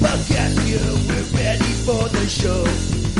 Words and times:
Podcast 0.00 0.66
you, 0.66 0.80
we're 1.08 1.38
ready 1.38 1.72
for 1.84 2.08
the 2.08 2.26
show. 2.26 2.64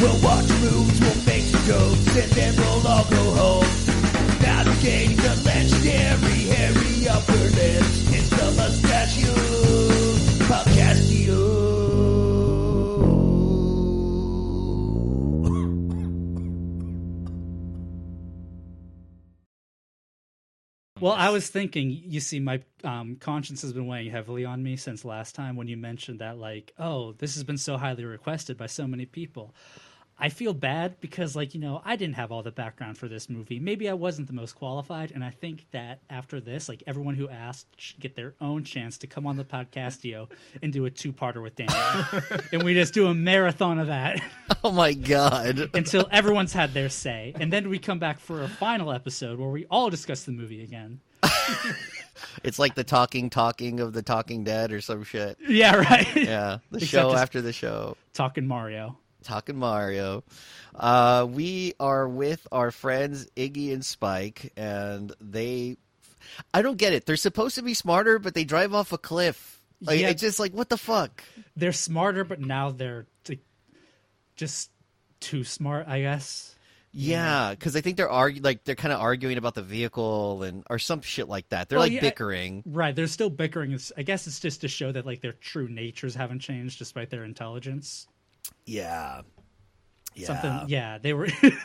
We'll 0.01 0.19
watch 0.25 0.49
movies, 0.63 0.99
we'll 0.99 1.25
make 1.27 1.45
some 1.45 1.63
jokes, 1.65 2.17
and 2.17 2.33
then 2.33 2.57
we'll 2.57 2.87
all 2.87 3.05
go 3.05 3.25
home. 3.37 3.71
Navigating 4.41 5.17
the 5.17 5.43
legendary 5.45 6.41
hairy 6.49 7.09
upper 7.09 7.33
lips. 7.33 8.10
I 21.31 21.33
was 21.33 21.49
thinking, 21.49 21.93
you 21.93 22.19
see, 22.19 22.41
my 22.41 22.61
um, 22.83 23.15
conscience 23.15 23.63
has 23.63 23.73
been 23.73 23.87
weighing 23.87 24.11
heavily 24.11 24.45
on 24.45 24.65
me 24.65 24.75
since 24.77 25.05
last 25.05 25.37
time 25.37 25.55
when 25.55 25.69
you 25.69 25.77
mentioned 25.77 26.19
that, 26.19 26.39
like, 26.39 26.73
oh, 26.77 27.13
this 27.13 27.35
has 27.37 27.45
been 27.45 27.57
so 27.57 27.77
highly 27.77 28.05
requested 28.05 28.57
by 28.57 28.67
so 28.67 28.85
many 28.85 29.07
people. 29.07 29.55
I 30.19 30.29
feel 30.29 30.53
bad 30.53 31.01
because, 31.01 31.37
like, 31.37 31.55
you 31.55 31.61
know, 31.61 31.83
I 31.85 31.95
didn't 31.95 32.17
have 32.17 32.33
all 32.33 32.43
the 32.43 32.51
background 32.51 32.99
for 32.99 33.07
this 33.07 33.31
movie. 33.31 33.61
Maybe 33.61 33.89
I 33.89 33.93
wasn't 33.93 34.27
the 34.27 34.33
most 34.33 34.57
qualified, 34.57 35.13
and 35.13 35.23
I 35.23 35.31
think 35.31 35.67
that 35.71 36.01
after 36.11 36.41
this, 36.41 36.69
like, 36.69 36.83
everyone 36.89 37.15
who 37.15 37.29
asked 37.29 37.69
should 37.77 38.01
get 38.01 38.17
their 38.17 38.35
own 38.41 38.65
chance 38.65 38.99
to 38.99 39.07
come 39.07 39.25
on 39.25 39.37
the 39.37 39.45
podcastio 39.45 40.29
and 40.65 40.73
do 40.73 40.85
a 40.87 40.91
two-parter 40.91 41.41
with 41.41 41.55
Daniel, 41.55 42.41
and 42.53 42.65
we 42.65 42.75
just 42.75 42.93
do 42.93 43.07
a 43.07 43.15
marathon 43.15 43.79
of 43.79 43.87
that 43.87 44.21
Oh 44.65 44.73
my 44.73 44.95
god. 44.95 45.71
until 45.75 46.09
everyone's 46.11 46.53
had 46.53 46.75
their 46.75 46.89
say, 46.89 47.35
and 47.39 47.53
then 47.53 47.69
we 47.69 47.79
come 47.79 48.01
back 48.01 48.19
for 48.19 48.43
a 48.43 48.49
final 48.49 48.91
episode 48.91 49.39
where 49.39 49.49
we 49.49 49.65
all 49.71 49.91
discuss 49.91 50.25
the 50.25 50.33
movie 50.33 50.65
again. 50.65 50.99
It's 52.43 52.59
like 52.59 52.75
the 52.75 52.85
talking 52.85 53.29
talking 53.29 53.81
of 53.81 53.93
the 53.93 54.03
Talking 54.03 54.45
Dead 54.45 54.73
or 54.73 54.81
some 54.81 55.05
shit. 55.05 55.37
Yeah, 55.47 55.77
right. 55.77 56.17
Yeah, 56.17 56.59
the 56.71 56.81
show 56.81 57.13
after 57.15 57.43
the 57.43 57.53
show. 57.53 57.97
Talking 58.15 58.47
Mario. 58.47 58.97
Talking 59.23 59.57
Mario. 59.57 60.25
Uh, 60.75 61.27
we 61.29 61.75
are 61.79 62.09
with 62.09 62.47
our 62.51 62.71
friends 62.71 63.27
Iggy 63.37 63.73
and 63.73 63.85
Spike, 63.85 64.53
and 64.57 65.13
they. 65.21 65.77
I 66.55 66.63
don't 66.63 66.79
get 66.79 66.93
it. 66.93 67.05
They're 67.05 67.17
supposed 67.17 67.57
to 67.57 67.63
be 67.63 67.75
smarter, 67.75 68.19
but 68.19 68.35
they 68.35 68.45
drive 68.45 68.73
off 68.75 68.93
a 68.93 68.99
cliff. 68.99 69.61
Like, 69.83 70.01
Yeah. 70.01 70.09
It's 70.09 70.21
just 70.23 70.39
like, 70.39 70.53
what 70.53 70.69
the 70.69 70.79
fuck? 70.79 71.23
They're 71.57 71.73
smarter, 71.73 72.25
but 72.25 72.41
now 72.41 72.71
they're 72.71 73.07
like, 73.29 73.41
just 74.37 74.71
too 75.19 75.45
smart, 75.45 75.89
I 75.89 76.03
guess. 76.03 76.55
Yeah, 76.93 77.45
mm-hmm. 77.45 77.51
because 77.53 77.77
I 77.77 77.81
think 77.83 77.97
they're 77.97 78.09
argu- 78.09 78.45
like 78.45 78.65
they're 78.65 78.75
kind 78.75 78.93
of 78.93 79.01
arguing 79.01 79.39
about 79.39 79.55
the 79.55 79.63
vehicle 79.63 80.43
and 80.43 80.65
or 80.69 80.79
some 80.79 81.03
shit 81.03 81.29
like 81.29 81.49
that. 81.51 81.69
They're 81.69 81.79
Well, 81.79 81.87
like 81.87 81.93
yeah, 81.93 82.01
bickering. 82.01 82.65
Right. 82.67 82.95
They're 82.95 83.07
still 83.07 83.31
bickering. 83.31 83.73
It's, 83.73 83.93
I 83.97 84.03
guess 84.03 84.27
it's 84.27 84.41
just 84.41 84.63
to 84.63 84.69
show 84.69 84.91
that 84.91 85.07
like 85.07 85.21
their 85.21 85.33
true 85.33 85.69
natures 85.69 86.15
haven't 86.17 86.41
changed 86.41 86.79
despite 86.79 87.11
their 87.11 87.25
intelligence. 87.25 88.09
Yeah. 88.67 89.23
Yeah. 90.17 90.27
Something. 90.27 90.69
Yeah. 90.69 90.99
They 90.99 91.13
were. 91.13 91.29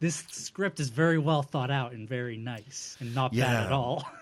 this 0.00 0.24
script 0.30 0.80
is 0.80 0.88
very 0.88 1.18
well 1.18 1.42
thought 1.42 1.70
out 1.70 1.92
and 1.92 2.08
very 2.08 2.38
nice 2.38 2.96
and 3.00 3.14
not 3.14 3.34
bad 3.34 3.66
at 3.66 3.72
all. 3.72 4.06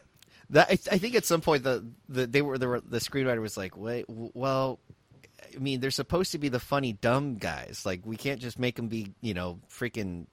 That 0.51 0.69
I, 0.69 0.79
I 0.93 0.99
think 0.99 1.17
at 1.17 1.25
some 1.25 1.41
point 1.41 1.65
the, 1.65 1.85
the 2.09 2.25
they 2.25 2.41
were 2.41 2.57
the 2.57 2.81
the 2.89 2.99
screenwriter 2.99 3.41
was 3.41 3.57
like, 3.57 3.77
wait, 3.77 4.05
well, 4.07 4.79
I 5.55 5.59
mean, 5.59 5.81
they're 5.81 5.91
supposed 5.91 6.33
to 6.33 6.39
be 6.39 6.49
the 6.49 6.61
funny 6.61 6.93
dumb 6.93 7.37
guys. 7.37 7.83
Like 7.85 8.01
we 8.05 8.17
can't 8.17 8.41
just 8.41 8.59
make 8.59 8.77
them 8.77 8.89
be, 8.89 9.15
you 9.21 9.35
know, 9.35 9.61
freaking 9.71 10.27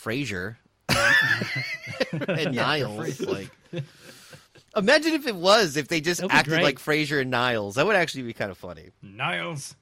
Frasier 0.00 0.56
and 2.28 2.54
Niles. 2.54 3.20
Like, 3.20 3.50
imagine 4.76 5.14
if 5.14 5.26
it 5.26 5.36
was 5.36 5.76
if 5.76 5.88
they 5.88 6.00
just 6.00 6.20
That'd 6.20 6.36
acted 6.36 6.62
like 6.62 6.78
Frasier 6.78 7.20
and 7.20 7.30
Niles. 7.30 7.74
That 7.76 7.86
would 7.86 7.96
actually 7.96 8.22
be 8.22 8.32
kind 8.32 8.50
of 8.50 8.58
funny. 8.58 8.90
Niles. 9.02 9.74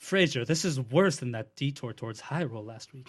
Frasier, 0.00 0.46
this 0.46 0.64
is 0.64 0.80
worse 0.80 1.16
than 1.16 1.32
that 1.32 1.56
detour 1.56 1.92
towards 1.92 2.22
Hyrule 2.22 2.64
last 2.64 2.94
week. 2.94 3.08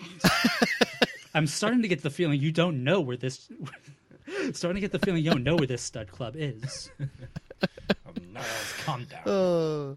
I'm 1.35 1.45
starting 1.45 1.84
to 1.84 1.88
get 1.88 2.01
the 2.01 2.09
feeling 2.09 2.41
you 2.41 2.51
don't 2.51 2.84
know 2.84 3.00
where 3.01 3.18
this. 3.18 3.47
starting 4.53 4.75
to 4.75 4.81
get 4.81 4.91
the 4.91 4.99
feeling 4.99 5.23
you 5.23 5.31
don't 5.31 5.43
know 5.43 5.55
where 5.55 5.67
this 5.67 5.81
stud 5.81 6.11
club 6.11 6.35
is. 6.38 6.91
Oh, 8.05 8.11
Niles, 8.31 8.73
calm 8.83 9.05
down. 9.05 9.27
Uh, 9.27 9.95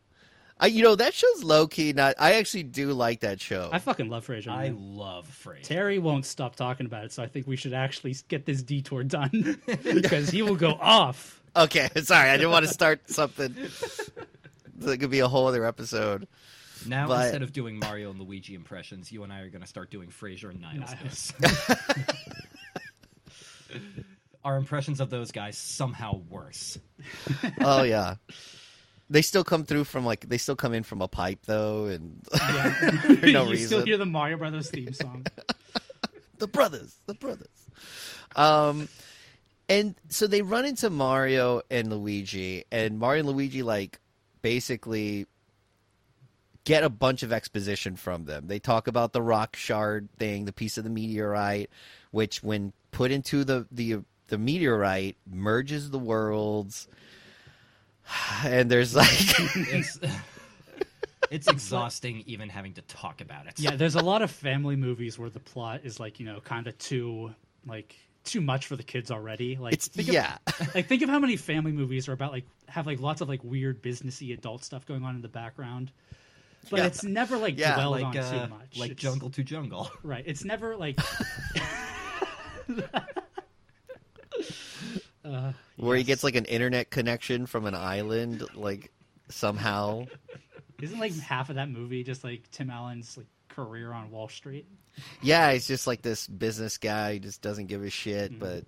I, 0.58 0.66
you 0.68 0.82
know, 0.82 0.94
that 0.96 1.12
show's 1.14 1.44
low 1.44 1.66
key. 1.66 1.92
Not. 1.92 2.14
I 2.18 2.34
actually 2.34 2.62
do 2.62 2.92
like 2.92 3.20
that 3.20 3.40
show. 3.40 3.68
I 3.72 3.78
fucking 3.78 4.08
love 4.08 4.26
Frasier. 4.26 4.48
I 4.48 4.70
man. 4.70 4.96
love 4.96 5.28
Frasier. 5.44 5.62
Terry 5.62 5.98
won't 5.98 6.24
stop 6.26 6.56
talking 6.56 6.86
about 6.86 7.04
it, 7.04 7.12
so 7.12 7.22
I 7.22 7.26
think 7.26 7.46
we 7.46 7.56
should 7.56 7.72
actually 7.74 8.16
get 8.28 8.46
this 8.46 8.62
detour 8.62 9.04
done 9.04 9.60
because 9.84 10.30
he 10.30 10.40
will 10.42 10.56
go 10.56 10.70
off. 10.80 11.42
Okay, 11.54 11.88
sorry. 12.02 12.30
I 12.30 12.36
didn't 12.36 12.52
want 12.52 12.66
to 12.66 12.72
start 12.72 13.08
something. 13.10 13.54
That 14.78 14.98
could 15.00 15.10
be 15.10 15.20
a 15.20 15.28
whole 15.28 15.46
other 15.46 15.64
episode. 15.66 16.26
Now 16.86 17.08
But- 17.08 17.24
instead 17.26 17.42
of 17.42 17.52
doing 17.52 17.78
Mario 17.78 18.10
and 18.10 18.18
Luigi 18.20 18.54
impressions, 18.54 19.12
you 19.12 19.22
and 19.22 19.32
I 19.32 19.40
are 19.40 19.50
going 19.50 19.62
to 19.62 19.68
start 19.68 19.90
doing 19.90 20.08
Frasier 20.08 20.50
and 20.50 20.60
Niles. 20.62 21.32
Niles. 21.40 21.66
Our 24.44 24.56
impressions 24.56 25.00
of 25.00 25.10
those 25.10 25.32
guys 25.32 25.56
somehow 25.58 26.20
worse. 26.28 26.78
Oh 27.60 27.82
yeah. 27.82 28.16
They 29.08 29.22
still 29.22 29.44
come 29.44 29.64
through 29.64 29.84
from 29.84 30.04
like 30.04 30.28
they 30.28 30.38
still 30.38 30.56
come 30.56 30.72
in 30.72 30.82
from 30.82 31.02
a 31.02 31.08
pipe 31.08 31.40
though, 31.46 31.86
and 31.86 32.24
for 32.30 33.26
no 33.26 33.44
you 33.44 33.50
reason. 33.50 33.66
still 33.66 33.84
hear 33.84 33.96
the 33.98 34.06
Mario 34.06 34.36
Brothers 34.36 34.70
theme 34.70 34.92
song. 34.92 35.26
the 36.38 36.46
brothers, 36.46 36.96
the 37.06 37.14
brothers. 37.14 37.48
Um, 38.36 38.88
and 39.68 39.94
so 40.08 40.26
they 40.26 40.42
run 40.42 40.64
into 40.64 40.90
Mario 40.90 41.62
and 41.70 41.90
Luigi, 41.90 42.64
and 42.70 42.98
Mario 42.98 43.20
and 43.20 43.28
Luigi 43.28 43.62
like 43.62 43.98
basically 44.42 45.26
get 46.64 46.84
a 46.84 46.88
bunch 46.90 47.22
of 47.22 47.32
exposition 47.32 47.96
from 47.96 48.24
them. 48.26 48.46
They 48.46 48.58
talk 48.58 48.86
about 48.86 49.12
the 49.12 49.22
rock 49.22 49.56
shard 49.56 50.08
thing, 50.18 50.44
the 50.44 50.52
piece 50.52 50.78
of 50.78 50.84
the 50.84 50.90
meteorite, 50.90 51.70
which 52.10 52.42
when 52.42 52.72
put 52.92 53.10
into 53.10 53.44
the 53.44 53.66
the 53.72 53.98
the 54.30 54.38
meteorite 54.38 55.16
merges 55.30 55.90
the 55.90 55.98
worlds. 55.98 56.88
And 58.44 58.68
there's 58.70 58.96
like 58.96 59.08
It's 59.10 59.98
it's 61.30 61.46
exhausting 61.46 62.24
even 62.26 62.48
having 62.48 62.72
to 62.74 62.82
talk 62.82 63.20
about 63.20 63.46
it. 63.46 63.60
Yeah, 63.60 63.76
there's 63.76 63.94
a 63.94 64.02
lot 64.02 64.22
of 64.22 64.30
family 64.32 64.74
movies 64.74 65.16
where 65.18 65.30
the 65.30 65.38
plot 65.38 65.82
is 65.84 66.00
like 66.00 66.18
you 66.18 66.26
know 66.26 66.40
kind 66.40 66.66
of 66.66 66.76
too 66.78 67.32
like 67.66 67.94
too 68.24 68.40
much 68.40 68.66
for 68.66 68.74
the 68.76 68.82
kids 68.82 69.10
already. 69.12 69.56
Like 69.56 69.74
it's 69.74 69.86
think 69.88 70.08
of- 70.08 70.14
yeah. 70.14 70.38
like 70.74 70.86
think 70.88 71.02
of 71.02 71.08
how 71.08 71.20
many 71.20 71.36
family 71.36 71.70
movies 71.72 72.08
are 72.08 72.12
about 72.12 72.32
like 72.32 72.46
have 72.68 72.86
like 72.86 72.98
lots 73.00 73.20
of 73.20 73.28
like 73.28 73.44
weird 73.44 73.80
businessy 73.82 74.32
adult 74.34 74.64
stuff 74.64 74.84
going 74.86 75.04
on 75.04 75.14
in 75.14 75.22
the 75.22 75.28
background. 75.28 75.92
But 76.68 76.80
Yeah. 76.80 76.86
it's 76.86 77.04
never 77.04 77.36
like 77.38 77.56
Yeah, 77.58 77.74
dwelled 77.76 77.92
like 78.00 78.04
on 78.06 78.16
uh, 78.18 78.30
too 78.46 78.50
much. 78.54 78.76
like 78.78 78.90
It's- 78.92 79.02
Jungle 79.02 79.30
to 79.30 79.44
Jungle. 79.44 79.88
Right. 80.02 80.24
It's 80.26 80.44
never 80.44 80.76
like 80.76 80.98
uh, 85.30 85.52
where 85.76 85.96
he 85.96 86.04
gets 86.04 86.24
like 86.24 86.34
an 86.34 86.44
internet 86.46 86.90
connection 86.90 87.46
from 87.46 87.66
an 87.66 87.74
island, 87.74 88.44
like 88.54 88.92
somehow. 89.28 90.06
Isn't 90.80 90.98
like 90.98 91.16
half 91.18 91.50
of 91.50 91.56
that 91.56 91.68
movie 91.68 92.02
just 92.02 92.24
like 92.24 92.50
Tim 92.50 92.70
Allen's 92.70 93.16
like 93.16 93.26
career 93.48 93.92
on 93.92 94.10
Wall 94.10 94.28
Street? 94.28 94.66
Yeah, 95.22 95.52
he's 95.52 95.66
just 95.66 95.86
like 95.86 96.02
this 96.02 96.26
business 96.26 96.78
guy. 96.78 97.14
He 97.14 97.18
just 97.18 97.42
doesn't 97.42 97.66
give 97.66 97.82
a 97.82 97.90
shit. 97.90 98.32
Mm-hmm. 98.32 98.40
But 98.40 98.64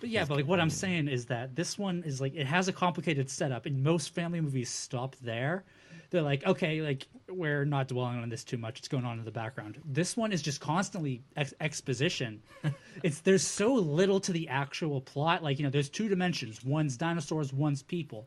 But 0.00 0.08
yeah, 0.08 0.24
but 0.24 0.36
like 0.36 0.46
what 0.46 0.60
I'm 0.60 0.70
saying 0.70 1.08
is 1.08 1.26
that 1.26 1.56
this 1.56 1.78
one 1.78 2.02
is 2.04 2.20
like 2.20 2.34
it 2.34 2.46
has 2.46 2.68
a 2.68 2.72
complicated 2.72 3.30
setup, 3.30 3.66
and 3.66 3.82
most 3.82 4.14
family 4.14 4.40
movies 4.40 4.70
stop 4.70 5.16
there. 5.22 5.64
They're 6.10 6.22
like, 6.22 6.44
okay, 6.46 6.80
like 6.80 7.06
we're 7.28 7.64
not 7.64 7.88
dwelling 7.88 8.20
on 8.20 8.28
this 8.28 8.44
too 8.44 8.56
much. 8.56 8.78
It's 8.78 8.88
going 8.88 9.04
on 9.04 9.18
in 9.18 9.24
the 9.24 9.30
background. 9.30 9.78
This 9.84 10.16
one 10.16 10.32
is 10.32 10.42
just 10.42 10.60
constantly 10.60 11.22
ex- 11.36 11.54
exposition. 11.60 12.42
it's 13.02 13.20
there's 13.20 13.46
so 13.46 13.74
little 13.74 14.20
to 14.20 14.32
the 14.32 14.48
actual 14.48 15.00
plot. 15.00 15.42
Like 15.42 15.58
you 15.58 15.64
know, 15.64 15.70
there's 15.70 15.88
two 15.88 16.08
dimensions. 16.08 16.64
One's 16.64 16.96
dinosaurs, 16.96 17.52
one's 17.52 17.82
people. 17.82 18.26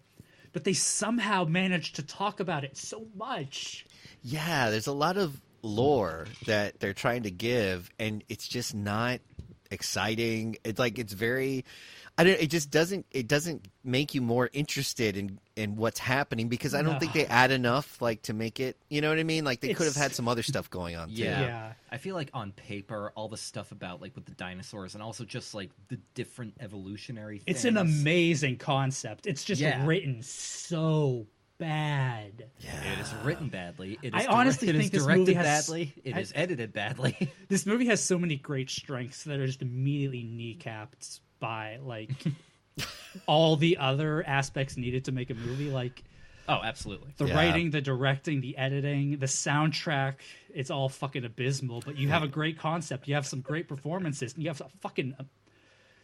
But 0.54 0.64
they 0.64 0.74
somehow 0.74 1.44
manage 1.46 1.94
to 1.94 2.04
talk 2.04 2.40
about 2.40 2.64
it 2.64 2.78
so 2.78 3.06
much. 3.16 3.86
yeah, 4.24 4.70
there's 4.70 4.88
a 4.88 4.94
lot 4.94 5.18
of 5.18 5.40
lore 5.62 6.26
that 6.46 6.80
they're 6.80 6.94
trying 6.94 7.24
to 7.24 7.32
give, 7.32 7.90
and 8.00 8.24
it's 8.30 8.48
just 8.48 8.74
not 8.74 9.20
exciting. 9.72 10.58
It's 10.64 10.80
like 10.80 10.98
it's 11.00 11.14
very. 11.14 11.66
I 12.20 12.24
don't. 12.24 12.40
It 12.42 12.50
just 12.50 12.72
doesn't. 12.72 13.06
It 13.12 13.28
doesn't 13.28 13.68
make 13.84 14.16
you 14.16 14.22
more 14.22 14.50
interested 14.52 15.16
in 15.18 15.40
in 15.56 15.76
what's 15.76 16.00
happening 16.00 16.48
because 16.50 16.74
I 16.74 16.82
don't 16.82 16.94
No. 16.94 17.00
think 17.00 17.14
they 17.14 17.26
add 17.28 17.52
enough 17.52 18.02
like 18.02 18.24
to 18.24 18.34
make 18.34 18.60
it. 18.60 18.76
You 18.90 19.02
know 19.02 19.10
what 19.10 19.20
I 19.20 19.24
mean? 19.24 19.46
Like 19.46 19.60
they 19.62 19.74
could 19.76 19.86
have 19.86 19.96
had 19.96 20.14
some 20.16 20.28
other 20.28 20.42
stuff 20.44 20.70
going 20.70 20.96
on. 20.96 21.10
Too. 21.10 21.14
Yeah. 21.16 21.42
Yeah. 21.42 21.74
I 21.92 21.98
feel 21.98 22.16
like 22.16 22.30
on 22.34 22.52
paper, 22.54 23.12
all 23.16 23.30
the 23.30 23.38
stuff 23.38 23.72
about 23.72 24.02
like 24.02 24.16
with 24.16 24.26
the 24.26 24.32
dinosaurs 24.34 24.96
and 24.96 25.04
also 25.04 25.26
just 25.26 25.54
like 25.54 25.70
the 25.90 26.00
different 26.16 26.56
evolutionary. 26.60 27.38
Things. 27.40 27.58
It's 27.58 27.66
an 27.66 27.78
amazing 27.78 28.58
concept. 28.58 29.28
It's 29.28 29.44
just 29.44 29.62
Yeah. 29.62 29.86
written 29.86 30.22
so 30.24 31.28
bad. 31.60 32.46
Yeah. 32.60 32.94
It 32.94 33.00
is 33.00 33.14
written 33.24 33.50
badly. 33.50 33.98
It 34.02 34.16
is 34.16 34.26
I 34.26 34.28
honestly 34.28 34.68
direct- 34.68 34.76
it 34.76 34.86
is 34.86 34.92
think 34.92 35.06
this 35.06 35.16
movie 35.18 35.34
has- 35.34 35.68
badly. 35.68 35.94
It 36.04 36.16
I- 36.16 36.20
is 36.20 36.32
edited 36.36 36.74
badly. 36.74 37.32
This 37.48 37.66
movie 37.66 37.86
has 37.88 38.02
so 38.04 38.20
many 38.20 38.36
great 38.38 38.70
strengths 38.70 39.24
that 39.24 39.40
are 39.40 39.48
just 39.48 39.62
immediately 39.62 40.24
kneecapped 40.24 41.20
by 41.40 41.78
like 41.82 42.12
all 43.26 43.56
the 43.56 43.78
other 43.78 44.24
aspects 44.28 44.78
needed 44.78 45.06
to 45.06 45.12
make 45.12 45.30
a 45.30 45.34
movie. 45.34 45.70
Like 45.72 46.04
Oh, 46.50 46.62
absolutely. 46.64 47.14
the 47.18 47.26
Yeah. 47.26 47.36
writing, 47.36 47.72
the 47.72 47.82
directing, 47.82 48.40
the 48.40 48.58
editing, 48.58 49.18
the 49.18 49.26
soundtrack. 49.26 50.16
It's 50.54 50.70
all 50.72 50.88
fucking 50.88 51.26
abysmal. 51.26 51.82
But 51.86 51.98
you 51.98 52.08
have 52.08 52.24
a 52.24 52.28
great 52.28 52.58
concept. 52.58 53.08
You 53.08 53.16
have 53.16 53.28
some 53.28 53.42
great 53.42 53.68
performances. 53.68 54.34
And 54.34 54.44
you 54.44 54.50
have 54.50 54.62
a 54.62 54.70
fucking 54.80 55.14
uh, 55.20 55.24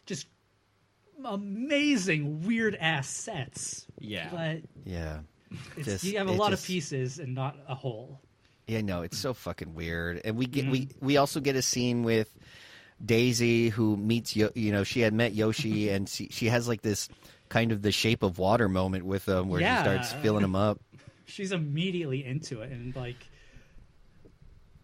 just 0.05 0.27
amazing 1.23 2.45
weird 2.45 2.75
ass 2.75 3.07
sets. 3.07 3.85
Yeah. 3.99 4.29
But 4.31 4.61
Yeah. 4.85 5.19
it's, 5.77 5.85
Just- 5.85 6.03
you 6.03 6.17
have 6.17 6.27
a 6.27 6.31
lot 6.31 6.49
just- 6.51 6.63
of 6.63 6.67
pieces 6.67 7.19
and 7.19 7.33
not 7.33 7.57
a 7.67 7.75
whole. 7.75 8.19
Yeah, 8.67 8.79
no, 8.81 9.01
it's 9.01 9.17
so 9.17 9.33
fucking 9.33 9.73
weird. 9.75 10.21
And 10.23 10.37
we 10.37 10.45
get 10.45 10.67
we 10.69 10.81
Mm-hmm. 10.85 11.05
we 11.05 11.17
also 11.17 11.41
get 11.41 11.55
a 11.57 11.61
scene 11.61 12.03
with 12.03 12.33
Daisy 13.05 13.69
who 13.69 13.97
meets 13.97 14.35
Yo- 14.35 14.51
you 14.55 14.71
know 14.71 14.83
she 14.83 15.01
had 15.01 15.13
met 15.13 15.33
Yoshi 15.33 15.89
and 15.93 16.07
she 16.07 16.27
she 16.31 16.47
has 16.47 16.67
like 16.67 16.81
this 16.81 17.09
kind 17.49 17.71
of 17.71 17.81
the 17.81 17.91
shape 17.91 18.23
of 18.23 18.37
water 18.39 18.67
moment 18.69 19.05
with 19.05 19.27
him 19.27 19.49
where 19.49 19.61
Yeah. 19.61 19.77
she 19.77 19.83
starts 19.83 20.13
filling 20.23 20.43
him 20.43 20.55
up. 20.55 20.79
She's 21.25 21.51
immediately 21.51 22.23
into 22.25 22.61
it 22.61 22.71
and 22.71 22.95
like 22.95 23.17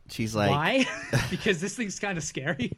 She's 0.09 0.35
like, 0.35 0.49
why? 0.49 0.85
because 1.29 1.61
this 1.61 1.75
thing's 1.75 1.99
kind 1.99 2.17
of 2.17 2.23
scary. 2.23 2.71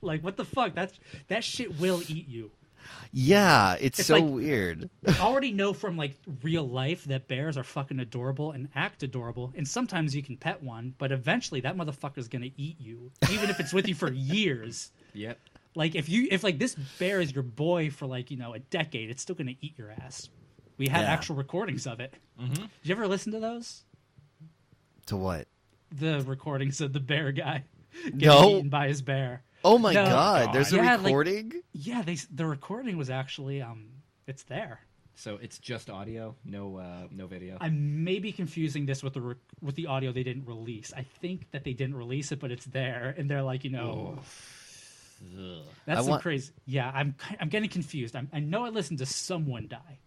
like 0.00 0.22
what 0.22 0.36
the 0.36 0.44
fuck? 0.44 0.74
That's 0.74 0.98
that 1.28 1.44
shit 1.44 1.78
will 1.80 2.02
eat 2.08 2.28
you. 2.28 2.50
Yeah, 3.12 3.76
it's, 3.80 3.98
It's 3.98 4.08
so 4.08 4.14
like- 4.16 4.24
weird. 4.24 4.90
I 5.06 5.18
already 5.20 5.52
know 5.52 5.72
from 5.72 5.96
like 5.96 6.16
real 6.42 6.68
life 6.68 7.04
that 7.04 7.28
bears 7.28 7.56
are 7.56 7.64
fucking 7.64 8.00
adorable 8.00 8.52
and 8.52 8.68
act 8.74 9.02
adorable, 9.02 9.52
and 9.56 9.66
sometimes 9.66 10.14
you 10.14 10.22
can 10.22 10.36
pet 10.36 10.62
one, 10.62 10.94
but 10.98 11.12
eventually 11.12 11.60
that 11.60 11.76
motherfucker's 11.76 12.28
gonna 12.28 12.50
eat 12.56 12.80
you, 12.80 13.10
even 13.30 13.50
if 13.50 13.60
it's 13.60 13.72
with 13.72 13.88
you 13.88 13.94
for 13.94 14.10
years. 14.12 14.92
Yep. 15.14 15.38
Like 15.74 15.94
if 15.94 16.08
you 16.08 16.28
if 16.30 16.42
like 16.44 16.58
this 16.58 16.74
bear 16.98 17.20
is 17.20 17.32
your 17.34 17.42
boy 17.44 17.90
for 17.90 18.06
like 18.06 18.30
you 18.30 18.36
know 18.36 18.54
a 18.54 18.58
decade, 18.58 19.10
it's 19.10 19.22
still 19.22 19.34
gonna 19.36 19.54
eat 19.60 19.78
your 19.78 19.90
ass. 19.90 20.28
We 20.78 20.88
had 20.88 21.02
Yeah. 21.02 21.12
actual 21.12 21.36
recordings 21.36 21.86
of 21.86 22.00
it. 22.00 22.14
Mm-hmm. 22.40 22.54
Did 22.54 22.68
you 22.82 22.94
ever 22.94 23.06
listen 23.08 23.32
to 23.32 23.40
those? 23.40 23.84
To 25.06 25.16
what? 25.16 25.48
The 25.90 26.20
recordings 26.26 26.80
of 26.80 26.92
the 26.92 27.00
bear 27.00 27.32
guy 27.32 27.64
getting 28.04 28.18
No. 28.28 28.56
eaten 28.56 28.68
by 28.70 28.88
his 28.88 29.02
bear. 29.02 29.42
Oh 29.64 29.78
my 29.78 29.92
No. 29.92 30.04
god, 30.04 30.52
there's 30.52 30.72
a 30.72 30.76
Yeah, 30.76 30.96
like- 30.96 31.04
recording? 31.06 31.52
Yeah, 31.72 32.02
they 32.02 32.16
the 32.34 32.46
recording 32.46 32.96
was 32.96 33.10
actually 33.10 33.62
um 33.62 33.86
it's 34.26 34.42
there. 34.44 34.80
So 35.14 35.38
it's 35.42 35.58
just 35.58 35.90
audio, 35.90 36.34
no 36.44 36.76
uh, 36.78 37.06
no 37.10 37.26
video. 37.26 37.58
I 37.60 37.68
may 37.68 38.18
be 38.18 38.32
confusing 38.32 38.86
this 38.86 39.02
with 39.02 39.12
the 39.12 39.20
rec- 39.20 39.36
with 39.60 39.74
the 39.76 39.86
audio 39.86 40.10
they 40.10 40.22
didn't 40.22 40.46
release. 40.46 40.92
I 40.96 41.04
think 41.20 41.50
that 41.52 41.64
they 41.64 41.74
didn't 41.74 41.96
release 41.96 42.32
it, 42.32 42.40
but 42.40 42.50
it's 42.50 42.64
there, 42.64 43.14
and 43.18 43.28
they're 43.30 43.42
like, 43.42 43.62
you 43.62 43.70
know, 43.70 44.18
Ugh. 45.38 45.58
that's 45.86 45.98
I 45.98 46.02
some 46.02 46.10
want- 46.10 46.22
crazy. 46.22 46.52
Yeah, 46.66 46.90
I'm 46.92 47.14
I'm 47.40 47.48
getting 47.50 47.68
confused. 47.68 48.16
I'm, 48.16 48.28
I 48.32 48.40
know 48.40 48.64
I 48.64 48.70
listened 48.70 48.98
to 49.00 49.06
someone 49.06 49.68
die. 49.68 49.98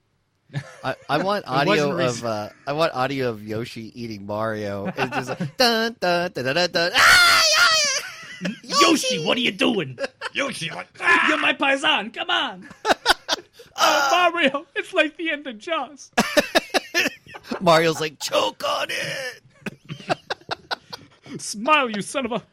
I, 0.84 0.96
I 1.10 1.18
want 1.24 1.46
audio 1.48 1.98
of 2.00 2.26
uh, 2.26 2.50
I 2.68 2.74
want 2.74 2.94
audio 2.96 3.30
of 3.30 3.44
Yoshi 3.46 3.92
eating 4.00 4.26
Mario. 4.26 4.88
It's 4.98 5.16
just 5.16 5.30
like 5.30 5.56
dun 5.58 5.96
dun 6.00 6.32
dun 6.34 6.44
dun 6.46 6.56
dun. 6.56 6.72
dun. 6.72 6.92
Ah, 6.96 7.44
yeah, 7.44 7.55
yeah. 7.55 7.55
Yoshi, 8.64 9.24
what 9.26 9.38
are 9.38 9.42
you 9.42 9.52
doing? 9.52 9.98
Yoshi, 10.34 10.70
what? 10.70 10.88
You're 11.28 11.40
my 11.40 11.54
paisan. 11.54 12.14
Come 12.14 12.30
on. 12.30 12.70
oh, 13.78 14.30
Mario, 14.34 14.66
it's 14.76 14.94
like 14.94 15.18
the 15.18 15.32
end 15.32 15.48
of 15.48 15.58
Jaws. 15.58 16.12
Mario's 17.62 18.00
like 18.02 18.20
choke 18.20 18.64
on 18.64 18.88
it. 18.90 19.42
Smile, 21.42 21.90
you 21.90 22.02
son 22.02 22.26
of 22.26 22.32
a. 22.34 22.44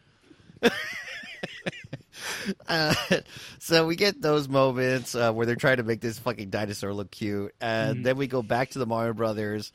Uh, 2.68 2.94
so 3.58 3.86
we 3.86 3.96
get 3.96 4.20
those 4.20 4.48
moments 4.48 5.14
uh, 5.14 5.32
where 5.32 5.46
they're 5.46 5.54
trying 5.56 5.76
to 5.76 5.82
make 5.82 6.00
this 6.00 6.18
fucking 6.18 6.50
dinosaur 6.50 6.92
look 6.92 7.10
cute, 7.10 7.54
and 7.60 8.04
then 8.04 8.16
we 8.16 8.26
go 8.26 8.42
back 8.42 8.70
to 8.70 8.78
the 8.78 8.86
Mario 8.86 9.12
Brothers, 9.12 9.72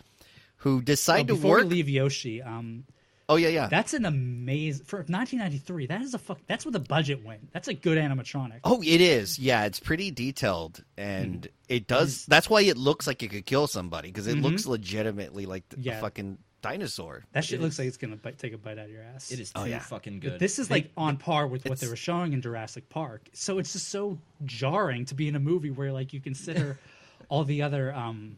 who 0.58 0.82
decide 0.82 1.28
to 1.28 1.36
before 1.36 1.58
work. 1.58 1.64
we 1.64 1.70
leave 1.70 1.90
Yoshi, 1.90 2.42
um, 2.42 2.84
oh 3.30 3.36
yeah, 3.36 3.48
yeah. 3.50 3.68
that's 3.68 3.94
an 3.94 4.06
amazing 4.06 4.86
for 4.86 4.98
1993. 5.00 5.88
That 5.88 6.02
is 6.02 6.14
a 6.14 6.20
fuck. 6.20 6.40
That's 6.48 6.66
where 6.66 6.72
the 6.72 6.80
budget 6.80 7.24
went. 7.26 7.52
That's 7.54 7.68
a 7.68 7.74
good 7.74 7.98
animatronic. 7.98 8.60
Oh, 8.64 8.82
it 8.82 9.02
is. 9.02 9.38
Yeah, 9.40 9.66
it's 9.66 9.80
pretty 9.80 10.12
detailed, 10.12 10.84
and 10.98 11.42
Mm. 11.44 11.48
it 11.70 11.88
does. 11.88 12.26
That's 12.26 12.50
why 12.50 12.62
it 12.62 12.78
looks 12.78 13.08
like 13.08 13.22
it 13.24 13.30
could 13.30 13.46
kill 13.46 13.68
somebody 13.68 14.10
because 14.10 14.28
it 14.28 14.38
looks 14.38 14.66
legitimately 14.66 15.46
like 15.46 15.68
the, 15.70 15.78
Mm-hmm. 15.78 15.88
Yeah. 15.88 15.98
a 15.98 16.02
fucking 16.02 16.38
dinosaur. 16.64 17.24
That 17.34 17.46
shit 17.46 17.60
It 17.60 17.62
looks 17.62 17.76
is- 17.76 17.80
like 17.80 17.88
it's 17.90 17.98
gonna 17.98 18.16
bite, 18.18 18.40
take 18.40 18.52
a 18.54 18.58
bite 18.58 18.80
out 18.80 18.86
of 18.86 18.92
your 18.92 19.04
ass. 19.04 19.32
It 19.32 19.40
is 19.40 19.52
Oh, 19.56 19.66
yeah. 19.66 19.80
fucking 19.80 20.20
good. 20.22 20.32
But 20.32 20.40
this 20.40 20.58
is 20.60 20.68
They- 20.68 20.76
like 20.76 20.92
on 20.98 21.18
par 21.18 21.48
with 21.48 21.66
what 21.66 21.80
they 21.80 21.88
were 21.88 21.96
showing 21.96 22.34
in 22.34 22.42
Jurassic 22.42 22.90
Park. 22.90 23.30
So 23.34 23.60
it's 23.60 23.74
just 23.74 23.90
so 23.90 24.18
jarring 24.44 25.06
to 25.06 25.16
be 25.16 25.28
in 25.28 25.36
a 25.36 25.40
movie 25.40 25.70
where 25.70 25.92
like 25.94 26.14
you 26.14 26.20
consider 26.20 26.80
all 27.30 27.44
the 27.44 27.62
other 27.62 27.94
um 27.94 28.38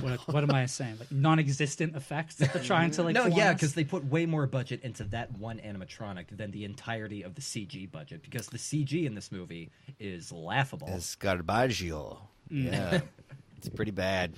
what, 0.00 0.18
what 0.28 0.42
am 0.42 0.52
I 0.52 0.66
saying? 0.66 0.96
Like 0.98 1.10
non-existent 1.12 1.96
effects 1.96 2.36
that 2.36 2.52
they're 2.52 2.62
trying 2.62 2.90
to 2.92 3.02
like. 3.02 3.14
no, 3.14 3.26
yeah, 3.26 3.52
because 3.52 3.74
they 3.74 3.84
put 3.84 4.04
way 4.04 4.26
more 4.26 4.46
budget 4.46 4.82
into 4.82 5.04
that 5.04 5.36
one 5.38 5.58
animatronic 5.58 6.26
than 6.36 6.50
the 6.50 6.64
entirety 6.64 7.22
of 7.22 7.34
the 7.34 7.40
CG 7.40 7.90
budget. 7.90 8.22
Because 8.22 8.46
the 8.48 8.58
CG 8.58 9.04
in 9.04 9.14
this 9.14 9.30
movie 9.32 9.70
is 9.98 10.32
laughable. 10.32 10.88
It's 10.90 11.16
Garbaggio. 11.16 12.18
Mm. 12.50 12.72
Yeah, 12.72 13.00
it's 13.56 13.68
pretty 13.68 13.92
bad. 13.92 14.32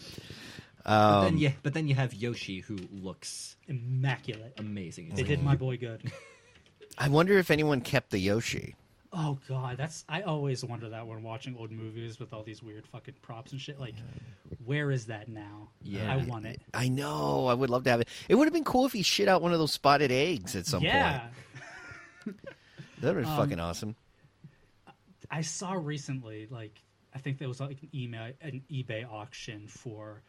but 0.84 0.90
Um, 0.93 1.25
then 1.25 1.38
you, 1.38 1.52
but 1.62 1.75
then 1.75 1.87
you 1.87 1.94
have 1.94 2.12
Yoshi, 2.14 2.60
who 2.60 2.76
looks 2.90 3.56
immaculate. 3.69 4.54
amazing. 4.58 5.08
It's 5.08 5.16
They 5.16 5.22
did 5.22 5.43
my 5.43 5.56
boy 5.56 5.76
good. 5.76 6.10
I 6.99 7.08
wonder 7.08 7.38
if 7.38 7.50
anyone 7.50 7.81
kept 7.81 8.10
the 8.10 8.19
Yoshi. 8.19 8.75
Oh 9.14 9.38
god, 9.47 9.76
that's 9.76 10.05
I 10.09 10.23
always 10.23 10.64
wonder 10.64 10.88
that 10.88 11.06
when 11.06 11.23
watching 11.23 11.55
old 11.59 11.70
movies 11.70 12.19
with 12.19 12.32
all 12.32 12.43
these 12.43 12.62
weird 12.62 12.87
fucking 12.87 13.14
props 13.20 13.53
and 13.53 13.61
shit. 13.61 13.79
Like, 13.79 13.94
where 14.64 14.91
is 14.91 15.06
that 15.06 15.29
now? 15.29 15.69
Yeah. 15.82 16.11
I 16.11 16.17
want 16.17 16.47
it. 16.47 16.62
I 16.73 16.88
know. 16.88 17.47
I 17.47 17.53
would 17.55 17.69
love 17.69 17.85
to 17.85 17.91
have 17.91 18.00
it. 18.00 18.09
It 18.29 18.37
would 18.37 18.47
have 18.47 18.55
been 18.55 18.64
cool 18.64 18.87
if 18.87 18.93
he 18.93 19.03
shit 19.03 19.29
out 19.29 19.43
one 19.43 19.53
of 19.53 19.59
those 19.59 19.73
spotted 19.73 20.11
eggs 20.11 20.56
at 20.56 20.64
some 20.67 20.82
yeah, 20.82 21.29
point. 22.25 22.37
That 23.00 23.14
would 23.14 23.17
have 23.17 23.25
been 23.25 23.25
Um, 23.32 23.37
fucking 23.37 23.61
awesome. 23.61 23.97
I 25.31 25.43
saw 25.43 25.73
recently, 25.73 26.47
like 26.50 26.82
I 27.14 27.19
think 27.19 27.38
there 27.38 27.49
was 27.49 27.61
like 27.61 27.82
an 27.82 27.88
email, 27.94 28.32
an 28.41 28.62
eBay 28.70 29.11
auction 29.11 29.67
for 29.67 30.23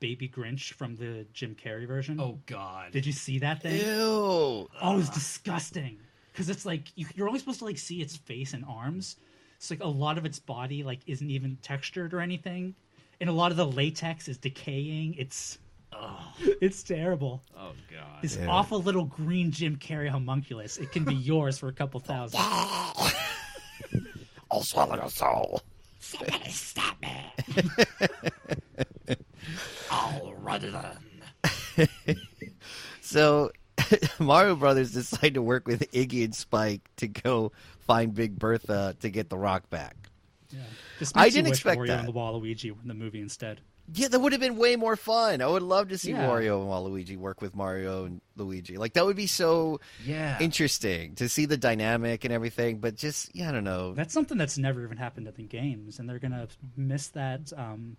Baby 0.00 0.28
Grinch 0.28 0.74
from 0.74 0.94
the 0.96 1.26
Jim 1.32 1.54
Carrey 1.54 1.86
version. 1.86 2.20
oh 2.20 2.38
God! 2.46 2.92
did 2.92 3.06
you 3.06 3.12
see 3.12 3.38
that 3.38 3.62
thing? 3.62 3.80
Ew. 3.80 3.86
Oh, 3.86 4.68
it 4.82 4.96
was 4.96 5.08
disgusting. 5.10 5.98
Because 6.36 6.50
it's 6.50 6.66
like 6.66 6.92
you, 6.96 7.06
you're 7.14 7.28
only 7.28 7.38
supposed 7.40 7.60
to 7.60 7.64
like 7.64 7.78
see 7.78 8.02
its 8.02 8.14
face 8.14 8.52
and 8.52 8.62
arms. 8.68 9.16
So 9.58 9.74
like 9.74 9.82
a 9.82 9.88
lot 9.88 10.18
of 10.18 10.26
its 10.26 10.38
body 10.38 10.82
like 10.82 10.98
isn't 11.06 11.30
even 11.30 11.56
textured 11.62 12.12
or 12.12 12.20
anything, 12.20 12.74
and 13.22 13.30
a 13.30 13.32
lot 13.32 13.52
of 13.52 13.56
the 13.56 13.64
latex 13.66 14.28
is 14.28 14.36
decaying. 14.36 15.14
It's 15.14 15.56
Oh. 15.94 16.34
it's 16.60 16.82
terrible. 16.82 17.42
oh 17.56 17.72
God! 17.90 18.20
This 18.20 18.36
Yeah. 18.36 18.48
awful 18.48 18.82
little 18.82 19.06
green 19.06 19.50
Jim 19.50 19.76
Carrey 19.76 20.10
homunculus. 20.10 20.76
It 20.76 20.92
can 20.92 21.04
be 21.04 21.14
yours 21.30 21.58
for 21.58 21.68
a 21.68 21.72
couple 21.72 22.00
thousand. 22.00 22.38
I'll 24.50 24.62
swallow 24.62 24.96
your 24.96 25.08
soul. 25.08 25.62
Somebody 26.00 26.50
stop 26.50 27.00
me! 27.00 27.16
All 29.90 30.34
right 30.38 30.60
then. 30.60 31.88
So 33.00 33.52
Mario 34.18 34.56
Brothers 34.56 34.92
decide 34.92 35.34
to 35.34 35.42
work 35.42 35.66
with 35.66 35.90
Iggy 35.92 36.24
and 36.24 36.34
Spike 36.34 36.82
to 36.96 37.08
go 37.08 37.52
find 37.80 38.14
Big 38.14 38.38
Bertha 38.38 38.96
to 39.00 39.10
get 39.10 39.28
the 39.30 39.38
rock 39.38 39.68
back. 39.70 39.96
Yeah. 40.50 40.60
This 40.98 41.12
I 41.14 41.28
didn't 41.28 41.48
expect 41.48 41.80
Wario 41.80 41.86
that. 41.88 42.04
and 42.06 42.14
Waluigi 42.14 42.70
in 42.82 42.88
the 42.88 42.94
movie 42.94 43.20
instead. 43.20 43.60
Yeah, 43.94 44.08
that 44.08 44.18
would 44.18 44.32
have 44.32 44.40
been 44.40 44.56
way 44.56 44.74
more 44.74 44.96
fun. 44.96 45.40
I 45.40 45.46
would 45.46 45.62
love 45.62 45.88
to 45.90 45.98
see 45.98 46.10
Yeah. 46.10 46.26
Wario 46.26 46.60
and 46.60 46.68
Waluigi 46.68 47.16
work 47.16 47.40
with 47.40 47.54
Mario 47.54 48.04
and 48.04 48.20
Luigi. 48.36 48.78
Like 48.78 48.94
that 48.94 49.04
would 49.06 49.14
be 49.16 49.28
so 49.28 49.80
Yeah. 50.04 50.38
interesting 50.40 51.14
to 51.16 51.28
see 51.28 51.46
the 51.46 51.56
dynamic 51.56 52.24
and 52.24 52.32
everything. 52.34 52.78
But 52.78 52.96
just 52.96 53.34
yeah, 53.34 53.48
I 53.48 53.52
don't 53.52 53.62
know. 53.64 53.94
That's 53.94 54.12
something 54.12 54.38
that's 54.38 54.58
never 54.58 54.82
even 54.84 54.96
happened 54.96 55.28
in 55.28 55.34
the 55.36 55.42
games, 55.44 55.98
and 56.00 56.08
they're 56.08 56.18
gonna 56.18 56.48
miss 56.76 57.08
that 57.08 57.52
um, 57.56 57.96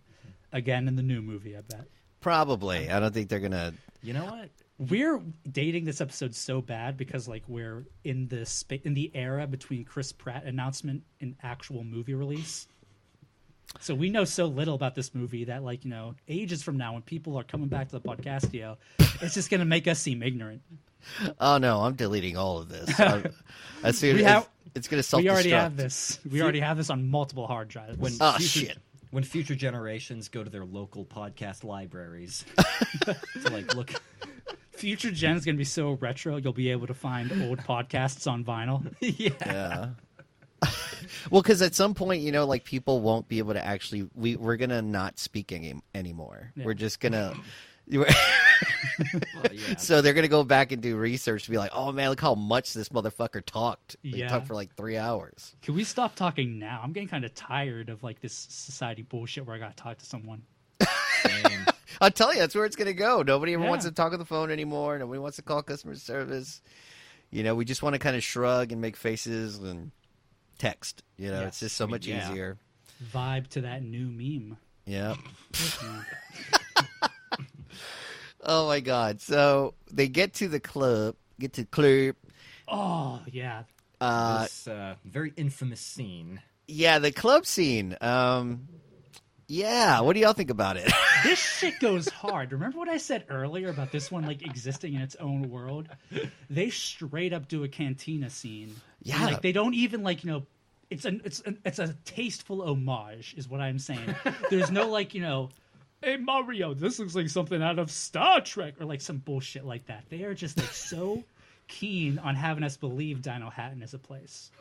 again 0.51 0.87
in 0.89 0.97
the 0.97 1.03
new 1.03 1.21
movie. 1.21 1.55
I 1.55 1.61
bet. 1.61 1.85
Probably. 2.19 2.89
I 2.89 2.99
don't 2.99 3.13
think 3.13 3.29
they're 3.29 3.39
gonna. 3.39 3.73
You 4.03 4.11
know 4.13 4.25
what? 4.25 4.49
We're 4.79 5.21
dating 5.49 5.85
this 5.85 6.01
episode 6.01 6.35
so 6.35 6.61
bad 6.61 6.97
because 6.97 7.27
like 7.27 7.43
we're 7.47 7.85
in 8.03 8.27
the 8.27 8.45
spa- 8.45 8.75
in 8.83 8.93
the 8.93 9.11
era 9.15 9.47
between 9.47 9.83
Chris 9.85 10.11
Pratt 10.11 10.43
announcement 10.45 11.01
and 11.19 11.35
actual 11.41 11.83
movie 11.83 12.13
release. 12.13 12.67
So 13.79 13.95
we 13.95 14.09
know 14.09 14.23
so 14.23 14.45
little 14.45 14.75
about 14.75 14.93
this 14.93 15.15
movie 15.15 15.45
that 15.45 15.63
like 15.63 15.83
you 15.83 15.89
know 15.89 16.13
ages 16.27 16.61
from 16.61 16.77
now 16.77 16.93
when 16.93 17.01
people 17.01 17.37
are 17.39 17.43
coming 17.43 17.69
back 17.69 17.89
to 17.89 17.99
the 17.99 18.01
podcastio, 18.07 18.77
it's 19.19 19.33
just 19.33 19.49
gonna 19.49 19.65
make 19.65 19.87
us 19.87 19.99
seem 19.99 20.21
ignorant. 20.21 20.61
Oh 21.39 21.57
no, 21.57 21.79
I'm 21.81 21.95
deleting 21.95 22.37
all 22.37 22.59
of 22.59 22.69
this. 22.69 22.99
I'm- 22.99 23.33
as 23.83 23.97
soon 23.97 24.17
as 24.17 24.25
have- 24.25 24.49
it's 24.75 24.87
gonna 24.87 25.01
self 25.01 25.23
We 25.23 25.29
already 25.31 25.49
have 25.51 25.75
this. 25.75 26.19
We 26.29 26.39
already 26.43 26.59
have 26.59 26.77
this 26.77 26.91
on 26.91 27.09
multiple 27.09 27.47
hard 27.47 27.67
drives. 27.67 27.97
When 27.97 28.13
Oh, 28.21 28.33
future, 28.33 28.59
shit. 28.67 28.77
When 29.09 29.23
future 29.23 29.55
generations 29.55 30.27
go 30.29 30.43
to 30.43 30.49
their 30.51 30.65
local 30.65 31.03
podcast 31.03 31.63
libraries 31.63 32.45
to 33.05 33.15
like 33.49 33.73
look, 33.73 33.91
future 34.77 35.11
gen 35.11 35.35
is 35.35 35.45
gonna 35.45 35.57
be 35.57 35.63
so 35.63 35.93
retro, 35.93 36.37
you'll 36.37 36.53
be 36.53 36.71
able 36.71 36.87
to 36.87 36.93
find 36.93 37.31
old 37.43 37.59
podcasts 37.59 38.29
on 38.31 38.43
vinyl. 38.45 38.93
yeah, 39.01 39.29
Yeah. 39.45 39.89
Well, 41.31 41.41
because 41.41 41.61
at 41.61 41.75
some 41.75 41.93
point, 41.93 42.21
you 42.21 42.31
know, 42.31 42.45
like 42.45 42.63
people 42.63 43.01
won't 43.01 43.27
be 43.27 43.37
able 43.39 43.53
to 43.53 43.63
actually. 43.63 44.09
We 44.15 44.35
we're 44.35 44.57
gonna 44.57 44.81
not 44.81 45.19
speak 45.19 45.51
any, 45.51 45.75
anymore. 45.93 46.51
Yeah. 46.55 46.65
We're 46.65 46.73
just 46.73 46.99
gonna. 46.99 47.33
Well, 47.89 48.05
yeah. 49.51 49.75
so 49.77 50.01
they're 50.01 50.13
gonna 50.13 50.27
go 50.27 50.43
back 50.43 50.71
and 50.71 50.81
do 50.81 50.97
research 50.97 51.43
to 51.45 51.51
be 51.51 51.57
like, 51.57 51.71
oh 51.73 51.91
man, 51.91 52.09
look 52.09 52.19
how 52.19 52.35
much 52.35 52.73
this 52.73 52.89
motherfucker 52.89 53.45
talked. 53.45 53.95
He 54.01 54.17
Yeah. 54.17 54.27
talked 54.27 54.47
for 54.47 54.55
like 54.55 54.75
three 54.75 54.97
hours. 54.97 55.55
Can 55.61 55.75
we 55.75 55.83
stop 55.83 56.15
talking 56.15 56.57
now? 56.59 56.81
I'm 56.83 56.91
getting 56.91 57.07
kind 57.07 57.23
of 57.23 57.33
tired 57.35 57.89
of 57.89 58.03
like 58.03 58.19
this 58.19 58.33
society 58.33 59.03
bullshit 59.03 59.45
where 59.45 59.55
I 59.55 59.59
got 59.59 59.77
to 59.77 59.81
talk 59.83 59.99
to 59.99 60.05
someone. 60.05 60.41
Same. 61.99 62.05
I'll 62.05 62.11
tell 62.11 62.33
you, 62.33 62.39
that's 62.39 62.55
where 62.55 62.65
it's 62.65 62.75
gonna 62.75 62.93
go. 62.93 63.21
Nobody 63.21 63.53
ever 63.53 63.63
Yeah. 63.63 63.69
wants 63.69 63.85
to 63.85 63.91
talk 63.91 64.13
on 64.13 64.19
the 64.19 64.25
phone 64.25 64.51
anymore. 64.51 64.97
Nobody 64.97 65.19
wants 65.19 65.37
to 65.37 65.41
call 65.43 65.61
customer 65.63 65.95
service. 65.95 66.61
You 67.31 67.43
know, 67.43 67.55
we 67.55 67.65
just 67.65 67.83
want 67.83 67.93
to 67.93 67.99
kind 67.99 68.15
of 68.15 68.23
shrug 68.23 68.71
and 68.71 68.79
make 68.81 68.95
faces 68.95 69.57
and 69.57 69.91
text. 70.57 71.03
You 71.17 71.29
know, 71.31 71.43
it's 71.45 71.59
just 71.59 71.75
so 71.75 71.87
much 71.87 72.07
yeah. 72.07 72.29
easier. 72.31 72.57
Vibe 73.13 73.47
to 73.49 73.61
that 73.61 73.83
new 73.83 74.07
meme. 74.07 74.57
Yeah. 74.85 75.15
Yeah. 75.83 76.03
Oh 78.49 78.67
my 78.67 78.79
god. 78.79 79.19
So 79.19 79.73
they 79.91 80.07
get 80.07 80.35
to 80.35 80.47
the 80.47 80.59
club, 80.59 81.15
get 81.39 81.53
to 81.53 81.61
the 81.61 81.67
club. 81.67 82.15
Oh 82.67 83.21
yeah, 83.31 83.63
Uh, 83.99 84.43
this 84.43 84.67
uh, 84.67 84.95
very 85.03 85.33
infamous 85.35 85.81
scene. 85.81 86.41
yeah, 86.67 86.99
the 86.99 87.11
club 87.11 87.45
scene. 87.45 87.97
Um, 87.99 88.67
yeah. 89.47 89.99
What 90.01 90.13
do 90.13 90.19
y'all 90.19 90.33
think 90.33 90.49
about 90.49 90.77
it? 90.77 90.91
this 91.23 91.39
shit 91.39 91.79
goes 91.79 92.09
hard. 92.09 92.51
Remember 92.51 92.77
what 92.77 92.89
I 92.89 92.97
said 92.97 93.25
earlier 93.29 93.69
about 93.69 93.91
this 93.91 94.11
one 94.11 94.25
like 94.25 94.45
existing 94.45 94.93
in 94.93 95.01
its 95.01 95.15
own 95.15 95.49
world? 95.49 95.87
They 96.49 96.69
straight 96.69 97.33
up 97.33 97.47
do 97.47 97.63
a 97.63 97.67
cantina 97.67 98.29
scene. 98.29 98.69
And, 98.69 98.81
Yeah. 99.03 99.25
like 99.25 99.41
they 99.41 99.51
don't 99.51 99.73
even 99.73 100.03
like 100.03 100.23
you 100.23 100.31
know. 100.31 100.45
It's 100.89 101.03
an 101.03 101.21
it's 101.25 101.41
an, 101.41 101.57
it's 101.65 101.79
a 101.79 101.93
tasteful 102.05 102.61
homage, 102.61 103.35
is 103.37 103.49
what 103.49 103.59
I'm 103.59 103.77
saying. 103.79 104.15
There's 104.49 104.71
no 104.71 104.87
like 104.89 105.13
you 105.13 105.21
know, 105.21 105.49
hey 106.01 106.15
Mario, 106.15 106.73
this 106.73 106.97
looks 106.97 107.13
like 107.15 107.27
something 107.27 107.61
out 107.61 107.77
of 107.77 107.91
Star 107.91 108.39
Trek 108.39 108.75
or 108.79 108.85
like 108.85 109.01
some 109.01 109.17
bullshit 109.17 109.65
like 109.65 109.87
that. 109.87 110.05
They 110.09 110.23
are 110.23 110.33
just 110.33 110.57
like 110.57 110.71
so 110.71 111.23
keen 111.67 112.19
on 112.19 112.35
having 112.35 112.63
us 112.63 112.77
believe 112.77 113.21
Dinohattan 113.21 113.83
is 113.83 113.93
a 113.93 113.99
place. 113.99 114.51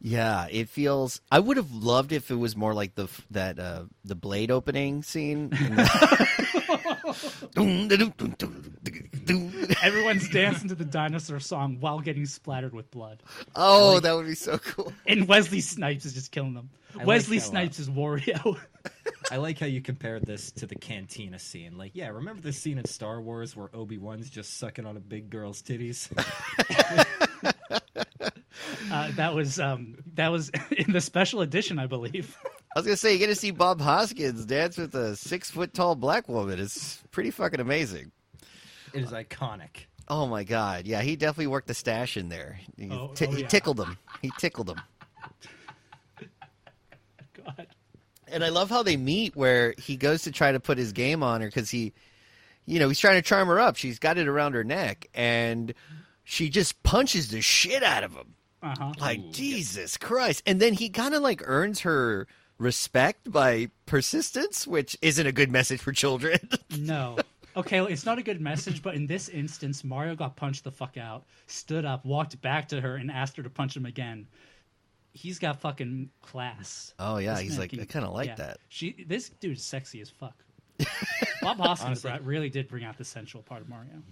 yeah, 0.00 0.46
it 0.50 0.68
feels. 0.68 1.20
I 1.30 1.38
would 1.38 1.56
have 1.56 1.72
loved 1.72 2.12
if 2.12 2.30
it 2.30 2.36
was 2.36 2.56
more 2.56 2.74
like 2.74 2.94
the 2.94 3.08
that 3.30 3.58
uh, 3.58 3.84
the 4.04 4.14
blade 4.14 4.50
opening 4.50 5.02
scene. 5.02 5.50
the- 5.50 7.00
Everyone's 9.82 10.28
dancing 10.28 10.68
to 10.68 10.74
the 10.74 10.84
dinosaur 10.84 11.40
song 11.40 11.78
while 11.80 12.00
getting 12.00 12.26
splattered 12.26 12.74
with 12.74 12.90
blood. 12.90 13.22
oh, 13.56 14.00
that 14.00 14.14
would 14.14 14.26
be 14.26 14.34
so 14.34 14.58
cool. 14.58 14.92
And 15.06 15.26
Wesley 15.28 15.60
Snipes 15.60 16.04
is 16.04 16.14
just 16.14 16.32
killing 16.32 16.54
them. 16.54 16.70
like 16.94 17.06
Wesley 17.06 17.38
how, 17.38 17.44
uh, 17.44 17.46
Snipes 17.46 17.78
is 17.78 17.88
Wario. 17.90 18.58
I 19.30 19.36
like 19.36 19.58
how 19.58 19.66
you 19.66 19.80
compared 19.80 20.26
this 20.26 20.50
to 20.52 20.66
the 20.66 20.74
cantina 20.74 21.38
scene. 21.38 21.76
Like, 21.76 21.92
yeah, 21.94 22.08
remember 22.08 22.42
the 22.42 22.52
scene 22.52 22.78
in 22.78 22.84
Star 22.86 23.20
Wars 23.20 23.54
where 23.54 23.70
Obi 23.74 23.98
Wan's 23.98 24.30
just 24.30 24.58
sucking 24.58 24.86
on 24.86 24.96
a 24.96 25.00
big 25.00 25.30
girl's 25.30 25.62
titties? 25.62 26.08
Uh, 28.90 29.10
that 29.12 29.34
was 29.34 29.60
um, 29.60 29.96
that 30.14 30.28
was 30.28 30.50
in 30.76 30.92
the 30.92 31.00
special 31.00 31.40
edition, 31.42 31.78
I 31.78 31.86
believe. 31.86 32.36
I 32.44 32.78
was 32.78 32.86
gonna 32.86 32.96
say 32.96 33.12
you 33.12 33.18
get 33.18 33.28
to 33.28 33.34
see 33.34 33.52
Bob 33.52 33.80
Hoskins 33.80 34.44
dance 34.44 34.76
with 34.76 34.94
a 34.94 35.16
six 35.16 35.50
foot 35.50 35.72
tall 35.74 35.94
black 35.94 36.28
woman. 36.28 36.58
It's 36.58 37.00
pretty 37.10 37.30
fucking 37.30 37.60
amazing. 37.60 38.10
It 38.92 39.02
is 39.02 39.10
iconic. 39.10 39.86
Oh 40.08 40.26
my 40.26 40.42
god, 40.44 40.86
yeah, 40.86 41.02
he 41.02 41.14
definitely 41.16 41.46
worked 41.48 41.68
the 41.68 41.74
stash 41.74 42.16
in 42.16 42.28
there. 42.28 42.58
He, 42.76 42.90
Oh, 42.90 43.12
ti- 43.14 43.26
oh, 43.26 43.30
he 43.32 43.42
tickled 43.44 43.78
him. 43.80 43.96
He 44.22 44.30
tickled 44.38 44.70
him. 44.70 44.80
God. 47.34 47.66
And 48.28 48.44
I 48.44 48.48
love 48.48 48.70
how 48.70 48.82
they 48.82 48.96
meet 48.96 49.34
where 49.34 49.74
he 49.78 49.96
goes 49.96 50.22
to 50.22 50.32
try 50.32 50.52
to 50.52 50.60
put 50.60 50.78
his 50.78 50.92
game 50.92 51.22
on 51.22 51.40
her 51.40 51.48
because 51.48 51.70
he, 51.70 51.92
you 52.66 52.78
know, 52.78 52.88
he's 52.88 52.98
trying 52.98 53.16
to 53.16 53.22
charm 53.22 53.48
her 53.48 53.58
up. 53.58 53.76
She's 53.76 53.98
got 53.98 54.18
it 54.18 54.28
around 54.28 54.54
her 54.54 54.62
neck, 54.64 55.06
and 55.14 55.74
she 56.24 56.48
just 56.48 56.80
punches 56.82 57.28
the 57.28 57.40
shit 57.40 57.82
out 57.82 58.04
of 58.04 58.12
him. 58.14 58.34
Uh 58.62 58.74
huh. 58.78 58.92
Like 59.00 59.20
Ooh. 59.20 59.30
Jesus 59.32 59.96
Christ! 59.96 60.42
And 60.46 60.60
then 60.60 60.74
he 60.74 60.90
kind 60.90 61.14
of 61.14 61.22
like 61.22 61.42
earns 61.44 61.80
her 61.80 62.26
respect 62.58 63.30
by 63.32 63.70
persistence, 63.86 64.66
which 64.66 64.96
isn't 65.02 65.26
a 65.26 65.32
good 65.32 65.50
message 65.50 65.80
for 65.80 65.92
children. 65.92 66.38
No. 66.78 67.16
Okay, 67.56 67.80
it's 67.80 68.06
not 68.06 68.18
a 68.18 68.22
good 68.22 68.40
message, 68.40 68.80
but 68.82 68.94
in 68.94 69.06
this 69.06 69.28
instance, 69.28 69.82
Mario 69.82 70.14
got 70.14 70.36
punched 70.36 70.64
the 70.64 70.70
fuck 70.70 70.96
out, 70.96 71.24
stood 71.46 71.84
up, 71.84 72.04
walked 72.04 72.40
back 72.40 72.68
to 72.68 72.80
her, 72.80 72.96
and 72.96 73.10
asked 73.10 73.36
her 73.36 73.42
to 73.42 73.50
punch 73.50 73.76
him 73.76 73.86
again. 73.86 74.26
He's 75.12 75.38
got 75.40 75.60
fucking 75.60 76.10
class. 76.22 76.94
oh 77.00 77.18
yeah, 77.18 77.32
This 77.34 77.40
he's 77.42 77.50
man 77.52 77.60
like 77.60 77.70
can- 77.70 77.80
I 77.80 77.84
kind 77.86 78.04
of 78.04 78.12
like 78.12 78.28
yeah. 78.28 78.34
that. 78.36 78.58
She, 78.68 79.04
this 79.08 79.28
dude's 79.28 79.64
sexy 79.64 80.00
as 80.00 80.08
fuck. 80.10 80.34
Bob 81.42 81.58
Hoskins 81.58 82.04
Honestly. 82.04 82.24
really 82.26 82.48
did 82.48 82.68
bring 82.68 82.84
out 82.84 82.96
the 82.96 83.04
sensual 83.04 83.42
part 83.42 83.60
of 83.60 83.68
Mario. 83.68 84.02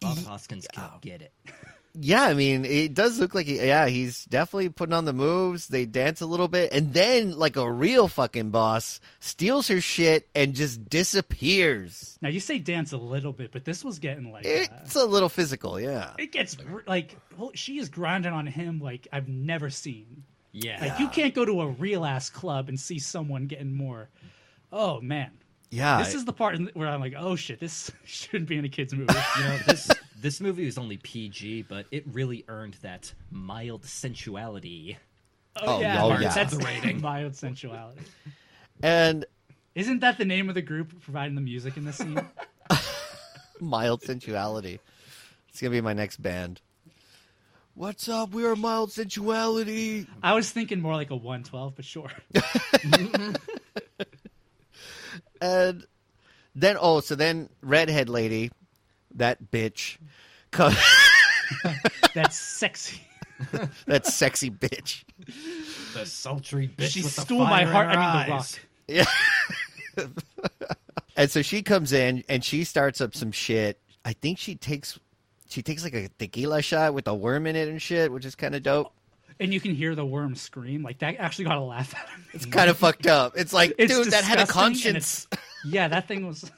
Bob 0.00 0.18
Hoskins 0.18 0.66
can 0.72 0.90
get 1.00 1.22
it. 1.22 1.32
Yeah, 1.94 2.22
I 2.22 2.34
mean, 2.34 2.64
it 2.64 2.94
does 2.94 3.18
look 3.20 3.34
like, 3.34 3.46
he, 3.46 3.56
yeah, 3.56 3.86
he's 3.86 4.24
definitely 4.24 4.70
putting 4.70 4.94
on 4.94 5.04
the 5.04 5.12
moves. 5.12 5.68
They 5.68 5.84
dance 5.84 6.22
a 6.22 6.26
little 6.26 6.48
bit, 6.48 6.72
and 6.72 6.94
then, 6.94 7.36
like 7.38 7.56
a 7.56 7.70
real 7.70 8.08
fucking 8.08 8.50
boss, 8.50 8.98
steals 9.20 9.68
her 9.68 9.80
shit 9.80 10.26
and 10.34 10.54
just 10.54 10.88
disappears. 10.88 12.18
Now 12.22 12.30
you 12.30 12.40
say 12.40 12.58
dance 12.58 12.92
a 12.92 12.96
little 12.96 13.32
bit, 13.32 13.52
but 13.52 13.64
this 13.64 13.84
was 13.84 13.98
getting 13.98 14.32
like 14.32 14.46
uh, 14.46 14.66
It's 14.82 14.94
a 14.94 15.04
little 15.04 15.28
physical, 15.28 15.78
yeah. 15.78 16.12
it 16.18 16.32
gets 16.32 16.56
like 16.86 17.16
well, 17.36 17.50
she 17.54 17.78
is 17.78 17.88
grinding 17.88 18.32
on 18.32 18.46
him 18.46 18.80
like 18.80 19.08
I've 19.12 19.28
never 19.28 19.70
seen. 19.70 20.24
Yeah. 20.52 20.78
Like 20.80 20.98
you 20.98 21.08
can't 21.08 21.34
go 21.34 21.44
to 21.44 21.62
a 21.62 21.66
real 21.68 22.04
ass 22.04 22.30
club 22.30 22.68
and 22.68 22.78
see 22.78 22.98
someone 22.98 23.46
getting 23.46 23.74
more. 23.74 24.08
Oh 24.70 25.00
man, 25.00 25.30
Yeah, 25.70 25.98
this 25.98 26.14
is 26.14 26.24
the 26.24 26.32
part 26.32 26.58
where 26.74 26.88
I'm 26.88 27.00
like, 27.00 27.14
oh 27.18 27.36
shit, 27.36 27.60
this 27.60 27.90
shouldn't 28.04 28.48
be 28.48 28.56
in 28.56 28.64
a 28.64 28.68
kids 28.68 28.94
movie. 28.94 29.12
You 29.38 29.44
know, 29.44 29.58
this 29.66 29.90
this 30.22 30.40
movie 30.40 30.66
is 30.66 30.78
only 30.78 30.96
PG, 30.96 31.62
but 31.62 31.86
it 31.90 32.04
really 32.06 32.44
earned 32.48 32.74
that 32.82 33.12
mild 33.30 33.84
sensuality. 33.84 34.96
Oh, 35.56 35.76
oh 35.76 35.80
yeah, 35.80 36.02
oh, 36.02 36.18
yeah. 36.18 36.32
that's 36.32 36.56
the 36.56 36.64
rating. 36.64 37.00
Mild 37.00 37.34
sensuality. 37.34 38.02
and 38.82 39.26
Isn't 39.74 40.00
that 40.00 40.18
the 40.18 40.24
name 40.24 40.48
of 40.48 40.54
the 40.54 40.62
group 40.62 41.02
providing 41.02 41.34
the 41.34 41.40
music 41.40 41.76
in 41.76 41.84
this 41.84 41.96
scene? 41.96 42.20
mild 43.60 44.02
sensuality. 44.02 44.78
It's 45.48 45.60
gonna 45.60 45.72
be 45.72 45.80
my 45.80 45.92
next 45.92 46.22
band. 46.22 46.60
What's 47.74 48.08
up? 48.08 48.30
We're 48.30 48.54
mild 48.54 48.90
sensuality. 48.90 50.06
I 50.22 50.34
was 50.34 50.50
thinking 50.50 50.80
more 50.80 50.94
like 50.94 51.10
a 51.10 51.16
112, 51.16 51.74
but 51.74 51.84
sure. 51.84 52.10
And 55.40 55.86
then, 56.54 56.76
oh, 56.78 57.00
so 57.00 57.14
then 57.14 57.48
redhead 57.62 58.10
lady, 58.10 58.50
that 59.18 59.50
bitch, 59.50 59.98
co- 60.50 60.70
That's 62.14 62.38
sexy. 62.38 63.00
that 63.86 64.06
sexy 64.06 64.50
bitch. 64.50 65.04
The 65.94 66.06
sultry 66.06 66.68
bitch 66.68 66.90
she 66.90 67.02
with 67.02 67.12
stole 67.12 67.40
my 67.40 67.64
fire 67.64 67.66
in 67.66 67.68
heart. 67.68 67.88
I 67.88 68.26
mean, 68.26 68.26
the 68.26 68.34
eyes. 68.34 68.60
rock. 69.98 70.08
And 71.16 71.30
so 71.30 71.42
she 71.42 71.62
comes 71.62 71.92
in 71.92 72.24
and 72.28 72.42
she 72.42 72.64
starts 72.64 73.00
up 73.00 73.14
some 73.14 73.32
shit. 73.32 73.78
I 74.04 74.14
think 74.14 74.38
she 74.38 74.54
takes 74.54 74.98
she 75.48 75.62
takes 75.62 75.84
like 75.84 75.94
a 75.94 76.08
tequila 76.18 76.62
shot 76.62 76.94
with 76.94 77.06
a 77.06 77.14
worm 77.14 77.46
in 77.46 77.54
it 77.54 77.68
and 77.68 77.80
shit, 77.80 78.10
which 78.10 78.24
is 78.24 78.34
kind 78.34 78.54
of 78.54 78.62
dope. 78.62 78.92
And 79.38 79.52
you 79.52 79.60
can 79.60 79.74
hear 79.74 79.94
the 79.94 80.06
worm 80.06 80.34
scream. 80.34 80.82
Like 80.82 80.98
that 81.00 81.16
actually 81.18 81.44
got 81.46 81.58
a 81.58 81.60
laugh 81.60 81.94
out 81.94 82.04
of 82.04 82.18
me. 82.18 82.24
It's 82.32 82.46
kind 82.46 82.70
of 82.70 82.78
fucked 82.78 83.06
up. 83.06 83.34
It's 83.36 83.52
like, 83.52 83.74
It's 83.76 83.92
dude, 83.92 84.12
that 84.12 84.24
had 84.24 84.40
a 84.40 84.46
conscience. 84.46 85.26
Yeah, 85.66 85.88
that 85.88 86.08
thing 86.08 86.26
was. 86.26 86.50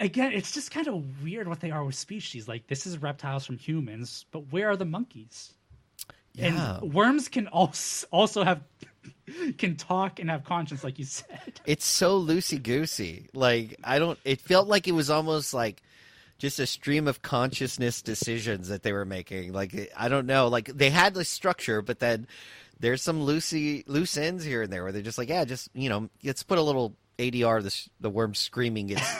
Again, 0.00 0.32
it's 0.32 0.50
just 0.50 0.70
kind 0.70 0.88
of 0.88 1.22
weird 1.22 1.46
what 1.46 1.60
they 1.60 1.70
are 1.70 1.84
with 1.84 1.94
species. 1.94 2.48
Like 2.48 2.66
this 2.66 2.86
is 2.86 2.98
reptiles 2.98 3.46
from 3.46 3.58
humans, 3.58 4.24
but 4.32 4.50
where 4.50 4.70
are 4.70 4.76
the 4.76 4.84
monkeys? 4.84 5.52
Yeah, 6.34 6.78
And 6.80 6.92
worms 6.92 7.28
can 7.28 7.48
also 7.48 8.06
also 8.10 8.44
have 8.44 8.62
can 9.58 9.76
talk 9.76 10.18
and 10.18 10.30
have 10.30 10.44
conscience, 10.44 10.82
like 10.84 10.98
you 10.98 11.04
said. 11.04 11.60
it's 11.66 11.84
so 11.84 12.20
loosey 12.20 12.62
goosey. 12.62 13.28
Like 13.34 13.76
I 13.84 13.98
don't. 13.98 14.18
It 14.24 14.40
felt 14.40 14.68
like 14.68 14.88
it 14.88 14.92
was 14.92 15.10
almost 15.10 15.54
like 15.54 15.82
just 16.38 16.58
a 16.58 16.66
stream 16.66 17.06
of 17.06 17.20
consciousness 17.20 18.00
decisions 18.00 18.68
that 18.68 18.82
they 18.82 18.92
were 18.92 19.04
making. 19.04 19.52
Like 19.52 19.92
I 19.96 20.08
don't 20.08 20.26
know. 20.26 20.48
Like 20.48 20.66
they 20.66 20.90
had 20.90 21.14
the 21.14 21.24
structure, 21.24 21.82
but 21.82 21.98
then 21.98 22.26
there's 22.78 23.02
some 23.02 23.20
loosey 23.20 23.84
loose 23.86 24.16
ends 24.16 24.44
here 24.44 24.62
and 24.62 24.72
there 24.72 24.82
where 24.82 24.92
they're 24.92 25.02
just 25.02 25.18
like, 25.18 25.28
yeah, 25.28 25.44
just 25.44 25.68
you 25.74 25.88
know, 25.88 26.08
let's 26.24 26.42
put 26.42 26.58
a 26.58 26.62
little 26.62 26.96
ADR. 27.18 27.62
This 27.62 27.88
the 28.00 28.10
worm 28.10 28.34
screaming. 28.34 28.90
It's 28.90 29.16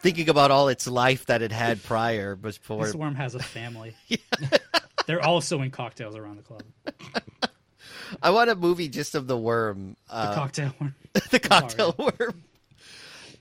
thinking 0.00 0.28
about 0.28 0.50
all 0.50 0.68
its 0.68 0.86
life 0.86 1.26
that 1.26 1.42
it 1.42 1.52
had 1.52 1.82
prior 1.82 2.36
before. 2.36 2.84
This 2.84 2.94
worm 2.94 3.14
has 3.14 3.34
a 3.34 3.38
family. 3.38 3.94
They're 5.06 5.24
also 5.24 5.60
in 5.62 5.70
cocktails 5.70 6.16
around 6.16 6.36
the 6.36 6.42
club. 6.42 6.62
I 8.22 8.30
want 8.30 8.50
a 8.50 8.54
movie 8.56 8.88
just 8.88 9.14
of 9.14 9.26
the 9.26 9.36
worm. 9.36 9.96
The 10.08 10.14
Uh, 10.14 10.34
cocktail 10.34 10.74
worm. 10.80 10.94
the 11.30 11.38
cocktail 11.38 11.94
worm. 11.98 12.42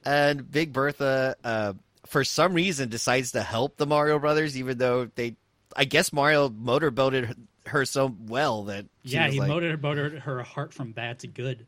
And 0.05 0.49
Big 0.49 0.71
Bertha, 0.73 1.35
uh, 1.43 1.73
for 2.05 2.23
some 2.23 2.53
reason, 2.53 2.89
decides 2.89 3.33
to 3.33 3.41
help 3.41 3.77
the 3.77 3.85
Mario 3.85 4.19
Brothers, 4.19 4.57
even 4.57 4.77
though 4.77 5.05
they, 5.15 5.35
I 5.75 5.85
guess 5.85 6.13
Mario 6.13 6.49
motorboated 6.49 7.35
her 7.65 7.85
so 7.85 8.15
well 8.27 8.63
that 8.65 8.85
yeah, 9.03 9.27
he 9.27 9.39
like, 9.39 9.49
motored 9.49 10.19
her 10.19 10.41
heart 10.43 10.73
from 10.73 10.91
bad 10.91 11.19
to 11.19 11.27
good. 11.27 11.65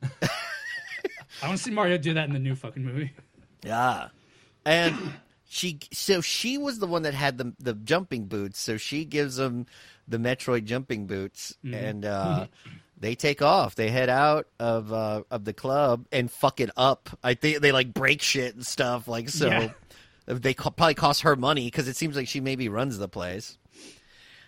I 1.42 1.48
want 1.48 1.58
to 1.58 1.64
see 1.64 1.72
Mario 1.72 1.98
do 1.98 2.14
that 2.16 2.28
in 2.28 2.34
the 2.34 2.40
new 2.40 2.56
fucking 2.56 2.84
movie. 2.84 3.12
Yeah. 3.64 4.08
And 4.65 4.96
she 5.50 5.80
so 5.91 6.22
she 6.22 6.58
was 6.58 6.80
the 6.80 6.88
one 6.88 7.03
that 7.03 7.13
had 7.13 7.38
the 7.38 7.53
the 7.60 7.74
jumping 7.74 8.25
boots, 8.25 8.60
so 8.60 8.77
she 8.77 9.06
gives 9.06 9.36
them 9.36 9.65
the 10.08 10.18
Metroid 10.18 10.65
jumping 10.65 11.08
boots 11.08 11.56
Mm-hmm. 11.65 11.74
and 11.74 12.06
uh 12.06 12.48
they 13.00 13.15
take 13.15 13.41
off. 13.41 13.75
They 13.75 13.89
head 13.89 14.10
out 14.10 14.48
of 14.60 14.94
uh 14.94 15.24
of 15.32 15.44
the 15.46 15.53
club 15.53 16.06
and 16.12 16.30
fuck 16.32 16.60
it 16.60 16.70
up. 16.77 17.10
I 17.24 17.34
think 17.34 17.60
they 17.62 17.72
like 17.72 17.94
break 17.94 18.22
shit 18.22 18.56
and 18.56 18.65
stuff 18.65 19.08
like 19.08 19.30
so 19.30 19.48
Yeah. 19.48 19.72
they 20.27 20.53
co- 20.53 20.70
probably 20.70 20.94
cost 20.94 21.22
her 21.24 21.36
money 21.36 21.65
because 21.65 21.88
it 21.88 21.96
seems 21.96 22.15
like 22.15 22.27
she 22.27 22.39
maybe 22.39 22.70
runs 22.70 22.98
the 22.98 23.10
place. 23.10 23.58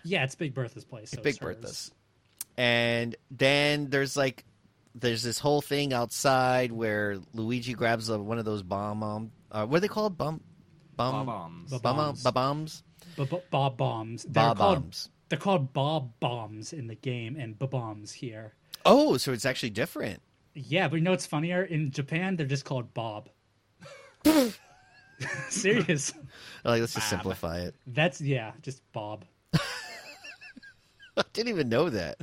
Yeah, 0.04 0.22
it's 0.24 0.34
Big 0.34 0.54
Bertha's 0.54 0.84
place. 0.84 1.10
So 1.10 1.20
Big. 1.22 1.38
Bertha's. 1.40 1.90
And 2.56 3.16
then 3.30 3.90
there's 3.90 4.16
like 4.16 4.44
there's 4.94 5.22
this 5.24 5.38
whole 5.40 5.60
thing 5.60 5.92
outside 5.92 6.70
where 6.70 7.18
Luigi 7.32 7.74
grabs 7.74 8.08
a, 8.10 8.18
one 8.18 8.38
of 8.38 8.44
those 8.44 8.62
bomb 8.62 9.02
um 9.02 9.32
uh, 9.54 9.64
what 9.64 9.78
are 9.78 9.80
they 9.80 9.88
called 9.88 10.18
bomb 10.18 10.40
bomb 10.96 11.26
Bombs. 11.26 11.70
Bob 11.70 11.82
bombs. 11.82 12.22
bombs 12.22 12.82
B- 13.16 13.24
b- 13.24 13.38
Bob 13.50 13.76
bombs. 13.76 14.24
They're 14.24 14.32
Bob 14.44 14.58
called, 14.58 14.82
bombs. 14.82 15.08
They're 15.28 15.38
called 15.38 15.72
Bob 15.72 16.12
bombs 16.20 16.72
in 16.72 16.86
the 16.88 16.94
game 16.94 17.36
and 17.36 17.58
Bob 17.58 17.70
bombs 17.70 18.12
here. 18.12 18.54
Oh, 18.84 19.16
so 19.16 19.32
it's 19.32 19.46
actually 19.46 19.70
different. 19.70 20.20
Yeah, 20.54 20.88
but 20.88 20.96
you 20.96 21.02
know 21.02 21.10
what's 21.12 21.26
funnier? 21.26 21.62
In 21.62 21.90
Japan, 21.90 22.36
they're 22.36 22.46
just 22.46 22.64
called 22.64 22.92
Bob. 22.94 23.28
Serious. 25.48 26.12
Like 26.64 26.80
let's 26.80 26.94
just 26.94 27.08
simplify 27.08 27.60
it. 27.60 27.74
That's 27.86 28.20
yeah, 28.20 28.52
just 28.62 28.82
Bob. 28.92 29.24
I 31.16 31.22
didn't 31.32 31.48
even 31.48 31.68
know 31.68 31.90
that. 31.90 32.18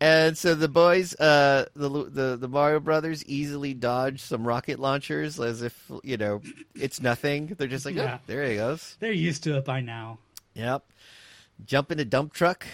And 0.00 0.36
so 0.36 0.54
the 0.54 0.68
boys, 0.68 1.14
uh, 1.14 1.66
the 1.74 1.88
the 1.88 2.36
the 2.36 2.48
Mario 2.48 2.80
Brothers, 2.80 3.24
easily 3.24 3.72
dodge 3.72 4.20
some 4.20 4.46
rocket 4.46 4.78
launchers 4.78 5.40
as 5.40 5.62
if 5.62 5.90
you 6.04 6.18
know 6.18 6.42
it's 6.74 7.00
nothing. 7.00 7.54
They're 7.56 7.66
just 7.68 7.86
like, 7.86 7.96
oh, 7.96 8.02
Yeah. 8.02 8.18
there 8.26 8.44
he 8.44 8.56
goes. 8.56 8.96
They're 9.00 9.10
used 9.12 9.42
to 9.44 9.56
it 9.56 9.64
by 9.64 9.80
now. 9.80 10.18
Yep. 10.54 10.84
Jump 11.64 11.90
in 11.92 11.98
a 11.98 12.04
dump 12.04 12.34
truck, 12.34 12.66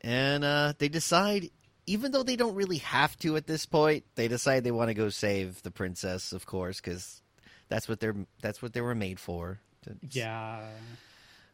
and 0.00 0.42
uh, 0.42 0.72
they 0.78 0.88
decide, 0.88 1.50
even 1.86 2.12
though 2.12 2.22
they 2.22 2.36
don't 2.36 2.54
really 2.54 2.78
have 2.78 3.18
to 3.18 3.36
at 3.36 3.46
this 3.46 3.66
point, 3.66 4.04
they 4.14 4.28
decide 4.28 4.64
they 4.64 4.70
want 4.70 4.88
to 4.88 4.94
go 4.94 5.10
save 5.10 5.62
the 5.62 5.70
princess, 5.70 6.32
of 6.32 6.46
course, 6.46 6.80
because 6.80 7.20
that's 7.68 7.88
what 7.90 8.00
they're 8.00 8.16
that's 8.40 8.62
what 8.62 8.72
they 8.72 8.80
were 8.80 8.94
made 8.94 9.20
for. 9.20 9.60
It's- 9.86 10.16
Yeah. 10.16 10.66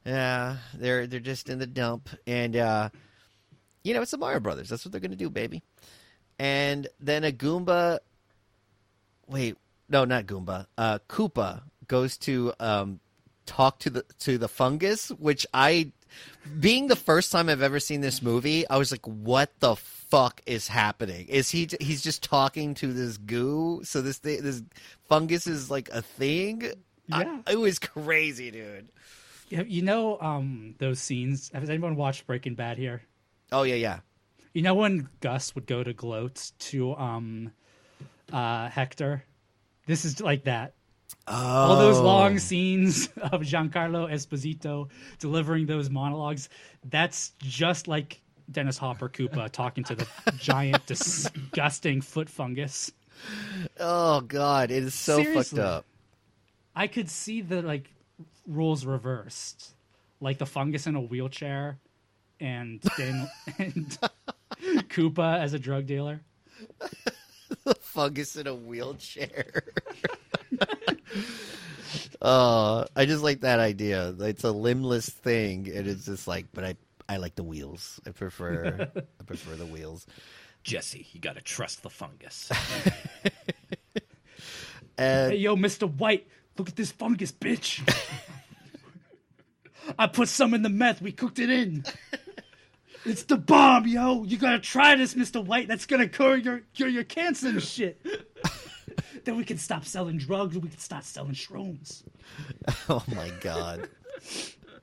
yeah. 0.05 0.59
They're 0.75 1.09
they're 1.09 1.19
just 1.19 1.49
in 1.49 1.59
the 1.59 1.67
dump, 1.67 2.09
and 2.29 2.55
uh, 2.55 2.91
you 3.87 3.95
know 3.95 4.03
it's 4.03 4.11
the 4.11 4.19
Mario 4.19 4.41
Brothers. 4.41 4.69
That's 4.69 4.85
what 4.85 4.93
they're 4.93 5.01
gonna 5.01 5.17
do, 5.17 5.31
baby. 5.31 5.63
And 6.39 6.89
then 7.01 7.25
a 7.25 7.33
Goomba. 7.33 7.99
Wait, 9.29 9.57
no, 9.89 10.05
not 10.05 10.27
Goomba. 10.27 10.67
Uh, 10.77 10.99
Koopa 11.09 11.63
goes 11.89 12.17
to 12.19 12.53
um, 12.61 13.01
talk 13.47 13.79
to 13.81 13.91
the 13.91 14.05
to 14.21 14.39
the 14.39 14.49
fungus, 14.49 15.09
which 15.11 15.47
I, 15.55 15.93
being 16.61 16.89
the 16.89 16.97
first 16.97 17.33
time 17.33 17.49
I've 17.49 17.63
ever 17.63 17.81
seen 17.81 18.01
this 18.01 18.23
movie, 18.23 18.69
I 18.69 18.77
was 18.77 18.91
like, 18.91 19.07
"What 19.07 19.51
the 19.61 19.77
fuck 19.77 20.41
is 20.47 20.69
happening? 20.69 21.27
Is 21.29 21.51
he? 21.51 21.69
He's 21.81 22.03
just 22.03 22.23
talking 22.23 22.75
to 22.75 22.93
this 22.93 23.17
goo? 23.17 23.81
So 23.85 24.03
this 24.03 24.19
thing, 24.19 24.43
this 24.43 24.63
fungus 25.09 25.47
is 25.47 25.71
like 25.71 25.89
a 25.91 26.03
thing? 26.03 26.71
I- 27.11 27.23
Yeah. 27.23 27.41
it 27.51 27.59
was 27.59 27.79
crazy, 27.79 28.51
dude. 28.51 28.89
You 29.49 29.83
know 29.83 30.19
um, 30.21 30.75
those 30.79 30.99
scenes? 31.01 31.51
Has 31.55 31.71
anyone 31.71 31.95
watched 31.95 32.27
Breaking 32.27 32.57
Bad 32.57 32.79
here? 32.79 33.03
Oh 33.53 33.63
yeah, 33.63 33.75
yeah. 33.77 33.99
You 34.53 34.63
know 34.63 34.75
when 34.75 35.09
Gus 35.21 35.55
would 35.55 35.67
go 35.67 35.83
to 35.85 35.93
gloat 35.93 36.51
to 36.61 36.95
um, 36.97 37.53
uh, 38.33 38.69
Hector? 38.69 39.25
This 39.87 40.05
is 40.05 40.21
like 40.21 40.45
that. 40.45 40.75
All 41.29 41.77
those 41.77 41.99
Oh. 41.99 42.05
long 42.05 42.39
scenes 42.39 43.07
of 43.21 43.43
Giancarlo 43.43 44.11
Esposito 44.11 44.89
delivering 45.19 45.67
those 45.67 45.91
monologues, 45.91 46.49
that's 46.89 47.33
just 47.39 47.87
like 47.89 48.21
Dennis 48.51 48.79
Hopper 48.79 49.09
Koopa 49.09 49.51
talking 49.51 49.85
to 49.85 49.95
the 49.95 50.07
giant, 50.39 50.87
disgusting 50.87 52.01
foot 52.01 52.29
fungus. 52.29 52.91
Oh 53.79 54.21
god, 54.23 54.71
it 54.71 54.83
is 54.85 54.95
so 54.95 55.17
Seriously. 55.23 55.59
fucked 55.59 55.59
up. 55.59 55.85
I 56.75 56.87
could 56.87 57.09
see 57.11 57.41
the 57.43 57.63
like 57.63 57.91
rules 58.47 58.85
reversed, 58.87 59.75
like 60.21 60.39
the 60.39 60.47
fungus 60.47 60.87
in 60.87 60.95
a 60.95 61.01
wheelchair, 61.01 61.79
and 62.41 62.81
Dan- 62.97 63.29
and 63.59 63.99
Koopa 64.89 65.39
as 65.41 65.53
a 65.53 65.59
drug 65.59 65.87
dealer. 65.87 66.21
the 67.65 67.75
Fungus 67.75 68.37
in 68.37 68.47
a 68.47 68.55
wheelchair. 68.55 69.63
uh, 72.23 72.85
I 72.95 73.05
just 73.07 73.23
like 73.23 73.41
that 73.41 73.59
idea. 73.61 74.15
It's 74.21 74.45
a 74.45 74.53
limbless 74.53 75.09
thing, 75.09 75.69
and 75.75 75.87
it's 75.87 76.07
just 76.07 76.27
like, 76.29 76.47
but 76.53 76.65
I, 76.65 76.77
I 77.09 77.17
like 77.19 77.35
the 77.35 77.43
wheels. 77.45 78.01
I 78.07 78.11
prefer, 78.11 78.89
I 78.97 79.25
prefer 79.25 79.55
the 79.57 79.67
wheels. 79.67 80.07
Jesse, 80.63 81.07
you 81.13 81.21
gotta 81.21 81.41
trust 81.41 81.83
the 81.83 81.91
fungus. 81.91 82.51
And 84.99 85.33
Hey, 85.33 85.39
yo, 85.39 85.57
Mister 85.57 85.87
White, 85.87 86.27
look 86.57 86.69
at 86.71 86.77
this 86.77 86.91
fungus, 86.91 87.31
bitch. 87.31 87.87
I 89.99 90.07
put 90.07 90.29
some 90.29 90.55
in 90.55 90.63
the 90.63 90.69
meth. 90.71 91.03
We 91.03 91.13
cooked 91.13 91.39
it 91.39 91.51
in. 91.51 91.85
It's 93.07 93.23
the 93.23 93.37
bomb, 93.37 93.87
yo. 93.87 94.25
You 94.25 94.37
gotta 94.37 94.59
try 94.59 94.97
this, 94.97 95.15
Mister 95.15 95.41
White. 95.41 95.69
That's 95.69 95.87
gonna 95.87 96.09
cure 96.09 96.37
your 96.37 96.63
cure 96.75 96.89
your 96.89 97.05
cancer 97.05 97.49
and 97.49 97.63
shit. 97.63 98.05
then 99.25 99.37
we 99.37 99.45
can 99.45 99.59
stop 99.59 99.85
selling 99.85 100.19
drugs. 100.19 100.57
and 100.57 100.65
We 100.65 100.71
can 100.71 100.79
start 100.81 101.05
selling 101.05 101.35
shrooms. 101.35 102.03
oh 102.89 103.05
my 103.15 103.31
god, 103.41 103.89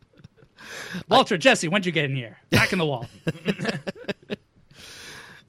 Walter, 1.09 1.38
Jesse, 1.38 1.67
when'd 1.67 1.86
you 1.86 1.91
get 1.91 2.05
in 2.05 2.15
here? 2.15 2.38
Back 2.49 2.71
in 2.71 2.79
the 2.79 2.86
wall. 2.86 3.07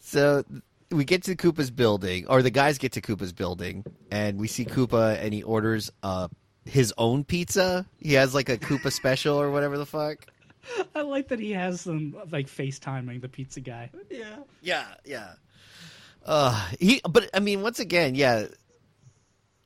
so 0.01 0.45
we 0.91 1.05
get 1.05 1.23
to 1.25 1.37
Koopa's 1.37 1.71
building, 1.71 2.27
or 2.27 2.43
the 2.43 2.51
guys 2.51 2.79
get 2.79 2.93
to 2.93 3.01
Koopa's 3.01 3.33
building, 3.33 3.85
and 4.11 4.37
we 4.37 4.49
see 4.49 4.65
Koopa, 4.65 5.17
and 5.23 5.33
he 5.33 5.45
orders 5.45 5.93
uh 6.03 6.27
his 6.65 6.93
own 6.99 7.23
pizza. 7.23 7.87
He 8.01 8.15
has 8.15 8.35
like 8.35 8.49
a 8.49 8.59
Koopa 8.59 8.91
special 8.91 9.41
or 9.41 9.53
whatever 9.53 9.79
the 9.79 9.87
fuck. 9.87 10.27
I 10.95 11.03
like 11.03 11.29
that 11.29 11.39
he 11.41 11.53
has 11.53 11.83
some 11.83 12.17
like 12.31 12.47
FaceTiming 12.47 13.21
the 13.21 13.29
pizza 13.29 13.61
guy. 13.61 13.91
yeah. 14.11 14.37
Yeah, 14.63 14.87
yeah. 15.05 15.33
Uh 16.25 16.69
he 16.81 17.01
but 17.09 17.29
I 17.35 17.41
mean 17.41 17.63
once 17.63 17.81
again, 17.81 18.15
yeah. 18.15 18.47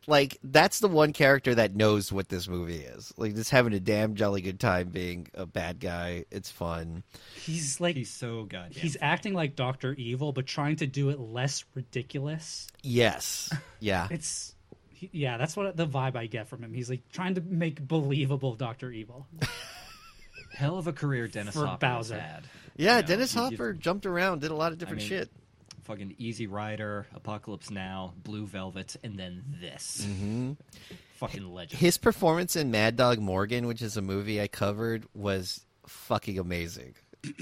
Like 0.07 0.39
that's 0.43 0.81
the 0.81 0.89
one 0.89 1.13
character 1.13 1.55
that 1.55 1.77
knows 1.77 2.11
what 2.11 2.31
this 2.31 2.49
movie 2.49 2.79
is. 2.79 3.13
Like 3.19 3.35
just 3.35 3.51
having 3.51 3.75
a 3.75 3.81
damn 3.81 4.15
jolly 4.15 4.41
good 4.41 4.59
time 4.59 4.89
being 4.89 5.29
a 5.35 5.45
bad 5.45 5.81
guy. 5.81 6.25
It's 6.31 6.51
fun. 6.51 7.03
He's 7.37 7.79
like 7.79 7.95
He's 7.95 8.11
so 8.11 8.45
goddamn. 8.45 8.73
he's 8.73 8.97
acting 9.03 9.35
like 9.35 9.55
Doctor 9.55 9.93
Evil, 9.93 10.33
but 10.33 10.47
trying 10.47 10.77
to 10.77 10.87
do 10.87 11.11
it 11.11 11.21
less 11.21 11.65
ridiculous. 11.75 12.69
Yes. 12.83 13.51
Yeah. 13.81 14.09
It's 14.11 14.55
he, 14.91 15.09
yeah, 15.13 15.37
that's 15.37 15.57
what 15.57 15.77
the 15.77 15.87
vibe 15.87 16.17
I 16.17 16.27
get 16.27 16.49
from 16.49 16.65
him. 16.65 16.73
He's 16.75 16.91
like 16.91 17.03
trying 17.13 17.37
to 17.37 17.41
make 17.41 17.81
believable 17.87 18.55
Doctor 18.57 18.91
Evil. 18.91 19.29
hell 20.53 20.79
of 20.79 20.87
a 20.87 20.93
career 20.93 21.29
Dennis 21.29 21.55
For 21.55 21.67
Hopper 21.67 21.87
has 21.87 22.09
Bowser. 22.11 22.21
had. 22.21 22.45
Yeah, 22.77 22.97
You 22.97 23.03
know, 23.03 23.09
Dennis 23.09 23.35
you- 23.35 23.43
you- 23.43 23.49
Hopper 23.51 23.73
jumped 23.73 24.07
around, 24.07 24.41
did 24.41 24.51
a 24.51 24.55
lot 24.55 24.73
of 24.73 24.79
different 24.79 25.01
mean, 25.03 25.09
shit. 25.09 25.31
Fucking 25.85 26.15
Easy 26.19 26.47
Rider, 26.47 27.07
Apocalypse 27.15 27.71
Now, 27.71 28.13
Blue 28.23 28.47
Velvet, 28.47 28.97
and 29.03 29.19
then 29.19 29.43
this. 29.61 30.05
Mm-hmm. 30.07 30.53
Fucking 31.15 31.53
legend. 31.53 31.81
His 31.81 31.97
performance 31.99 32.57
in 32.57 32.71
Mad 32.71 32.97
Dog 32.97 33.19
Morgan, 33.19 33.67
which 33.67 33.83
is 33.83 33.97
a 33.97 34.03
movie 34.03 34.41
I 34.41 34.49
covered, 34.49 35.07
was 35.15 35.65
fucking 35.87 36.39
amazing. 36.39 36.95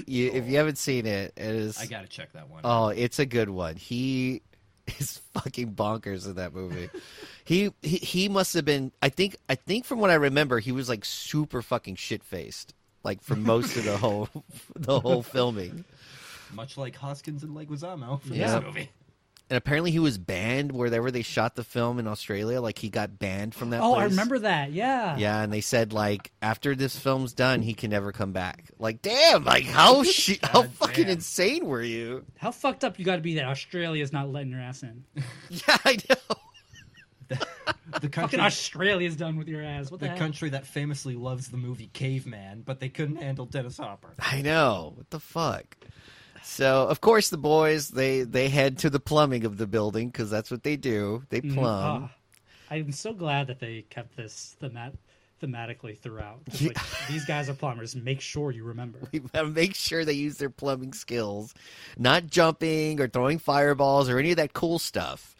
You, 0.07 0.31
if 0.31 0.47
you 0.47 0.57
haven't 0.57 0.77
seen 0.77 1.05
it, 1.05 1.33
it 1.35 1.43
is 1.55 1.77
I 1.77 1.85
gotta 1.85 2.07
check 2.07 2.31
that 2.33 2.49
one. 2.49 2.61
Oh, 2.63 2.87
it's 2.87 3.19
a 3.19 3.25
good 3.25 3.49
one. 3.49 3.75
He 3.75 4.41
is 4.97 5.19
fucking 5.33 5.73
bonkers 5.75 6.25
in 6.25 6.35
that 6.35 6.53
movie. 6.53 6.89
he, 7.45 7.71
he 7.83 7.97
he 7.97 8.29
must 8.29 8.53
have 8.55 8.65
been. 8.65 8.91
I 9.01 9.09
think 9.09 9.35
I 9.49 9.55
think 9.55 9.85
from 9.85 9.99
what 9.99 10.09
I 10.09 10.15
remember, 10.15 10.59
he 10.59 10.71
was 10.71 10.89
like 10.89 11.05
super 11.05 11.61
fucking 11.61 11.95
shit 11.97 12.23
faced, 12.23 12.73
like 13.07 13.23
for 13.23 13.35
most 13.35 13.75
of 13.77 13.85
the 13.85 13.97
whole 13.97 14.29
the 14.75 14.99
whole 14.99 15.23
filming. 15.23 15.83
Much 16.53 16.77
like 16.77 16.95
Hoskins 16.95 17.41
and 17.43 17.55
Leguizamo 17.55 18.21
from 18.21 18.33
Yeah. 18.33 18.59
this 18.59 18.63
movie. 18.65 18.89
And 19.49 19.55
apparently, 19.55 19.91
he 19.91 19.99
was 19.99 20.17
banned 20.17 20.73
wherever 20.73 21.09
they 21.09 21.21
shot 21.21 21.55
the 21.55 21.63
film 21.63 21.99
in 21.99 22.07
Australia. 22.07 22.59
Like 22.59 22.77
he 22.77 22.89
got 22.89 23.17
banned 23.17 23.55
from 23.55 23.69
that. 23.69 23.79
oh, 23.81 23.93
I 23.95 24.03
remember 24.03 24.39
that. 24.39 24.73
Yeah. 24.73 25.15
Yeah, 25.17 25.41
and 25.41 25.53
they 25.53 25.61
said 25.61 25.93
like 25.93 26.31
after 26.41 26.75
this 26.75 26.99
film's 26.99 27.31
done, 27.31 27.61
he 27.61 27.73
can 27.73 27.89
never 27.91 28.11
come 28.11 28.33
back. 28.33 28.65
Like, 28.77 29.01
damn, 29.01 29.45
like 29.45 29.63
how 29.63 30.03
shi 30.15 30.37
how 30.43 30.63
God 30.63 30.71
fucking 30.73 31.05
damn. 31.05 31.13
insane 31.13 31.65
were 31.65 31.81
you? 31.81 32.25
How 32.37 32.51
fucked 32.51 32.83
up 32.83 32.99
you 32.99 33.05
got 33.05 33.15
to 33.15 33.21
be 33.21 33.35
that 33.35 33.45
Australia's 33.45 34.11
not 34.11 34.29
letting 34.29 34.51
your 34.51 34.59
ass 34.59 34.83
in? 34.83 35.05
Yeah, 35.49 35.77
I 35.85 35.97
know. 36.09 36.35
The 37.29 37.37
Fucking 37.91 38.09
country, 38.11 38.39
Australia's 38.39 39.15
done 39.15 39.37
with 39.37 39.47
your 39.47 39.61
ass. 39.63 39.91
What 39.91 39.99
the, 39.99 40.05
the 40.05 40.09
heck? 40.11 40.19
country 40.19 40.49
that 40.49 40.65
famously 40.65 41.15
loves 41.15 41.49
the 41.49 41.57
movie 41.57 41.89
Caveman, 41.93 42.63
but 42.65 42.79
they 42.79 42.89
couldn't 42.89 43.17
handle 43.17 43.45
Dennis 43.45 43.77
Hopper. 43.77 44.13
I 44.19 44.41
know. 44.41 44.93
What 44.95 45.09
the 45.09 45.19
fuck? 45.19 45.77
So, 46.43 46.87
of 46.87 47.01
course, 47.01 47.29
the 47.29 47.37
boys 47.37 47.89
they 47.89 48.21
they 48.23 48.47
head 48.49 48.77
to 48.79 48.89
the 48.89 48.99
plumbing 48.99 49.43
of 49.45 49.57
the 49.57 49.67
building 49.67 50.09
because 50.09 50.29
that's 50.29 50.49
what 50.51 50.63
they 50.63 50.77
do. 50.77 51.23
They 51.29 51.41
Mm, 51.41 51.53
plumb. 51.53 52.03
ah. 52.03 52.11
I'm 52.69 52.91
so 52.91 53.13
glad 53.13 53.47
that 53.47 53.59
they 53.59 53.83
kept 53.89 54.15
this 54.17 54.55
themat- 54.61 54.97
thematically 55.41 55.97
throughout. 55.97 56.43
Just 56.49 56.63
like, 56.63 56.77
these 57.09 57.25
guys 57.25 57.47
are 57.49 57.53
plumbers. 57.53 57.95
Make 57.95 58.19
sure 58.21 58.51
you 58.51 58.63
remember. 58.63 58.99
We 59.11 59.21
make 59.51 59.75
sure 59.75 60.03
they 60.03 60.13
use 60.13 60.37
their 60.37 60.49
plumbing 60.49 60.93
skills, 60.93 61.53
not 61.97 62.27
jumping 62.27 62.99
or 62.99 63.07
throwing 63.07 63.39
fireballs 63.39 64.09
or 64.09 64.19
any 64.19 64.31
of 64.31 64.37
that 64.37 64.53
cool 64.53 64.79
stuff. 64.79 65.33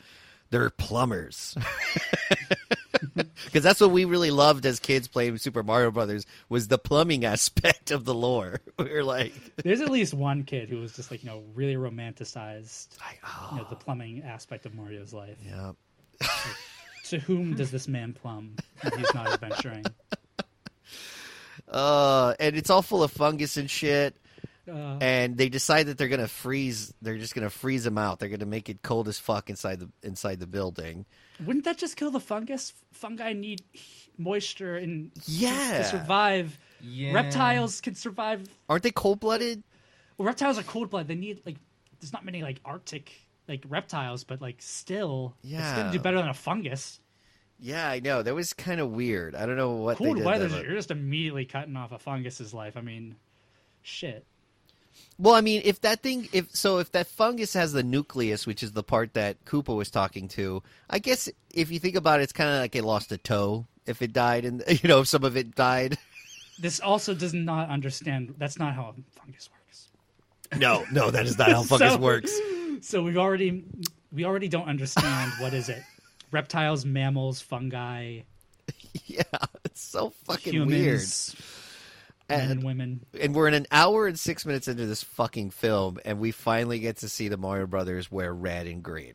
They're 0.49 0.69
plumbers. 0.69 1.57
Because 3.45 3.63
that's 3.63 3.79
what 3.79 3.91
we 3.91 4.05
really 4.05 4.31
loved 4.31 4.65
as 4.65 4.79
kids 4.79 5.07
playing 5.07 5.37
Super 5.37 5.63
Mario 5.63 5.91
Brothers 5.91 6.25
was 6.49 6.67
the 6.67 6.77
plumbing 6.77 7.25
aspect 7.33 7.91
of 7.91 8.05
the 8.05 8.13
lore. 8.13 8.59
We 8.77 8.91
were 8.91 9.03
like, 9.03 9.33
There's 9.57 9.81
at 9.81 9.89
least 9.89 10.13
one 10.13 10.43
kid 10.43 10.69
who 10.69 10.79
was 10.79 10.93
just 10.95 11.09
like 11.09 11.23
you 11.23 11.29
know 11.29 11.43
really 11.55 11.75
romanticized 11.75 12.99
like, 12.99 13.19
oh, 13.25 13.49
you 13.51 13.57
know 13.57 13.67
the 13.69 13.75
plumbing 13.75 14.23
aspect 14.23 14.65
of 14.65 14.75
Mario's 14.75 15.13
life. 15.13 15.37
yeah. 15.45 15.71
To 17.05 17.19
whom 17.19 17.55
does 17.55 17.71
this 17.71 17.87
man 17.87 18.13
plumb 18.13 18.55
when 18.81 18.99
he's 18.99 19.13
not 19.15 19.27
adventuring? 19.31 19.85
Uh, 21.69 22.33
and 22.39 22.55
it's 22.55 22.69
all 22.69 22.81
full 22.81 23.01
of 23.03 23.11
fungus 23.11 23.57
and 23.57 23.69
shit. 23.69 24.15
Uh, 24.67 24.97
And 25.01 25.37
they 25.37 25.49
decide 25.49 25.87
that 25.87 25.97
they're 25.97 26.07
gonna 26.07 26.27
freeze. 26.27 26.93
They're 27.01 27.17
just 27.17 27.33
gonna 27.35 27.49
freeze 27.49 27.83
them 27.83 27.97
out. 27.97 28.19
They're 28.19 28.29
gonna 28.29 28.45
make 28.45 28.69
it 28.69 28.81
cold 28.81 29.07
as 29.07 29.17
fuck 29.19 29.49
inside 29.49 29.79
the 29.79 29.89
inside 30.03 30.39
the 30.39 30.47
building. 30.47 31.05
wouldn't 31.45 31.65
that 31.65 31.77
just 31.77 31.95
kill 31.97 32.11
the 32.11 32.19
fungus? 32.19 32.73
Fungi 32.93 33.33
need 33.33 33.61
moisture 34.17 34.75
and 34.75 35.11
Yeah. 35.25 35.77
to 35.77 35.83
survive. 35.85 36.57
Yeah. 36.81 37.13
Reptiles 37.13 37.79
can 37.81 37.95
survive. 37.95 38.43
Aren't 38.69 38.83
they 38.83 38.91
cold 38.91 39.19
blooded? 39.19 39.63
Well, 40.17 40.25
reptiles 40.25 40.57
are 40.57 40.63
cold 40.63 40.89
blooded. 40.89 41.07
They 41.07 41.15
need 41.15 41.41
like 41.45 41.57
there's 41.99 42.13
not 42.13 42.25
many 42.25 42.41
like 42.41 42.59
Arctic 42.65 43.11
like 43.47 43.63
reptiles, 43.69 44.23
but 44.23 44.41
like 44.41 44.57
still, 44.59 45.35
yeah, 45.43 45.59
it's 45.69 45.77
gonna 45.79 45.91
do 45.91 45.99
better 45.99 46.17
than 46.17 46.27
a 46.29 46.33
fungus. 46.33 46.99
Yeah, 47.59 47.89
I 47.89 47.99
know. 48.01 48.21
That 48.21 48.35
was 48.35 48.53
kind 48.53 48.79
of 48.79 48.91
weird. 48.91 49.33
I 49.33 49.45
don't 49.47 49.55
know 49.57 49.71
what 49.71 49.97
they 49.97 50.05
Cold 50.05 50.23
weather, 50.23 50.47
you're 50.47 50.75
just 50.75 50.91
immediately 50.91 51.45
cutting 51.45 51.75
off 51.75 51.91
a 51.91 51.97
fungus's 51.97 52.53
life. 52.53 52.77
I 52.77 52.81
mean, 52.81 53.15
shit. 53.81 54.25
Well, 55.19 55.33
I 55.33 55.41
mean, 55.41 55.61
if 55.65 55.81
that 55.81 56.03
thing, 56.03 56.27
if 56.31 56.55
so, 56.55 56.77
if 56.77 56.91
that 56.91 57.07
fungus 57.07 57.53
has 57.53 57.73
the 57.73 57.81
nucleus, 57.83 58.45
which 58.45 58.61
is 58.61 58.73
the 58.73 58.83
part 58.83 59.13
that 59.15 59.43
Koopa 59.45 59.75
was 59.75 59.89
talking 59.89 60.27
to, 60.29 60.61
I 60.89 60.99
guess 60.99 61.27
if 61.53 61.71
you 61.71 61.79
think 61.79 61.95
about 61.95 62.19
it, 62.19 62.23
it's 62.23 62.33
kind 62.33 62.49
of 62.49 62.59
like 62.61 62.75
it 62.75 62.83
lost 62.83 63.11
a 63.11 63.17
toe 63.17 63.65
if 63.87 64.01
it 64.03 64.13
died, 64.13 64.45
and 64.45 64.63
you 64.83 64.87
know, 64.87 64.99
if 65.01 65.07
some 65.07 65.23
of 65.23 65.35
it 65.37 65.55
died. 65.55 65.97
This 66.59 66.79
also 66.79 67.13
does 67.13 67.35
not 67.35 67.69
understand. 67.69 68.33
That's 68.39 68.57
not 68.57 68.73
how 68.73 68.85
a 68.97 69.19
fungus 69.19 69.47
works. 69.53 69.89
No, 70.59 70.85
no, 70.91 71.11
that 71.11 71.27
is 71.27 71.37
not 71.37 71.49
how 71.51 71.61
fungus 71.69 71.93
So- 71.93 71.99
works. 71.99 72.35
So 72.81 73.03
we've 73.03 73.17
already 73.19 73.63
we 74.11 74.25
already 74.25 74.47
don't 74.47 74.67
understand 74.67 75.31
what 75.39 75.53
is 75.53 75.69
it? 75.69 75.83
Reptiles, 76.31 76.83
mammals, 76.83 77.41
fungi, 77.41 78.21
Yeah, 79.05 79.21
it's 79.65 79.81
so 79.83 80.09
fucking 80.25 80.65
weird. 80.65 80.69
humans, 81.01 81.35
men 81.37 81.43
And, 82.29 82.51
and 82.51 82.63
women. 82.63 83.05
and 83.19 83.33
we're 83.33 83.47
in 83.47 83.53
an 83.53 83.67
hour 83.71 84.05
and 84.05 84.19
six 84.19 84.45
minutes 84.45 84.67
into 84.67 84.85
this 84.85 85.01
fucking 85.01 85.51
film, 85.51 85.97
and 86.03 86.19
we 86.19 86.31
finally 86.31 86.79
get 86.79 86.97
to 86.97 87.09
see 87.09 87.29
the 87.29 87.37
Mario 87.37 87.67
Brothers 87.67 88.11
wear 88.11 88.33
red 88.33 88.67
and 88.67 88.83
green. 88.83 89.13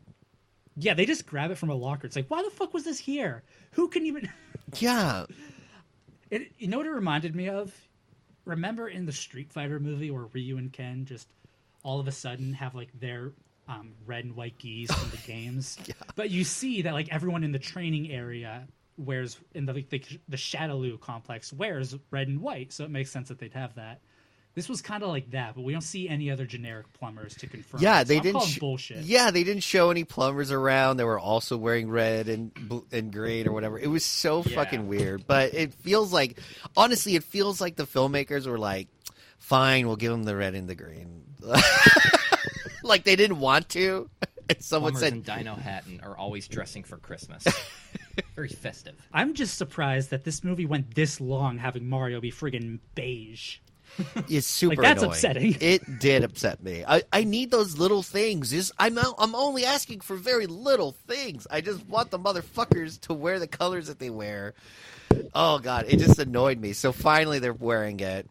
Yeah, 0.76 0.94
they 0.94 1.04
just 1.04 1.26
grab 1.26 1.50
it 1.50 1.58
from 1.58 1.68
a 1.68 1.74
locker. 1.74 2.06
It's 2.06 2.16
like, 2.16 2.30
why 2.30 2.42
the 2.42 2.48
fuck 2.50 2.72
was 2.72 2.84
this 2.84 2.98
here? 2.98 3.42
Who 3.72 3.88
can 3.88 4.06
even? 4.06 4.30
Yeah, 4.78 5.26
It, 6.30 6.52
you 6.56 6.66
know 6.68 6.78
what 6.78 6.86
it 6.86 6.92
reminded 6.92 7.36
me 7.36 7.50
of? 7.50 7.74
Remember 8.46 8.88
in 8.88 9.04
the 9.04 9.12
Street 9.12 9.52
Fighter 9.52 9.78
movie 9.78 10.10
where 10.10 10.24
Ryu 10.32 10.56
and 10.56 10.72
Ken 10.72 11.04
just 11.04 11.28
all 11.82 12.00
of 12.00 12.08
a 12.08 12.12
sudden 12.12 12.54
have 12.54 12.74
like 12.74 12.88
their 12.98 13.32
um, 13.68 13.92
red 14.06 14.24
and 14.24 14.34
white 14.34 14.56
geese 14.56 14.90
from 14.90 15.10
the 15.10 15.16
games, 15.26 15.76
but 16.14 16.30
you 16.30 16.42
see 16.42 16.80
that 16.82 16.94
like 16.94 17.12
everyone 17.12 17.44
in 17.44 17.52
the 17.52 17.58
training 17.58 18.10
area 18.10 18.66
wears 18.96 19.38
in 19.54 19.66
the 19.66 19.72
the, 19.72 20.02
the 20.28 20.36
Shadaloo 20.36 21.00
complex 21.00 21.52
wears 21.52 21.96
red 22.10 22.28
and 22.28 22.40
white, 22.40 22.72
so 22.72 22.84
it 22.84 22.90
makes 22.90 23.10
sense 23.10 23.28
that 23.28 23.38
they'd 23.38 23.52
have 23.54 23.74
that. 23.76 24.00
This 24.54 24.68
was 24.68 24.82
kind 24.82 25.02
of 25.02 25.08
like 25.08 25.30
that, 25.30 25.54
but 25.54 25.62
we 25.62 25.72
don't 25.72 25.80
see 25.80 26.10
any 26.10 26.30
other 26.30 26.44
generic 26.44 26.92
plumbers 26.92 27.34
to 27.36 27.46
confirm. 27.46 27.80
yeah, 27.80 28.00
it, 28.02 28.06
so 28.06 28.08
they 28.12 28.16
I'm 28.18 28.22
didn't. 28.22 28.42
sh- 28.42 28.58
bullshit. 28.58 28.98
Yeah, 28.98 29.30
they 29.30 29.44
didn't 29.44 29.62
show 29.62 29.90
any 29.90 30.04
plumbers 30.04 30.50
around. 30.52 30.98
They 30.98 31.04
were 31.04 31.18
also 31.18 31.56
wearing 31.56 31.88
red 31.90 32.28
and 32.28 32.52
and 32.92 33.10
green 33.10 33.48
or 33.48 33.52
whatever. 33.52 33.78
It 33.78 33.86
was 33.86 34.04
so 34.04 34.42
Yeah. 34.44 34.54
fucking 34.56 34.88
weird. 34.88 35.26
But 35.26 35.54
it 35.54 35.72
feels 35.72 36.12
like, 36.12 36.38
honestly, 36.76 37.14
it 37.16 37.24
feels 37.24 37.62
like 37.62 37.76
the 37.76 37.86
filmmakers 37.86 38.46
were 38.46 38.58
like, 38.58 38.88
"Fine, 39.38 39.86
we'll 39.86 39.96
give 39.96 40.12
them 40.12 40.24
the 40.24 40.36
red 40.36 40.54
and 40.54 40.68
the 40.68 40.74
green." 40.74 41.22
like 42.82 43.04
they 43.04 43.16
didn't 43.16 43.38
want 43.40 43.68
to. 43.70 44.08
And 44.48 44.60
someone 44.60 44.92
Plumbers 44.92 45.24
said, 45.24 45.38
in 45.38 45.46
Dinohattan 45.46 46.04
are 46.04 46.16
always 46.18 46.48
dressing 46.48 46.82
for 46.82 46.96
Christmas. 46.98 47.46
Very 48.34 48.48
festive. 48.48 48.94
I'm 49.12 49.34
just 49.34 49.58
surprised 49.58 50.10
that 50.10 50.24
this 50.24 50.42
movie 50.42 50.66
went 50.66 50.94
this 50.94 51.20
long 51.20 51.58
having 51.58 51.88
Mario 51.88 52.20
be 52.20 52.30
friggin' 52.32 52.78
beige. 52.94 53.58
It's 54.30 54.46
super 54.46 54.76
Like, 54.76 54.82
that's 54.82 55.02
annoying. 55.02 55.12
upsetting. 55.14 55.56
It 55.60 55.98
did 56.00 56.24
upset 56.24 56.62
me. 56.62 56.82
I, 56.86 57.02
I 57.12 57.24
need 57.24 57.50
those 57.50 57.76
little 57.78 58.02
things. 58.02 58.54
Is 58.54 58.72
I'm 58.78 58.96
o- 58.96 59.14
I'm 59.18 59.34
only 59.34 59.66
asking 59.66 60.00
for 60.00 60.16
very 60.16 60.46
little 60.46 60.92
things. 60.92 61.46
I 61.50 61.60
just 61.60 61.86
want 61.86 62.10
the 62.10 62.18
motherfuckers 62.18 62.98
to 63.02 63.12
wear 63.12 63.38
the 63.38 63.46
colors 63.46 63.88
that 63.88 63.98
they 63.98 64.08
wear. 64.08 64.54
Oh 65.34 65.58
god, 65.58 65.84
it 65.88 65.98
just 65.98 66.18
annoyed 66.18 66.58
me. 66.58 66.72
So 66.72 66.90
finally 66.90 67.38
they're 67.38 67.52
wearing 67.52 68.00
it. 68.00 68.26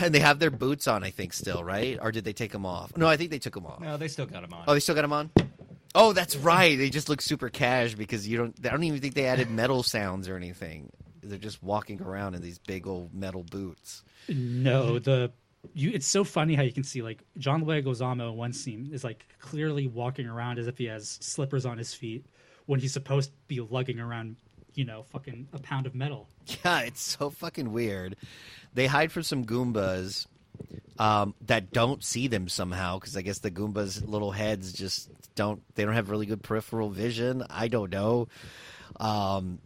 And 0.00 0.14
they 0.14 0.20
have 0.20 0.38
their 0.38 0.52
boots 0.52 0.86
on, 0.86 1.02
I 1.02 1.10
think, 1.10 1.32
still, 1.32 1.64
right? 1.64 1.98
Or 2.00 2.12
did 2.12 2.24
they 2.24 2.32
take 2.32 2.52
them 2.52 2.64
off? 2.64 2.96
No, 2.96 3.08
I 3.08 3.16
think 3.16 3.30
they 3.32 3.40
took 3.40 3.54
them 3.54 3.66
off. 3.66 3.80
No, 3.80 3.96
they 3.96 4.06
still 4.06 4.26
got 4.26 4.44
him 4.44 4.52
on. 4.54 4.64
Oh, 4.68 4.74
they 4.74 4.80
still 4.80 4.94
got 4.94 5.02
them 5.02 5.12
on. 5.12 5.30
Oh, 5.94 6.12
that's 6.12 6.36
right. 6.36 6.76
They 6.76 6.90
just 6.90 7.08
look 7.08 7.20
super 7.20 7.48
cash 7.50 7.94
because 7.94 8.26
you 8.26 8.38
don't. 8.38 8.54
I 8.64 8.70
don't 8.70 8.84
even 8.84 9.00
think 9.00 9.14
they 9.14 9.26
added 9.26 9.50
metal 9.50 9.82
sounds 9.82 10.28
or 10.28 10.36
anything. 10.36 10.90
They're 11.22 11.38
just 11.38 11.62
walking 11.62 12.00
around 12.02 12.34
in 12.34 12.42
these 12.42 12.58
big 12.58 12.86
old 12.86 13.14
metal 13.14 13.42
boots. 13.42 14.02
No, 14.28 14.98
the 14.98 15.32
you. 15.74 15.90
It's 15.90 16.06
so 16.06 16.24
funny 16.24 16.54
how 16.54 16.62
you 16.62 16.72
can 16.72 16.84
see 16.84 17.02
like 17.02 17.22
John 17.38 17.64
Leguizamo 17.64 18.30
in 18.30 18.36
one 18.36 18.52
scene 18.52 18.90
is 18.92 19.04
like 19.04 19.26
clearly 19.38 19.86
walking 19.86 20.26
around 20.26 20.58
as 20.58 20.66
if 20.66 20.78
he 20.78 20.86
has 20.86 21.18
slippers 21.20 21.66
on 21.66 21.78
his 21.78 21.92
feet 21.92 22.24
when 22.66 22.80
he's 22.80 22.92
supposed 22.92 23.30
to 23.30 23.36
be 23.48 23.60
lugging 23.60 24.00
around, 24.00 24.36
you 24.74 24.84
know, 24.84 25.02
fucking 25.02 25.48
a 25.52 25.58
pound 25.58 25.86
of 25.86 25.94
metal. 25.94 26.28
Yeah, 26.64 26.80
it's 26.80 27.02
so 27.02 27.30
fucking 27.30 27.72
weird. 27.72 28.16
They 28.74 28.86
hide 28.86 29.12
from 29.12 29.22
some 29.22 29.44
Goombas 29.44 30.26
um, 30.98 31.34
that 31.42 31.72
don't 31.72 32.02
see 32.02 32.26
them 32.26 32.48
somehow 32.48 32.98
because 32.98 33.16
I 33.16 33.22
guess 33.22 33.38
the 33.38 33.50
Goombas' 33.50 34.06
little 34.06 34.32
heads 34.32 34.72
just 34.72 35.08
don't. 35.34 35.62
They 35.74 35.84
don't 35.84 35.94
have 35.94 36.10
really 36.10 36.26
good 36.26 36.42
peripheral 36.42 36.90
vision. 36.90 37.42
I 37.48 37.68
don't 37.68 37.90
know. 37.90 38.28
Um, 38.98 39.58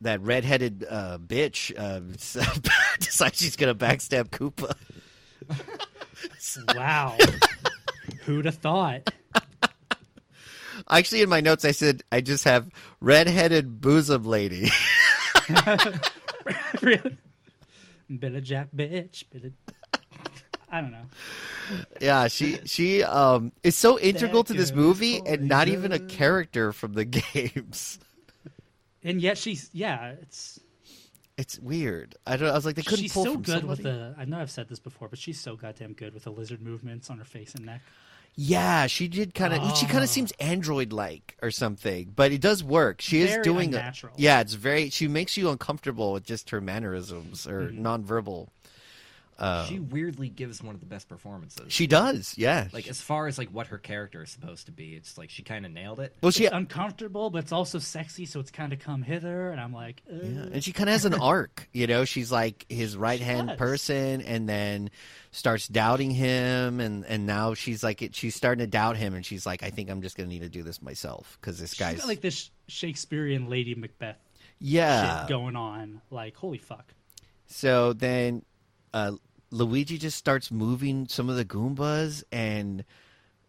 that 0.00 0.20
redheaded 0.20 0.86
uh, 0.88 1.18
bitch 1.18 1.72
uh, 1.76 2.00
decides 3.00 3.38
she's 3.38 3.56
gonna 3.56 3.74
backstab 3.74 4.28
Koopa. 4.30 4.74
Wow, 6.74 7.16
who'd 8.22 8.46
have 8.46 8.56
thought? 8.56 9.12
Actually, 10.90 11.22
in 11.22 11.28
my 11.28 11.40
notes, 11.40 11.64
I 11.64 11.72
said 11.72 12.02
I 12.10 12.20
just 12.20 12.44
have 12.44 12.68
redheaded 13.00 13.80
bosom 13.80 14.24
lady. 14.24 14.70
really? 16.82 17.16
Bit 18.18 18.34
of 18.34 18.42
Jack 18.42 18.68
bitch. 18.74 19.24
Bit 19.30 19.44
of... 19.44 19.52
I 20.70 20.80
don't 20.80 20.90
know. 20.92 21.06
yeah, 22.00 22.28
she 22.28 22.58
she 22.64 23.02
um 23.02 23.52
is 23.62 23.74
so 23.76 23.98
integral 23.98 24.44
to 24.44 24.52
this 24.54 24.72
movie 24.72 25.20
and 25.24 25.48
not 25.48 25.68
even 25.68 25.92
a 25.92 25.98
character 25.98 26.72
from 26.72 26.92
the 26.94 27.04
games. 27.22 27.98
And 29.02 29.20
yet 29.20 29.38
she's 29.38 29.70
yeah, 29.72 30.14
it's 30.22 30.60
It's 31.38 31.58
weird. 31.58 32.16
I 32.26 32.36
don't. 32.36 32.50
I 32.50 32.54
was 32.54 32.66
like, 32.66 32.74
they 32.76 32.82
couldn't 32.82 32.98
she's 33.04 33.12
pull 33.12 33.24
so 33.24 33.32
from 33.34 33.42
good 33.42 33.60
somebody. 33.60 33.82
with 33.82 33.92
the. 33.92 34.14
I 34.18 34.24
know 34.24 34.38
I've 34.40 34.50
said 34.50 34.68
this 34.68 34.80
before, 34.80 35.08
but 35.08 35.18
she's 35.18 35.40
so 35.40 35.56
goddamn 35.56 35.92
good 35.92 36.12
with 36.14 36.24
the 36.24 36.30
lizard 36.32 36.60
movements 36.60 37.08
on 37.10 37.18
her 37.18 37.24
face 37.24 37.54
and 37.54 37.64
neck. 37.64 37.80
Yeah, 38.40 38.86
she 38.86 39.08
did 39.08 39.34
kind 39.34 39.52
of. 39.54 39.76
She 39.76 39.86
kind 39.86 40.00
Oh. 40.00 40.02
of 40.02 40.08
seems 40.08 40.32
android-like 40.38 41.36
or 41.42 41.50
something, 41.50 42.12
but 42.14 42.30
it 42.32 42.40
does 42.40 42.62
work. 42.62 43.00
She 43.00 43.20
is 43.20 43.36
doing 43.42 43.74
a- 43.74 43.92
Yeah, 44.16 44.40
it's 44.40 44.54
very. 44.54 44.90
She 44.90 45.08
makes 45.08 45.36
you 45.36 45.48
uncomfortable 45.50 46.12
with 46.12 46.24
just 46.24 46.50
her 46.50 46.60
mannerisms 46.60 47.46
or 47.46 47.68
Mm-hmm. 47.68 47.84
nonverbal. 47.86 48.48
Uh, 49.38 49.64
she 49.66 49.78
weirdly 49.78 50.28
gives 50.28 50.62
one 50.62 50.74
of 50.74 50.80
the 50.80 50.86
best 50.86 51.08
performances. 51.08 51.72
she 51.72 51.86
does, 51.86 52.34
yeah. 52.36 52.66
like 52.72 52.88
as 52.88 53.00
far 53.00 53.28
as 53.28 53.38
like 53.38 53.48
what 53.50 53.68
her 53.68 53.78
character 53.78 54.22
is 54.22 54.30
supposed 54.30 54.66
to 54.66 54.72
be, 54.72 54.94
it's 54.94 55.16
like 55.16 55.30
she 55.30 55.42
kind 55.42 55.64
of 55.64 55.72
nailed 55.72 56.00
it. 56.00 56.16
well, 56.22 56.32
she 56.32 56.44
It's 56.46 56.54
uncomfortable, 56.54 57.30
but 57.30 57.44
it's 57.44 57.52
also 57.52 57.78
sexy, 57.78 58.26
so 58.26 58.40
it's 58.40 58.50
kind 58.50 58.72
of 58.72 58.80
come 58.80 59.02
hither, 59.02 59.50
and 59.50 59.60
I'm 59.60 59.72
like, 59.72 60.02
uh, 60.10 60.16
Yeah, 60.16 60.48
and 60.52 60.64
she 60.64 60.72
kind 60.72 60.88
of 60.88 60.94
has 60.94 61.04
an 61.04 61.14
arc. 61.14 61.68
You 61.72 61.86
know, 61.86 62.04
she's 62.04 62.32
like 62.32 62.66
his 62.68 62.96
right 62.96 63.20
hand 63.20 63.56
person, 63.58 64.22
and 64.22 64.48
then 64.48 64.90
starts 65.30 65.68
doubting 65.68 66.10
him, 66.10 66.80
and 66.80 67.04
and 67.06 67.24
now 67.26 67.54
she's 67.54 67.84
like 67.84 68.02
it, 68.02 68.16
she's 68.16 68.34
starting 68.34 68.64
to 68.64 68.70
doubt 68.70 68.96
him, 68.96 69.14
and 69.14 69.24
she's 69.24 69.46
like, 69.46 69.62
I 69.62 69.70
think 69.70 69.88
I'm 69.88 70.02
just 70.02 70.16
gonna 70.16 70.28
need 70.28 70.42
to 70.42 70.48
do 70.48 70.62
this 70.64 70.82
myself 70.82 71.38
because 71.40 71.60
this 71.60 71.70
she's 71.70 71.78
guy's 71.78 71.98
got 71.98 72.08
like 72.08 72.20
this 72.20 72.50
Shakespearean 72.66 73.48
Lady 73.48 73.74
Macbeth 73.76 74.18
yeah. 74.60 75.20
shit 75.20 75.28
going 75.28 75.56
on. 75.56 76.00
Like, 76.10 76.36
holy 76.36 76.58
fuck. 76.58 76.94
So 77.46 77.92
then, 77.92 78.44
uh, 78.92 79.12
Luigi 79.50 79.98
just 79.98 80.16
starts 80.18 80.50
moving 80.50 81.08
some 81.08 81.28
of 81.30 81.36
the 81.36 81.44
Goombas, 81.44 82.22
and 82.30 82.84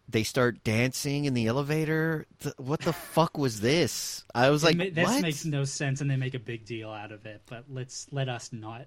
they 0.07 0.23
start 0.23 0.63
dancing 0.63 1.25
in 1.25 1.33
the 1.33 1.47
elevator. 1.47 2.25
Th- 2.39 2.55
what 2.57 2.79
the 2.81 2.93
fuck 2.93 3.37
was 3.37 3.61
this? 3.61 4.23
I 4.33 4.49
was 4.49 4.63
like, 4.63 4.77
Ma- 4.77 4.85
this 4.91 5.07
what? 5.07 5.21
makes 5.21 5.45
no 5.45 5.63
sense, 5.65 6.01
and 6.01 6.09
they 6.09 6.15
make 6.15 6.33
a 6.33 6.39
big 6.39 6.65
deal 6.65 6.89
out 6.89 7.11
of 7.11 7.25
it. 7.25 7.41
But 7.45 7.65
let's 7.69 8.07
let 8.11 8.29
us 8.29 8.51
not. 8.53 8.85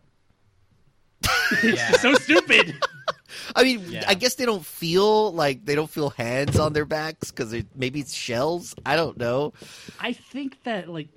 Yeah. 1.62 1.92
So 1.92 2.14
stupid. 2.14 2.82
I 3.56 3.62
mean, 3.62 3.84
Yeah. 3.88 4.04
I 4.08 4.14
guess 4.14 4.36
they 4.36 4.46
don't 4.46 4.64
feel 4.64 5.32
like 5.32 5.64
they 5.66 5.74
don't 5.74 5.90
feel 5.90 6.10
hands 6.10 6.58
on 6.58 6.72
their 6.72 6.86
backs 6.86 7.30
because 7.30 7.54
maybe 7.74 8.00
it's 8.00 8.14
shells. 8.14 8.74
I 8.86 8.96
don't 8.96 9.18
know. 9.18 9.52
I 10.00 10.14
think 10.14 10.62
that 10.64 10.88
like 10.88 11.08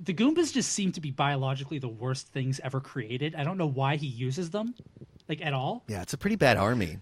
the 0.00 0.12
Goombas 0.14 0.52
just 0.52 0.72
seem 0.72 0.90
to 0.92 1.00
be 1.00 1.12
biologically 1.12 1.78
the 1.78 1.88
worst 1.88 2.28
things 2.32 2.60
ever 2.64 2.80
created. 2.80 3.36
I 3.36 3.44
don't 3.44 3.56
know 3.56 3.68
why 3.68 3.96
he 3.96 4.08
uses 4.08 4.50
them, 4.50 4.74
like 5.32 5.46
at 5.46 5.54
all. 5.54 5.82
Yeah, 5.88 6.02
it's 6.02 6.12
a 6.12 6.18
pretty 6.18 6.36
bad 6.36 6.58
army. 6.58 6.98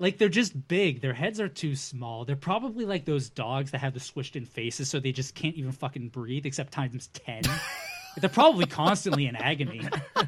Like 0.00 0.18
they're 0.18 0.28
just 0.28 0.68
big. 0.68 1.00
Their 1.00 1.12
heads 1.12 1.40
are 1.40 1.48
too 1.48 1.76
small. 1.76 2.24
They're 2.24 2.36
probably 2.36 2.84
like 2.84 3.04
those 3.04 3.30
dogs 3.30 3.70
that 3.70 3.78
have 3.78 3.94
the 3.94 4.00
swished 4.00 4.34
in 4.34 4.44
faces, 4.44 4.90
so 4.90 4.98
they 4.98 5.12
just 5.12 5.34
can't 5.36 5.54
even 5.54 5.70
fucking 5.72 6.08
breathe 6.08 6.44
except 6.44 6.72
times 6.72 7.08
ten. 7.08 7.42
they're 8.20 8.30
probably 8.30 8.66
constantly 8.66 9.26
in 9.26 9.36
agony. 9.36 9.88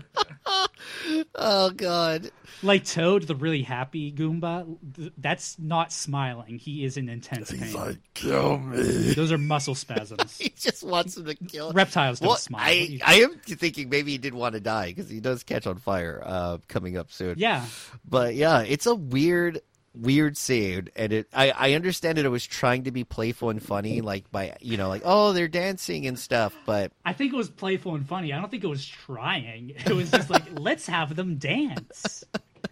Oh 1.34 1.70
God. 1.70 2.30
Like 2.62 2.84
Toad, 2.84 3.22
the 3.22 3.34
really 3.34 3.62
happy 3.62 4.12
Goomba, 4.12 4.76
that's 5.16 5.58
not 5.58 5.92
smiling. 5.92 6.58
He 6.58 6.84
is 6.84 6.96
in 6.96 7.08
intense 7.08 7.50
pain. 7.50 7.60
He's 7.60 7.74
like, 7.74 7.98
kill 8.14 8.58
me. 8.58 9.14
Those 9.14 9.32
are 9.32 9.38
muscle 9.38 9.74
spasms. 9.74 10.36
He 10.38 10.50
just 10.50 10.82
wants 10.82 11.16
him 11.16 11.24
to 11.26 11.34
kill. 11.34 11.72
Reptiles 11.72 12.20
don't 12.20 12.28
Well, 12.28 12.36
smile. 12.36 12.62
I 12.64 12.98
I 13.04 13.14
am 13.22 13.36
thinking 13.38 13.88
maybe 13.88 14.12
he 14.12 14.18
did 14.18 14.34
want 14.34 14.54
to 14.56 14.60
die 14.60 14.86
because 14.88 15.08
he 15.08 15.20
does 15.20 15.42
catch 15.42 15.66
on 15.66 15.78
fire 15.78 16.22
uh, 16.24 16.58
coming 16.68 16.96
up 16.98 17.10
soon. 17.12 17.36
yeah, 17.38 17.64
But 18.04 18.34
yeah, 18.34 18.60
it's 18.62 18.86
a 18.86 18.94
weird, 18.94 19.60
weird 19.94 20.36
scene, 20.36 20.88
and 20.96 21.12
it. 21.12 21.28
I, 21.32 21.50
I 21.50 21.72
understand 21.74 22.18
that 22.18 22.24
it 22.24 22.30
was 22.30 22.46
trying 22.46 22.84
to 22.84 22.90
be 22.90 23.04
playful 23.04 23.50
and 23.50 23.62
funny, 23.62 24.00
like 24.00 24.30
by 24.30 24.56
you 24.60 24.76
know, 24.76 24.88
like 24.88 25.02
oh 25.04 25.32
they're 25.32 25.48
dancing 25.48 26.06
and 26.06 26.18
stuff. 26.18 26.56
But 26.66 26.92
I 27.04 27.12
think 27.12 27.32
it 27.32 27.36
was 27.36 27.50
playful 27.50 27.94
and 27.94 28.06
funny. 28.06 28.32
I 28.32 28.38
don't 28.38 28.50
think 28.50 28.64
it 28.64 28.68
was 28.68 28.86
trying. 28.86 29.74
It 29.86 29.94
was 29.94 30.10
just 30.10 30.30
like, 30.30 30.44
let's 30.52 30.86
have 30.86 31.16
them 31.16 31.36
dance. 31.36 32.24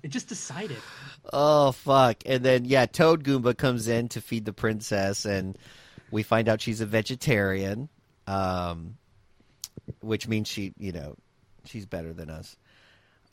It 0.03 0.09
just 0.09 0.29
decided. 0.29 0.77
oh 1.33 1.73
fuck, 1.73 2.23
and 2.27 2.45
then 2.45 2.65
yeah, 2.65 2.87
Toad 2.87 3.25
Goomba 3.25 3.57
comes 3.57 3.89
in 3.89 4.09
to 4.11 4.21
feed 4.21 4.45
the 4.45 4.53
princess, 4.53 5.25
and 5.25 5.59
we 6.11 6.23
find 6.23 6.49
out 6.49 6.61
she's 6.61 6.81
a 6.81 6.87
vegetarian, 6.87 7.89
um, 8.27 8.97
which 10.01 10.29
means 10.29 10.49
she, 10.49 10.73
you 10.79 10.93
know, 10.93 11.17
she's 11.65 11.87
better 11.87 12.13
than 12.13 12.31
us. 12.31 12.57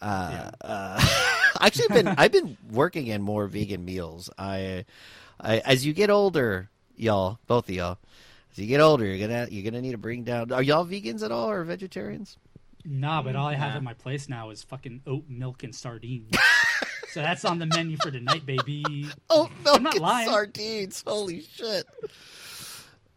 Uh, 0.05 0.51
uh, 0.61 1.07
actually, 1.61 1.85
I've 1.89 1.95
been 1.95 2.07
I've 2.17 2.31
been 2.31 2.57
working 2.71 3.07
in 3.07 3.21
more 3.23 3.47
vegan 3.47 3.83
meals. 3.83 4.29
I, 4.37 4.85
I 5.39 5.59
as 5.59 5.85
you 5.85 5.93
get 5.93 6.09
older, 6.11 6.69
y'all, 6.95 7.39
both 7.47 7.67
of 7.69 7.75
y'all, 7.75 7.97
as 8.51 8.59
you 8.59 8.67
get 8.67 8.81
older, 8.81 9.03
you're 9.05 9.27
gonna 9.27 9.47
you're 9.49 9.63
gonna 9.63 9.81
need 9.81 9.93
to 9.93 9.97
bring 9.97 10.23
down. 10.23 10.51
Are 10.51 10.61
y'all 10.61 10.85
vegans 10.85 11.23
at 11.23 11.31
all 11.31 11.49
or 11.49 11.63
vegetarians? 11.63 12.37
Nah, 12.85 13.23
but 13.23 13.35
all 13.35 13.47
I 13.47 13.55
have 13.55 13.71
Yeah. 13.71 13.77
at 13.77 13.83
my 13.83 13.93
place 13.95 14.29
now 14.29 14.51
is 14.51 14.61
fucking 14.61 15.01
oat 15.07 15.23
milk 15.27 15.63
and 15.63 15.73
sardines. 15.73 16.35
so 17.09 17.21
that's 17.23 17.43
on 17.43 17.57
the 17.57 17.65
menu 17.65 17.97
for 17.97 18.11
tonight, 18.11 18.45
baby. 18.45 19.07
Oh, 19.31 19.49
milk 19.63 19.81
not 19.81 19.93
and 19.95 20.01
lying. 20.03 20.29
sardines! 20.29 21.03
Holy 21.07 21.41
shit! 21.41 21.85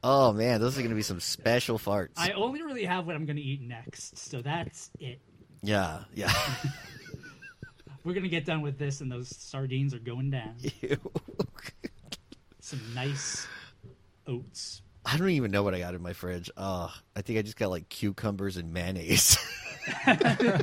Oh 0.02 0.32
man, 0.32 0.60
those 0.60 0.78
are 0.78 0.82
gonna 0.82 0.94
be 0.94 1.02
some 1.02 1.20
special 1.20 1.78
farts. 1.78 2.12
I 2.16 2.30
only 2.30 2.62
really 2.62 2.84
have 2.86 3.06
what 3.06 3.14
I'm 3.14 3.26
going 3.26 3.36
to 3.36 3.42
eat 3.42 3.60
next, 3.60 4.16
so 4.16 4.40
that's 4.40 4.90
it. 5.00 5.20
Yeah, 5.62 6.00
yeah. 6.14 6.32
We're 8.04 8.14
going 8.14 8.22
to 8.22 8.28
get 8.28 8.44
done 8.44 8.62
with 8.62 8.78
this, 8.78 9.00
and 9.00 9.10
those 9.10 9.28
sardines 9.36 9.92
are 9.92 9.98
going 9.98 10.30
down. 10.30 10.54
Ew. 10.80 10.96
Some 12.60 12.80
nice 12.94 13.46
oats. 14.26 14.82
I 15.04 15.16
don't 15.16 15.30
even 15.30 15.50
know 15.50 15.62
what 15.62 15.74
I 15.74 15.80
got 15.80 15.94
in 15.94 16.02
my 16.02 16.12
fridge. 16.12 16.50
Oh, 16.56 16.92
I 17.16 17.22
think 17.22 17.38
I 17.38 17.42
just 17.42 17.56
got 17.56 17.70
like 17.70 17.88
cucumbers 17.88 18.56
and 18.56 18.72
mayonnaise. 18.72 19.38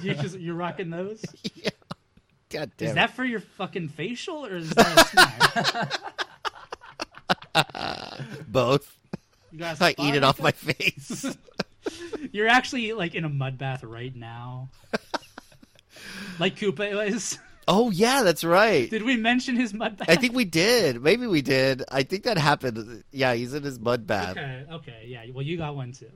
you 0.01 0.13
just, 0.13 0.39
you're 0.39 0.55
rocking 0.55 0.89
those? 0.89 1.23
God 2.49 2.71
damn 2.77 2.85
Is 2.85 2.91
it. 2.91 2.95
that 2.95 3.11
for 3.15 3.25
your 3.25 3.39
fucking 3.39 3.89
facial, 3.89 4.45
or 4.45 4.55
is 4.55 4.69
that 4.71 4.97
a 4.97 5.93
snack? 7.53 7.65
both? 8.47 8.97
You 9.51 9.59
got 9.59 9.81
a 9.81 9.85
I 9.85 9.95
eat 9.97 10.15
it 10.15 10.23
off 10.23 10.39
my 10.39 10.51
face. 10.51 11.25
You're 12.31 12.47
actually 12.47 12.93
like 12.93 13.15
in 13.15 13.25
a 13.25 13.29
mud 13.29 13.57
bath 13.57 13.83
right 13.83 14.15
now. 14.15 14.69
like 16.39 16.55
Koopa 16.55 17.07
is. 17.07 17.39
oh 17.67 17.89
yeah, 17.91 18.23
that's 18.23 18.43
right. 18.43 18.89
Did 18.89 19.03
we 19.03 19.15
mention 19.17 19.55
his 19.55 19.73
mud 19.73 19.97
bath? 19.97 20.09
I 20.09 20.15
think 20.15 20.33
we 20.33 20.45
did. 20.45 21.01
Maybe 21.01 21.27
we 21.27 21.41
did. 21.41 21.83
I 21.91 22.03
think 22.03 22.23
that 22.23 22.37
happened. 22.37 23.03
Yeah, 23.11 23.33
he's 23.33 23.53
in 23.53 23.63
his 23.63 23.79
mud 23.79 24.05
bath. 24.05 24.31
Okay, 24.37 24.65
okay, 24.71 25.03
yeah. 25.07 25.25
Well, 25.33 25.43
you 25.45 25.57
got 25.57 25.75
one 25.75 25.91
too. 25.91 26.09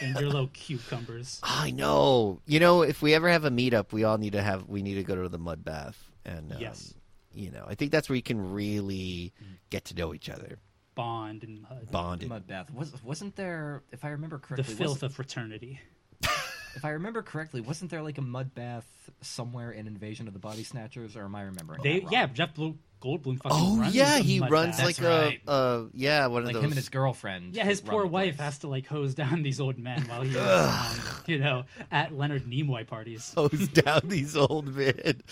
and 0.00 0.14
your 0.18 0.28
little 0.28 0.48
cucumbers. 0.52 1.40
I 1.42 1.70
know. 1.70 2.40
You 2.46 2.60
know, 2.60 2.82
if 2.82 3.02
we 3.02 3.14
ever 3.14 3.28
have 3.28 3.44
a 3.44 3.50
meetup, 3.50 3.92
we 3.92 4.04
all 4.04 4.18
need 4.18 4.32
to 4.32 4.42
have. 4.42 4.68
We 4.68 4.82
need 4.82 4.94
to 4.94 5.04
go 5.04 5.20
to 5.22 5.28
the 5.28 5.38
mud 5.38 5.64
bath, 5.64 5.98
and 6.24 6.52
um, 6.52 6.58
Yes. 6.60 6.94
you 7.32 7.50
know, 7.50 7.64
I 7.66 7.74
think 7.74 7.90
that's 7.92 8.08
where 8.08 8.16
you 8.16 8.22
can 8.22 8.52
really 8.52 9.32
get 9.70 9.86
to 9.86 9.94
know 9.94 10.14
each 10.14 10.28
other, 10.28 10.58
Bond 10.94 11.42
and 11.44 11.62
mud. 11.62 11.90
bond. 11.90 12.28
Mud 12.28 12.46
bath 12.46 12.70
was 12.72 12.92
wasn't 13.02 13.36
there? 13.36 13.82
If 13.92 14.04
I 14.04 14.10
remember 14.10 14.38
correctly, 14.38 14.72
The 14.72 14.76
filth 14.76 14.88
wasn't- 14.96 15.10
of 15.10 15.14
fraternity. 15.16 15.80
if 16.22 16.84
I 16.84 16.90
remember 16.90 17.22
correctly, 17.22 17.60
wasn't 17.60 17.90
there 17.90 18.02
like 18.02 18.18
a 18.18 18.22
mud 18.22 18.54
bath 18.54 18.86
somewhere 19.20 19.70
in 19.72 19.86
Invasion 19.86 20.26
of 20.28 20.32
the 20.34 20.38
Body 20.40 20.62
Snatchers, 20.64 21.16
or 21.16 21.24
am 21.24 21.34
I 21.34 21.42
remembering? 21.42 21.80
They 21.82 21.94
that 22.00 22.02
wrong? 22.04 22.12
yeah, 22.12 22.26
Jeff 22.26 22.54
Blue, 22.54 22.76
Goldblum 23.02 23.42
fucking 23.42 23.50
Oh 23.60 23.76
runs 23.78 23.94
yeah, 23.94 24.16
a 24.16 24.20
he 24.20 24.38
mud 24.40 24.50
runs 24.50 24.76
bath. 24.76 24.86
like 24.86 24.96
That's 24.96 25.30
right. 25.30 25.40
a, 25.46 25.50
uh, 25.50 25.84
yeah, 25.92 26.26
one 26.28 26.42
of 26.42 26.46
like 26.46 26.54
those. 26.54 26.62
him 26.64 26.70
and 26.70 26.76
his 26.76 26.88
girlfriend. 26.88 27.54
Yeah, 27.54 27.64
his 27.64 27.82
run 27.82 27.90
poor 27.90 28.02
the 28.02 28.08
wife 28.08 28.36
place. 28.36 28.44
has 28.46 28.58
to 28.60 28.68
like 28.68 28.86
hose 28.86 29.14
down 29.14 29.42
these 29.42 29.60
old 29.60 29.78
men 29.78 30.02
while 30.08 30.22
he's 30.22 30.36
um, 30.36 31.20
you 31.26 31.38
know 31.38 31.64
at 31.90 32.14
Leonard 32.14 32.44
Nimoy 32.44 32.86
parties. 32.86 33.32
hose 33.36 33.68
down 33.68 34.02
these 34.04 34.36
old 34.36 34.74
men. 34.74 34.94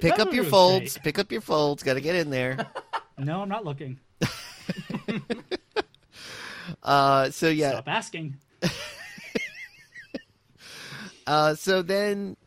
That 0.00 0.20
up 0.20 0.26
your 0.26 0.26
movie 0.26 0.40
was 0.40 0.48
folds. 0.50 0.92
great. 0.94 1.04
Pick 1.04 1.18
up 1.18 1.32
your 1.32 1.40
folds. 1.40 1.82
Got 1.82 1.94
to 1.94 2.00
get 2.00 2.14
in 2.16 2.30
there. 2.30 2.66
No, 3.16 3.40
I'm 3.40 3.48
not 3.48 3.64
looking. 3.64 3.98
Uh, 6.82 7.30
so 7.30 7.48
yeah. 7.48 7.70
Stop 7.72 7.88
asking. 7.88 8.36
Uh, 11.26 11.54
so 11.54 11.82
then, 11.82 12.38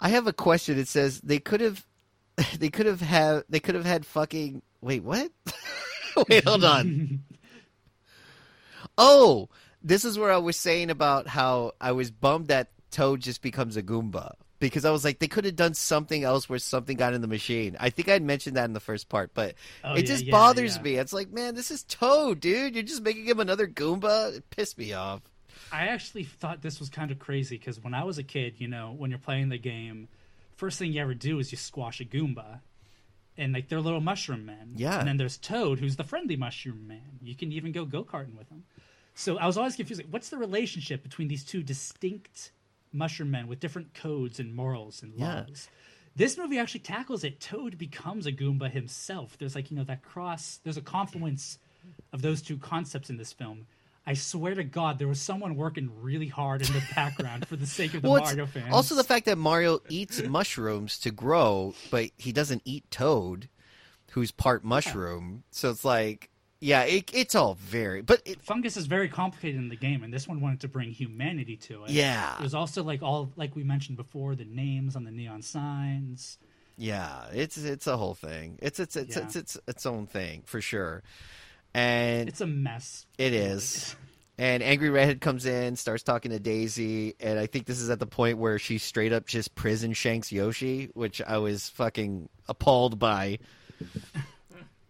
I 0.00 0.08
have 0.08 0.26
a 0.26 0.32
question. 0.32 0.78
It 0.78 0.88
says 0.88 1.20
they 1.20 1.38
could 1.38 1.60
have, 1.60 1.84
they 2.58 2.70
could 2.70 2.86
have 2.86 3.02
had, 3.02 3.44
they 3.50 3.60
could 3.60 3.74
have 3.74 3.84
had 3.84 4.06
fucking. 4.06 4.62
Wait, 4.80 5.02
what? 5.02 5.30
wait, 6.28 6.42
hold 6.44 6.64
on. 6.64 7.20
oh, 8.96 9.50
this 9.82 10.06
is 10.06 10.18
where 10.18 10.32
I 10.32 10.38
was 10.38 10.56
saying 10.56 10.88
about 10.88 11.26
how 11.26 11.72
I 11.82 11.92
was 11.92 12.10
bummed 12.10 12.48
that 12.48 12.70
Toad 12.90 13.20
just 13.20 13.42
becomes 13.42 13.76
a 13.76 13.82
Goomba 13.82 14.36
because 14.60 14.84
I 14.84 14.90
was 14.90 15.04
like, 15.04 15.18
they 15.18 15.28
could 15.28 15.44
have 15.44 15.56
done 15.56 15.74
something 15.74 16.24
else 16.24 16.48
where 16.48 16.58
something 16.58 16.96
got 16.96 17.14
in 17.14 17.20
the 17.20 17.26
machine. 17.28 17.76
I 17.78 17.90
think 17.90 18.08
I 18.08 18.18
mentioned 18.18 18.56
that 18.56 18.64
in 18.64 18.72
the 18.72 18.80
first 18.80 19.08
part, 19.08 19.32
but 19.34 19.54
Oh, 19.84 19.94
it 19.94 20.00
yeah, 20.00 20.06
just 20.06 20.24
yeah, 20.24 20.30
bothers 20.32 20.76
yeah. 20.76 20.82
me. 20.82 20.94
It's 20.96 21.12
like, 21.12 21.30
man, 21.30 21.54
this 21.54 21.70
is 21.70 21.84
Toad, 21.84 22.40
dude. 22.40 22.74
You're 22.74 22.82
just 22.82 23.02
making 23.02 23.26
him 23.26 23.40
another 23.40 23.66
Goomba. 23.66 24.36
It 24.36 24.50
pissed 24.50 24.78
me 24.78 24.92
off. 24.92 25.22
I 25.72 25.88
actually 25.88 26.24
thought 26.24 26.62
this 26.62 26.80
was 26.80 26.88
kind 26.88 27.10
of 27.10 27.18
crazy 27.18 27.58
because 27.58 27.82
when 27.82 27.94
I 27.94 28.04
was 28.04 28.18
a 28.18 28.22
kid, 28.22 28.54
you 28.58 28.68
know, 28.68 28.94
when 28.96 29.10
you're 29.10 29.18
playing 29.18 29.48
the 29.50 29.58
game, 29.58 30.08
first 30.56 30.78
thing 30.78 30.92
you 30.92 31.00
ever 31.02 31.14
do 31.14 31.38
is 31.38 31.52
you 31.52 31.58
squash 31.58 32.00
a 32.00 32.04
Goomba. 32.04 32.60
And 33.36 33.52
like 33.52 33.68
they're 33.68 33.80
little 33.80 34.00
mushroom 34.00 34.46
men. 34.46 34.72
Yeah. 34.74 34.98
And 34.98 35.06
then 35.06 35.16
there's 35.16 35.36
Toad, 35.36 35.78
who's 35.78 35.94
the 35.96 36.04
friendly 36.04 36.36
mushroom 36.36 36.88
man. 36.88 37.20
You 37.22 37.36
can 37.36 37.52
even 37.52 37.70
go 37.70 37.84
go 37.84 38.02
karting 38.02 38.36
with 38.36 38.48
him. 38.48 38.64
So 39.14 39.36
I 39.38 39.46
was 39.46 39.56
always 39.56 39.76
confused. 39.76 40.02
Like, 40.02 40.10
what's 40.12 40.30
the 40.30 40.38
relationship 40.38 41.02
between 41.02 41.28
these 41.28 41.44
two 41.44 41.62
distinct 41.62 42.50
mushroom 42.92 43.30
men 43.30 43.46
with 43.48 43.60
different 43.60 43.94
codes 43.94 44.38
and 44.40 44.54
morals 44.54 45.02
and 45.02 45.14
Yeah. 45.14 45.44
laws? 45.48 45.68
This 46.16 46.36
movie 46.36 46.58
actually 46.58 46.80
tackles 46.80 47.22
it. 47.22 47.40
Toad 47.40 47.78
becomes 47.78 48.26
a 48.26 48.32
Goomba 48.32 48.70
himself. 48.70 49.38
There's 49.38 49.54
like, 49.54 49.70
you 49.70 49.76
know, 49.76 49.84
that 49.84 50.02
cross, 50.02 50.58
there's 50.64 50.76
a 50.76 50.82
confluence 50.82 51.58
of 52.12 52.22
those 52.22 52.42
two 52.42 52.56
concepts 52.58 53.08
in 53.08 53.16
this 53.16 53.32
film. 53.32 53.66
I 54.04 54.14
swear 54.14 54.54
to 54.54 54.64
God, 54.64 54.98
there 54.98 55.06
was 55.06 55.20
someone 55.20 55.54
working 55.54 55.90
really 56.02 56.28
hard 56.28 56.62
in 56.62 56.72
the 56.72 56.82
background 56.96 57.46
for 57.46 57.56
the 57.56 57.66
sake 57.66 57.92
of 57.94 58.02
the 58.02 58.08
Well, 58.10 58.22
Mario 58.22 58.46
fans. 58.46 58.72
Also, 58.72 58.94
the 58.94 59.04
fact 59.04 59.26
that 59.26 59.36
Mario 59.36 59.80
eats 59.90 60.20
mushrooms 60.22 60.98
to 61.00 61.10
grow, 61.10 61.74
but 61.90 62.10
he 62.16 62.32
doesn't 62.32 62.62
eat 62.64 62.90
Toad, 62.90 63.48
who's 64.12 64.30
part 64.30 64.64
mushroom. 64.64 65.44
So 65.50 65.70
it's 65.70 65.84
like, 65.84 66.30
yeah, 66.60 66.82
it, 66.82 67.10
it's 67.14 67.34
all 67.34 67.54
very. 67.54 68.02
But 68.02 68.22
it, 68.24 68.42
fungus 68.42 68.76
is 68.76 68.86
very 68.86 69.08
complicated 69.08 69.60
in 69.60 69.68
the 69.68 69.76
game, 69.76 70.02
and 70.02 70.12
this 70.12 70.26
one 70.26 70.40
wanted 70.40 70.60
to 70.60 70.68
bring 70.68 70.90
humanity 70.90 71.56
to 71.56 71.84
it. 71.84 71.90
Yeah. 71.90 72.36
it 72.38 72.42
was 72.42 72.54
also 72.54 72.82
like 72.82 73.02
all 73.02 73.30
like 73.36 73.54
we 73.56 73.62
mentioned 73.64 73.96
before, 73.96 74.34
the 74.34 74.44
names 74.44 74.96
on 74.96 75.04
the 75.04 75.10
neon 75.10 75.42
signs. 75.42 76.38
yeah, 76.76 77.24
it's 77.32 77.56
it's 77.56 77.86
a 77.86 77.96
whole 77.96 78.14
thing. 78.14 78.58
It's 78.62 78.80
it's 78.80 78.96
it's 78.96 79.16
Yeah. 79.16 79.22
it's, 79.24 79.36
it's 79.36 79.58
its 79.66 79.86
own 79.86 80.06
thing 80.06 80.42
for 80.46 80.60
sure. 80.60 81.02
And 81.74 82.28
It's 82.28 82.40
a 82.40 82.46
mess. 82.46 83.06
It 83.18 83.32
is. 83.32 83.94
And 84.40 84.62
Angry 84.62 84.88
Redhead 84.88 85.20
comes 85.20 85.46
in, 85.46 85.74
starts 85.74 86.04
talking 86.04 86.30
to 86.30 86.38
Daisy, 86.38 87.16
and 87.18 87.40
I 87.40 87.46
think 87.46 87.66
this 87.66 87.80
is 87.80 87.90
at 87.90 87.98
the 87.98 88.06
point 88.06 88.38
where 88.38 88.56
she 88.56 88.78
straight 88.78 89.12
up 89.12 89.26
just 89.26 89.56
prison 89.56 89.92
shanks 89.94 90.30
Yoshi, 90.30 90.90
which 90.94 91.20
I 91.20 91.38
was 91.38 91.68
fucking 91.70 92.28
appalled 92.48 93.00
by. 93.00 93.40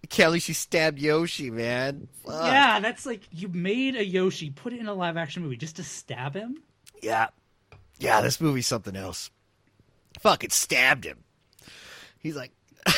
Kelly, 0.08 0.40
she 0.40 0.52
stabbed 0.52 0.98
Yoshi, 0.98 1.50
man. 1.50 2.08
Fuck. 2.24 2.44
Yeah, 2.44 2.80
that's 2.80 3.04
like 3.04 3.22
you 3.30 3.48
made 3.48 3.96
a 3.96 4.04
Yoshi, 4.04 4.50
put 4.50 4.72
it 4.72 4.80
in 4.80 4.88
a 4.88 4.94
live 4.94 5.16
action 5.16 5.42
movie 5.42 5.56
just 5.56 5.76
to 5.76 5.84
stab 5.84 6.34
him. 6.34 6.62
Yeah. 7.02 7.28
Yeah, 7.98 8.20
this 8.20 8.40
movie's 8.40 8.66
something 8.66 8.96
else. 8.96 9.30
Fucking 10.20 10.50
stabbed 10.50 11.04
him. 11.04 11.18
He's 12.18 12.36
like, 12.36 12.52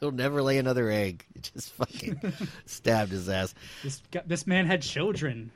he'll 0.00 0.12
never 0.12 0.42
lay 0.42 0.58
another 0.58 0.90
egg. 0.90 1.24
He 1.34 1.40
just 1.40 1.72
fucking 1.72 2.20
stabbed 2.66 3.10
his 3.12 3.28
ass. 3.28 3.54
This 3.82 4.02
this 4.26 4.46
man 4.46 4.66
had 4.66 4.82
children, 4.82 5.50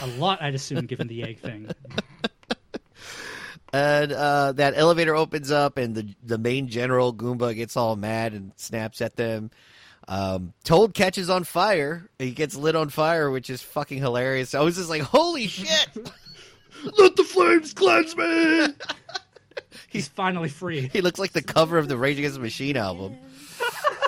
a 0.00 0.06
lot, 0.18 0.40
I'd 0.40 0.54
assume, 0.54 0.86
given 0.86 1.08
the 1.08 1.22
egg 1.22 1.40
thing. 1.40 1.70
And 3.72 4.12
uh, 4.12 4.52
that 4.52 4.72
elevator 4.76 5.14
opens 5.14 5.50
up, 5.50 5.76
and 5.76 5.94
the 5.94 6.14
the 6.22 6.38
main 6.38 6.68
general 6.68 7.12
Goomba 7.12 7.54
gets 7.54 7.76
all 7.76 7.94
mad 7.94 8.32
and 8.32 8.52
snaps 8.56 9.02
at 9.02 9.16
them. 9.16 9.50
Um, 10.08 10.52
Toad 10.64 10.94
catches 10.94 11.28
on 11.28 11.44
fire. 11.44 12.08
He 12.18 12.30
gets 12.30 12.54
lit 12.54 12.76
on 12.76 12.90
fire, 12.90 13.30
which 13.30 13.50
is 13.50 13.62
fucking 13.62 13.98
hilarious. 13.98 14.54
I 14.54 14.60
was 14.60 14.76
just 14.76 14.88
like, 14.88 15.02
"Holy 15.02 15.48
shit! 15.48 15.88
Let 16.98 17.16
the 17.16 17.24
flames 17.24 17.72
cleanse 17.72 18.16
me!" 18.16 18.68
He's 19.88 20.08
finally 20.08 20.48
free. 20.48 20.88
he 20.92 21.00
looks 21.00 21.18
like 21.18 21.32
the 21.32 21.42
cover 21.42 21.78
of 21.78 21.88
the 21.88 21.96
Rage 21.96 22.18
Against 22.18 22.36
the 22.36 22.42
Machine 22.42 22.76
album. 22.76 23.16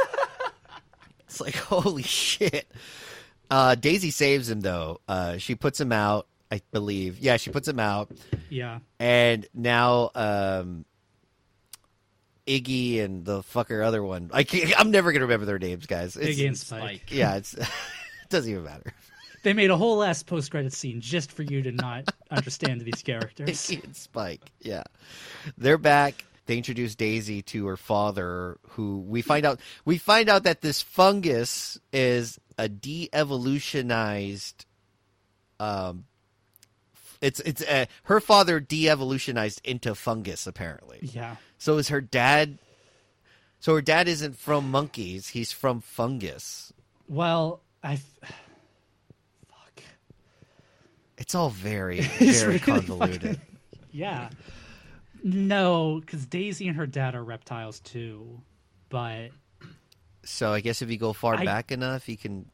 it's 1.27 1.41
like, 1.41 1.55
holy 1.57 2.03
shit. 2.03 2.71
Uh, 3.51 3.75
Daisy 3.75 4.11
saves 4.11 4.51
him 4.51 4.61
though. 4.61 5.01
Uh, 5.09 5.39
she 5.39 5.55
puts 5.55 5.81
him 5.81 5.93
out, 5.93 6.27
I 6.53 6.61
believe. 6.73 7.19
Yeah, 7.19 7.39
she 7.39 7.51
puts 7.51 7.67
him 7.67 7.81
out. 7.81 8.11
Yeah, 8.51 8.81
and 8.99 9.47
now 9.55 10.11
um 10.15 10.85
Iggy 12.49 13.03
and 13.03 13.25
the 13.25 13.41
fucker 13.41 13.85
other 13.85 14.03
one. 14.03 14.31
I 14.33 14.43
can't, 14.43 14.73
I'm 14.81 14.91
never 14.91 15.13
gonna 15.13 15.27
remember 15.27 15.47
their 15.47 15.59
names, 15.59 15.87
guys. 15.87 16.17
It's, 16.17 16.39
Iggy 16.39 16.49
and 16.49 16.57
Spike. 16.59 16.81
Spike. 16.81 17.11
yeah, 17.11 17.37
it's 17.37 17.55
it 17.55 17.69
doesn't 18.31 18.51
even 18.51 18.65
matter. 18.65 18.93
They 19.43 19.53
made 19.53 19.71
a 19.71 19.77
whole 19.77 20.03
ass 20.03 20.23
post 20.23 20.51
credit 20.51 20.73
scene 20.73 21.01
just 21.01 21.31
for 21.31 21.43
you 21.43 21.63
to 21.63 21.73
not 21.73 22.13
understand 22.31 22.81
these 22.81 23.03
characters. 23.03 23.49
Iggy 23.49 23.85
and 23.85 23.95
Spike. 23.95 24.51
Yeah, 24.61 24.85
they're 25.57 25.79
back. 25.79 26.25
They 26.47 26.57
introduce 26.57 26.95
Daisy 26.95 27.43
to 27.43 27.67
her 27.67 27.77
father, 27.77 28.57
who 28.71 29.01
we 29.01 29.21
find 29.21 29.45
out 29.45 29.61
we 29.85 29.99
find 29.99 30.31
out 30.31 30.45
that 30.45 30.63
this 30.63 30.81
fungus 30.81 31.79
is 31.93 32.41
a 32.57 32.69
de-evolutionized. 32.69 34.65
Um, 35.61 36.07
it's 37.21 37.41
it's 37.41 37.63
uh, 37.63 37.87
her 38.05 38.21
father 38.21 38.61
de-evolutionized 38.61 39.61
into 39.65 39.95
fungus 39.95 40.47
apparently. 40.47 40.99
Yeah, 41.03 41.37
So 41.59 41.79
is 41.79 41.89
her 41.89 42.01
dad? 42.01 42.59
So 43.61 43.75
her 43.75 43.83
dad 43.83 44.07
isn't 44.09 44.37
from 44.39 44.71
monkeys; 44.71 45.29
he's 45.29 45.51
from 45.53 45.81
fungus. 45.81 46.73
well, 47.09 47.61
I. 47.83 47.97
Fuck. 49.49 49.83
It's 51.17 51.35
all 51.35 51.51
very, 51.51 52.01
very 52.19 52.47
really 52.47 52.59
convoluted. 52.61 53.21
fucking- 53.23 53.41
Yeah. 53.91 54.31
No, 55.25 55.99
because 56.01 56.25
Daisy 56.27 56.69
and 56.69 56.77
her 56.77 56.87
dad 56.87 57.15
are 57.17 57.25
reptiles 57.25 57.81
too. 57.81 58.41
But 58.91 59.31
So 60.23 60.53
I 60.53 60.61
guess 60.61 60.81
if 60.83 60.91
you 60.91 60.97
go 60.99 61.13
far 61.13 61.35
I- 61.35 61.45
back 61.45 61.73
enough, 61.73 62.09
you 62.09 62.17
can 62.17 62.47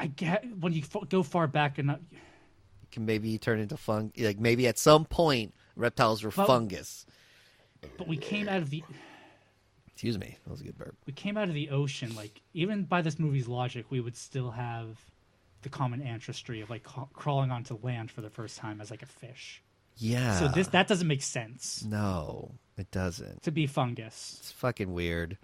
I 0.00 0.06
get 0.06 0.44
when 0.60 0.72
you 0.72 0.82
go 1.10 1.22
far 1.22 1.46
back 1.46 1.78
enough. 1.78 2.00
Can 2.94 3.04
maybe 3.06 3.36
turn 3.38 3.58
into 3.60 3.76
fung. 3.76 4.12
Like 4.16 4.38
maybe 4.38 4.66
at 4.66 4.78
some 4.78 5.04
point, 5.04 5.54
reptiles 5.76 6.22
were 6.22 6.32
Well- 6.36 6.46
fungus. 6.46 7.04
But 7.98 8.08
we 8.08 8.16
came 8.16 8.48
out 8.48 8.62
of 8.62 8.70
the 8.70 8.82
Excuse 9.88 10.18
me, 10.18 10.38
that 10.44 10.50
was 10.50 10.60
a 10.60 10.64
good 10.64 10.76
burp. 10.76 10.96
we 11.06 11.12
came 11.12 11.36
out 11.36 11.48
of 11.48 11.54
the 11.54 11.70
ocean. 11.70 12.14
Like 12.16 12.40
even 12.52 12.84
by 12.84 13.00
this 13.02 13.18
movie's 13.18 13.46
logic, 13.46 13.86
we 13.90 14.00
would 14.00 14.16
still 14.16 14.50
have 14.52 14.98
the 15.62 15.68
common 15.68 16.02
ancestry 16.02 16.60
of 16.62 16.68
like 16.70 16.82
ca- 16.82 17.06
crawling 17.12 17.50
onto 17.50 17.78
land 17.82 18.10
for 18.10 18.20
the 18.20 18.30
first 18.30 18.56
time 18.58 18.80
as 18.80 18.90
like 18.90 19.02
a 19.02 19.06
fish. 19.06 19.62
Yeah. 19.96 20.38
So 20.40 20.48
this 20.48 20.68
that 20.68 20.88
doesn't 20.88 21.06
make 21.06 21.22
sense 21.22 21.84
no, 21.84 22.52
it 22.76 22.90
doesn't. 22.90 23.42
to 23.44 23.50
be 23.52 23.66
fungus. 23.68 24.36
It's 24.40 24.50
fucking 24.52 24.92
weird. 24.92 25.38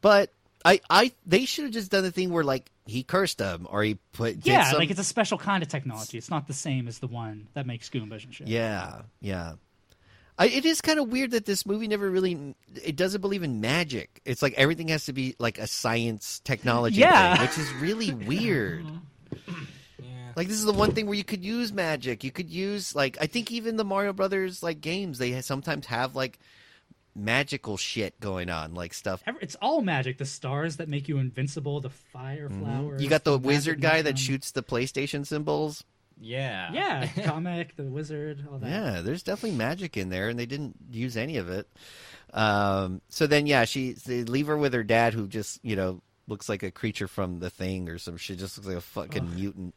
But 0.00 0.32
I, 0.64 0.80
I, 0.90 1.12
they 1.26 1.46
should 1.46 1.64
have 1.64 1.72
just 1.72 1.90
done 1.90 2.02
the 2.02 2.10
thing 2.10 2.30
where 2.30 2.44
like 2.44 2.70
he 2.86 3.02
cursed 3.02 3.38
them 3.38 3.66
or 3.70 3.82
he 3.82 3.94
put 4.12 4.44
Yeah, 4.46 4.70
some- 4.70 4.78
like 4.78 4.90
it's 4.90 5.00
a 5.00 5.04
special 5.04 5.38
kind 5.38 5.62
of 5.62 5.68
technology. 5.68 6.18
It's 6.18 6.30
not 6.30 6.46
the 6.46 6.52
same 6.52 6.86
as 6.88 6.98
the 6.98 7.06
one 7.06 7.48
that 7.54 7.66
makes 7.66 7.88
Goombas 7.88 8.24
and 8.24 8.34
shit. 8.34 8.46
Yeah, 8.48 9.02
yeah. 9.20 9.54
I, 10.38 10.46
it 10.46 10.64
is 10.64 10.80
kind 10.80 10.98
of 10.98 11.08
weird 11.08 11.32
that 11.32 11.44
this 11.44 11.66
movie 11.66 11.86
never 11.88 12.08
really 12.10 12.54
it 12.82 12.96
doesn't 12.96 13.20
believe 13.20 13.42
in 13.42 13.60
magic. 13.60 14.20
It's 14.24 14.40
like 14.42 14.54
everything 14.54 14.88
has 14.88 15.04
to 15.06 15.12
be 15.12 15.34
like 15.38 15.58
a 15.58 15.66
science 15.66 16.40
technology 16.44 16.96
Yeah. 17.00 17.36
thing, 17.36 17.46
which 17.46 17.58
is 17.58 17.72
really 17.80 18.12
weird. 18.12 18.84
Yeah. 19.98 20.06
Like 20.36 20.48
this 20.48 20.56
is 20.58 20.64
the 20.64 20.72
one 20.72 20.92
thing 20.92 21.06
where 21.06 21.14
you 21.16 21.24
could 21.24 21.44
use 21.44 21.72
magic. 21.72 22.24
You 22.24 22.30
could 22.30 22.50
use 22.50 22.94
like 22.94 23.18
I 23.20 23.26
think 23.26 23.50
even 23.50 23.76
the 23.76 23.84
Mario 23.84 24.12
Brothers 24.12 24.62
like 24.62 24.80
games 24.80 25.18
they 25.18 25.40
sometimes 25.42 25.86
have 25.86 26.14
like 26.16 26.38
magical 27.14 27.76
shit 27.76 28.18
going 28.20 28.50
on, 28.50 28.74
like 28.74 28.94
stuff. 28.94 29.22
It's 29.40 29.56
all 29.56 29.82
magic. 29.82 30.18
The 30.18 30.24
stars 30.24 30.76
that 30.76 30.88
make 30.88 31.08
you 31.08 31.18
invincible, 31.18 31.80
the 31.80 31.90
fire 31.90 32.48
flowers. 32.48 32.94
Mm-hmm. 32.94 33.02
You 33.02 33.08
got 33.08 33.24
the 33.24 33.32
magic 33.32 33.46
wizard 33.46 33.80
guy 33.80 34.02
that 34.02 34.18
shoots 34.18 34.52
the 34.52 34.62
PlayStation 34.62 35.26
symbols. 35.26 35.84
Yeah. 36.20 36.70
Yeah, 36.72 37.06
Kamek, 37.06 37.76
the 37.76 37.84
wizard, 37.84 38.46
all 38.50 38.58
that. 38.58 38.68
Yeah, 38.68 39.00
there's 39.00 39.22
definitely 39.22 39.56
magic 39.56 39.96
in 39.96 40.10
there, 40.10 40.28
and 40.28 40.38
they 40.38 40.46
didn't 40.46 40.76
use 40.90 41.16
any 41.16 41.38
of 41.38 41.48
it. 41.48 41.66
Um, 42.32 43.00
so 43.08 43.26
then, 43.26 43.46
yeah, 43.46 43.64
she 43.64 43.92
they 43.92 44.24
leave 44.24 44.46
her 44.46 44.56
with 44.56 44.74
her 44.74 44.84
dad, 44.84 45.14
who 45.14 45.26
just 45.26 45.64
you 45.64 45.76
know 45.76 46.02
looks 46.28 46.48
like 46.48 46.62
a 46.62 46.70
creature 46.70 47.08
from 47.08 47.40
the 47.40 47.50
thing 47.50 47.88
or 47.88 47.98
some 47.98 48.16
shit, 48.16 48.38
just 48.38 48.56
looks 48.56 48.68
like 48.68 48.76
a 48.76 48.80
fucking 48.80 49.34
mutant. 49.34 49.74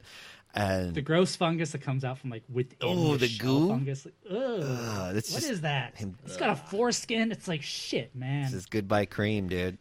And 0.55 0.93
The 0.93 1.01
gross 1.01 1.35
fungus 1.35 1.71
that 1.71 1.81
comes 1.81 2.03
out 2.05 2.19
from 2.19 2.29
like 2.29 2.43
within 2.47 2.77
Oh, 2.81 3.17
the, 3.17 3.25
the 3.27 3.37
goo? 3.39 3.69
fungus. 3.69 4.05
Like, 4.05 4.13
ugh. 4.29 4.61
Ugh, 4.63 5.13
that's 5.15 5.33
What 5.33 5.61
that? 5.63 5.95
him- 5.97 6.17
It's 6.25 6.37
got 6.37 6.51
a 6.51 6.55
foreskin. 6.55 7.31
It's 7.31 7.47
like 7.47 7.63
shit, 7.63 8.15
man. 8.15 8.43
this 8.43 8.53
is 8.53 8.65
goodbye 8.67 9.05
cream, 9.05 9.47
dude. 9.49 9.77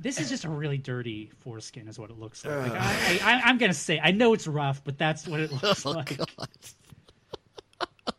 This 0.00 0.20
is 0.20 0.28
just 0.28 0.44
a 0.44 0.48
really 0.48 0.78
dirty 0.78 1.30
foreskin, 1.40 1.88
is 1.88 1.98
what 1.98 2.10
it 2.10 2.18
looks 2.18 2.44
like. 2.44 2.70
Like, 2.70 2.80
I, 2.80 3.18
I, 3.22 3.40
I'm 3.44 3.58
gonna 3.58 3.72
say, 3.74 4.00
I 4.02 4.12
know 4.12 4.32
it's 4.32 4.46
rough, 4.46 4.82
but 4.84 4.96
that's 4.98 5.26
what 5.26 5.40
it 5.40 5.50
looks 5.62 5.84
Oh 5.86 5.90
like. 5.90 6.18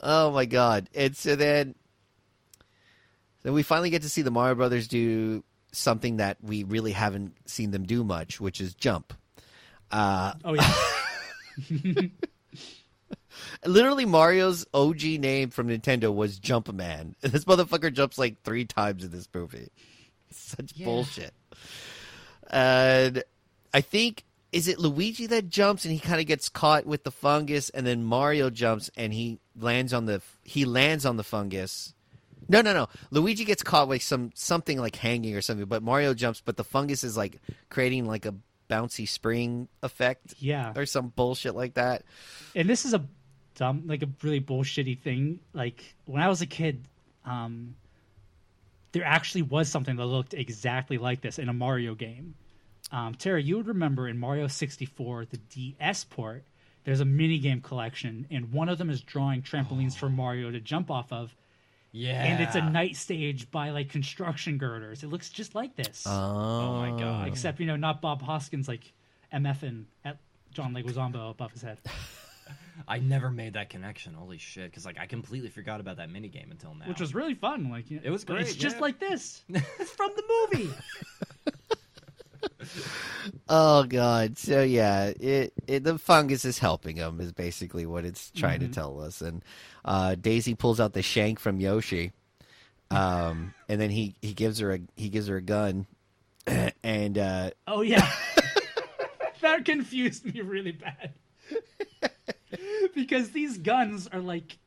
oh 0.00 0.30
my 0.32 0.44
god. 0.46 0.88
And 0.94 1.16
so 1.16 1.36
then 1.36 1.74
then 3.42 3.52
we 3.52 3.62
finally 3.62 3.90
get 3.90 4.02
to 4.02 4.08
see 4.08 4.22
the 4.22 4.30
Mario 4.30 4.54
Brothers 4.54 4.88
do 4.88 5.44
something 5.72 6.16
that 6.16 6.38
we 6.42 6.64
really 6.64 6.92
haven't 6.92 7.34
seen 7.48 7.70
them 7.70 7.84
do 7.84 8.02
much, 8.02 8.40
which 8.40 8.60
is 8.60 8.74
jump. 8.74 9.12
Uh 9.90 10.32
Oh 10.44 10.54
yeah, 10.54 10.74
literally 13.64 14.04
Mario's 14.04 14.66
OG 14.74 15.02
name 15.02 15.50
from 15.50 15.68
Nintendo 15.68 16.14
was 16.14 16.38
Jumpman. 16.40 17.14
This 17.20 17.44
motherfucker 17.44 17.92
jumps 17.92 18.18
like 18.18 18.42
three 18.42 18.64
times 18.64 19.04
in 19.04 19.10
this 19.10 19.28
movie. 19.34 19.68
Such 20.30 20.72
Yeah. 20.74 20.86
bullshit. 20.86 21.34
And 22.50 23.22
I 23.74 23.80
think 23.80 24.24
is 24.52 24.68
it 24.68 24.78
Luigi 24.78 25.26
that 25.26 25.48
jumps 25.50 25.84
and 25.84 25.92
he 25.92 25.98
kind 26.00 26.20
of 26.20 26.26
gets 26.26 26.48
caught 26.48 26.86
with 26.86 27.04
the 27.04 27.10
fungus, 27.10 27.68
and 27.70 27.86
then 27.86 28.04
Mario 28.04 28.48
jumps 28.48 28.90
and 28.96 29.12
he 29.12 29.38
lands 29.58 29.92
on 29.92 30.06
the 30.06 30.22
he 30.44 30.64
lands 30.64 31.04
on 31.04 31.16
the 31.16 31.24
fungus. 31.24 31.92
No, 32.48 32.60
no, 32.62 32.72
no. 32.72 32.88
Luigi 33.10 33.44
gets 33.44 33.62
caught 33.64 33.88
with 33.88 34.02
some 34.02 34.30
something 34.34 34.78
like 34.78 34.96
hanging 34.96 35.34
or 35.34 35.40
something, 35.42 35.66
but 35.66 35.82
Mario 35.82 36.14
jumps, 36.14 36.40
but 36.44 36.56
the 36.56 36.64
fungus 36.64 37.02
is 37.04 37.16
like 37.16 37.40
creating 37.70 38.06
like 38.06 38.24
a 38.24 38.34
bouncy 38.68 39.08
spring 39.08 39.68
effect 39.82 40.34
yeah. 40.38 40.72
or 40.76 40.86
some 40.86 41.08
bullshit 41.08 41.54
like 41.54 41.74
that. 41.74 42.02
and 42.54 42.68
this 42.68 42.84
is 42.84 42.94
a 42.94 43.04
dumb 43.54 43.84
like 43.86 44.02
a 44.02 44.08
really 44.22 44.40
bullshitty 44.40 44.98
thing 45.00 45.40
like 45.54 45.94
when 46.04 46.20
i 46.22 46.28
was 46.28 46.42
a 46.42 46.46
kid 46.46 46.86
um 47.24 47.74
there 48.92 49.04
actually 49.04 49.42
was 49.42 49.68
something 49.68 49.96
that 49.96 50.04
looked 50.04 50.34
exactly 50.34 50.98
like 50.98 51.20
this 51.22 51.38
in 51.38 51.48
a 51.48 51.52
mario 51.52 51.94
game 51.94 52.34
Um, 52.92 53.14
Tara, 53.14 53.42
you 53.42 53.56
would 53.56 53.66
remember 53.66 54.06
in 54.06 54.16
Mario 54.16 54.46
64, 54.46 55.24
the 55.26 55.38
DS 55.38 56.04
port, 56.04 56.44
there's 56.84 57.00
a 57.00 57.04
minigame 57.04 57.60
collection, 57.60 58.26
and 58.30 58.52
one 58.52 58.68
of 58.68 58.78
them 58.78 58.90
is 58.90 59.00
drawing 59.00 59.42
trampolines 59.42 59.96
for 59.96 60.08
Mario 60.22 60.52
to 60.52 60.60
jump 60.60 60.88
off 60.88 61.12
of, 61.12 61.34
Yeah. 61.92 62.22
and 62.24 62.42
it's 62.42 62.54
a 62.54 62.60
night 62.70 62.96
stage 62.96 63.50
by 63.50 63.70
like 63.70 63.88
construction 63.88 64.58
girders. 64.58 65.02
It 65.02 65.06
looks 65.08 65.30
just 65.30 65.54
like 65.54 65.76
this, 65.76 66.04
Oh, 66.06 66.10
oh 66.12 66.72
my 66.80 66.98
god. 67.00 67.28
except 67.28 67.58
you 67.60 67.66
know 67.66 67.76
not 67.76 68.00
Bob 68.02 68.20
Hoskins 68.22 68.68
like 68.68 68.92
MFing 69.32 69.84
at 70.04 70.18
John 70.52 70.74
Leguizamo 70.74 71.30
above 71.30 71.52
his 71.52 71.62
head, 71.62 71.78
I 72.88 72.98
never 72.98 73.30
made 73.30 73.54
that 73.54 73.70
connection. 73.70 74.12
Holy 74.14 74.38
shit! 74.38 74.70
Because 74.70 74.84
like 74.84 74.98
I 74.98 75.06
completely 75.06 75.48
forgot 75.48 75.80
about 75.80 75.96
that 75.96 76.10
minigame 76.10 76.50
until 76.50 76.74
now. 76.74 76.86
which 76.86 77.00
was 77.00 77.14
really 77.14 77.34
fun. 77.34 77.70
Like 77.70 77.90
you 77.90 77.96
know, 77.96 78.02
It 78.04 78.10
was 78.10 78.24
great. 78.24 78.42
It's 78.42 78.52
great, 78.52 78.60
just 78.60 78.80
like 78.80 78.98
this. 79.00 79.42
it's 79.48 79.90
from 79.92 80.10
the 80.16 80.22
movie. 80.52 80.70
Oh 83.48 83.84
god. 83.84 84.38
So 84.38 84.62
yeah, 84.62 85.06
it, 85.06 85.52
it 85.66 85.84
the 85.84 85.98
fungus 85.98 86.44
is 86.44 86.58
helping 86.58 86.96
him 86.96 87.20
is 87.20 87.32
basically 87.32 87.86
what 87.86 88.04
it's 88.04 88.30
trying 88.32 88.60
to 88.60 88.68
tell 88.68 89.00
us. 89.00 89.20
And 89.20 89.44
uh, 89.84 90.14
Daisy 90.14 90.54
pulls 90.54 90.80
out 90.80 90.92
the 90.92 91.02
shank 91.02 91.38
from 91.38 91.60
Yoshi, 91.60 92.12
um, 92.90 93.54
and 93.68 93.80
then 93.80 93.90
he, 93.90 94.14
he 94.22 94.32
gives 94.32 94.58
her 94.58 94.74
a 94.74 94.80
he 94.96 95.08
gives 95.08 95.28
her 95.28 95.36
a 95.36 95.42
gun, 95.42 95.86
and 96.82 97.18
uh, 97.18 97.50
Oh 97.66 97.82
yeah. 97.82 98.10
that 99.40 99.64
confused 99.64 100.24
me 100.24 100.40
really 100.40 100.72
bad. 100.72 101.12
because 102.94 103.30
these 103.30 103.58
guns 103.58 104.08
are 104.08 104.20
like 104.20 104.58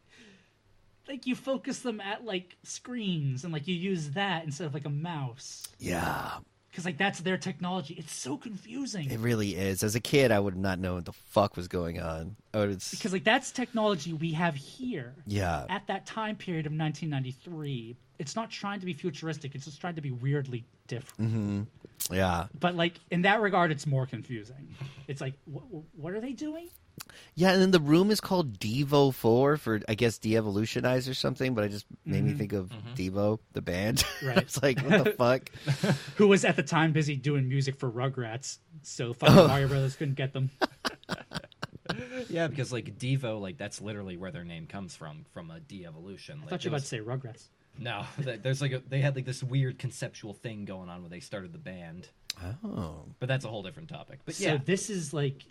like 1.07 1.25
you 1.25 1.35
focus 1.35 1.79
them 1.79 1.99
at 1.99 2.23
like 2.23 2.55
screens 2.63 3.43
and 3.43 3.51
like 3.51 3.67
you 3.67 3.75
use 3.75 4.11
that 4.11 4.45
instead 4.45 4.67
of 4.67 4.73
like 4.73 4.85
a 4.85 4.89
mouse. 4.89 5.63
yeah, 5.79 6.37
Cuz 6.79 6.85
like 6.85 6.97
that's 6.97 7.19
their 7.19 7.37
technology. 7.37 7.93
It's 7.95 8.13
so 8.13 8.37
confusing. 8.37 9.11
it 9.11 9.19
really 9.19 9.55
is. 9.57 9.83
As 9.83 9.95
a 9.95 9.99
kid, 9.99 10.31
I 10.31 10.39
would 10.39 10.55
not 10.55 10.79
know 10.79 10.95
what 10.95 11.03
the 11.03 11.11
fuck 11.11 11.57
was 11.57 11.67
going 11.67 11.99
on. 11.99 12.37
Oh, 12.53 12.69
it's 12.69 12.91
because 12.91 13.11
like 13.11 13.25
that's 13.25 13.51
technology 13.51 14.13
we 14.13 14.31
have 14.31 14.55
here. 14.55 15.13
yeah, 15.27 15.65
At 15.69 15.87
that 15.87 16.05
time 16.05 16.37
period 16.37 16.65
of 16.65 16.71
1993, 16.71 17.97
it's 18.17 18.35
not 18.35 18.49
trying 18.49 18.79
to 18.79 18.85
be 18.85 18.93
futuristic. 18.93 19.55
It's 19.55 19.65
just 19.65 19.81
trying 19.81 19.95
to 19.95 20.01
be 20.01 20.11
weirdly 20.11 20.63
different. 20.87 21.31
Mm-hmm. 21.31 22.13
yeah, 22.15 22.47
But 22.57 22.75
like 22.75 22.99
in 23.11 23.23
that 23.23 23.41
regard, 23.41 23.71
it's 23.71 23.85
more 23.85 24.05
confusing. 24.05 24.75
It's 25.07 25.19
like, 25.21 25.33
what, 25.45 25.63
what 25.97 26.13
are 26.13 26.21
they 26.21 26.31
doing? 26.33 26.69
Yeah. 27.35 27.51
And 27.51 27.61
then 27.61 27.71
the 27.71 27.79
room 27.79 28.11
is 28.11 28.19
called 28.21 28.59
Devo 28.59 29.13
Four 29.13 29.57
for 29.57 29.81
I 29.87 29.95
guess 29.95 30.17
de-evolutionize 30.17 31.07
or 31.09 31.13
something. 31.13 31.53
But 31.53 31.63
I 31.63 31.67
just 31.67 31.85
made 32.05 32.23
me 32.23 32.31
mm-hmm. 32.31 32.39
think 32.39 32.53
of 32.53 32.69
mm-hmm. 32.69 32.93
Devo 32.93 33.39
the 33.53 33.61
band. 33.61 34.03
Right. 34.21 34.37
it's 34.37 34.61
like 34.61 34.79
what 34.81 35.03
the 35.05 35.11
fuck. 35.17 35.49
who 36.17 36.27
was 36.27 36.43
at 36.43 36.55
the 36.55 36.63
time 36.63 36.91
busy 36.91 37.15
doing 37.15 37.47
music 37.47 37.77
for 37.77 37.89
Rugrats, 37.89 38.57
so 38.83 39.13
fucking 39.13 39.37
oh. 39.37 39.47
Mario 39.47 39.67
Brothers 39.67 39.95
couldn't 39.95 40.15
get 40.15 40.33
them. 40.33 40.51
yeah, 42.29 42.47
because 42.47 42.73
like 42.73 42.97
Devo, 42.97 43.39
like 43.39 43.57
that's 43.57 43.81
literally 43.81 44.17
where 44.17 44.31
their 44.31 44.43
name 44.43 44.67
comes 44.67 44.95
from, 44.95 45.25
from 45.33 45.51
a 45.51 45.59
de-evolution. 45.61 46.39
I 46.39 46.41
Like, 46.41 46.49
thought 46.49 46.65
you 46.65 46.69
it 46.69 46.71
were 46.71 46.77
about 46.77 46.81
to 46.81 46.87
say 46.87 46.99
Rugrats. 46.99 47.47
No, 47.77 48.03
there's 48.17 48.61
like 48.61 48.73
a, 48.73 48.79
they 48.89 48.99
had 48.99 49.15
like 49.15 49.25
this 49.25 49.41
weird 49.41 49.79
conceptual 49.79 50.33
thing 50.33 50.65
going 50.65 50.89
on 50.89 51.01
when 51.01 51.11
they 51.11 51.21
started 51.21 51.53
the 51.53 51.59
band, 51.59 52.09
Oh, 52.63 53.05
but 53.19 53.27
that's 53.27 53.45
a 53.45 53.47
whole 53.47 53.63
different 53.63 53.89
topic. 53.89 54.19
But 54.25 54.35
So 54.35 54.43
yeah, 54.43 54.57
this 54.63 54.89
is 54.89 55.13
like 55.13 55.43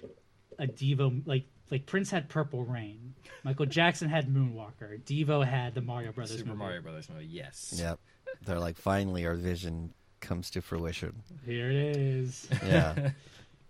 a 0.58 0.66
Devo, 0.66 1.22
like 1.26 1.44
like 1.70 1.86
Prince 1.86 2.10
had 2.10 2.28
Purple 2.28 2.64
Rain, 2.64 3.14
Michael 3.44 3.66
Jackson 3.66 4.08
had 4.08 4.26
Moonwalker, 4.28 5.00
Devo 5.02 5.44
had 5.44 5.74
the 5.74 5.82
Mario 5.82 6.12
Brothers 6.12 6.36
Super 6.38 6.50
movie. 6.50 6.58
Mario 6.58 6.82
Brothers 6.82 7.08
movie, 7.10 7.26
yes. 7.26 7.74
yep. 7.78 7.98
They're 8.44 8.58
like 8.58 8.76
finally 8.76 9.26
our 9.26 9.34
vision 9.34 9.92
comes 10.20 10.50
to 10.50 10.60
fruition. 10.62 11.22
Here 11.44 11.70
it 11.70 11.96
is. 11.96 12.48
Yeah. 12.66 13.10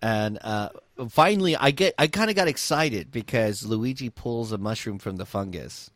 and 0.02 0.38
uh, 0.42 0.70
finally, 1.08 1.56
I 1.56 1.70
get 1.70 1.94
I 1.98 2.06
kind 2.06 2.30
of 2.30 2.36
got 2.36 2.48
excited 2.48 3.10
because 3.10 3.64
Luigi 3.66 4.10
pulls 4.10 4.52
a 4.52 4.58
mushroom 4.58 4.98
from 4.98 5.16
the 5.16 5.26
fungus, 5.26 5.90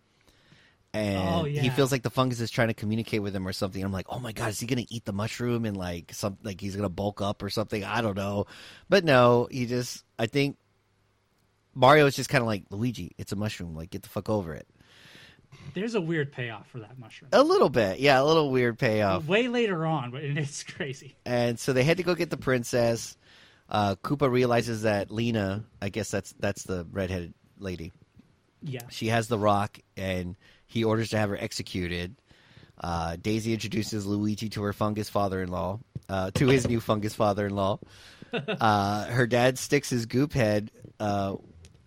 and 0.95 1.29
Oh, 1.29 1.45
he 1.45 1.69
feels 1.71 1.91
like 1.93 2.03
the 2.03 2.11
fungus 2.11 2.41
is 2.41 2.51
trying 2.51 2.69
to 2.69 2.75
communicate 2.75 3.23
with 3.23 3.35
him 3.35 3.47
or 3.49 3.53
something. 3.53 3.83
I'm 3.83 3.93
like, 3.93 4.07
oh 4.09 4.19
my 4.19 4.33
god, 4.33 4.51
is 4.51 4.61
he 4.61 4.67
gonna 4.67 4.87
eat 4.91 5.05
the 5.05 5.13
mushroom 5.13 5.65
and 5.65 5.77
like 5.77 6.13
some 6.13 6.39
like 6.43 6.61
he's 6.61 6.77
gonna 6.77 6.89
bulk 6.89 7.21
up 7.21 7.43
or 7.43 7.51
something? 7.51 7.83
I 7.85 8.01
don't 8.03 8.17
know, 8.17 8.47
but 8.89 9.05
no, 9.05 9.49
he 9.51 9.67
just 9.67 10.05
I 10.19 10.27
think 10.27 10.57
Mario 11.75 12.07
is 12.07 12.15
just 12.17 12.29
kind 12.29 12.43
of 12.43 12.47
like 12.47 12.65
Luigi. 12.71 13.13
It's 13.19 13.33
a 13.33 13.37
mushroom. 13.37 13.75
Like 13.75 13.91
get 13.91 14.03
the 14.03 14.09
fuck 14.09 14.29
over 14.29 14.55
it. 14.55 14.67
There's 15.75 15.95
a 15.95 16.01
weird 16.01 16.33
payoff 16.33 16.67
for 16.69 16.79
that 16.81 16.99
mushroom. 16.99 17.31
A 17.33 17.43
little 17.43 17.69
bit, 17.69 17.99
yeah, 18.01 18.21
a 18.21 18.25
little 18.25 18.51
weird 18.51 18.79
payoff. 18.79 19.27
Way 19.27 19.49
later 19.49 19.85
on, 19.87 20.11
but 20.11 20.23
it's 20.25 20.63
crazy. 20.65 21.15
and 21.27 21.59
so 21.59 21.73
they 21.73 21.85
had 21.85 21.99
to 21.99 22.03
go 22.03 22.15
get 22.15 22.31
the 22.31 22.37
princess. 22.37 23.17
Uh, 23.69 23.95
Koopa 23.97 24.31
realizes 24.31 24.83
that 24.83 25.11
Lena, 25.11 25.65
I 25.81 25.89
guess 25.89 26.11
that's 26.11 26.33
that's 26.39 26.65
the 26.65 26.87
redheaded 26.91 27.33
lady. 27.59 27.93
Yeah. 28.63 28.81
She 28.91 29.09
has 29.09 29.29
the 29.29 29.39
rock, 29.39 29.79
and 29.97 30.37
he 30.67 30.85
orders 30.85 31.11
to 31.11 31.19
have 31.19 31.31
her 31.31 31.37
executed. 31.39 32.17
Uh, 32.79 33.17
Daisy 33.21 33.53
introduces 33.53 34.07
Luigi 34.07 34.49
to 34.51 34.63
her 34.63 34.73
fungus 34.73 35.09
father-in-law, 35.09 35.81
uh, 36.09 36.31
to 36.33 36.49
his 36.49 36.67
new 36.69 36.81
fungus 36.81 37.15
father-in-law. 37.15 37.79
Uh, 38.33 39.05
her 39.09 39.27
dad 39.27 39.59
sticks 39.59 39.91
his 39.91 40.07
goop 40.07 40.33
head. 40.33 40.71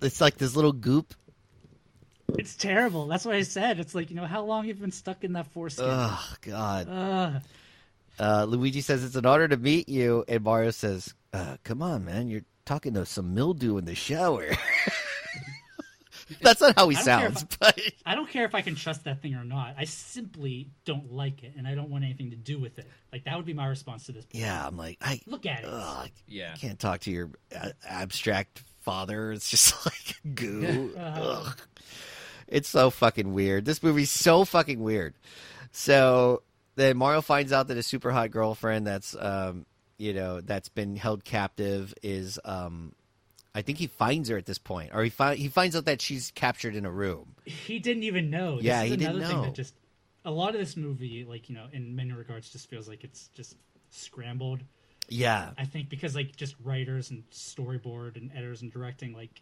It's 0.06 0.22
like 0.22 0.38
this 0.38 0.56
little 0.56 0.72
goop. 0.74 1.14
It's 2.38 2.56
terrible. 2.56 3.08
That's 3.08 3.26
what 3.26 3.36
I 3.36 3.44
said. 3.44 3.80
It's 3.80 3.94
like, 3.96 4.10
you 4.10 4.16
know, 4.16 4.26
how 4.26 4.44
long 4.44 4.66
you've 4.66 4.80
been 4.82 4.92
stuck 4.92 5.24
in 5.24 5.34
that 5.34 5.48
foreskin? 5.48 5.86
Oh 5.88 6.34
God. 6.42 6.88
Ugh. 6.90 7.42
Uh, 8.18 8.46
Luigi 8.46 8.82
says 8.82 9.04
it's 9.04 9.16
an 9.16 9.26
honor 9.26 9.48
to 9.48 9.58
meet 9.58 9.90
you, 9.90 10.24
and 10.28 10.42
Mario 10.44 10.72
says, 10.72 11.14
uh, 11.34 11.58
"Come 11.66 11.82
on, 11.82 12.06
man, 12.06 12.30
you're 12.30 12.46
talking 12.66 12.94
to 12.94 13.06
some 13.06 13.34
mildew 13.34 13.78
in 13.78 13.84
the 13.86 13.94
shower." 13.96 14.48
That's 16.42 16.60
not 16.62 16.76
how 16.76 16.90
he 16.90 16.96
I 16.96 17.04
don't 17.04 17.06
care 17.06 17.20
sounds, 17.36 17.44
if 17.44 17.60
but 17.60 17.80
I 18.06 18.16
don't 18.16 18.30
care 18.30 18.46
if 18.46 18.56
I 18.56 18.62
can 18.62 18.74
trust 18.76 19.04
that 19.04 19.22
thing 19.22 19.36
or 19.36 19.44
not. 19.44 19.76
I 19.78 19.84
simply 19.84 20.70
don't 20.86 21.12
like 21.12 21.44
it, 21.44 21.54
and 21.58 21.68
I 21.68 21.76
don't 21.76 21.90
want 21.90 22.04
anything 22.04 22.32
to 22.32 22.36
do 22.36 22.58
with 22.58 22.80
it. 22.80 22.88
Like 23.12 23.26
that 23.26 23.36
would 23.36 23.46
be 23.46 23.54
my 23.54 23.68
response 23.68 24.06
to 24.08 24.12
this. 24.14 24.26
yeah, 24.32 24.66
I'm 24.66 24.76
like, 24.78 24.98
I, 25.02 25.20
Look 25.28 25.46
at 25.46 25.60
it. 25.64 25.70
ugh, 25.70 26.10
Yeah. 26.28 26.52
I 26.54 26.58
can't 26.58 26.80
talk 26.80 27.02
to 27.02 27.12
your 27.12 27.30
uh, 27.56 27.70
abstract 27.88 28.64
father. 28.86 29.32
It's 29.34 29.50
just 29.50 29.74
like 29.86 30.36
goo. 30.36 30.94
Ugh. 30.98 31.58
It's 32.48 32.70
so 32.70 32.90
fucking 32.92 33.34
weird. 33.34 33.66
This 33.66 33.82
movie's 33.84 34.12
so 34.12 34.46
fucking 34.46 34.80
weird. 34.82 35.16
So 35.72 36.44
then 36.76 36.96
Mario 36.96 37.22
finds 37.22 37.52
out 37.52 37.68
that 37.68 37.78
his 37.78 37.88
super 37.88 38.12
hot 38.12 38.32
girlfriend 38.32 38.86
that's 38.88 39.16
um 39.20 39.66
you 39.98 40.14
know 40.14 40.42
that's 40.42 40.70
been 40.70 40.96
held 40.96 41.24
captive 41.26 41.94
is 42.04 42.40
um 42.46 42.94
I 43.56 43.62
think 43.62 43.78
he 43.78 43.88
finds 43.88 44.28
her 44.30 44.38
at 44.38 44.46
this 44.46 44.58
point, 44.58 44.92
or 44.94 45.02
he 45.04 45.10
fi- 45.10 45.36
he 45.36 45.48
finds 45.48 45.76
out 45.78 45.86
that 45.86 46.02
she's 46.02 46.32
captured 46.36 46.76
in 46.76 46.86
a 46.86 46.92
room. 46.92 47.36
He 47.46 47.80
didn't 47.80 48.04
even 48.04 48.30
know. 48.30 48.58
This 48.58 48.66
Yeah, 48.66 48.84
is 48.84 48.90
he 48.92 48.98
didn't 48.98 49.16
another 49.16 49.28
thing 49.28 49.38
know. 49.38 49.46
that 49.46 49.54
just 49.56 49.74
a 50.26 50.32
lot 50.32 50.50
of 50.54 50.60
this 50.60 50.76
movie, 50.76 51.24
like 51.28 51.48
you 51.50 51.56
know, 51.56 51.68
in 51.72 51.96
many 51.96 52.12
regards, 52.12 52.50
just 52.50 52.70
feels 52.70 52.88
like 52.90 53.04
it's 53.06 53.30
just 53.30 53.56
scrambled. 53.92 54.60
Yeah, 55.10 55.52
I 55.58 55.66
think 55.66 55.90
because 55.90 56.16
like 56.16 56.36
just 56.36 56.56
writers 56.64 57.12
and 57.12 57.24
storyboard 57.32 58.16
and 58.18 58.32
editors 58.34 58.62
and 58.62 58.72
directing, 58.72 59.14
like 59.14 59.42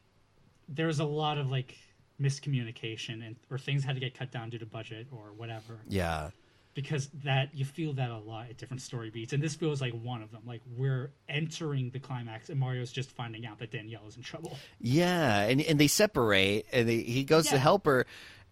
there's 0.67 0.99
a 0.99 1.05
lot 1.05 1.37
of 1.37 1.49
like 1.49 1.77
miscommunication 2.21 3.25
and 3.25 3.35
or 3.49 3.57
things 3.57 3.83
had 3.83 3.95
to 3.95 3.99
get 3.99 4.17
cut 4.17 4.31
down 4.31 4.49
due 4.49 4.59
to 4.59 4.65
budget 4.65 5.07
or 5.11 5.31
whatever. 5.35 5.79
yeah, 5.87 6.29
because 6.73 7.09
that 7.23 7.49
you 7.53 7.65
feel 7.65 7.93
that 7.93 8.09
a 8.09 8.17
lot 8.17 8.49
at 8.49 8.57
different 8.57 8.81
story 8.81 9.09
beats, 9.09 9.33
and 9.33 9.41
this 9.43 9.55
feels 9.55 9.81
like 9.81 9.93
one 9.93 10.21
of 10.21 10.31
them. 10.31 10.41
Like 10.45 10.61
we're 10.75 11.11
entering 11.29 11.89
the 11.91 11.99
climax, 11.99 12.49
and 12.49 12.59
Mario's 12.59 12.91
just 12.91 13.11
finding 13.11 13.45
out 13.45 13.59
that 13.59 13.71
Danielle 13.71 14.07
is 14.07 14.15
in 14.17 14.23
trouble. 14.23 14.57
yeah, 14.79 15.41
and 15.41 15.61
and 15.61 15.79
they 15.79 15.87
separate, 15.87 16.65
and 16.71 16.87
they, 16.87 17.01
he 17.01 17.23
goes 17.23 17.47
to 17.47 17.57
help 17.57 17.85
her, 17.85 18.05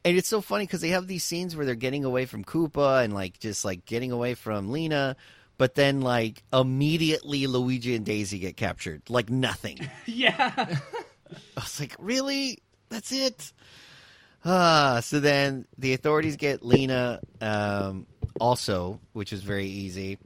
and 0.06 0.18
it's 0.18 0.28
so 0.28 0.42
funny 0.42 0.66
because 0.66 0.82
they 0.82 0.90
have 0.90 1.08
these 1.08 1.24
scenes 1.24 1.56
where 1.56 1.66
they're 1.66 1.76
getting 1.76 2.06
away 2.06 2.26
from 2.26 2.44
Koopa 2.44 3.04
and 3.04 3.14
like 3.14 3.40
just 3.40 3.66
like 3.66 3.86
getting 3.86 4.12
away 4.12 4.34
from 4.34 4.72
Lena. 4.72 5.16
But 5.62 5.76
then, 5.76 6.02
like 6.02 6.42
immediately, 6.52 7.46
Luigi 7.46 7.96
and 7.96 8.04
Daisy 8.04 8.40
get 8.40 8.58
captured. 8.58 9.04
Like 9.10 9.30
nothing. 9.30 9.78
yeah, 10.08 10.52
I 10.58 10.80
was 11.54 11.80
like, 11.80 11.96
really? 12.00 12.58
That's 12.90 13.12
it? 13.12 13.54
Ah, 14.44 15.02
so 15.04 15.20
then 15.20 15.68
the 15.78 15.94
authorities 15.94 16.38
get 16.38 16.66
Lena 16.66 17.20
um, 17.42 18.08
also, 18.40 19.00
which 19.14 19.32
is 19.34 19.44
very 19.44 19.68
easy. 19.68 20.18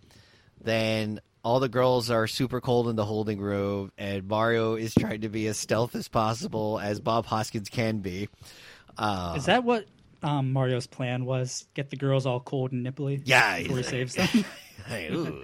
Then 0.61 1.19
all 1.43 1.59
the 1.59 1.67
girls 1.67 2.09
are 2.09 2.27
super 2.27 2.61
cold 2.61 2.87
in 2.87 2.95
the 2.95 3.03
holding 3.03 3.41
room, 3.41 3.91
and 3.97 4.25
Mario 4.29 4.75
is 4.75 4.93
trying 4.93 5.19
to 5.19 5.29
be 5.29 5.47
as 5.47 5.57
stealth 5.57 5.95
as 5.95 6.07
possible, 6.07 6.79
as 6.79 7.01
Bob 7.01 7.25
Hoskins 7.25 7.67
can 7.67 7.97
be. 7.97 8.29
Uh, 8.97 9.33
is 9.35 9.47
that 9.47 9.65
what 9.65 9.83
um, 10.23 10.53
Mario's 10.53 10.87
plan 10.87 11.25
was? 11.25 11.65
Get 11.73 11.89
the 11.89 11.97
girls 11.97 12.25
all 12.25 12.39
cold 12.39 12.71
and 12.71 12.85
nipply. 12.85 13.21
Yeah, 13.25 13.57
before 13.57 13.77
he 13.79 13.83
saves 13.83 14.15
them. 14.15 14.29
Hey, 14.87 15.09
ooh. 15.11 15.43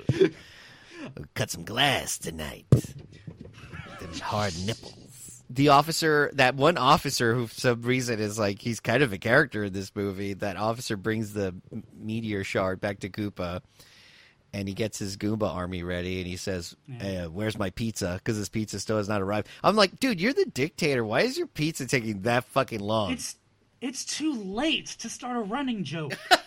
Cut 1.34 1.49
some 1.49 1.63
glass 1.63 2.17
tonight. 2.17 2.65
Them 2.69 4.13
hard 4.21 4.53
nipples. 4.65 5.43
The 5.49 5.69
officer, 5.69 6.32
that 6.36 6.55
one 6.55 6.77
officer 6.77 7.34
who, 7.34 7.47
for 7.47 7.53
some 7.59 7.82
reason, 7.82 8.19
is 8.19 8.39
like 8.39 8.59
he's 8.61 8.79
kind 8.79 9.03
of 9.03 9.11
a 9.11 9.17
character 9.17 9.65
in 9.65 9.73
this 9.73 9.91
movie. 9.95 10.34
That 10.34 10.55
officer 10.57 10.95
brings 10.95 11.34
the 11.34 11.53
meteor 11.99 12.43
shard 12.43 12.79
back 12.79 12.99
to 12.99 13.09
Koopa, 13.09 13.61
and 14.53 14.67
he 14.67 14.73
gets 14.73 14.97
his 14.99 15.17
Goomba 15.17 15.49
army 15.53 15.84
ready, 15.84 16.19
and 16.19 16.27
he 16.27 16.38
says, 16.38 16.75
Yeah. 16.88 16.95
"Hey, 16.99 17.17
uh, 17.17 17.29
where's 17.29 17.57
my 17.57 17.69
pizza?" 17.69 18.13
Because 18.15 18.38
his 18.38 18.47
pizza 18.47 18.79
still 18.79 18.97
has 18.97 19.09
not 19.09 19.21
arrived. 19.21 19.49
I'm 19.63 19.75
like, 19.75 19.99
dude, 19.99 20.21
you're 20.21 20.34
the 20.34 20.45
dictator. 20.45 21.03
Why 21.03 21.21
is 21.21 21.38
your 21.38 21.47
pizza 21.47 21.86
taking 21.86 22.21
that 22.21 22.45
fucking 22.45 22.79
long? 22.79 23.11
It's 23.11 23.36
it's 23.82 24.05
too 24.05 24.34
late 24.34 24.86
to 24.99 25.09
start 25.09 25.36
a 25.36 25.41
running 25.41 25.84
joke. 25.84 26.13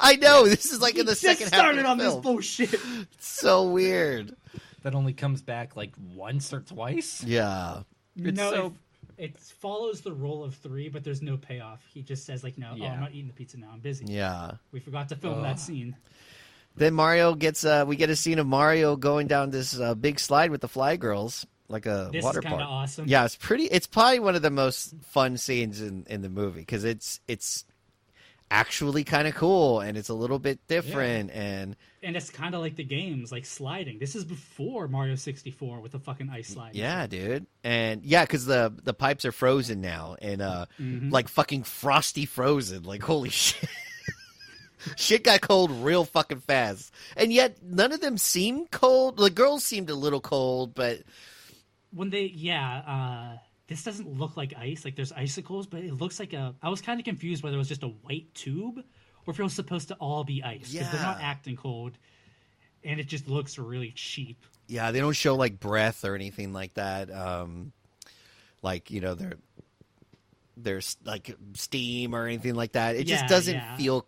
I 0.00 0.16
know 0.16 0.46
this 0.46 0.72
is 0.72 0.80
like 0.80 0.94
We 0.94 1.00
in 1.00 1.06
the 1.06 1.12
just 1.12 1.22
second 1.22 1.48
started 1.48 1.84
half 1.84 1.86
on 1.86 1.92
of 1.92 1.98
the 1.98 2.04
this 2.04 2.12
film. 2.12 2.22
bullshit. 2.22 2.80
so 3.18 3.70
weird. 3.70 4.34
That 4.82 4.94
only 4.94 5.12
comes 5.12 5.42
back 5.42 5.76
like 5.76 5.92
once 6.14 6.52
or 6.52 6.60
twice. 6.60 7.22
Yeah. 7.24 7.82
It's 8.16 8.36
no, 8.36 8.50
so- 8.50 8.66
it, 9.18 9.24
it 9.32 9.38
follows 9.38 10.02
the 10.02 10.12
rule 10.12 10.44
of 10.44 10.54
three, 10.56 10.88
but 10.88 11.02
there's 11.04 11.22
no 11.22 11.36
payoff. 11.36 11.80
He 11.92 12.02
just 12.02 12.24
says 12.26 12.44
like, 12.44 12.58
"No, 12.58 12.68
oh, 12.78 12.84
I'm 12.84 13.00
not 13.00 13.12
eating 13.12 13.28
the 13.28 13.32
pizza 13.32 13.58
now. 13.58 13.70
I'm 13.72 13.80
busy." 13.80 14.04
Yeah. 14.06 14.52
We 14.72 14.80
forgot 14.80 15.08
to 15.10 15.16
film 15.16 15.42
that 15.42 15.58
scene. 15.58 15.96
Then 16.76 16.92
Mario 16.94 17.34
gets. 17.34 17.64
Uh, 17.64 17.84
we 17.86 17.96
get 17.96 18.10
a 18.10 18.16
scene 18.16 18.38
of 18.38 18.46
Mario 18.46 18.96
going 18.96 19.26
down 19.26 19.50
this 19.50 19.78
uh, 19.80 19.94
big 19.94 20.20
slide 20.20 20.50
with 20.50 20.60
the 20.60 20.68
Fly 20.68 20.96
Girls, 20.96 21.46
like 21.68 21.86
a 21.86 22.10
This 22.12 22.22
water 22.22 22.40
is 22.40 22.44
park. 22.44 22.60
awesome. 22.62 23.06
Yeah, 23.08 23.24
it's 23.24 23.36
pretty. 23.36 23.64
It's 23.64 23.86
probably 23.86 24.20
one 24.20 24.34
of 24.36 24.42
the 24.42 24.50
most 24.50 24.94
fun 25.02 25.38
scenes 25.38 25.80
in 25.80 26.04
in 26.10 26.20
the 26.20 26.28
movie 26.28 26.60
because 26.60 26.84
it's 26.84 27.20
it's 27.26 27.64
actually 28.50 29.02
kind 29.04 29.26
of 29.26 29.34
cool 29.34 29.80
and 29.80 29.98
it's 29.98 30.08
a 30.08 30.14
little 30.14 30.38
bit 30.38 30.58
different 30.68 31.30
and 31.32 31.74
and 32.02 32.16
it's 32.16 32.30
kind 32.30 32.54
of 32.54 32.60
like 32.60 32.76
the 32.76 32.84
games, 32.84 33.32
like 33.32 33.44
sliding. 33.44 33.98
This 33.98 34.14
is 34.14 34.24
before 34.24 34.86
Mario 34.86 35.16
64 35.16 35.80
with 35.80 35.90
the 35.92 35.98
fucking 35.98 36.30
ice 36.30 36.48
slide. 36.48 36.74
yeah, 36.74 37.06
dude, 37.08 37.46
and 37.64 38.04
yeah, 38.04 38.22
because 38.24 38.46
the 38.46 38.72
the 38.84 38.94
pipes 38.94 39.24
are 39.24 39.32
frozen 39.32 39.80
now 39.80 40.16
and 40.22 40.40
uh 40.42 40.66
Mm-hmm. 40.80 41.10
like 41.10 41.28
fucking 41.28 41.64
frosty 41.64 42.24
frozen. 42.26 42.84
Like 42.84 43.02
holy 43.02 43.30
shit. 43.42 43.68
Shit 44.94 45.24
got 45.24 45.40
cold 45.40 45.72
real 45.72 46.04
fucking 46.04 46.40
fast, 46.40 46.92
and 47.16 47.32
yet 47.32 47.56
none 47.60 47.90
of 47.90 48.00
them 48.00 48.16
seem 48.18 48.66
cold. 48.68 49.16
The 49.16 49.30
girls 49.30 49.64
seemed 49.64 49.90
a 49.90 49.96
little 49.96 50.20
cold, 50.20 50.74
but 50.76 51.00
when 51.92 52.10
they 52.10 52.24
yeah 52.26 52.82
uh 52.86 53.38
this 53.68 53.82
doesn't 53.82 54.18
look 54.18 54.36
like 54.36 54.54
ice 54.56 54.84
like 54.84 54.96
there's 54.96 55.12
icicles 55.12 55.66
but 55.66 55.80
it 55.80 55.94
looks 55.94 56.20
like 56.20 56.32
a 56.32 56.54
i 56.62 56.68
was 56.68 56.80
kind 56.80 57.00
of 57.00 57.04
confused 57.04 57.42
whether 57.42 57.56
it 57.56 57.58
was 57.58 57.68
just 57.68 57.82
a 57.82 57.88
white 57.88 58.32
tube 58.34 58.78
or 59.26 59.32
if 59.32 59.40
it 59.40 59.42
was 59.42 59.52
supposed 59.52 59.88
to 59.88 59.94
all 59.94 60.24
be 60.24 60.42
ice 60.42 60.72
because 60.72 60.90
they're 60.90 61.00
not 61.00 61.20
acting 61.20 61.56
cold 61.56 61.98
and 62.84 63.00
it 63.00 63.08
just 63.08 63.28
looks 63.28 63.58
really 63.58 63.90
cheap 63.90 64.44
Yeah, 64.68 64.90
they 64.92 65.00
don't 65.00 65.12
show 65.12 65.34
like 65.34 65.60
breath 65.60 66.04
or 66.04 66.14
anything 66.14 66.52
like 66.52 66.74
that. 66.74 67.12
Um, 67.12 67.72
like 68.62 68.90
you 68.90 69.00
know, 69.00 69.14
they're 69.14 69.36
there's 70.56 70.96
like 71.04 71.34
steam 71.54 72.14
or 72.14 72.26
anything 72.26 72.54
like 72.54 72.72
that. 72.72 72.96
It 72.96 73.04
just 73.04 73.26
doesn't 73.26 73.54
yeah. 73.54 73.76
feel. 73.76 74.06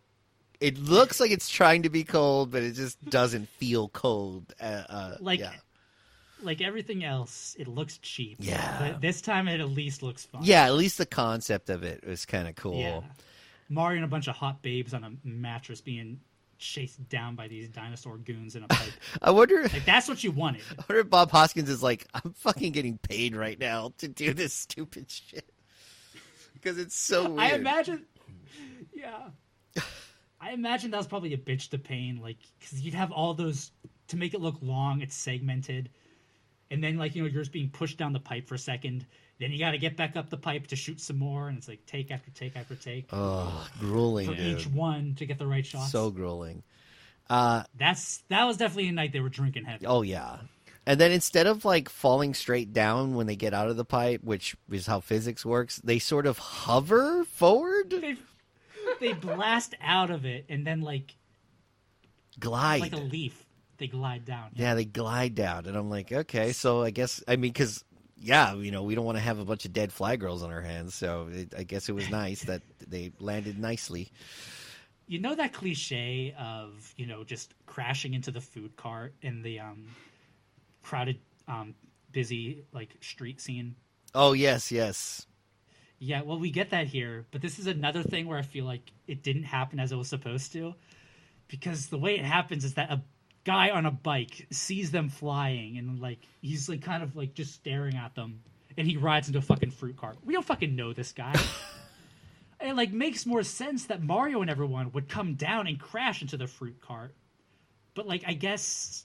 It 0.60 0.78
looks 0.78 1.20
like 1.20 1.30
it's 1.30 1.48
trying 1.48 1.82
to 1.82 1.90
be 1.90 2.02
cold, 2.02 2.50
but 2.50 2.62
it 2.62 2.72
just 2.72 3.02
doesn't 3.04 3.48
feel 3.50 3.88
cold. 3.88 4.52
Uh, 4.60 4.82
uh, 4.88 5.16
like 5.20 5.40
yeah. 5.40 5.52
Like 6.42 6.60
everything 6.60 7.04
else 7.04 7.56
it 7.58 7.66
looks 7.68 7.98
cheap 7.98 8.36
Yeah. 8.40 8.76
but 8.78 9.00
this 9.00 9.20
time 9.20 9.48
it 9.48 9.60
at 9.60 9.68
least 9.70 10.02
looks 10.02 10.24
fun 10.24 10.42
yeah, 10.44 10.64
at 10.66 10.74
least 10.74 10.98
the 10.98 11.06
concept 11.06 11.70
of 11.70 11.82
it 11.82 12.06
was 12.06 12.24
kind 12.26 12.46
of 12.48 12.54
cool. 12.56 12.78
yeah 12.78 13.00
mario 13.68 13.96
and 13.96 14.04
a 14.04 14.08
bunch 14.08 14.28
of 14.28 14.34
hot 14.36 14.62
babes 14.62 14.94
on 14.94 15.04
a 15.04 15.10
mattress 15.24 15.80
being 15.80 16.20
chased 16.58 17.08
down 17.08 17.36
by 17.36 17.46
these 17.46 17.68
dinosaur 17.68 18.16
goons 18.18 18.56
in 18.56 18.64
a 18.64 18.68
pipe 18.68 18.90
I 19.22 19.30
wonder. 19.30 19.62
like 19.62 19.84
that's 19.84 20.08
what 20.08 20.24
you 20.24 20.32
wanted 20.32 20.62
I 20.72 20.82
wonder 20.88 21.00
if 21.02 21.10
Bob 21.10 21.30
Hoskins 21.30 21.68
is 21.70 21.82
like, 21.82 22.06
I'm 22.14 22.32
fucking 22.32 22.72
getting 22.72 22.98
paid 22.98 23.36
right 23.36 23.58
now 23.58 23.92
to 23.98 24.08
do 24.08 24.34
this 24.34 24.54
stupid 24.54 25.08
shit 25.10 25.48
because 26.54 26.76
it's 26.78 26.98
so 27.06 27.28
weird. 27.30 27.38
I 27.40 27.54
imagine, 27.54 28.06
yeah. 28.92 29.28
I 30.40 30.50
imagine 30.52 30.90
that 30.92 30.96
was 30.96 31.06
probably 31.06 31.32
a 31.34 31.38
bitch 31.38 31.70
to 31.70 31.78
pain, 31.78 32.20
like 32.20 32.38
because 32.58 32.80
you'd 32.80 32.94
have 32.94 33.12
all 33.12 33.34
those 33.34 33.70
to 34.08 34.16
make 34.16 34.34
it 34.34 34.40
look 34.40 34.56
long. 34.62 35.00
It's 35.00 35.14
segmented, 35.16 35.90
and 36.70 36.82
then 36.82 36.96
like 36.96 37.14
you 37.14 37.22
know 37.22 37.28
you're 37.28 37.42
just 37.42 37.52
being 37.52 37.70
pushed 37.70 37.98
down 37.98 38.12
the 38.12 38.20
pipe 38.20 38.48
for 38.48 38.54
a 38.54 38.58
second. 38.58 39.06
Then 39.38 39.52
you 39.52 39.58
got 39.58 39.70
to 39.70 39.78
get 39.78 39.96
back 39.96 40.16
up 40.16 40.30
the 40.30 40.36
pipe 40.36 40.66
to 40.68 40.76
shoot 40.76 41.00
some 41.00 41.18
more, 41.18 41.48
and 41.48 41.58
it's 41.58 41.68
like 41.68 41.86
take 41.86 42.10
after 42.10 42.30
take 42.30 42.56
after 42.56 42.74
take 42.74 43.08
oh, 43.12 43.68
grueling, 43.78 44.26
for 44.26 44.34
dude. 44.34 44.58
each 44.58 44.66
one 44.66 45.14
to 45.16 45.26
get 45.26 45.38
the 45.38 45.46
right 45.46 45.64
shots. 45.64 45.92
So 45.92 46.10
grueling. 46.10 46.62
Uh, 47.30 47.62
that's 47.76 48.22
that 48.28 48.44
was 48.44 48.56
definitely 48.56 48.88
a 48.88 48.92
night 48.92 49.12
they 49.12 49.20
were 49.20 49.28
drinking 49.28 49.64
heavy. 49.64 49.86
Oh 49.86 50.02
yeah. 50.02 50.38
And 50.86 50.98
then 50.98 51.12
instead 51.12 51.46
of 51.46 51.66
like 51.66 51.90
falling 51.90 52.32
straight 52.32 52.72
down 52.72 53.14
when 53.14 53.26
they 53.26 53.36
get 53.36 53.52
out 53.52 53.68
of 53.68 53.76
the 53.76 53.84
pipe, 53.84 54.24
which 54.24 54.56
is 54.70 54.86
how 54.86 55.00
physics 55.00 55.44
works, 55.44 55.76
they 55.84 55.98
sort 55.98 56.26
of 56.26 56.38
hover 56.38 57.24
forward, 57.24 57.90
They 57.90 58.16
they 59.00 59.12
blast 59.12 59.74
out 59.82 60.10
of 60.10 60.24
it, 60.24 60.46
and 60.48 60.66
then 60.66 60.80
like 60.80 61.14
glide. 62.40 62.80
like 62.80 62.94
a 62.94 62.96
leaf, 62.96 63.44
they 63.78 63.86
glide 63.86 64.24
down. 64.24 64.50
yeah, 64.54 64.74
they 64.74 64.84
glide 64.84 65.34
down, 65.34 65.66
and 65.66 65.76
I'm 65.76 65.88
like, 65.90 66.12
okay, 66.12 66.52
so 66.52 66.82
I 66.82 66.90
guess 66.90 67.22
I 67.26 67.36
mean, 67.36 67.52
because 67.52 67.84
yeah, 68.20 68.54
you 68.54 68.70
know, 68.72 68.82
we 68.82 68.94
don't 68.94 69.04
want 69.04 69.16
to 69.16 69.22
have 69.22 69.38
a 69.38 69.44
bunch 69.44 69.64
of 69.64 69.72
dead 69.72 69.92
fly 69.92 70.16
girls 70.16 70.42
on 70.42 70.50
our 70.50 70.60
hands, 70.60 70.94
so 70.94 71.28
it, 71.32 71.54
I 71.56 71.62
guess 71.62 71.88
it 71.88 71.92
was 71.94 72.10
nice 72.10 72.42
that 72.42 72.62
they 72.86 73.12
landed 73.20 73.58
nicely. 73.58 74.10
you 75.06 75.18
know 75.20 75.34
that 75.34 75.52
cliche 75.52 76.34
of 76.38 76.92
you 76.96 77.06
know 77.06 77.24
just 77.24 77.54
crashing 77.66 78.14
into 78.14 78.30
the 78.30 78.40
food 78.40 78.76
cart 78.76 79.14
in 79.22 79.42
the 79.42 79.60
um 79.60 79.86
crowded 80.82 81.18
um 81.46 81.74
busy 82.12 82.64
like 82.72 82.90
street 83.00 83.40
scene 83.40 83.74
Oh 84.14 84.32
yes, 84.32 84.72
yes, 84.72 85.26
yeah 85.98 86.22
well 86.22 86.38
we 86.38 86.50
get 86.50 86.70
that 86.70 86.86
here 86.86 87.24
but 87.30 87.40
this 87.42 87.58
is 87.58 87.66
another 87.66 88.02
thing 88.02 88.26
where 88.26 88.38
i 88.38 88.42
feel 88.42 88.64
like 88.64 88.90
it 89.06 89.22
didn't 89.22 89.44
happen 89.44 89.78
as 89.80 89.92
it 89.92 89.96
was 89.96 90.08
supposed 90.08 90.52
to 90.52 90.74
because 91.48 91.86
the 91.88 91.98
way 91.98 92.18
it 92.18 92.24
happens 92.24 92.64
is 92.64 92.74
that 92.74 92.90
a 92.90 93.02
guy 93.48 93.70
on 93.70 93.86
a 93.86 93.90
bike 93.90 94.46
sees 94.50 94.90
them 94.90 95.08
flying 95.08 95.78
and 95.78 96.00
like 96.00 96.18
he's 96.42 96.68
like 96.68 96.82
kind 96.82 97.02
of 97.02 97.16
like 97.16 97.32
just 97.34 97.54
staring 97.54 97.96
at 97.96 98.14
them 98.14 98.40
and 98.76 98.86
he 98.86 98.96
rides 98.96 99.26
into 99.28 99.38
a 99.38 99.42
fucking 99.42 99.70
fruit 99.70 99.96
cart 99.96 100.16
we 100.24 100.34
don't 100.34 100.44
fucking 100.44 100.76
know 100.76 100.92
this 100.92 101.12
guy 101.12 101.34
it 102.60 102.74
like 102.74 102.92
makes 102.92 103.26
more 103.26 103.42
sense 103.42 103.86
that 103.86 104.02
Mario 104.02 104.40
and 104.40 104.50
everyone 104.50 104.92
would 104.92 105.08
come 105.08 105.34
down 105.34 105.66
and 105.66 105.78
crash 105.78 106.22
into 106.22 106.36
the 106.36 106.46
fruit 106.46 106.80
cart. 106.80 107.14
But 107.94 108.06
like 108.06 108.24
I 108.26 108.32
guess 108.34 109.04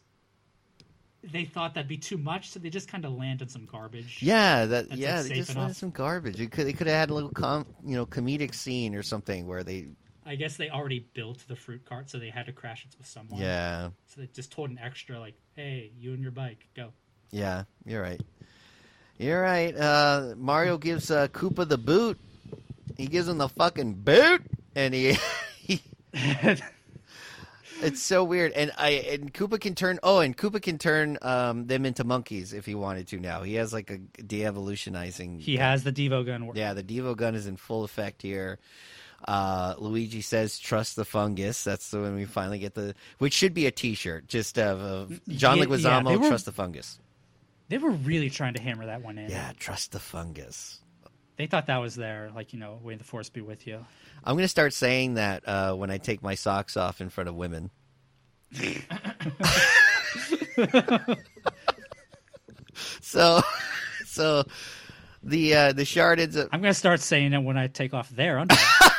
they 1.24 1.46
thought 1.46 1.76
that'd 1.76 1.88
be 1.88 1.98
too 1.98 2.18
much, 2.18 2.50
so 2.50 2.60
they 2.60 2.70
just 2.70 2.88
kind 2.88 3.06
of 3.06 3.14
landed 3.14 3.50
some 3.50 3.66
garbage. 3.66 4.20
yeah, 4.22 4.66
that 4.66 4.92
yeah, 4.92 5.20
like, 5.20 5.30
they 5.30 5.36
just 5.36 5.52
enough. 5.52 5.62
wanted 5.62 5.76
some 5.76 5.92
garbage. 5.92 6.38
They 6.38 6.48
could 6.48 6.68
they 6.68 6.74
could 6.74 6.88
have 6.88 6.98
had 6.98 7.10
a 7.10 7.14
little 7.14 7.30
com, 7.30 7.66
you 7.86 7.96
know 7.96 8.06
comedic 8.06 8.54
scene 8.54 8.96
or 8.96 9.04
something 9.04 9.48
where 9.48 9.64
they 9.64 9.88
I 10.26 10.36
guess 10.36 10.58
they 10.58 10.70
already 10.70 11.06
built 11.14 11.48
the 11.48 11.56
fruit 11.56 11.86
cart, 11.86 12.10
so 12.10 12.20
they 12.20 12.30
had 12.30 12.46
to 12.46 12.52
crash 12.52 12.86
it 12.86 12.96
with 12.98 13.08
someone. 13.08 13.42
yeah 13.42 13.90
So 14.08 14.22
they 14.22 14.28
just 14.28 14.52
told 14.52 14.70
an 14.70 14.80
extra 14.82 15.20
like, 15.20 15.36
"Hey, 15.56 15.92
you 16.00 16.14
and 16.14 16.22
your 16.22 16.32
bike, 16.32 16.68
go." 16.76 16.92
Yeah, 17.32 17.64
you're 17.86 18.02
right. 18.02 18.22
You're 19.18 19.42
right. 19.42 19.76
Uh, 19.76 20.36
Mario 20.38 20.78
gives 20.78 21.10
uh, 21.12 21.28
Koopa 21.28 21.68
the 21.68 21.78
boot. 21.78 22.20
He 22.98 23.08
gives 23.08 23.28
him 23.28 23.38
the 23.38 23.50
fucking 23.50 23.94
boot, 23.96 24.44
and 24.76 24.94
he, 24.94 25.18
he 25.58 25.82
it's 26.14 28.02
so 28.02 28.24
weird. 28.24 28.52
And 28.54 28.72
I 28.78 28.90
and 28.90 29.34
Koopa 29.34 29.60
can 29.60 29.76
turn. 29.76 30.00
Oh, 30.04 30.20
and 30.20 30.36
Koopa 30.36 30.62
can 30.62 30.78
turn 30.78 31.18
um, 31.22 31.68
them 31.68 31.86
into 31.86 32.04
monkeys 32.04 32.54
if 32.54 32.66
he 32.66 32.76
wanted 32.76 33.08
to. 33.10 33.20
Now 33.20 33.44
he 33.44 33.56
has 33.56 33.74
like 33.74 33.90
a 33.92 33.98
de-evolutionizing. 33.98 35.40
He 35.40 35.58
has 35.58 35.84
the 35.84 35.92
Devo 35.92 36.26
gun. 36.26 36.52
Yeah, 36.56 36.74
the 36.74 36.84
Devo 36.84 37.16
gun 37.16 37.36
is 37.36 37.48
in 37.48 37.58
full 37.58 37.84
effect 37.84 38.22
here. 38.22 38.60
Uh, 39.28 39.76
Luigi 39.78 40.22
says, 40.22 40.60
"Trust 40.60 40.96
the 40.96 41.06
fungus." 41.06 41.64
That's 41.64 41.92
the 41.92 42.02
when 42.02 42.16
we 42.16 42.26
finally 42.26 42.60
get 42.60 42.74
the, 42.74 42.94
which 43.20 43.34
should 43.34 43.54
be 43.54 43.66
a 43.66 43.72
T-shirt, 43.72 44.28
just 44.28 44.58
of, 44.60 44.82
of 44.82 45.26
John 45.30 45.58
Yeah, 45.58 45.64
yeah, 45.64 45.70
Leguizamo. 45.70 46.10
they 46.10 46.18
were- 46.18 46.28
Trust 46.30 46.46
the 46.46 46.52
fungus. 46.52 47.00
They 47.70 47.78
were 47.78 47.92
really 47.92 48.30
trying 48.30 48.54
to 48.56 48.62
hammer 48.62 48.86
that 48.86 49.02
one 49.02 49.18
in. 49.18 49.30
Yeah, 49.32 49.52
trust 49.58 49.94
the 49.94 50.00
fungus. 50.00 50.80
They 51.38 51.48
thought 51.48 51.66
that 51.68 51.78
was 51.78 51.96
there, 51.96 52.30
like 52.36 52.54
you 52.54 52.60
know, 52.60 52.80
"May 52.86 52.96
the 52.96 53.04
force 53.04 53.30
be 53.30 53.42
with 53.42 53.66
you." 53.66 53.84
I'm 54.24 54.36
going 54.36 54.44
to 54.44 54.48
start 54.50 54.74
saying 54.74 55.16
that 55.16 55.48
uh, 55.48 55.74
when 55.74 55.90
I 55.90 55.98
take 55.98 56.22
my 56.22 56.36
socks 56.36 56.78
off 56.78 57.02
in 57.02 57.10
front 57.10 57.30
of 57.30 57.36
women. 57.36 57.72
so, 63.02 63.42
so 64.06 64.44
the 65.24 65.56
uh, 65.56 65.74
the 65.74 65.86
shard 65.86 66.20
ends 66.20 66.38
up. 66.38 66.50
I'm 66.52 66.62
gonna 66.62 66.74
start 66.74 67.00
saying 67.00 67.34
it 67.34 67.40
when 67.40 67.58
I 67.58 67.68
take 67.68 67.94
off 67.94 68.10
their 68.10 68.40
underwear. 68.40 68.60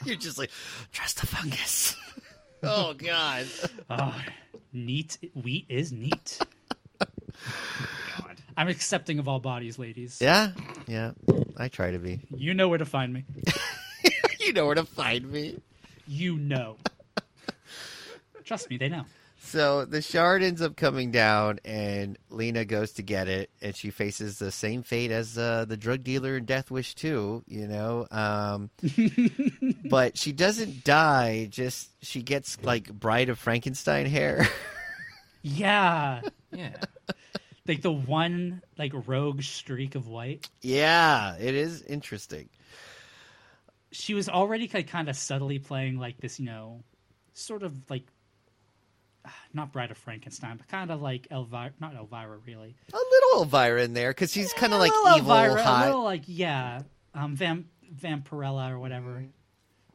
You're 0.04 0.16
just 0.16 0.38
like 0.38 0.50
trust 0.92 1.20
the 1.20 1.26
fungus. 1.26 1.96
oh 2.62 2.94
God. 2.94 3.46
Oh, 3.90 4.14
neat 4.72 5.18
wheat 5.34 5.66
is 5.68 5.92
neat. 5.92 6.38
God. 6.98 8.36
I'm 8.56 8.68
accepting 8.68 9.18
of 9.18 9.28
all 9.28 9.40
bodies, 9.40 9.78
ladies. 9.78 10.18
Yeah, 10.20 10.50
yeah. 10.86 11.12
I 11.56 11.68
try 11.68 11.90
to 11.90 11.98
be. 11.98 12.20
You 12.34 12.54
know 12.54 12.68
where 12.68 12.78
to 12.78 12.84
find 12.84 13.12
me. 13.12 13.24
you 14.40 14.52
know 14.52 14.66
where 14.66 14.74
to 14.74 14.84
find 14.84 15.30
me. 15.30 15.60
You 16.06 16.36
know. 16.38 16.76
Trust 18.44 18.70
me, 18.70 18.78
they 18.78 18.88
know. 18.88 19.04
So 19.48 19.86
the 19.86 20.02
shard 20.02 20.42
ends 20.42 20.60
up 20.60 20.76
coming 20.76 21.10
down, 21.10 21.58
and 21.64 22.18
Lena 22.28 22.66
goes 22.66 22.92
to 22.92 23.02
get 23.02 23.28
it, 23.28 23.48
and 23.62 23.74
she 23.74 23.90
faces 23.90 24.38
the 24.38 24.52
same 24.52 24.82
fate 24.82 25.10
as 25.10 25.38
uh, 25.38 25.64
the 25.66 25.76
drug 25.76 26.04
dealer 26.04 26.36
in 26.36 26.44
Death 26.44 26.70
Wish 26.70 26.94
2, 26.96 27.44
you 27.46 27.66
know. 27.66 28.06
Um, 28.10 28.68
but 29.88 30.18
she 30.18 30.32
doesn't 30.32 30.84
die; 30.84 31.46
just 31.50 31.88
she 32.04 32.22
gets 32.22 32.62
like 32.62 32.92
Bride 32.92 33.30
of 33.30 33.38
Frankenstein 33.38 34.04
hair. 34.04 34.46
Yeah, 35.40 36.20
Yeah. 36.52 36.76
like 37.66 37.80
the 37.80 37.92
one 37.92 38.60
like 38.76 38.92
rogue 39.06 39.42
streak 39.42 39.94
of 39.94 40.08
white. 40.08 40.46
yeah, 40.60 41.36
it 41.38 41.54
is 41.54 41.80
interesting. 41.82 42.50
She 43.92 44.12
was 44.12 44.28
already 44.28 44.68
kind 44.68 45.08
of 45.08 45.16
subtly 45.16 45.58
playing 45.58 45.96
like 45.98 46.18
this, 46.18 46.38
you 46.38 46.44
know, 46.44 46.82
sort 47.32 47.62
of 47.62 47.74
like 47.90 48.04
not 49.52 49.72
Bride 49.72 49.90
of 49.90 49.98
Frankenstein, 49.98 50.56
but 50.56 50.68
kind 50.68 50.90
of 50.90 51.00
like 51.02 51.26
Elvira, 51.30 51.72
not 51.80 51.94
Elvira, 51.94 52.38
really. 52.46 52.74
A 52.92 52.96
little 52.96 53.42
Elvira 53.44 53.82
in 53.82 53.94
there 53.94 54.10
because 54.10 54.32
she's 54.32 54.52
kind 54.52 54.72
of 54.72 54.78
like 54.80 54.92
evil, 55.16 55.32
Elvira, 55.32 55.62
hot. 55.62 55.84
a 55.84 55.86
little 55.86 56.04
like 56.04 56.22
yeah, 56.26 56.80
um, 57.14 57.36
Vam 57.36 57.64
Vampirella 57.94 58.70
or 58.70 58.78
whatever. 58.78 59.24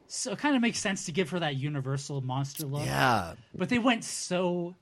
So 0.06 0.32
it 0.32 0.38
kind 0.38 0.54
of 0.54 0.62
makes 0.62 0.78
sense 0.78 1.06
to 1.06 1.12
give 1.12 1.30
her 1.30 1.40
that 1.40 1.56
universal 1.56 2.20
monster 2.20 2.66
look. 2.66 2.84
Yeah, 2.84 3.34
But 3.54 3.68
they 3.68 3.78
went 3.78 4.04
so 4.04 4.74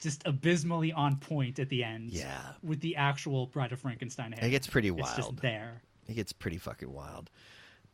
just 0.00 0.22
abysmally 0.26 0.92
on 0.92 1.16
point 1.16 1.58
at 1.58 1.68
the 1.68 1.82
end. 1.84 2.10
Yeah. 2.10 2.40
With 2.62 2.80
the 2.80 2.96
actual 2.96 3.46
Bride 3.46 3.72
of 3.72 3.80
Frankenstein 3.80 4.32
hair. 4.32 4.44
it 4.46 4.50
gets 4.50 4.66
pretty 4.66 4.88
It's 4.88 4.96
just 5.16 5.28
wild. 5.28 5.38
there. 5.40 5.82
It 6.08 6.14
gets 6.14 6.32
pretty 6.32 6.58
fucking 6.58 6.90
wild. 6.92 7.30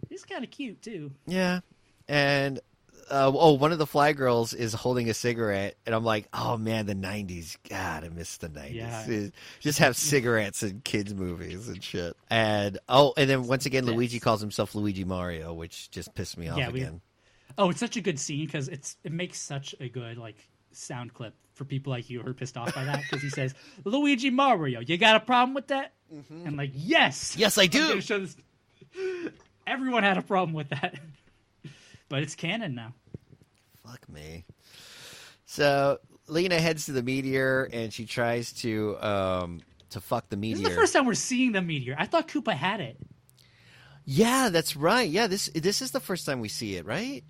He's 0.09 0.25
kind 0.25 0.45
of 0.45 0.51
cute 0.51 0.83
too. 0.83 1.13
Yeah, 1.27 1.61
and 2.09 2.61
uh, 3.11 3.31
oh, 3.35 3.53
one 3.55 3.73
of 3.73 3.79
the 3.79 3.87
fly 3.87 4.13
girls 4.13 4.53
is 4.55 4.73
holding 4.73 5.09
a 5.11 5.15
cigarette, 5.15 5.77
and 5.87 5.95
I'm 5.95 6.05
like, 6.05 6.29
oh 6.33 6.57
man, 6.57 6.87
the 6.87 6.95
'90s. 6.95 7.57
God, 7.69 8.05
I 8.05 8.09
miss 8.09 8.37
the 8.39 8.49
'90s. 8.49 8.75
Yeah. 8.75 9.29
Just 9.61 9.79
have 9.79 9.97
cigarettes 9.97 10.63
and 10.63 10.83
kids' 10.85 11.15
movies 11.15 11.69
and 11.69 11.83
shit. 11.83 12.17
And 12.29 12.79
oh, 12.89 13.13
and 13.17 13.29
then 13.31 13.47
once 13.47 13.67
again. 13.67 13.87
Luigi 13.87 14.21
calls 14.21 14.41
himself 14.41 14.75
Luigi 14.75 15.05
Mario, 15.05 15.53
which 15.55 15.91
just 15.91 16.15
pissed 16.15 16.37
me 16.39 16.49
off 16.49 16.59
Yeah, 16.59 16.71
we- 16.71 16.81
again. 16.83 17.01
Oh, 17.59 17.69
it's 17.71 17.81
such 17.81 17.97
a 17.97 18.01
good 18.01 18.19
scene 18.19 18.47
because 18.47 18.69
it's 18.69 18.97
it 19.05 19.13
makes 19.13 19.39
such 19.41 19.75
a 19.81 19.89
good 19.89 20.17
like 20.19 20.37
sound 20.73 21.13
clip 21.13 21.35
for 21.55 21.65
people 21.65 21.91
like 21.93 22.09
you 22.09 22.23
who 22.23 22.31
are 22.31 22.33
pissed 22.35 22.57
off 22.57 22.75
by 22.75 22.85
that 22.85 23.03
because 23.03 23.21
he 23.23 23.29
says 23.29 23.55
Luigi 23.85 24.31
Mario, 24.31 24.81
you 24.81 24.97
got 24.97 25.17
a 25.17 25.21
problem 25.21 25.53
with 25.53 25.67
that? 25.67 25.93
And 26.31 26.57
like, 26.57 26.71
yes, 26.75 27.37
Yes, 27.37 27.59
I 27.59 27.67
do. 27.67 28.01
Everyone 29.67 30.03
had 30.03 30.17
a 30.19 30.23
problem 30.23 30.53
with 30.55 30.71
that, 30.71 30.99
but 32.11 32.23
it's 32.23 32.35
canon 32.35 32.75
now. 32.75 32.93
Fuck 33.87 34.07
me. 34.11 34.45
So 35.47 35.99
Lena 36.27 36.61
heads 36.61 36.85
to 36.87 36.93
the 36.93 37.03
meteor, 37.03 37.69
and 37.73 37.91
she 37.93 38.05
tries 38.05 38.53
to 38.61 38.99
um 39.03 39.61
to 39.89 40.01
fuck 40.03 40.29
the 40.29 40.37
meteor. 40.37 40.59
This 40.59 40.69
is 40.69 40.75
the 40.75 40.81
first 40.81 40.93
time 40.93 41.07
we're 41.07 41.15
seeing 41.15 41.53
the 41.53 41.63
meteor. 41.63 41.97
I 41.99 42.05
thought 42.05 42.29
Koopa 42.29 42.53
had 42.53 42.81
it. 42.81 42.99
yeah, 44.05 44.51
that's 44.51 44.77
right. 44.77 45.09
Yeah, 45.09 45.27
this 45.27 45.49
this 45.55 45.81
is 45.81 45.93
the 45.93 46.01
first 46.01 46.27
time 46.27 46.41
we 46.41 46.49
see 46.49 46.77
it, 46.77 46.85
right? 46.85 47.25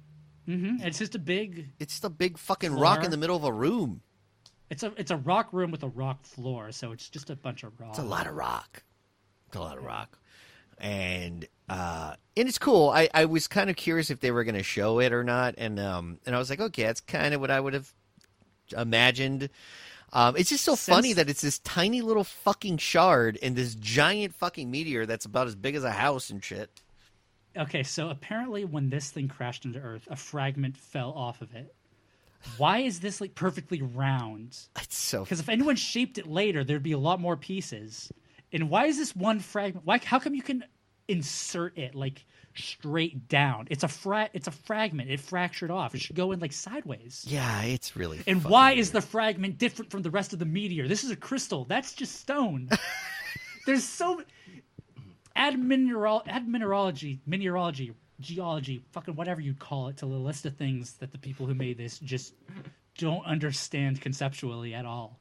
Mm-hmm. 0.49 0.85
It's 0.85 0.99
just 0.99 1.15
a 1.15 1.19
big. 1.19 1.69
It's 1.79 1.93
just 1.93 2.05
a 2.05 2.11
big 2.11 2.37
fucking 2.37 2.73
rock 2.75 3.05
in 3.05 3.11
the 3.13 3.17
middle 3.17 3.37
of 3.37 3.45
a 3.45 3.53
room. 3.53 4.01
It's 4.69 4.83
a 4.83 4.93
it's 4.97 5.11
a 5.11 5.17
rock 5.17 5.53
room 5.53 5.71
with 5.71 5.83
a 5.83 5.89
rock 5.89 6.25
floor, 6.25 6.73
so 6.73 6.93
it's 6.93 7.09
just 7.09 7.31
a 7.31 7.37
bunch 7.37 7.63
of 7.63 7.79
rock. 7.79 7.91
It's 7.91 7.99
a 7.99 8.05
lot 8.05 8.27
of 8.27 8.35
rock. 8.35 8.83
It's 9.49 9.57
a 9.57 9.61
lot 9.61 9.79
of 9.79 9.85
rock. 9.85 10.19
And 10.81 11.47
uh 11.69 12.15
and 12.37 12.49
it's 12.49 12.59
cool. 12.59 12.91
I, 12.91 13.09
I 13.13 13.27
was 13.27 13.47
kind 13.47 13.69
of 13.71 13.77
curious 13.77 14.11
if 14.11 14.21
they 14.21 14.31
were 14.31 14.45
gonna 14.45 14.63
show 14.63 14.99
it 14.99 15.13
or 15.13 15.23
not, 15.23 15.55
and 15.59 15.79
um 15.79 16.19
and 16.27 16.35
I 16.35 16.39
was 16.39 16.51
like, 16.51 16.61
okay, 16.61 16.85
that's 16.85 17.01
kind 17.01 17.35
of 17.35 17.41
what 17.41 17.51
I 17.51 17.61
would 17.61 17.75
have 17.75 17.93
imagined. 18.77 19.51
Um, 20.13 20.37
it's 20.37 20.51
just 20.51 20.65
so 20.65 20.75
Since- 20.75 20.97
funny 20.97 21.13
that 21.13 21.29
it's 21.31 21.41
this 21.41 21.59
tiny 21.61 22.01
little 22.03 22.25
fucking 22.25 22.79
shard 22.79 23.39
and 23.43 23.55
this 23.55 23.75
giant 23.77 24.35
fucking 24.35 24.69
meteor 24.71 25.07
that's 25.07 25.25
about 25.25 25.47
as 25.47 25.55
big 25.55 25.77
as 25.77 25.85
a 25.85 25.93
house 25.93 26.31
and 26.31 26.43
shit. 26.43 26.69
Okay, 27.57 27.83
so 27.83 28.11
apparently 28.11 28.65
when 28.65 28.91
this 28.91 29.11
thing 29.11 29.29
crashed 29.29 29.65
into 29.65 29.79
Earth, 29.81 30.07
a 30.11 30.17
fragment 30.17 30.77
fell 30.77 31.13
off 31.13 31.43
of 31.43 31.55
it. 31.55 31.75
Why 32.57 32.79
is 32.79 33.01
this 33.01 33.21
like 33.21 33.35
perfectly 33.35 33.83
round? 33.83 34.57
It's 34.81 34.97
so 34.97 35.25
Because 35.25 35.41
if 35.41 35.49
anyone 35.49 35.77
shaped 35.77 36.17
it 36.19 36.27
later, 36.27 36.65
there'd 36.65 36.83
be 36.83 36.93
a 36.93 36.99
lot 36.99 37.21
more 37.21 37.37
pieces. 37.37 38.11
And 38.53 38.69
why 38.71 38.87
is 38.87 38.97
this 38.99 39.15
one 39.15 39.41
fragment? 39.41 39.87
Why? 39.87 39.99
How 40.05 40.19
come 40.19 40.35
you 40.35 40.43
can 40.43 40.65
insert 41.09 41.77
it 41.79 41.95
like 41.95 42.25
straight 42.55 43.29
down? 43.29 43.69
It's 43.71 43.85
a 43.85 43.89
fra- 43.89 44.31
It's 44.33 44.47
a 44.49 44.51
fragment. 44.53 45.11
It 45.11 45.21
fractured 45.21 45.71
off. 45.71 45.95
It 45.95 46.01
should 46.01 46.17
go 46.17 46.33
in 46.33 46.41
like 46.41 46.53
sideways. 46.53 47.25
yeah, 47.29 47.63
it's 47.63 47.97
really. 47.97 48.21
And 48.27 48.43
why 48.45 48.73
is 48.73 48.91
the 48.91 49.01
fragment 49.01 49.59
different 49.59 49.91
from 49.91 50.03
the 50.03 50.11
rest 50.11 50.33
of 50.33 50.39
the 50.39 50.45
meteor? 50.45 50.89
This 50.89 51.05
is 51.05 51.11
a 51.11 51.17
crystal. 51.17 51.65
That's 51.65 51.93
just 51.95 52.17
stone. 52.21 52.69
There's 53.67 53.85
so 53.85 54.23
add 55.37 55.59
mineral 55.59 56.23
add 56.27 56.49
mineralogy, 56.49 57.21
mineralogy, 57.27 57.93
geology, 58.21 58.83
fucking 58.93 59.15
whatever 59.15 59.41
you 59.41 59.55
call 59.55 59.89
it 59.89 59.97
to 59.99 60.07
the 60.07 60.13
list 60.13 60.45
of 60.47 60.57
things 60.57 60.95
that 60.95 61.13
the 61.13 61.19
people 61.19 61.47
who 61.47 61.55
made 61.55 61.79
this 61.79 61.99
just 62.01 62.35
don't 62.99 63.25
understand 63.25 64.01
conceptually 64.01 64.75
at 64.75 64.85
all 64.85 65.19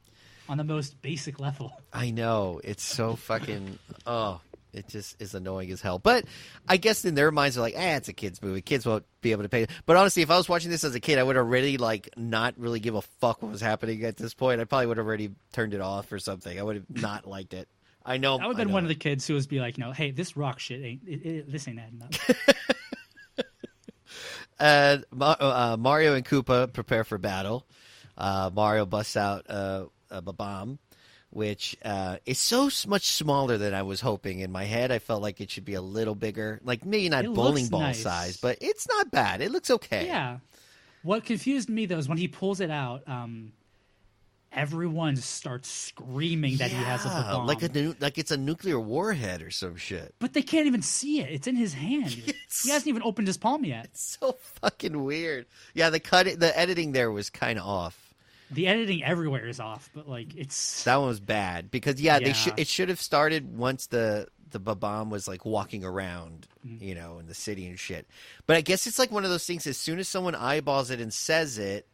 on 0.50 0.58
the 0.58 0.64
most 0.64 1.00
basic 1.00 1.38
level. 1.38 1.80
I 1.92 2.10
know 2.10 2.60
it's 2.64 2.82
so 2.82 3.14
fucking. 3.14 3.78
Oh, 4.04 4.40
it 4.72 4.88
just 4.88 5.20
is 5.22 5.34
annoying 5.34 5.70
as 5.70 5.80
hell. 5.80 6.00
But 6.00 6.24
I 6.68 6.76
guess 6.76 7.04
in 7.04 7.14
their 7.14 7.30
minds, 7.30 7.54
they're 7.54 7.62
like, 7.62 7.76
"Ah, 7.76 7.96
it's 7.96 8.08
a 8.08 8.12
kids' 8.12 8.42
movie. 8.42 8.60
Kids 8.60 8.84
won't 8.84 9.04
be 9.20 9.30
able 9.30 9.44
to 9.44 9.48
pay." 9.48 9.68
But 9.86 9.96
honestly, 9.96 10.22
if 10.22 10.30
I 10.30 10.36
was 10.36 10.48
watching 10.48 10.70
this 10.70 10.82
as 10.82 10.94
a 10.94 11.00
kid, 11.00 11.18
I 11.18 11.22
would 11.22 11.36
already 11.36 11.78
like 11.78 12.10
not 12.16 12.54
really 12.58 12.80
give 12.80 12.96
a 12.96 13.02
fuck 13.02 13.42
what 13.42 13.52
was 13.52 13.60
happening 13.60 14.02
at 14.04 14.16
this 14.16 14.34
point. 14.34 14.60
I 14.60 14.64
probably 14.64 14.86
would 14.86 14.96
have 14.96 15.06
already 15.06 15.30
turned 15.52 15.72
it 15.72 15.80
off 15.80 16.10
or 16.10 16.18
something. 16.18 16.58
I 16.58 16.62
would 16.62 16.76
have 16.76 16.90
not 16.90 17.28
liked 17.28 17.54
it. 17.54 17.68
I 18.04 18.16
know. 18.16 18.36
I 18.36 18.48
would 18.48 18.56
have 18.56 18.66
been 18.66 18.72
one 18.72 18.82
of 18.82 18.88
the 18.88 18.96
kids 18.96 19.26
who 19.28 19.34
would 19.34 19.48
be 19.48 19.60
like, 19.60 19.78
no, 19.78 19.92
hey, 19.92 20.10
this 20.10 20.36
rock 20.36 20.58
shit 20.58 20.82
ain't 20.82 21.02
it, 21.06 21.24
it, 21.24 21.52
this 21.52 21.68
ain't 21.68 21.78
adding 21.78 22.02
up. 22.02 22.56
Uh, 24.58 24.98
uh, 25.18 25.76
Mario 25.80 26.12
and 26.12 26.22
Koopa 26.22 26.70
prepare 26.70 27.02
for 27.02 27.16
battle. 27.16 27.66
Uh, 28.18 28.50
Mario 28.52 28.84
busts 28.84 29.16
out 29.16 29.46
uh, 30.10 30.20
a 30.26 30.32
bomb, 30.32 30.78
which 31.30 31.76
uh, 31.84 32.16
is 32.26 32.38
so 32.38 32.68
much 32.88 33.06
smaller 33.06 33.56
than 33.58 33.74
I 33.74 33.82
was 33.82 34.00
hoping. 34.00 34.40
In 34.40 34.50
my 34.52 34.64
head, 34.64 34.90
I 34.90 34.98
felt 34.98 35.22
like 35.22 35.40
it 35.40 35.50
should 35.50 35.64
be 35.64 35.74
a 35.74 35.82
little 35.82 36.14
bigger, 36.14 36.60
like 36.64 36.84
maybe 36.84 37.08
not 37.08 37.24
It 37.24 37.32
bowling 37.34 37.68
ball 37.68 37.80
nice. 37.80 38.02
size, 38.02 38.36
but 38.36 38.58
it's 38.60 38.88
not 38.88 39.10
bad. 39.10 39.40
It 39.40 39.50
looks 39.50 39.70
okay. 39.70 40.06
Yeah. 40.06 40.38
What 41.02 41.24
confused 41.24 41.68
me 41.68 41.86
though 41.86 41.98
is 41.98 42.08
when 42.08 42.18
he 42.18 42.28
pulls 42.28 42.60
it 42.60 42.70
out, 42.70 43.02
um, 43.08 43.52
everyone 44.52 45.14
starts 45.16 45.68
screaming 45.70 46.56
that 46.56 46.70
he 46.70 46.76
has 46.76 47.04
a 47.04 47.08
bomb. 47.08 47.46
like 47.46 47.62
a 47.62 47.68
nu- 47.68 47.94
like 48.00 48.18
it's 48.18 48.32
a 48.32 48.36
nuclear 48.36 48.80
warhead 48.80 49.42
or 49.42 49.50
some 49.50 49.76
shit. 49.76 50.12
but 50.18 50.32
they 50.32 50.42
can't 50.42 50.66
even 50.66 50.82
see 50.82 51.20
it. 51.20 51.30
It's 51.30 51.46
in 51.46 51.56
his 51.56 51.72
hand. 51.74 52.16
Yes. 52.50 52.64
He 52.64 52.70
hasn't 52.70 52.88
even 52.88 53.02
opened 53.04 53.28
his 53.28 53.36
palm 53.38 53.64
yet. 53.64 53.84
It's 53.84 54.18
so 54.20 54.32
fucking 54.60 55.04
weird. 55.04 55.46
Yeah, 55.72 55.88
the 55.90 56.00
cut, 56.00 56.26
the 56.40 56.58
editing 56.58 56.90
there 56.90 57.10
was 57.12 57.30
kind 57.30 57.60
of 57.60 57.64
off. 57.64 58.09
The 58.52 58.66
editing 58.66 59.04
everywhere 59.04 59.46
is 59.46 59.60
off, 59.60 59.90
but 59.94 60.08
like 60.08 60.34
it's 60.36 60.84
That 60.84 60.96
one 60.96 61.08
was 61.08 61.20
bad 61.20 61.70
because 61.70 62.00
yeah, 62.00 62.18
they 62.18 62.32
should 62.32 62.54
it 62.58 62.66
should 62.66 62.88
have 62.88 63.00
started 63.00 63.56
once 63.56 63.86
the 63.86 64.26
the 64.50 64.58
Bob-omb 64.58 65.10
was 65.10 65.28
like 65.28 65.44
walking 65.44 65.84
around, 65.84 66.46
Mm-hmm. 66.66 66.84
you 66.84 66.94
know, 66.94 67.18
in 67.20 67.26
the 67.26 67.34
city 67.34 67.66
and 67.68 67.78
shit. 67.78 68.06
But 68.46 68.56
I 68.56 68.60
guess 68.60 68.86
it's 68.86 68.98
like 68.98 69.10
one 69.10 69.24
of 69.24 69.30
those 69.30 69.46
things. 69.46 69.66
As 69.66 69.78
soon 69.78 69.98
as 69.98 70.08
someone 70.08 70.34
eyeballs 70.34 70.90
it 70.90 71.00
and 71.00 71.10
says 71.12 71.56
it, 71.56 71.86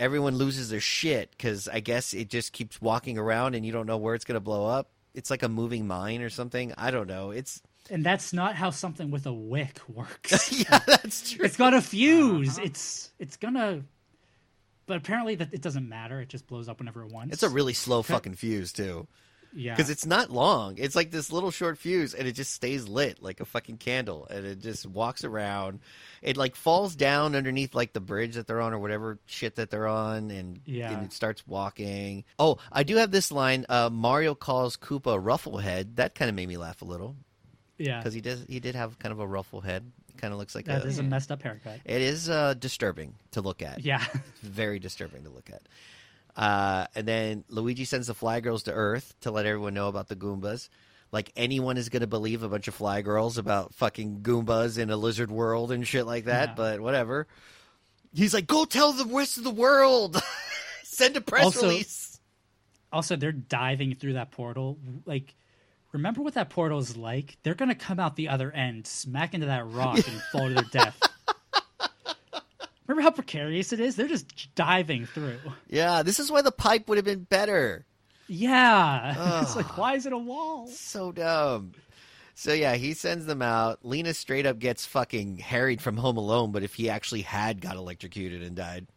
everyone 0.00 0.36
loses 0.36 0.70
their 0.70 0.80
shit 0.80 1.30
because 1.30 1.68
I 1.68 1.80
guess 1.80 2.12
it 2.14 2.28
just 2.28 2.52
keeps 2.52 2.80
walking 2.82 3.18
around 3.18 3.54
and 3.54 3.64
you 3.64 3.70
don't 3.72 3.86
know 3.86 3.96
where 3.98 4.14
it's 4.14 4.24
gonna 4.24 4.40
blow 4.40 4.66
up. 4.66 4.88
It's 5.14 5.30
like 5.30 5.42
a 5.44 5.48
moving 5.48 5.86
mine 5.86 6.22
or 6.22 6.30
something. 6.30 6.72
I 6.76 6.90
don't 6.90 7.06
know. 7.06 7.30
It's 7.30 7.62
and 7.90 8.02
that's 8.02 8.32
not 8.32 8.54
how 8.56 8.70
something 8.70 9.10
with 9.10 9.26
a 9.26 9.32
wick 9.32 9.78
works. 9.88 10.50
yeah, 10.58 10.80
that's 10.86 11.30
true. 11.32 11.44
it's 11.44 11.56
got 11.56 11.74
a 11.74 11.80
fuse. 11.82 12.58
It's 12.58 13.12
it's 13.18 13.36
gonna. 13.36 13.84
But 14.86 14.96
apparently 14.98 15.34
that 15.36 15.52
it 15.52 15.62
doesn't 15.62 15.88
matter. 15.88 16.20
It 16.20 16.28
just 16.28 16.46
blows 16.46 16.68
up 16.68 16.78
whenever 16.78 17.02
it 17.04 17.10
wants. 17.12 17.32
It's 17.32 17.42
a 17.42 17.48
really 17.48 17.72
slow 17.74 18.02
fucking 18.02 18.34
fuse 18.34 18.72
too. 18.72 19.06
yeah. 19.54 19.74
because 19.74 19.88
it's 19.88 20.04
not 20.04 20.30
long. 20.30 20.74
It's 20.78 20.94
like 20.96 21.10
this 21.10 21.32
little 21.32 21.50
short 21.50 21.78
fuse, 21.78 22.12
and 22.12 22.26
it 22.28 22.32
just 22.32 22.52
stays 22.52 22.86
lit 22.88 23.22
like 23.22 23.40
a 23.40 23.44
fucking 23.44 23.78
candle, 23.78 24.26
and 24.28 24.44
it 24.44 24.60
just 24.60 24.84
walks 24.86 25.24
around. 25.24 25.80
It 26.22 26.36
like 26.36 26.54
falls 26.56 26.94
down 26.96 27.34
underneath 27.36 27.74
like 27.74 27.92
the 27.92 28.00
bridge 28.00 28.34
that 28.34 28.46
they're 28.46 28.60
on 28.60 28.74
or 28.74 28.78
whatever 28.78 29.18
shit 29.26 29.54
that 29.56 29.70
they're 29.70 29.86
on, 29.86 30.30
and, 30.30 30.60
Yeah. 30.66 30.90
and 30.92 31.06
it 31.06 31.12
starts 31.12 31.46
walking. 31.46 32.24
Oh, 32.38 32.58
I 32.72 32.82
do 32.82 32.96
have 32.96 33.10
this 33.10 33.30
line. 33.32 33.64
Uh, 33.68 33.90
Mario 33.92 34.34
calls 34.34 34.76
Koopa 34.76 35.22
Rufflehead. 35.22 35.96
That 35.96 36.14
kind 36.14 36.28
of 36.28 36.34
made 36.34 36.48
me 36.48 36.56
laugh 36.56 36.82
a 36.82 36.84
little 36.84 37.16
yeah. 37.78 37.98
because 38.00 38.12
he 38.12 38.20
does 38.20 38.44
he 38.48 38.60
did 38.60 38.74
have 38.74 38.98
kind 38.98 39.12
of 39.12 39.20
a 39.20 39.26
ruffle 39.26 39.60
head. 39.62 39.90
Kind 40.18 40.32
of 40.32 40.38
looks 40.38 40.54
like 40.54 40.66
That 40.66 40.84
a. 40.84 40.86
is 40.88 40.98
a 40.98 41.02
messed 41.02 41.30
up 41.32 41.42
haircut. 41.42 41.80
It 41.84 42.00
is 42.00 42.28
uh, 42.30 42.54
disturbing 42.54 43.14
to 43.32 43.40
look 43.40 43.62
at. 43.62 43.80
Yeah. 43.84 44.02
very 44.42 44.78
disturbing 44.78 45.24
to 45.24 45.30
look 45.30 45.50
at. 45.50 45.62
Uh, 46.36 46.86
and 46.94 47.06
then 47.06 47.44
Luigi 47.48 47.84
sends 47.84 48.06
the 48.08 48.14
Fly 48.14 48.40
Girls 48.40 48.64
to 48.64 48.72
Earth 48.72 49.14
to 49.20 49.30
let 49.30 49.46
everyone 49.46 49.74
know 49.74 49.88
about 49.88 50.08
the 50.08 50.16
Goombas. 50.16 50.68
Like 51.12 51.30
anyone 51.36 51.76
is 51.76 51.88
going 51.90 52.00
to 52.00 52.06
believe 52.08 52.42
a 52.42 52.48
bunch 52.48 52.66
of 52.68 52.74
Fly 52.74 53.02
Girls 53.02 53.38
about 53.38 53.74
fucking 53.74 54.20
Goombas 54.22 54.78
in 54.78 54.90
a 54.90 54.96
lizard 54.96 55.30
world 55.30 55.70
and 55.70 55.86
shit 55.86 56.06
like 56.06 56.24
that, 56.24 56.50
Yeah. 56.50 56.54
but 56.56 56.80
whatever. 56.80 57.26
He's 58.12 58.34
like, 58.34 58.46
go 58.46 58.64
tell 58.64 58.92
the 58.92 59.04
rest 59.04 59.38
of 59.38 59.44
the 59.44 59.50
world. 59.50 60.20
Send 60.84 61.16
a 61.16 61.20
press 61.20 61.44
Also- 61.44 61.62
release. 61.68 62.18
Also, 62.92 63.16
they're 63.16 63.32
diving 63.32 63.94
through 63.96 64.12
that 64.12 64.30
portal. 64.30 64.78
Like, 65.04 65.34
remember 65.94 66.20
what 66.22 66.34
that 66.34 66.50
portal 66.50 66.80
is 66.80 66.96
like? 66.96 67.38
They're 67.42 67.54
gonna 67.54 67.74
come 67.74 67.98
out 67.98 68.16
the 68.16 68.28
other 68.28 68.50
end, 68.50 68.86
smack 68.86 69.32
into 69.32 69.46
that 69.46 69.66
rock, 69.66 69.96
and 69.96 70.22
fall 70.32 70.48
to 70.48 70.54
their 70.54 70.64
death. 70.64 71.00
Remember 72.86 73.02
how 73.02 73.12
precarious 73.12 73.72
it 73.72 73.80
is? 73.80 73.96
They're 73.96 74.08
just 74.08 74.54
diving 74.54 75.06
through. 75.06 75.38
Yeah, 75.68 76.02
this 76.02 76.20
is 76.20 76.30
why 76.30 76.42
the 76.42 76.52
pipe 76.52 76.86
would 76.88 76.98
have 76.98 77.04
been 77.06 77.24
better. 77.24 77.86
Yeah, 78.26 79.40
it's 79.42 79.56
like 79.56 79.78
why 79.78 79.94
is 79.94 80.04
it 80.04 80.12
a 80.12 80.18
wall? 80.18 80.66
So 80.66 81.12
dumb. 81.12 81.72
So 82.34 82.52
yeah, 82.52 82.74
he 82.74 82.92
sends 82.94 83.24
them 83.26 83.40
out. 83.40 83.78
Lena 83.84 84.12
straight 84.12 84.44
up 84.44 84.58
gets 84.58 84.84
fucking 84.84 85.38
harried 85.38 85.80
from 85.80 85.96
Home 85.96 86.16
Alone, 86.16 86.50
but 86.50 86.64
if 86.64 86.74
he 86.74 86.90
actually 86.90 87.22
had 87.22 87.60
got 87.60 87.76
electrocuted 87.76 88.42
and 88.42 88.56
died. 88.56 88.88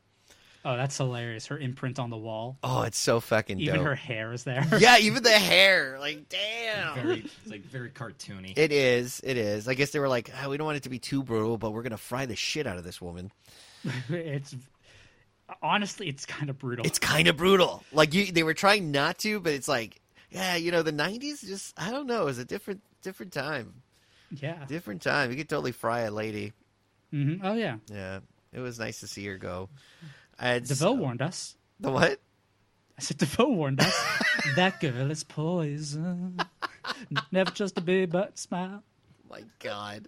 Oh, 0.70 0.76
that's 0.76 0.98
hilarious. 0.98 1.48
Her 1.48 1.58
imprint 1.58 1.98
on 1.98 2.10
the 2.10 2.18
wall. 2.18 2.58
Oh, 2.62 2.82
it's 2.82 2.98
so 2.98 3.22
fucking 3.22 3.62
Even 3.62 3.76
dope. 3.76 3.86
her 3.86 3.96
hair 3.96 4.34
is 4.34 4.44
there. 4.44 4.66
yeah, 4.80 4.98
even 5.00 5.24
the 5.24 5.30
hair. 5.30 5.96
Like, 5.98 6.28
damn. 6.28 6.94
Very, 6.96 7.20
it's 7.20 7.48
like 7.50 7.64
very 7.64 7.90
cartoony. 7.90 8.52
It 8.58 8.74
is. 8.74 9.22
It 9.24 9.38
is. 9.38 9.70
I 9.70 9.76
guess 9.76 9.92
they 9.92 10.00
were 10.00 10.10
like, 10.10 10.30
ah, 10.36 10.50
we 10.50 10.58
don't 10.58 10.66
want 10.66 10.76
it 10.76 10.84
to 10.84 10.90
be 10.90 11.00
too 11.00 11.24
brutal, 11.24 11.58
but 11.58 11.72
we're 11.72 11.84
gonna 11.84 11.96
fry 11.96 12.26
the 12.26 12.36
shit 12.36 12.68
out 12.68 12.76
of 12.78 12.84
this 12.84 13.02
woman. 13.02 13.32
it's 14.10 14.58
honestly, 15.62 16.10
it's 16.10 16.26
kind 16.26 16.50
of 16.50 16.60
brutal. 16.60 16.86
It's 16.86 17.00
kind 17.00 17.30
of 17.30 17.38
brutal. 17.38 17.82
Like 17.94 18.14
you, 18.14 18.30
they 18.30 18.44
were 18.44 18.54
trying 18.54 18.92
not 18.92 19.20
to, 19.20 19.40
but 19.40 19.54
it's 19.54 19.70
like, 19.70 20.02
yeah, 20.32 20.58
you 20.58 20.72
know, 20.74 20.84
the 20.84 20.92
'90s. 20.92 21.48
Just 21.48 21.80
I 21.80 21.92
don't 21.92 22.08
know. 22.08 22.24
It 22.24 22.26
was 22.26 22.40
a 22.40 22.46
different, 22.46 22.82
different 23.02 23.32
time. 23.32 23.74
yeah. 24.32 24.66
Different 24.68 25.02
time. 25.02 25.32
You 25.32 25.38
could 25.38 25.48
totally 25.48 25.72
fry 25.72 26.02
a 26.02 26.12
lady. 26.12 26.52
hmm 27.12 27.36
Oh 27.42 27.54
yeah. 27.54 27.78
Yeah, 27.90 28.20
it 28.52 28.60
was 28.60 28.78
nice 28.80 29.00
to 29.00 29.08
see 29.08 29.26
her 29.28 29.38
go. 29.38 29.70
DeVoe 30.40 30.94
warned 30.94 31.22
us. 31.22 31.56
The 31.80 31.92
what? 31.92 32.20
I 32.98 33.02
said 33.02 33.18
DeVoe 33.18 33.50
warned 33.50 33.80
us. 33.82 34.18
that 34.56 34.80
girl 34.80 35.12
is 35.12 35.24
poison. 35.24 36.38
Never 37.32 37.52
trust 37.52 37.78
a 37.78 37.82
big 37.82 38.12
butt 38.12 38.38
smile. 38.38 38.84
My 39.30 39.44
God. 39.60 40.08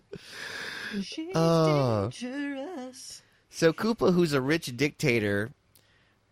She's 1.02 1.32
Oh. 1.36 2.10
dangerous. 2.10 3.22
So 3.50 3.74
Koopa, 3.74 4.14
who's 4.14 4.34
a 4.34 4.42
rich 4.42 4.76
dictator, 4.78 5.52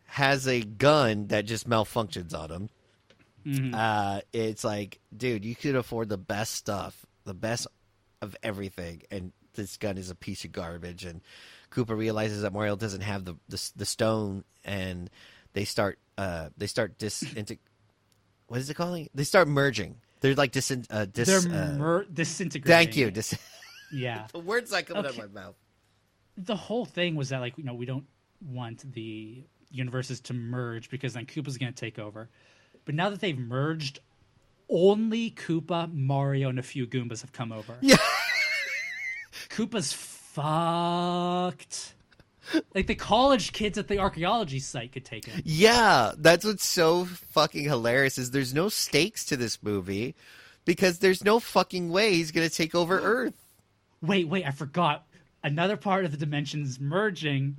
has 0.06 0.48
a 0.48 0.62
gun 0.62 1.28
that 1.28 1.46
just 1.46 1.68
malfunctions 1.70 2.34
on 2.34 2.50
him. 2.52 2.70
Mhm. 3.46 3.74
Uh, 3.76 4.22
it's 4.34 4.64
like, 4.64 5.00
dude, 5.16 5.44
you 5.46 5.56
could 5.56 5.76
afford 5.76 6.10
the 6.10 6.18
best 6.18 6.54
stuff, 6.54 7.06
the 7.26 7.34
best 7.34 7.68
of 8.22 8.36
everything, 8.42 9.04
and 9.12 9.32
this 9.54 9.78
gun 9.78 9.98
is 9.98 10.10
a 10.10 10.16
piece 10.16 10.44
of 10.46 10.52
garbage. 10.52 11.06
And 11.06 11.22
Koopa 11.72 11.98
realizes 11.98 12.42
that 12.42 12.54
Mario 12.54 12.76
doesn't 12.76 13.02
have 13.02 13.26
the 13.26 13.36
the, 13.50 13.72
the 13.76 13.86
stone, 13.86 14.44
and 14.64 15.10
they 15.54 15.66
start 15.66 16.00
uh 16.18 16.50
they 16.58 16.68
start 16.68 16.98
dis 16.98 17.22
into 17.36 17.58
what 18.48 18.60
is 18.60 18.70
it 18.70 18.76
calling? 18.76 19.10
They 19.14 19.24
start 19.24 19.48
merging. 19.48 19.98
They're 20.22 20.36
like 20.36 20.52
dis 20.52 20.72
uh, 20.72 21.06
dis. 21.06 21.28
They're 21.28 21.54
uh, 21.54 21.74
mer- 21.78 22.06
disintegrating. 22.06 22.86
thank 22.86 22.98
you. 22.98 23.12
Dis- 23.12 23.38
Yeah. 23.92 24.28
the 24.34 24.40
words 24.40 24.72
not 24.72 24.86
coming 24.86 25.06
out 25.06 25.12
of 25.12 25.18
my 25.18 25.28
mouth. 25.42 25.56
The 26.38 26.58
whole 26.58 26.84
thing 26.86 27.16
was 27.16 27.30
that 27.30 27.40
like 27.40 27.58
you 27.58 27.64
know 27.64 27.74
we 27.74 27.86
don't 27.86 28.06
want 28.42 28.92
the 28.94 29.44
universes 29.72 30.20
to 30.22 30.34
merge 30.34 30.90
because 30.90 31.14
then 31.14 31.26
Koopa's 31.26 31.58
going 31.58 31.72
to 31.74 31.80
take 31.80 31.98
over. 31.98 32.30
But 32.86 32.96
now 32.96 33.10
that 33.10 33.20
they've 33.22 33.38
merged, 33.38 34.00
only 34.70 35.32
Koopa, 35.32 35.92
Mario, 35.94 36.50
and 36.50 36.60
a 36.60 36.64
few 36.64 36.86
Goombas 36.86 37.22
have 37.22 37.32
come 37.32 37.52
over. 37.52 37.78
Yeah. 37.82 37.96
Koopa's 39.50 39.94
fucked. 40.38 41.96
Like 42.74 42.88
the 42.88 42.96
college 42.96 43.52
kids 43.52 43.78
at 43.78 43.88
the 43.88 44.00
archaeology 44.00 44.60
site 44.60 44.94
could 44.94 45.04
take 45.04 45.26
him. 45.26 45.42
Yeah, 45.44 46.14
that's 46.18 46.46
what's 46.46 46.66
so 46.66 47.06
fucking 47.06 47.66
hilarious 47.66 48.18
is 48.18 48.32
there's 48.32 48.54
no 48.54 48.70
stakes 48.70 49.26
to 49.26 49.38
this 49.38 49.62
movie 49.62 50.16
because 50.64 51.00
there's 51.00 51.24
no 51.24 51.40
fucking 51.40 51.90
way 51.90 52.14
he's 52.14 52.32
gonna 52.32 52.50
take 52.50 52.76
over 52.76 53.00
Earth. 53.00 53.34
Wait, 54.02 54.30
wait, 54.30 54.46
I 54.46 54.52
forgot. 54.52 55.06
Another 55.44 55.76
part 55.76 56.06
of 56.06 56.12
the 56.12 56.18
dimensions 56.18 56.80
merging 56.80 57.58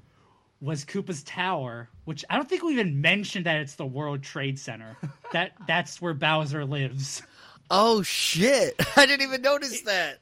was 0.60 0.84
Koopa's 0.84 1.22
tower, 1.24 1.88
which 2.04 2.24
I 2.30 2.36
don't 2.36 2.48
think 2.48 2.62
we 2.62 2.72
even 2.72 3.00
mentioned 3.00 3.46
that 3.46 3.60
it's 3.60 3.74
the 3.74 3.86
World 3.86 4.22
Trade 4.22 4.58
Center. 4.58 4.96
that 5.32 5.52
that's 5.66 6.00
where 6.00 6.14
Bowser 6.14 6.64
lives. 6.64 7.22
Oh 7.70 8.02
shit! 8.02 8.74
I 8.96 9.04
didn't 9.04 9.26
even 9.26 9.42
notice 9.42 9.82
that. 9.82 10.20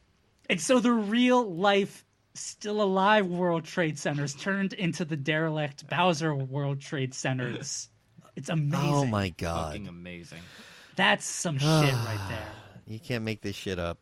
And 0.48 0.60
so 0.60 0.80
the 0.80 0.92
real 0.92 1.44
life 1.44 2.05
still 2.38 2.82
alive 2.82 3.26
World 3.26 3.64
Trade 3.64 3.98
Centers 3.98 4.34
turned 4.34 4.72
into 4.72 5.04
the 5.04 5.16
derelict 5.16 5.88
Bowser 5.88 6.34
World 6.34 6.80
Trade 6.80 7.14
Centers. 7.14 7.88
It's 8.36 8.50
amazing. 8.50 8.90
Oh 8.90 9.06
my 9.06 9.30
god! 9.30 9.72
Fucking 9.72 9.88
amazing. 9.88 10.42
That's 10.94 11.24
some 11.24 11.56
ah, 11.62 11.82
shit 11.82 11.94
right 11.94 12.28
there. 12.28 12.48
You 12.86 13.00
can't 13.00 13.24
make 13.24 13.40
this 13.40 13.56
shit 13.56 13.78
up. 13.78 13.98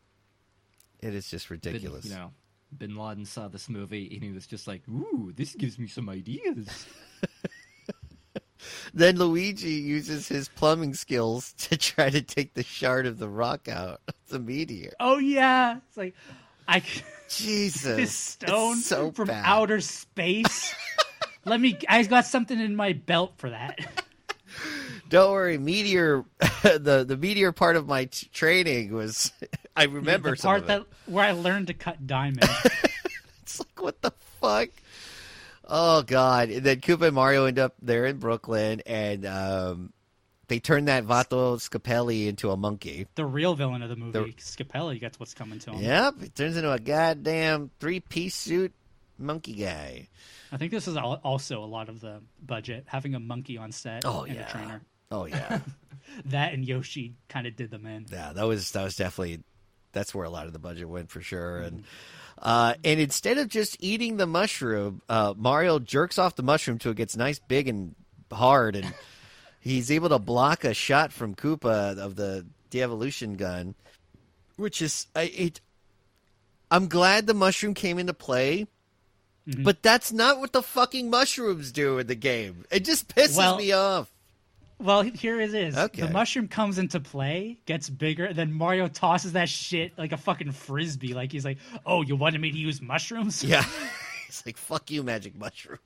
It 0.99 1.15
is 1.15 1.31
just 1.31 1.49
Bin- 1.49 1.61
ridiculous. 1.63 2.05
you 2.05 2.17
know, 2.17 2.33
Bin 2.77 2.97
Laden 2.97 3.27
saw 3.27 3.47
this 3.47 3.69
movie 3.69 4.11
and 4.13 4.25
he 4.25 4.33
was 4.33 4.49
just 4.49 4.67
like, 4.67 4.83
"Ooh, 4.89 5.33
this 5.37 5.55
gives 5.55 5.79
me 5.79 5.87
some 5.87 6.09
ideas." 6.09 6.67
Then 8.93 9.17
Luigi 9.17 9.73
uses 9.73 10.29
his 10.29 10.49
plumbing 10.49 10.95
skills 10.95 11.53
to 11.55 11.77
try 11.77 12.11
to 12.11 12.23
take 12.23 12.55
the 12.55 12.63
shard 12.63 13.07
of 13.07 13.19
the 13.19 13.29
rock 13.29 13.69
out 13.69 14.01
of 14.09 14.15
the 14.29 14.39
meteor. 14.39 14.93
Oh 15.01 15.19
yeah, 15.19 15.79
it's 15.89 15.97
like 15.97 16.15
I 16.69 16.83
Jesus, 17.29 17.97
this 17.97 18.13
stone 18.15 18.77
so 18.77 19.11
from 19.11 19.29
bad. 19.29 19.43
outer 19.45 19.81
space. 19.81 20.75
Let 21.45 21.61
me. 21.61 21.79
I 21.89 22.03
got 22.05 22.27
something 22.27 22.59
in 22.59 22.75
my 22.77 22.93
belt 22.95 23.35
for 23.37 23.51
that. 23.51 23.79
Don't 25.11 25.33
worry, 25.33 25.59
meteor. 25.59 26.25
the 26.63 27.05
the 27.07 27.17
meteor 27.17 27.53
part 27.53 27.77
of 27.77 27.87
my 27.87 28.07
t- 28.07 28.29
training 28.33 28.93
was. 28.93 29.33
I 29.77 29.85
remember 29.85 30.31
the 30.31 30.37
some 30.37 30.49
part 30.51 30.67
that 30.69 30.85
where 31.07 31.25
I 31.25 31.33
learned 31.33 31.67
to 31.69 31.75
cut 31.75 32.07
diamonds. 32.07 32.49
It's 33.43 33.59
like 33.61 33.83
what 33.83 34.01
the 34.01 34.13
fuck? 34.41 34.71
Oh 35.67 36.03
god! 36.03 36.51
And 36.51 36.65
then 36.65 36.81
Koopa 36.81 37.07
and 37.07 37.15
Mario 37.15 37.47
end 37.47 37.59
up 37.59 37.75
there 37.81 38.05
in 38.07 38.19
Brooklyn, 38.19 38.83
and 38.87 39.25
um, 39.27 39.93
they 40.49 40.59
turn 40.61 40.85
that 40.87 41.05
Vato 41.05 41.57
Scapelli 41.59 42.27
into 42.27 42.51
a 42.51 42.57
monkey. 42.57 43.07
the 43.15 43.25
real 43.25 43.55
villain 43.55 43.83
of 43.83 43.89
the 43.89 43.97
movie, 43.97 44.13
The- 44.13 44.43
Scapelli, 44.43 45.01
gets 45.01 45.19
what's 45.21 45.35
coming 45.35 45.59
to 45.61 45.73
him. 45.73 45.83
Yep, 45.83 46.15
it 46.23 46.35
turns 46.35 46.57
into 46.57 46.71
a 46.73 46.79
goddamn 46.79 47.71
three-piece 47.81 48.35
suit 48.35 48.73
monkey 49.19 49.55
guy. 49.55 50.09
I 50.53 50.57
think 50.57 50.71
this 50.71 50.87
is 50.89 50.97
also 50.97 51.63
a 51.63 51.67
lot 51.67 51.89
of 51.89 52.01
the 52.01 52.21
budget 52.45 52.85
having 52.87 53.15
a 53.15 53.21
monkey 53.21 53.59
on 53.59 53.73
set 53.73 54.05
Oh, 54.05 54.23
and 54.23 54.35
yeah. 54.37 54.47
a 54.47 54.51
trainer. 54.51 54.83
Oh 55.11 55.27
yeah, 55.27 55.61
That 56.27 56.53
and 56.55 56.65
Yoshi 56.65 57.15
kind 57.29 57.47
of 57.47 57.57
did 57.57 57.71
them 57.71 57.87
in. 57.87 58.07
yeah. 58.11 58.33
That 58.33 58.45
was 58.45 58.71
that 58.73 58.83
was 58.85 58.97
definitely 58.97 59.41
that's 59.93 60.15
where 60.15 60.25
a 60.25 60.31
lot 60.31 60.47
of 60.47 60.53
the 60.53 60.59
budget 60.59 60.89
went 60.89 61.11
for 61.11 61.21
sure. 61.21 61.59
And 61.59 61.85
uh, 62.39 62.75
and 62.85 62.99
instead 63.01 63.39
of 63.39 63.49
just 63.49 63.77
eating 63.81 64.17
the 64.17 64.27
mushroom, 64.27 65.03
uh, 65.09 65.35
Mario 65.37 65.79
jerks 65.79 66.19
off 66.19 66.35
the 66.37 66.43
mushroom 66.43 66.79
till 66.79 66.91
it 66.93 66.97
gets 66.97 67.17
nice, 67.17 67.39
big, 67.39 67.69
and 67.69 67.95
hard, 68.33 68.75
and 68.77 68.93
he's 69.65 69.91
able 69.91 70.11
to 70.11 70.19
block 70.19 70.63
a 70.63 70.75
shot 70.75 71.13
from 71.13 71.35
Koopa 71.35 71.99
of 71.99 72.15
the 72.15 72.47
de-evolution 72.71 73.37
gun, 73.37 73.75
which 74.57 74.83
is 74.83 75.07
I 75.17 75.23
it. 75.23 75.61
I'm 76.71 76.89
glad 76.89 77.27
the 77.27 77.35
mushroom 77.35 77.75
came 77.75 77.99
into 77.99 78.15
play, 78.15 78.67
mm-hmm. 79.49 79.63
but 79.63 79.83
that's 79.83 80.13
not 80.13 80.39
what 80.39 80.53
the 80.53 80.63
fucking 80.63 81.09
mushrooms 81.11 81.73
do 81.73 81.99
in 81.99 82.07
the 82.07 82.15
game. 82.15 82.65
It 82.71 82.85
just 82.85 83.09
pisses 83.15 83.39
Well- 83.39 83.57
me 83.57 83.73
off. 83.73 84.11
Well, 84.81 85.03
here 85.03 85.41
it 85.41 85.55
is. 85.55 85.77
Okay. 85.79 86.03
The 86.03 86.11
mushroom 86.11 86.49
comes 86.49 86.79
into 86.79 86.99
play, 86.99 87.59
gets 87.65 87.89
bigger, 87.89 88.35
then 88.35 88.53
Mario 88.53 88.89
tosses 88.89 89.33
that 89.33 89.49
shit 89.49 89.97
like 89.97 90.11
a 90.11 90.17
fucking 90.17 90.51
frisbee. 90.51 91.15
Like 91.15 91.31
he's 91.31 91.45
like, 91.45 91.59
"Oh, 91.87 92.03
you 92.03 92.17
wanted 92.17 92.41
me 92.41 92.51
to 92.51 92.59
use 92.59 92.83
mushrooms?" 92.83 93.43
Yeah, 93.45 93.65
it's 94.29 94.45
like 94.45 94.57
fuck 94.57 94.91
you, 94.91 95.05
magic 95.05 95.39
mushroom. 95.39 95.79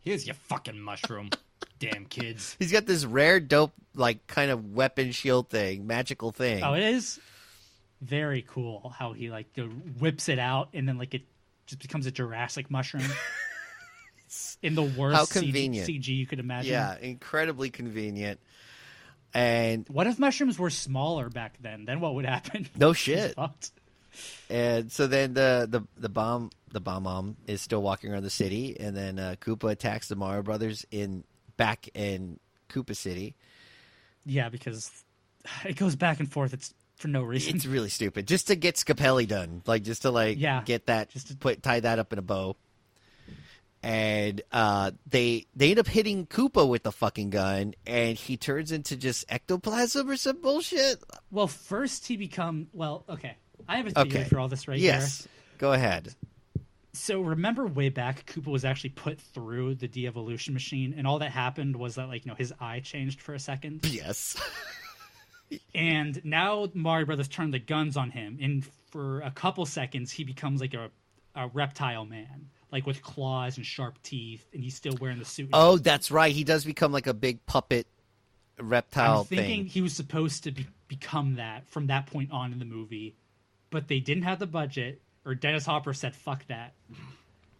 Here's 0.00 0.26
your 0.26 0.34
fucking 0.34 0.78
mushroom, 0.78 1.30
damn 1.78 2.04
kids. 2.06 2.56
He's 2.58 2.72
got 2.72 2.86
this 2.86 3.04
rare, 3.04 3.40
dope, 3.40 3.72
like 3.94 4.26
kind 4.26 4.50
of 4.50 4.72
weapon 4.74 5.12
shield 5.12 5.48
thing, 5.50 5.86
magical 5.86 6.32
thing. 6.32 6.62
Oh, 6.62 6.74
it 6.74 6.82
is 6.82 7.18
very 8.00 8.42
cool 8.48 8.94
how 8.96 9.12
he 9.12 9.30
like 9.30 9.46
whips 9.98 10.28
it 10.28 10.38
out 10.38 10.68
and 10.72 10.88
then 10.88 10.98
like 10.98 11.14
it 11.14 11.22
just 11.66 11.80
becomes 11.82 12.06
a 12.06 12.10
Jurassic 12.10 12.70
mushroom. 12.70 13.04
In 14.62 14.74
the 14.74 14.82
worst 14.82 15.16
How 15.16 15.24
CG 15.24 15.32
convenient. 15.44 15.88
CG 15.88 16.06
you 16.08 16.26
could 16.26 16.38
imagine. 16.38 16.70
yeah, 16.72 16.96
incredibly 17.00 17.70
convenient. 17.70 18.38
And 19.32 19.86
What 19.88 20.06
if 20.06 20.18
mushrooms 20.18 20.58
were 20.58 20.68
smaller 20.70 21.30
back 21.30 21.54
then? 21.60 21.86
Then 21.86 22.00
what 22.00 22.14
would 22.14 22.26
happen? 22.26 22.68
no 22.76 22.92
shit. 22.92 23.34
And 24.50 24.90
so 24.92 25.06
then 25.06 25.32
the 25.34 25.66
the 25.70 25.82
the 25.96 26.08
bomb 26.08 26.50
the 26.72 26.80
Bob-omb 26.80 27.36
is 27.46 27.62
still 27.62 27.80
walking 27.80 28.12
around 28.12 28.24
the 28.24 28.30
city, 28.30 28.76
and 28.78 28.94
then 28.94 29.18
uh, 29.18 29.36
Koopa 29.40 29.70
attacks 29.70 30.08
the 30.08 30.16
Mario 30.16 30.42
Brothers 30.42 30.84
in 30.90 31.24
back 31.58 31.88
in 31.94 32.40
Koopa 32.70 32.96
City. 32.96 33.34
Yeah, 34.24 34.48
because 34.48 34.90
it 35.66 35.76
goes 35.76 35.94
back 35.96 36.18
and 36.20 36.30
forth. 36.32 36.54
It's 36.54 36.72
for 36.96 37.08
no 37.08 37.22
reason. 37.22 37.54
It's 37.56 37.66
really 37.66 37.90
stupid, 37.90 38.26
just 38.26 38.46
to 38.46 38.56
get 38.56 38.76
Scapelli 38.76 39.28
done, 39.28 39.60
like 39.66 39.82
just 39.82 40.02
to 40.02 40.10
like 40.10 40.38
Yeah, 40.38 40.62
get 40.64 40.86
that 40.86 41.10
just 41.10 41.28
to- 41.28 41.36
put 41.36 41.62
tie 41.62 41.80
that 41.80 41.98
up 41.98 42.12
in 42.14 42.18
a 42.18 42.22
bow. 42.22 42.56
and 43.82 44.42
uh, 44.50 44.90
they 45.08 45.46
they 45.54 45.70
end 45.70 45.78
up 45.78 45.86
hitting 45.86 46.26
Koopa 46.26 46.68
with 46.68 46.82
the 46.82 46.90
fucking 46.92 47.30
gun, 47.30 47.74
and 47.86 48.18
he 48.18 48.36
turns 48.36 48.72
into 48.72 48.96
just 48.96 49.24
ectoplasm 49.28 50.08
or 50.10 50.16
some 50.16 50.40
bullshit. 50.40 51.02
Well, 51.30 51.46
first 51.46 52.06
he 52.08 52.16
become 52.16 52.68
well. 52.72 53.04
Okay, 53.08 53.36
I 53.68 53.76
have 53.76 53.86
a 53.86 53.90
theory 53.90 54.06
Okay. 54.08 54.24
for 54.24 54.40
all 54.40 54.48
this 54.48 54.66
right 54.66 54.78
yes, 54.78 55.28
go 55.58 55.72
ahead. 55.72 56.14
So 56.98 57.20
remember 57.20 57.66
way 57.66 57.88
back, 57.88 58.26
Koopa 58.26 58.48
was 58.48 58.64
actually 58.64 58.90
put 58.90 59.20
through 59.20 59.76
the 59.76 59.88
de-evolution 59.88 60.52
machine, 60.54 60.94
and 60.96 61.06
all 61.06 61.18
that 61.20 61.30
happened 61.30 61.76
was 61.76 61.94
that 61.94 62.08
like 62.08 62.24
you 62.24 62.30
know 62.30 62.36
his 62.36 62.52
eye 62.60 62.80
changed 62.80 63.20
for 63.20 63.34
a 63.34 63.38
second, 63.38 63.80
Yes, 63.84 64.36
and 65.74 66.22
now 66.24 66.68
Mario 66.74 67.06
Brothers 67.06 67.28
turned 67.28 67.54
the 67.54 67.58
guns 67.58 67.96
on 67.96 68.10
him, 68.10 68.38
and 68.40 68.66
for 68.90 69.20
a 69.20 69.30
couple 69.30 69.64
seconds 69.66 70.10
he 70.10 70.24
becomes 70.24 70.60
like 70.60 70.74
a 70.74 70.90
a 71.34 71.48
reptile 71.48 72.04
man, 72.04 72.48
like 72.72 72.86
with 72.86 73.02
claws 73.02 73.56
and 73.56 73.64
sharp 73.64 74.02
teeth, 74.02 74.44
and 74.52 74.62
he's 74.62 74.74
still 74.74 74.94
wearing 75.00 75.18
the 75.18 75.24
suit. 75.24 75.50
oh, 75.52 75.78
that's 75.78 76.10
right. 76.10 76.34
He 76.34 76.44
does 76.44 76.64
become 76.64 76.92
like 76.92 77.06
a 77.06 77.14
big 77.14 77.44
puppet 77.46 77.86
reptile 78.60 79.20
I'm 79.20 79.24
thinking 79.26 79.60
thing. 79.62 79.66
he 79.66 79.82
was 79.82 79.92
supposed 79.92 80.44
to 80.44 80.50
be, 80.50 80.66
become 80.88 81.36
that 81.36 81.68
from 81.68 81.86
that 81.86 82.06
point 82.06 82.32
on 82.32 82.52
in 82.52 82.58
the 82.58 82.64
movie, 82.64 83.14
but 83.70 83.88
they 83.88 84.00
didn't 84.00 84.24
have 84.24 84.38
the 84.40 84.46
budget, 84.46 85.00
or 85.28 85.34
Dennis 85.34 85.64
Hopper 85.66 85.92
said 85.92 86.16
"fuck 86.16 86.44
that," 86.48 86.72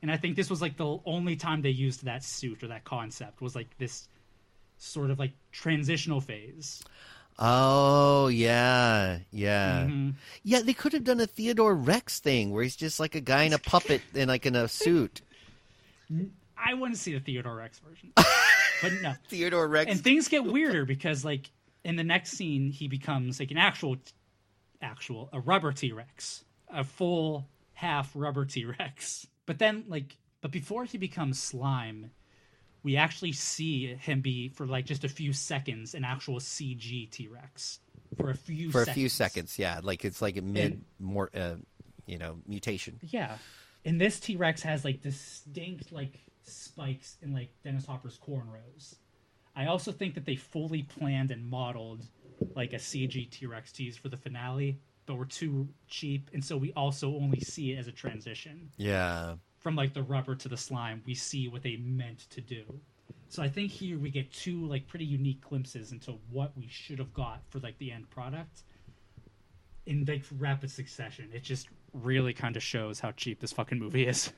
and 0.03 0.11
I 0.11 0.17
think 0.17 0.35
this 0.37 0.49
was 0.51 0.61
like 0.63 0.77
the 0.77 0.99
only 1.05 1.37
time 1.37 1.63
they 1.63 1.71
used 1.71 2.05
that 2.07 2.25
suit 2.25 2.63
or 2.65 2.69
that 2.69 2.85
concept 2.85 3.41
was 3.43 3.55
like 3.55 3.77
this 3.79 4.09
sort 4.79 5.11
of 5.11 5.19
like 5.19 5.33
transitional 5.53 6.21
phase. 6.21 6.83
Oh 7.39 8.27
yeah, 8.29 9.19
yeah, 9.31 9.85
Mhm. 9.87 10.15
yeah. 10.43 10.61
They 10.63 10.73
could 10.73 10.93
have 10.95 11.05
done 11.05 11.21
a 11.21 11.27
Theodore 11.27 11.75
Rex 11.75 12.19
thing 12.19 12.51
where 12.51 12.63
he's 12.65 12.75
just 12.75 12.99
like 12.99 13.15
a 13.15 13.21
guy 13.21 13.45
in 13.45 13.53
a 13.53 13.59
puppet 13.59 14.01
and 14.15 14.27
like 14.29 14.45
in 14.47 14.57
a 14.57 14.67
suit. 14.67 15.21
I 16.57 16.75
want 16.75 16.95
to 16.95 16.99
see 16.99 17.13
the 17.13 17.21
Theodore 17.21 17.55
Rex 17.55 17.79
version, 17.79 18.13
but 18.17 18.93
no. 19.03 19.15
Theodore 19.29 19.69
Rex. 19.69 19.91
And 19.93 20.01
things 20.03 20.27
get 20.29 20.45
weirder 20.45 20.85
because 20.85 21.25
like 21.25 21.51
in 21.85 21.95
the 21.97 22.03
next 22.05 22.31
scene 22.33 22.71
he 22.71 22.89
becomes 22.89 23.39
like 23.39 23.51
an 23.53 23.59
actual, 23.59 23.97
actual 24.83 25.29
a 25.33 25.39
rubber 25.39 25.71
T 25.73 25.93
Rex, 25.93 26.45
a 26.73 26.83
full 26.83 27.47
half 27.79 28.11
rubber 28.15 28.45
T 28.45 28.65
Rex. 28.65 29.27
But 29.47 29.59
then 29.59 29.85
like, 29.89 30.19
but 30.43 30.51
before 30.51 30.85
he 30.85 30.99
becomes 30.99 31.41
slime, 31.43 32.11
we 32.83 32.99
actually 32.99 33.33
see 33.33 33.95
him 33.95 34.21
be 34.21 34.51
for 34.51 34.67
like 34.67 34.85
just 34.85 35.05
a 35.05 35.09
few 35.09 35.33
seconds 35.33 35.95
an 35.95 36.05
actual 36.05 36.39
CG 36.39 37.11
T 37.11 37.29
Rex 37.29 37.79
for 38.19 38.29
a 38.29 38.35
few 38.35 38.71
for 38.71 38.83
a 38.83 38.85
seconds. 38.85 38.95
few 38.95 39.09
seconds, 39.09 39.59
yeah, 39.59 39.81
like 39.83 40.05
it's 40.05 40.21
like 40.21 40.37
a 40.37 40.43
mid 40.43 40.83
more, 40.99 41.31
uh, 41.35 41.55
you 42.05 42.19
know, 42.19 42.37
mutation. 42.47 42.99
Yeah. 43.01 43.39
And 43.87 43.99
this 43.99 44.21
T 44.21 44.37
Rex 44.37 44.61
has 44.63 44.85
like 44.85 45.01
distinct 45.01 45.93
like 45.93 46.19
spikes 46.43 47.17
in 47.23 47.33
like 47.33 47.49
Dennis 47.65 47.87
Hopper's 47.87 48.19
cornrows. 48.19 48.97
I 49.57 49.65
also 49.67 49.93
think 49.93 50.15
that 50.15 50.27
they 50.27 50.37
fully 50.37 50.83
planned 50.83 51.31
and 51.31 51.49
modeled 51.49 52.05
like 52.55 52.75
a 52.75 52.77
CG 52.77 53.31
T 53.31 53.47
Rex 53.47 53.73
tease 53.73 53.97
for 53.97 54.11
the 54.11 54.19
finale, 54.19 54.79
but 55.09 55.17
were 55.17 55.25
too 55.25 55.67
cheap, 55.89 56.31
and 56.33 56.45
so 56.45 56.57
we 56.57 56.73
also 56.75 57.09
only 57.17 57.41
see 57.41 57.73
it 57.73 57.79
as 57.79 57.89
a 57.89 57.93
transition 57.93 58.71
Yeah, 58.77 59.35
from 59.59 59.75
like 59.75 59.95
the 59.95 60.03
rubber 60.03 60.37
to 60.37 60.49
the 60.49 60.57
slime. 60.57 61.03
We 61.05 61.15
see 61.15 61.49
what 61.49 61.63
they 61.63 61.77
meant 61.77 62.31
to 62.31 62.41
do. 62.41 62.63
So 63.31 63.43
I 63.43 63.49
think 63.49 63.73
here 63.73 63.99
we 63.99 64.11
get 64.11 64.31
two 64.33 64.67
like 64.67 64.87
pretty 64.87 65.07
unique 65.07 65.41
glimpses 65.41 65.93
into 65.93 66.13
what 66.31 66.53
we 66.57 66.69
should 66.69 66.99
have 66.99 67.13
got 67.13 67.41
for 67.49 67.59
like 67.59 67.79
the 67.79 67.91
end 67.91 68.09
product 68.11 68.63
in 69.87 70.05
like 70.07 70.25
rapid 70.39 70.71
succession. 70.71 71.31
It 71.33 71.43
just 71.43 71.69
really 71.93 72.35
kind 72.35 72.57
of 72.57 72.63
shows 72.63 73.01
how 73.01 73.13
cheap 73.13 73.41
this 73.41 73.53
fucking 73.53 73.79
movie 73.79 74.07
is. 74.07 74.31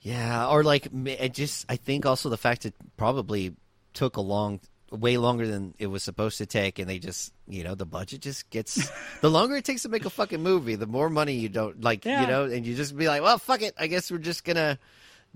yeah, 0.00 0.46
or 0.48 0.62
like 0.62 0.88
it 1.06 1.32
just. 1.34 1.64
I 1.68 1.76
think 1.76 2.04
also 2.06 2.28
the 2.28 2.36
fact 2.36 2.66
it 2.66 2.74
probably 2.96 3.54
took 3.94 4.16
a 4.16 4.20
long, 4.20 4.60
way 4.94 5.16
longer 5.18 5.46
than 5.46 5.74
it 5.78 5.88
was 5.88 6.02
supposed 6.02 6.38
to 6.38 6.46
take, 6.46 6.78
and 6.78 6.88
they 6.88 6.98
just, 6.98 7.32
you 7.48 7.64
know, 7.64 7.74
the 7.74 7.84
budget 7.86 8.20
just 8.20 8.48
gets. 8.50 8.90
the 9.20 9.30
longer 9.30 9.56
it 9.56 9.64
takes 9.64 9.82
to 9.82 9.88
make 9.88 10.04
a 10.04 10.10
fucking 10.10 10.42
movie, 10.42 10.76
the 10.76 10.86
more 10.86 11.10
money 11.10 11.34
you 11.34 11.48
don't 11.48 11.82
like, 11.82 12.04
Yeah. 12.04 12.20
you 12.22 12.26
know, 12.26 12.44
and 12.44 12.64
you 12.66 12.74
just 12.74 12.96
be 12.96 13.06
like, 13.08 13.22
well, 13.22 13.38
fuck 13.38 13.62
it. 13.62 13.74
I 13.78 13.86
guess 13.88 14.10
we're 14.10 14.18
just 14.18 14.44
gonna 14.44 14.78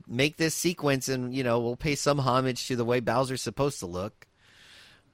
make 0.06 0.36
this 0.36 0.54
sequence, 0.54 1.09
and 1.09 1.34
you 1.34 1.42
know, 1.42 1.59
we'll 1.61 1.76
pay 1.76 1.94
some 1.96 2.18
homage 2.18 2.68
to 2.68 2.76
the 2.76 2.84
way 2.84 3.00
Bowser's 3.00 3.42
supposed 3.42 3.80
to 3.80 3.86
look. 3.86 4.26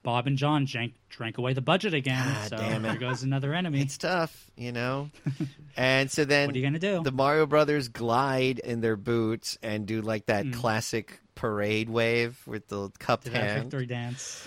Bob 0.02 0.26
and 0.26 0.36
John 0.36 0.66
drank, 0.66 0.92
drank 1.08 1.38
away 1.38 1.54
the 1.54 1.62
budget 1.62 1.94
again. 1.94 2.22
God 2.26 2.48
so 2.50 2.56
damn 2.58 2.84
it. 2.84 2.88
there 2.88 2.98
goes 2.98 3.22
another 3.22 3.54
enemy. 3.54 3.80
It's 3.80 3.96
tough, 3.96 4.50
you 4.54 4.70
know. 4.70 5.08
and 5.78 6.10
so 6.10 6.26
then 6.26 6.48
what 6.48 6.54
are 6.54 6.58
you 6.58 6.64
gonna 6.66 6.78
do? 6.78 7.02
the 7.02 7.10
Mario 7.10 7.46
Brothers 7.46 7.88
glide 7.88 8.58
in 8.58 8.82
their 8.82 8.96
boots 8.96 9.56
and 9.62 9.86
do 9.86 10.02
like 10.02 10.26
that 10.26 10.44
Mm. 10.44 10.52
classic 10.52 11.20
parade 11.34 11.88
wave 11.88 12.40
with 12.46 12.68
the 12.68 12.90
cupped 12.98 13.26
to 13.26 13.32
hand. 13.32 13.62
victory 13.64 13.86
dance. 13.86 14.46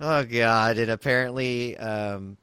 Oh 0.00 0.24
god! 0.24 0.78
And 0.78 0.90
apparently, 0.90 1.76
um, 1.76 2.36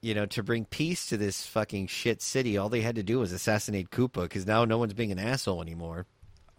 you 0.00 0.14
know, 0.14 0.26
to 0.26 0.42
bring 0.42 0.64
peace 0.64 1.06
to 1.06 1.16
this 1.16 1.46
fucking 1.46 1.86
shit 1.86 2.20
city, 2.20 2.58
all 2.58 2.68
they 2.68 2.80
had 2.80 2.96
to 2.96 3.02
do 3.02 3.20
was 3.20 3.32
assassinate 3.32 3.90
Koopa 3.90 4.22
because 4.22 4.46
now 4.46 4.64
no 4.64 4.78
one's 4.78 4.94
being 4.94 5.12
an 5.12 5.18
asshole 5.18 5.62
anymore. 5.62 6.06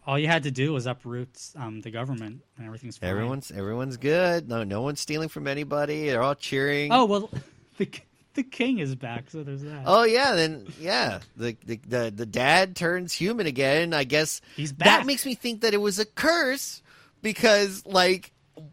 All 0.08 0.20
you 0.20 0.28
had 0.28 0.43
to 0.43 0.51
do 0.51 0.72
was 0.72 0.86
uproot 0.86 1.30
um, 1.56 1.82
the 1.82 1.91
government, 1.91 2.41
and 2.58 2.66
everything's 2.66 2.97
fine. 2.97 3.10
Everyone's 3.10 3.51
everyone's 3.51 3.97
good. 3.97 4.47
No, 4.47 4.64
no 4.64 4.82
one's 4.82 4.99
stealing 4.99 5.30
from 5.30 5.47
anybody. 5.47 6.08
They're 6.08 6.22
all 6.22 6.36
cheering. 6.36 6.91
Oh 6.91 7.06
well, 7.06 7.30
the 7.78 7.89
the 8.36 8.43
king 8.43 8.79
is 8.79 8.95
back, 8.95 9.29
so 9.29 9.43
there's 9.43 9.63
that. 9.63 9.83
Oh 9.86 10.03
yeah, 10.03 10.33
then 10.33 10.67
yeah, 10.79 11.19
the, 11.36 11.57
the 11.65 11.79
the 11.88 12.13
the 12.15 12.25
dad 12.25 12.75
turns 12.75 13.13
human 13.13 13.47
again. 13.47 13.93
I 13.93 14.03
guess 14.03 14.41
He's 14.55 14.73
that 14.75 15.05
makes 15.05 15.25
me 15.25 15.36
think 15.36 15.61
that 15.61 15.73
it 15.73 15.81
was 15.81 15.97
a 15.99 16.05
curse 16.05 16.81
because 17.21 17.86
like, 17.86 18.31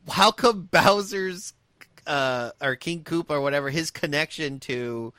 how 0.09 0.31
come 0.31 0.63
Bowser's 0.71 1.55
uh 2.07 2.51
or 2.61 2.77
King 2.77 3.05
Koopa 3.05 3.31
or 3.31 3.41
whatever 3.41 3.71
his 3.71 3.91
connection 3.91 4.59
to 4.61 5.15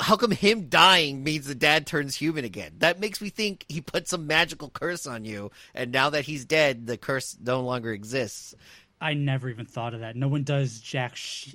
how 0.00 0.16
come 0.16 0.30
him 0.30 0.68
dying 0.68 1.24
means 1.24 1.46
the 1.46 1.54
dad 1.54 1.86
turns 1.86 2.14
human 2.14 2.44
again? 2.44 2.72
That 2.78 3.00
makes 3.00 3.20
me 3.20 3.28
think 3.28 3.64
he 3.68 3.80
put 3.80 4.08
some 4.08 4.26
magical 4.26 4.70
curse 4.70 5.06
on 5.06 5.24
you, 5.24 5.50
and 5.74 5.92
now 5.92 6.10
that 6.10 6.24
he's 6.24 6.44
dead, 6.44 6.86
the 6.86 6.96
curse 6.96 7.36
no 7.42 7.60
longer 7.60 7.92
exists. 7.92 8.54
I 9.00 9.14
never 9.14 9.50
even 9.50 9.66
thought 9.66 9.92
of 9.94 10.00
that. 10.00 10.16
No 10.16 10.28
one 10.28 10.44
does 10.44 10.80
jack. 10.80 11.16
Sh- 11.16 11.54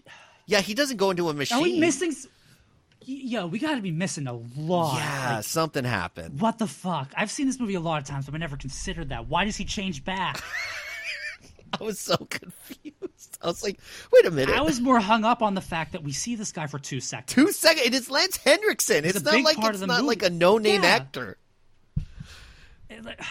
Yeah, 0.50 0.62
he 0.62 0.74
doesn't 0.74 0.97
go 0.97 1.12
into 1.12 1.30
a 1.30 1.34
machine. 1.34 1.60
Are 1.60 1.62
we 1.62 1.80
missing? 1.80 2.10
s- 2.10 2.28
Yo, 3.06 3.45
we 3.45 3.60
got 3.60 3.76
to 3.76 3.82
be 3.82 3.91
missing 3.91 4.26
a 4.28 4.34
lot. 4.58 4.97
Yeah, 4.97 5.36
Like, 5.36 5.43
something 5.43 5.84
happened. 5.84 6.41
what 6.41 6.58
the 6.58 6.66
fuck? 6.68 7.12
I've 7.16 7.30
seen 7.32 7.45
this 7.45 7.60
movie 7.60 7.76
a 7.76 7.80
lot 7.80 8.02
of 8.02 8.08
times, 8.08 8.26
but 8.26 8.34
I 8.34 8.39
never 8.39 8.58
considered 8.58 9.10
that. 9.10 9.28
Why 9.28 9.45
does 9.45 9.56
he 9.56 9.64
change 9.66 10.04
back? 10.04 10.41
I 11.80 11.84
was 11.84 12.00
so 12.00 12.18
confused. 12.18 13.38
I 13.43 13.45
was 13.47 13.62
like, 13.64 13.80
wait 14.12 14.26
a 14.26 14.32
minute. 14.32 14.56
I 14.56 14.62
was 14.62 14.82
more 14.82 15.00
hung 15.00 15.24
up 15.24 15.41
on 15.43 15.54
the 15.54 15.62
fact 15.62 15.91
that 15.91 16.02
we 16.04 16.12
see 16.12 16.36
this 16.36 16.52
guy 16.52 16.66
for 16.66 16.80
two 16.80 17.00
seconds. 17.00 17.32
two 17.34 17.52
seconds. 17.52 17.86
It 17.86 17.93
is 17.93 18.10
Lance 18.10 18.38
Henriksen. 18.38 19.06
It's, 19.06 19.20
a 19.20 19.24
not 19.24 19.43
like 19.43 19.58
it's 19.60 19.80
not 19.82 19.88
movie. 19.89 20.02
like 20.08 20.24
a 20.24 20.30
no-name 20.32 20.82
Yeah. 20.84 20.89
actor. 20.89 21.38
It, 22.89 23.06
like, 23.06 23.22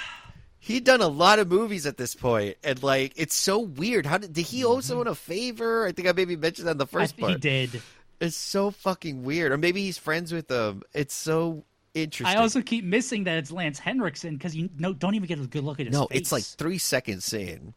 He'd 0.68 0.84
done 0.84 1.00
a 1.00 1.08
lot 1.08 1.38
of 1.38 1.48
movies 1.48 1.86
at 1.86 1.96
this 1.96 2.14
point, 2.14 2.58
and 2.62 2.82
like 2.82 3.14
it's 3.16 3.34
so 3.34 3.58
weird. 3.58 4.04
How 4.04 4.18
did 4.18 4.34
did 4.34 4.44
he 4.44 4.66
owe 4.66 4.80
someone 4.80 5.06
a 5.06 5.14
favor? 5.14 5.86
I 5.86 5.92
think 5.92 6.06
I 6.06 6.12
maybe 6.12 6.36
mentioned 6.36 6.68
that 6.68 6.72
in 6.72 6.76
the 6.76 6.86
Mm-hmm. 6.86 6.96
I 6.98 7.00
first 7.00 7.16
think 7.16 7.28
he 7.30 7.34
did. 7.36 7.82
It's 8.20 8.36
so 8.36 8.70
fucking 8.70 9.22
weird, 9.24 9.50
or 9.50 9.56
maybe 9.56 9.82
he's 9.82 9.96
friends 9.96 10.30
with 10.30 10.48
them. 10.48 10.82
It's 10.92 11.14
so 11.14 11.64
interesting. 11.94 12.36
I 12.36 12.42
also 12.42 12.60
keep 12.60 12.84
missing 12.84 13.24
that 13.24 13.38
it's 13.38 13.50
Lance 13.50 13.78
Henriksen 13.78 14.36
because 14.36 14.54
you 14.54 14.68
no, 14.78 14.92
don't 14.92 15.14
even 15.14 15.26
get 15.26 15.38
a 15.38 15.46
good 15.46 15.64
look 15.64 15.80
at 15.80 15.86
his 15.86 15.94
no, 15.94 16.04
face. 16.06 16.18
it's 16.18 16.32
like 16.32 16.44
three 16.44 16.76
seconds 16.76 17.32
in. 17.32 17.72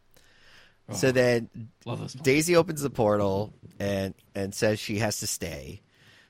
Oh. 0.89 0.93
So 0.93 1.13
then 1.13 1.49
Love 1.85 1.99
those. 1.99 2.15
moments. 2.15 2.15
Daisy 2.15 2.57
opens 2.57 2.81
the 2.81 2.89
portal 2.89 3.53
and 3.79 4.13
and 4.35 4.53
says 4.53 4.81
she 4.81 4.97
has 4.97 5.21
to 5.21 5.27
stay. 5.27 5.81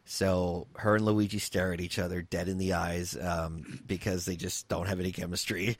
So 0.06 0.68
her 0.76 0.96
and 0.98 1.06
Luigi 1.06 1.40
stare 1.40 1.74
at 1.74 1.80
each 1.80 1.98
other, 1.98 2.22
dead 2.22 2.50
in 2.50 2.58
the 2.58 2.74
eyes, 2.74 3.16
um, 3.20 3.80
because 3.88 4.26
they 4.26 4.36
just 4.36 4.68
don't 4.68 4.88
have 4.88 5.00
any 5.00 5.12
chemistry. 5.12 5.78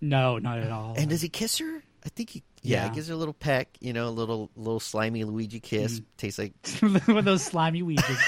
No, 0.00 0.38
not 0.38 0.58
at 0.58 0.70
all. 0.70 0.94
And 0.96 1.08
does 1.10 1.20
he 1.22 1.28
kiss 1.28 1.58
her? 1.58 1.82
I 2.04 2.08
think 2.10 2.30
he. 2.30 2.42
Yeah, 2.62 2.84
Yeah. 2.84 2.88
he 2.90 2.94
gives 2.94 3.08
her 3.08 3.14
a 3.14 3.16
little 3.16 3.34
peck. 3.34 3.76
You 3.80 3.92
know, 3.92 4.08
a 4.08 4.10
little 4.10 4.50
little 4.56 4.80
slimy 4.80 5.24
Luigi 5.24 5.60
kiss. 5.60 6.00
Mm. 6.00 6.04
Tastes 6.16 6.38
like. 6.38 6.52
one 7.06 7.18
of 7.18 7.24
those 7.24 7.42
slimy 7.42 7.82
weebles. 7.82 8.18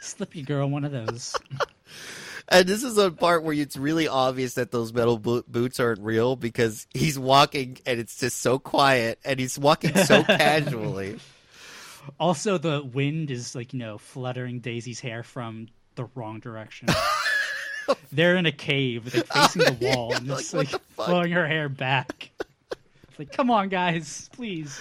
Slip 0.00 0.34
your 0.34 0.44
girl 0.44 0.68
one 0.68 0.84
of 0.84 0.92
those. 0.92 1.34
And 2.50 2.66
this 2.66 2.82
is 2.82 2.96
a 2.96 3.10
part 3.10 3.42
where 3.44 3.52
it's 3.52 3.76
really 3.76 4.08
obvious 4.08 4.54
that 4.54 4.70
those 4.70 4.90
metal 4.90 5.18
bo- 5.18 5.42
boots 5.46 5.78
aren't 5.80 6.00
real 6.00 6.34
because 6.34 6.86
he's 6.94 7.18
walking 7.18 7.76
and 7.84 8.00
it's 8.00 8.16
just 8.16 8.38
so 8.40 8.58
quiet 8.58 9.18
and 9.22 9.38
he's 9.38 9.58
walking 9.58 9.94
so 9.94 10.22
casually. 10.24 11.18
Also, 12.18 12.56
the 12.56 12.82
wind 12.82 13.30
is 13.30 13.54
like 13.54 13.74
you 13.74 13.78
know 13.78 13.98
fluttering 13.98 14.60
Daisy's 14.60 14.98
hair 14.98 15.22
from 15.22 15.68
the 15.96 16.06
wrong 16.14 16.40
direction. 16.40 16.88
They're 18.12 18.36
in 18.36 18.46
a 18.46 18.52
cave, 18.52 19.10
they're 19.10 19.22
facing 19.22 19.62
the 19.62 19.92
wall, 19.94 20.14
and 20.14 20.28
like, 20.28 20.40
it's 20.40 20.52
what 20.52 20.72
like 20.72 20.72
the 20.72 20.80
blowing 20.96 21.32
her 21.32 21.46
hair 21.46 21.68
back. 21.68 22.30
It's 22.70 23.18
like, 23.18 23.32
come 23.32 23.50
on, 23.50 23.68
guys, 23.68 24.28
please. 24.32 24.80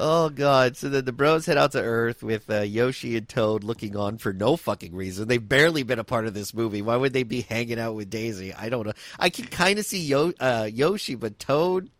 Oh 0.00 0.28
god! 0.28 0.76
So 0.76 0.88
then 0.90 1.04
the 1.06 1.12
bros 1.12 1.46
head 1.46 1.56
out 1.58 1.72
to 1.72 1.80
Earth 1.82 2.22
with 2.22 2.48
uh, 2.50 2.60
Yoshi 2.60 3.16
and 3.16 3.28
Toad 3.28 3.64
looking 3.64 3.96
on 3.96 4.18
for 4.18 4.32
no 4.32 4.56
fucking 4.56 4.94
reason. 4.94 5.26
They've 5.26 5.46
barely 5.48 5.82
been 5.82 5.98
a 5.98 6.04
part 6.04 6.26
of 6.26 6.34
this 6.34 6.52
movie. 6.54 6.82
Why 6.82 6.94
would 6.96 7.12
they 7.12 7.22
be 7.24 7.40
hanging 7.40 7.80
out 7.80 7.94
with 7.94 8.10
Daisy? 8.10 8.52
I 8.54 8.68
don't 8.68 8.86
know. 8.86 8.92
I 9.18 9.30
can 9.30 9.46
kind 9.46 9.78
of 9.78 9.84
see 9.86 10.00
Yo- 10.04 10.34
uh, 10.38 10.68
Yoshi, 10.72 11.14
but 11.16 11.38
Toad, 11.40 11.90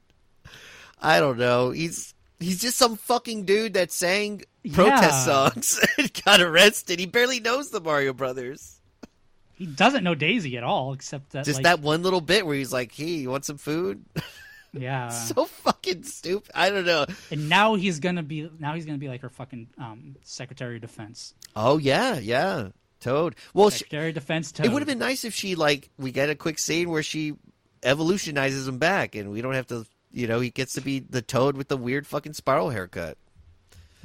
I 1.01 1.19
don't 1.19 1.39
know. 1.39 1.71
He's 1.71 2.15
he's 2.39 2.61
just 2.61 2.77
some 2.79 2.97
fucking 2.97 3.47
dude 3.47 3.75
that 3.75 3.91
sang 3.91 4.43
protest 4.73 5.03
Yeah. 5.03 5.49
songs 5.51 5.81
and 5.99 6.23
got 6.25 6.41
arrested. 6.41 7.01
He 7.01 7.07
barely 7.07 7.41
knows 7.41 7.71
the 7.71 7.81
Mario 7.81 8.13
Brothers. 8.13 8.78
He 9.59 9.67
doesn't 9.67 10.05
know 10.05 10.15
Daisy 10.15 10.57
at 10.57 10.63
all, 10.63 10.93
except 10.93 11.31
that 11.31 11.45
Just 11.45 11.57
like, 11.57 11.65
that 11.65 11.81
one 11.81 12.03
little 12.03 12.21
bit 12.21 12.47
where 12.47 12.55
he's 12.55 12.73
like, 12.73 12.95
"Hey, 12.95 13.07
you 13.07 13.31
want 13.31 13.45
some 13.45 13.59
food?" 13.59 14.05
yeah. 14.73 15.09
so 15.09 15.47
fucking 15.47 16.05
stupid. 16.05 16.49
I 16.55 16.71
don't 16.71 16.87
know. 16.87 17.07
and 17.33 17.49
now 17.49 17.75
he's 17.75 17.99
gonna 17.99 18.23
be 18.23 18.49
now 18.61 18.75
he's 18.75 18.87
gonna 18.87 18.99
be 18.99 19.09
like 19.09 19.23
her 19.23 19.29
fucking 19.29 19.67
um, 19.77 20.15
Secretary 20.23 20.77
of 20.77 20.83
Defense. 20.83 21.35
Oh 21.57 21.77
yeah, 21.79 22.21
yeah. 22.21 22.69
Toad. 23.01 23.35
Well, 23.53 23.71
she, 23.71 23.79
Secretary 23.79 24.11
of 24.11 24.15
Defense. 24.15 24.53
Toad. 24.53 24.67
It 24.67 24.73
would 24.73 24.81
have 24.81 24.89
been 24.89 25.01
nice 25.01 25.25
if 25.25 25.35
she 25.35 25.57
like 25.57 25.91
we 25.99 26.13
get 26.13 26.31
a 26.31 26.37
quick 26.37 26.61
scene 26.61 26.89
where 26.89 27.03
she 27.03 27.35
evolutionizes 27.83 28.69
him 28.69 28.79
back, 28.79 29.17
and 29.17 29.33
we 29.33 29.41
don't 29.43 29.55
have 29.55 29.67
to. 29.69 29.87
You 30.13 30.29
know, 30.29 30.39
he 30.39 30.51
gets 30.51 30.75
to 30.75 30.81
be 30.81 31.01
the 31.01 31.21
toad 31.21 31.57
with 31.57 31.67
the 31.67 31.77
weird 31.77 32.07
fucking 32.07 32.35
spiral 32.35 32.71
haircut. 32.71 33.19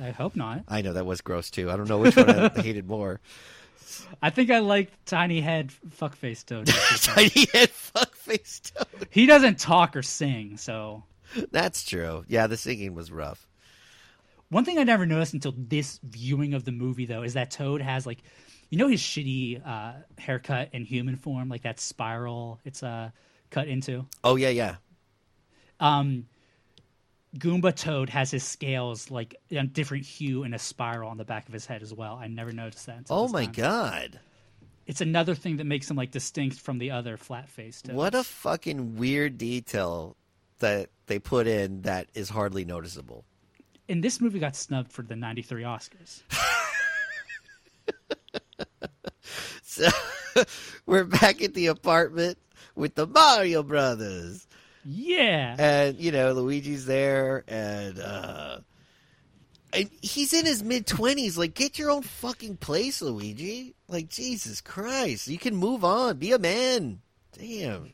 I 0.01 0.10
hope 0.10 0.36
not. 0.36 0.64
I 0.68 0.82
know 0.82 0.93
that 0.93 1.06
was 1.06 1.22
gross 1.22 1.51
too. 1.51 1.70
I 1.70 1.78
don't 1.78 1.88
know 1.88 1.99
which 1.99 2.16
one 2.16 2.30
I 2.30 2.49
hated 2.62 2.88
more. 2.88 3.22
I 4.21 4.29
think 4.29 4.49
I 4.49 4.59
like 4.59 4.91
tiny 5.05 5.41
head 5.41 5.71
fuckface 5.89 6.45
Toad. 6.45 6.67
Tiny 7.01 7.47
head 7.53 7.69
fuckface 7.69 8.73
toad. 8.73 9.07
he 9.09 9.25
doesn't 9.25 9.59
talk 9.59 9.95
or 9.95 10.01
sing, 10.01 10.57
so 10.57 11.03
That's 11.51 11.84
true. 11.86 12.23
Yeah, 12.27 12.47
the 12.47 12.57
singing 12.57 12.93
was 12.93 13.11
rough. 13.11 13.47
One 14.49 14.65
thing 14.65 14.77
I 14.77 14.84
never 14.84 15.05
noticed 15.05 15.34
until 15.34 15.53
this 15.57 15.99
viewing 16.03 16.53
of 16.53 16.63
the 16.63 16.71
movie, 16.71 17.05
though, 17.05 17.23
is 17.23 17.34
that 17.34 17.49
Toad 17.49 17.81
has 17.81 18.05
like, 18.05 18.19
you 18.69 18.77
know, 18.77 18.88
his 18.88 19.01
shitty 19.01 19.65
uh, 19.65 19.93
haircut 20.19 20.69
in 20.73 20.86
human 20.86 21.15
form, 21.15 21.49
like 21.49 21.63
that 21.63 21.79
spiral 21.79 22.59
it's 22.63 22.84
uh, 22.84 23.09
cut 23.49 23.67
into. 23.67 24.05
Oh 24.23 24.36
yeah, 24.36 24.49
yeah. 24.49 24.75
Um, 25.79 26.27
Goomba 27.38 27.75
Toad 27.75 28.09
has 28.09 28.31
his 28.31 28.43
scales 28.43 29.09
like 29.09 29.36
a 29.51 29.63
different 29.63 30.05
hue 30.05 30.43
and 30.43 30.53
a 30.53 30.59
spiral 30.59 31.09
on 31.09 31.17
the 31.17 31.25
back 31.25 31.47
of 31.47 31.53
his 31.53 31.65
head 31.65 31.81
as 31.81 31.93
well. 31.93 32.15
I 32.21 32.27
never 32.27 32.51
noticed 32.51 32.86
that. 32.86 33.05
Oh 33.09 33.27
my 33.27 33.45
time. 33.45 33.53
god. 33.53 34.19
It's 34.86 35.01
another 35.01 35.34
thing 35.34 35.57
that 35.57 35.63
makes 35.65 35.89
him 35.89 35.95
like 35.97 36.11
distinct 36.11 36.59
from 36.59 36.77
the 36.77 36.91
other 36.91 37.17
flat 37.17 37.49
faced. 37.49 37.89
What 37.89 38.13
a 38.13 38.23
fucking 38.23 38.97
weird 38.97 39.38
detail 39.38 40.15
that 40.59 40.89
they 41.07 41.19
put 41.19 41.47
in 41.47 41.81
that 41.84 42.09
is 42.13 42.29
hardly 42.29 42.65
noticeable. 42.65 43.23
And 43.89 44.03
this 44.03 44.21
movie 44.21 44.39
got 44.39 44.55
snubbed 44.55 44.91
for 44.91 45.01
the 45.01 45.15
'93 45.15 45.63
Oscars. 45.63 46.21
So 49.73 49.89
we're 50.86 51.03
back 51.03 51.41
at 51.41 51.55
the 51.55 51.65
apartment 51.65 52.38
with 52.75 52.93
the 52.93 53.07
Mario 53.07 53.63
Brothers. 53.63 54.45
Yeah. 54.86 55.55
and 55.57 55.97
you 55.97 56.11
know 56.11 56.34
Luigi's 56.34 56.86
there, 56.86 57.43
and 57.47 57.99
uh, 57.99 58.57
and 59.71 59.89
he's 60.01 60.34
in 60.34 60.45
his 60.45 60.63
mid 60.63 60.86
twenties. 60.86 61.38
Like, 61.38 61.53
get 61.53 61.79
your 61.79 61.91
own 61.91 62.01
fucking 62.03 62.57
place, 62.57 63.01
Luigi. 63.01 63.75
Like, 63.88 64.09
Jesus 64.09 64.61
Christ, 64.61 65.27
you 65.27 65.38
can 65.38 65.55
move 65.55 65.84
on, 65.84 66.17
be 66.17 66.31
a 66.31 66.39
man. 66.39 66.99
Damn, 67.38 67.93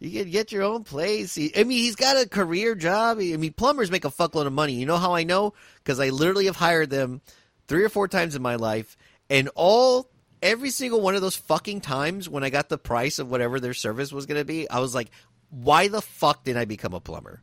you 0.00 0.10
can 0.22 0.30
get 0.30 0.50
your 0.50 0.62
own 0.62 0.84
place. 0.84 1.34
He, 1.34 1.52
I 1.56 1.64
mean, 1.64 1.78
he's 1.78 1.96
got 1.96 2.16
a 2.16 2.28
career 2.28 2.74
job. 2.74 3.18
I 3.18 3.36
mean, 3.36 3.52
plumbers 3.52 3.90
make 3.90 4.04
a 4.04 4.10
fuckload 4.10 4.46
of 4.46 4.52
money. 4.52 4.74
You 4.74 4.86
know 4.86 4.96
how 4.96 5.14
I 5.14 5.24
know? 5.24 5.54
Because 5.76 6.00
I 6.00 6.08
literally 6.08 6.46
have 6.46 6.56
hired 6.56 6.90
them 6.90 7.20
three 7.68 7.84
or 7.84 7.88
four 7.88 8.08
times 8.08 8.34
in 8.34 8.42
my 8.42 8.56
life, 8.56 8.96
and 9.28 9.50
all. 9.54 10.10
Every 10.40 10.70
single 10.70 11.00
one 11.00 11.16
of 11.16 11.20
those 11.20 11.34
fucking 11.34 11.80
times 11.80 12.28
when 12.28 12.44
I 12.44 12.50
got 12.50 12.68
the 12.68 12.78
price 12.78 13.18
of 13.18 13.28
whatever 13.28 13.58
their 13.58 13.74
service 13.74 14.12
was 14.12 14.24
going 14.26 14.40
to 14.40 14.44
be, 14.44 14.70
I 14.70 14.78
was 14.78 14.94
like, 14.94 15.10
why 15.50 15.88
the 15.88 16.02
fuck 16.02 16.44
did 16.44 16.56
I 16.56 16.64
become 16.64 16.94
a 16.94 17.00
plumber? 17.00 17.40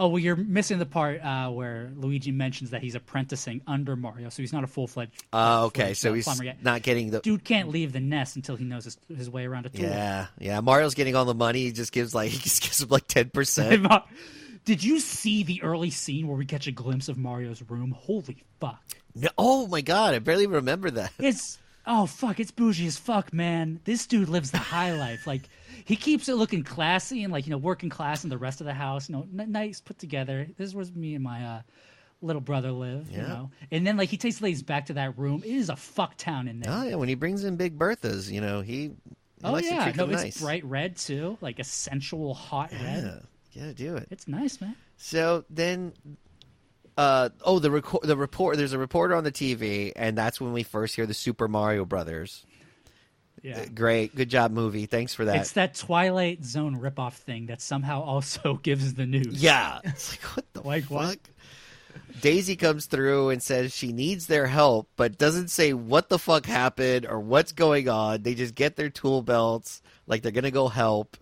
oh 0.00 0.08
well, 0.08 0.18
you're 0.18 0.36
missing 0.36 0.78
the 0.78 0.86
part 0.86 1.22
uh, 1.22 1.50
where 1.50 1.90
Luigi 1.96 2.32
mentions 2.32 2.70
that 2.70 2.82
he's 2.82 2.94
apprenticing 2.94 3.62
under 3.66 3.96
Mario, 3.96 4.28
so 4.28 4.42
he's 4.42 4.52
not 4.52 4.64
a 4.64 4.66
full 4.66 4.86
fledged. 4.86 5.24
Uh, 5.32 5.64
okay, 5.66 5.94
so 5.94 6.12
he's 6.12 6.24
plumber 6.24 6.44
yet. 6.44 6.62
not 6.62 6.82
getting 6.82 7.10
the. 7.10 7.20
Dude 7.20 7.44
can't 7.44 7.68
leave 7.68 7.92
the 7.92 8.00
nest 8.00 8.36
until 8.36 8.56
he 8.56 8.64
knows 8.64 8.84
his, 8.84 8.98
his 9.14 9.30
way 9.30 9.46
around 9.46 9.66
a 9.66 9.68
tool. 9.70 9.84
Yeah, 9.84 10.26
yeah. 10.38 10.60
Mario's 10.60 10.94
getting 10.94 11.16
all 11.16 11.24
the 11.24 11.34
money. 11.34 11.64
He 11.64 11.72
just 11.72 11.92
gives 11.92 12.14
like 12.14 12.30
he 12.32 12.38
just 12.38 12.62
gives 12.62 12.82
him 12.82 12.88
like 12.88 13.06
ten 13.06 13.30
percent. 13.30 13.86
Did 14.64 14.84
you 14.84 15.00
see 15.00 15.44
the 15.44 15.62
early 15.62 15.88
scene 15.88 16.28
where 16.28 16.36
we 16.36 16.44
catch 16.44 16.66
a 16.66 16.72
glimpse 16.72 17.08
of 17.08 17.16
Mario's 17.16 17.62
room? 17.62 17.94
Holy 17.96 18.44
fuck! 18.60 18.82
No, 19.14 19.28
oh 19.38 19.66
my 19.66 19.80
god, 19.80 20.14
I 20.14 20.18
barely 20.18 20.46
remember 20.46 20.90
that. 20.90 21.12
It's 21.18 21.58
oh 21.88 22.06
fuck, 22.06 22.38
it's 22.38 22.50
bougie 22.52 22.86
as 22.86 22.96
fuck, 22.98 23.32
man. 23.32 23.80
This 23.84 24.06
dude 24.06 24.28
lives 24.28 24.50
the 24.52 24.58
high 24.58 24.92
life. 24.98 25.26
Like 25.26 25.42
he 25.84 25.96
keeps 25.96 26.28
it 26.28 26.34
looking 26.36 26.62
classy 26.62 27.24
and 27.24 27.32
like 27.32 27.46
you 27.46 27.50
know 27.50 27.58
working 27.58 27.88
class 27.90 28.22
in 28.22 28.30
the 28.30 28.38
rest 28.38 28.60
of 28.60 28.66
the 28.66 28.74
house. 28.74 29.08
You 29.08 29.16
know, 29.16 29.26
n- 29.36 29.50
nice 29.50 29.80
put 29.80 29.98
together. 29.98 30.46
This 30.56 30.68
is 30.68 30.74
where 30.74 30.84
me 30.94 31.14
and 31.14 31.24
my 31.24 31.44
uh, 31.44 31.62
little 32.22 32.42
brother 32.42 32.70
live. 32.70 33.10
You 33.10 33.18
Yeah. 33.18 33.26
know, 33.28 33.50
and 33.72 33.86
then 33.86 33.96
like 33.96 34.08
he 34.10 34.16
takes 34.16 34.38
the 34.38 34.44
ladies 34.44 34.62
back 34.62 34.86
to 34.86 34.92
that 34.94 35.18
room. 35.18 35.42
It 35.44 35.52
is 35.54 35.70
a 35.70 35.76
fuck 35.76 36.16
town 36.16 36.46
in 36.46 36.60
there. 36.60 36.72
Oh 36.72 36.82
yeah, 36.84 36.94
when 36.96 37.08
he 37.08 37.14
brings 37.14 37.42
in 37.44 37.56
Big 37.56 37.76
Bertha's, 37.78 38.30
you 38.30 38.40
know 38.40 38.60
he. 38.60 38.74
he 38.74 38.90
oh 39.44 39.52
likes 39.52 39.68
to 39.68 39.74
yeah, 39.74 39.92
no, 39.96 40.04
it's 40.10 40.22
nice. 40.22 40.40
bright 40.40 40.64
red 40.64 40.96
too, 40.96 41.38
like 41.40 41.58
a 41.58 41.64
sensual 41.64 42.34
hot 42.34 42.70
red. 42.72 43.22
Yeah, 43.52 43.62
gotta 43.62 43.74
do 43.74 43.96
it. 43.96 44.08
It's 44.10 44.28
nice, 44.28 44.60
man. 44.60 44.76
So 44.96 45.44
then, 45.48 45.92
uh, 46.98 47.28
oh, 47.44 47.60
the 47.60 47.70
record, 47.70 48.00
the 48.02 48.16
report. 48.16 48.56
There's 48.56 48.72
a 48.72 48.78
reporter 48.78 49.14
on 49.14 49.22
the 49.24 49.32
TV, 49.32 49.92
and 49.96 50.18
that's 50.18 50.40
when 50.40 50.52
we 50.52 50.64
first 50.64 50.96
hear 50.96 51.06
the 51.06 51.14
Super 51.14 51.46
Mario 51.48 51.84
Brothers. 51.84 52.44
Yeah. 53.40 53.60
Uh, 53.60 53.66
Great, 53.72 54.16
good 54.16 54.28
job, 54.28 54.50
movie. 54.50 54.86
Thanks 54.86 55.14
for 55.14 55.24
that. 55.26 55.36
It's 55.36 55.52
that 55.52 55.76
Twilight 55.76 56.44
Zone 56.44 56.76
ripoff 56.80 57.12
thing 57.14 57.46
that 57.46 57.60
somehow 57.62 58.02
also 58.02 58.54
gives 58.62 58.94
the 58.94 59.06
news. 59.06 59.40
Yeah. 59.40 59.78
It's 59.84 60.10
like 60.12 60.22
what 60.36 60.52
the 60.54 60.60
Like 60.62 60.82
fuck? 60.84 60.90
what? 60.92 61.18
Daisy 62.20 62.56
comes 62.56 62.86
through 62.86 63.28
and 63.30 63.40
says 63.40 63.72
she 63.74 63.92
needs 63.92 64.26
their 64.26 64.46
help, 64.48 64.88
but 64.96 65.18
doesn't 65.18 65.48
say 65.48 65.72
what 65.72 66.08
the 66.08 66.18
fuck 66.18 66.46
happened 66.46 67.06
or 67.06 67.20
what's 67.20 67.52
going 67.52 67.88
on. 67.88 68.22
They 68.22 68.34
just 68.34 68.56
get 68.56 68.74
their 68.74 68.90
tool 68.90 69.22
belts, 69.22 69.82
like 70.08 70.22
they're 70.22 70.32
gonna 70.32 70.50
go 70.50 70.66
help, 70.66 71.16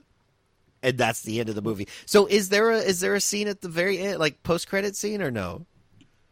and 0.86 0.96
that's 0.96 1.22
the 1.22 1.40
end 1.40 1.48
of 1.48 1.56
the 1.56 1.62
movie. 1.62 1.88
So 2.06 2.26
is 2.26 2.48
there 2.48 2.70
a 2.70 2.78
is 2.78 3.00
there 3.00 3.14
a 3.14 3.20
scene 3.20 3.48
at 3.48 3.60
the 3.60 3.68
very 3.68 3.98
end, 3.98 4.20
like 4.20 4.42
post 4.44 4.68
credit 4.68 4.94
scene, 4.96 5.20
or 5.20 5.32
no? 5.32 5.66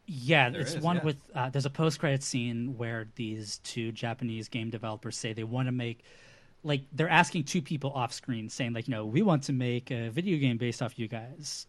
Yeah, 0.07 0.51
There 0.51 0.61
it's 0.61 0.75
is, 0.75 0.83
one 0.83 0.97
yeah. 0.97 1.03
with 1.03 1.17
uh, 1.35 1.51
there's 1.51 1.67
a 1.67 1.71
post 1.71 1.99
credit 1.99 2.23
scene 2.23 2.77
where 2.77 3.09
these 3.17 3.59
two 3.65 3.91
Japanese 3.91 4.49
game 4.49 4.71
developers 4.71 5.17
say 5.17 5.33
they 5.33 5.45
want 5.45 5.67
to 5.67 5.73
make 5.73 6.05
like 6.63 6.83
they're 6.93 7.09
asking 7.09 7.45
two 7.45 7.61
people 7.63 7.91
off 7.91 8.13
screen 8.13 8.49
saying 8.49 8.75
like 8.75 8.87
you 8.87 8.95
know 8.95 9.05
we 9.05 9.23
want 9.23 9.43
to 9.45 9.53
make 9.53 9.91
a 9.91 10.11
video 10.11 10.39
game 10.39 10.57
based 10.57 10.83
off 10.83 10.99
you 10.99 11.09
guys, 11.09 11.67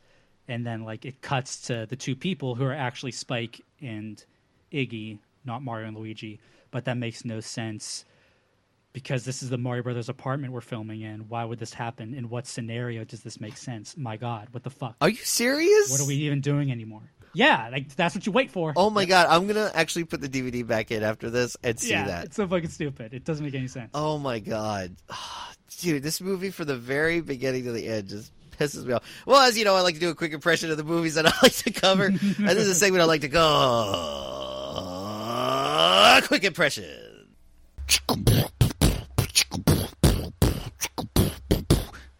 and 0.47 0.65
then 0.65 0.83
like 0.83 1.05
it 1.05 1.21
cuts 1.21 1.61
to 1.67 1.87
the 1.87 1.95
two 1.95 2.15
people 2.15 2.53
who 2.53 2.65
are 2.65 2.73
actually 2.73 3.11
Spike 3.11 3.61
and 3.81 4.23
Iggy, 4.71 5.17
not 5.43 5.63
Mario 5.63 5.87
and 5.87 5.97
Luigi, 5.97 6.39
but 6.69 6.85
that 6.85 6.97
makes 6.97 7.25
no 7.25 7.39
sense 7.39 8.05
because 8.95 9.25
this 9.25 9.43
is 9.43 9.49
the 9.49 9.57
Mario 9.57 9.83
Brothers 9.83 10.07
apartment 10.07 10.53
we're 10.53 10.61
filming 10.61 11.01
in. 11.01 11.27
Why 11.27 11.43
would 11.43 11.59
this 11.59 11.73
happen? 11.73 12.13
In 12.13 12.29
what 12.29 12.47
scenario 12.47 13.03
does 13.03 13.23
this 13.23 13.41
make 13.41 13.57
sense? 13.57 13.97
My 13.97 14.15
God, 14.15 14.47
what 14.51 14.63
the 14.63 14.69
fuck? 14.69 14.95
Are 15.01 15.09
you 15.09 15.17
serious? 15.17 15.91
What 15.91 15.99
are 15.99 16.07
we 16.07 16.15
even 16.15 16.39
doing 16.39 16.71
anymore? 16.71 17.01
Yeah, 17.33 17.67
like 17.69 17.93
that's 17.93 18.15
what 18.15 18.25
you 18.25 18.31
wait 18.31 18.51
for. 18.51 18.71
Oh 18.77 18.89
my 18.89 19.03
god, 19.03 19.27
I'm 19.29 19.47
gonna 19.47 19.69
actually 19.73 20.05
put 20.05 20.21
the 20.21 20.29
DVD 20.29 20.65
back 20.65 20.91
in 20.91 21.03
after 21.03 21.29
this 21.29 21.57
and 21.61 21.77
see 21.77 21.89
yeah, 21.89 22.07
that. 22.07 22.25
it's 22.27 22.37
so 22.37 22.47
fucking 22.47 22.69
stupid. 22.69 23.13
It 23.13 23.25
doesn't 23.25 23.43
make 23.43 23.53
any 23.53 23.67
sense. 23.67 23.91
Oh 23.93 24.17
my 24.17 24.39
god, 24.39 24.95
dude, 25.79 26.01
this 26.01 26.21
movie 26.21 26.49
from 26.49 26.67
the 26.67 26.77
very 26.77 27.19
beginning 27.19 27.65
to 27.65 27.73
the 27.73 27.85
end 27.85 28.07
just 28.07 28.31
pisses 28.57 28.85
me 28.85 28.93
off. 28.93 29.03
Well, 29.25 29.41
as 29.41 29.57
you 29.57 29.65
know, 29.65 29.75
I 29.75 29.81
like 29.81 29.95
to 29.95 29.99
do 29.99 30.09
a 30.09 30.15
quick 30.15 30.31
impression 30.31 30.71
of 30.71 30.77
the 30.77 30.85
movies 30.85 31.15
that 31.15 31.27
I 31.33 31.33
like 31.43 31.55
to 31.55 31.71
cover, 31.71 32.05
and 32.05 32.17
this 32.17 32.59
is 32.59 32.69
a 32.69 32.75
segment 32.75 33.01
I 33.01 33.05
like 33.05 33.21
to 33.21 33.27
go 33.27 33.51
quick 36.29 36.45
impression. 36.45 37.27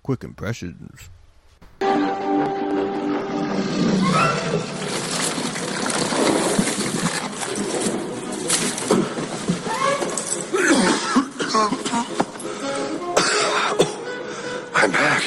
Quick 0.05 0.23
impressions. 0.23 1.09
I'm 14.75 14.91
back. 14.91 15.23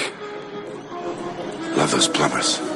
Love 1.76 1.90
those 1.90 2.06
plumbers. 2.06 2.67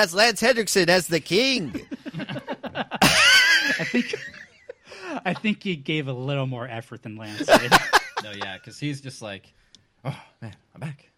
That's 0.00 0.14
Lance 0.14 0.40
Henriksen 0.40 0.88
as 0.88 1.08
the 1.08 1.20
king. 1.20 1.78
I 2.14 3.84
think 3.84 4.14
I 5.26 5.34
think 5.34 5.66
you 5.66 5.76
gave 5.76 6.08
a 6.08 6.12
little 6.14 6.46
more 6.46 6.66
effort 6.66 7.02
than 7.02 7.16
Lance 7.16 7.44
did. 7.44 7.70
No, 8.24 8.30
yeah, 8.32 8.56
because 8.56 8.78
he's 8.78 9.02
just 9.02 9.20
like, 9.20 9.52
oh 10.06 10.18
man, 10.40 10.56
I'm 10.74 10.80
back. 10.80 11.10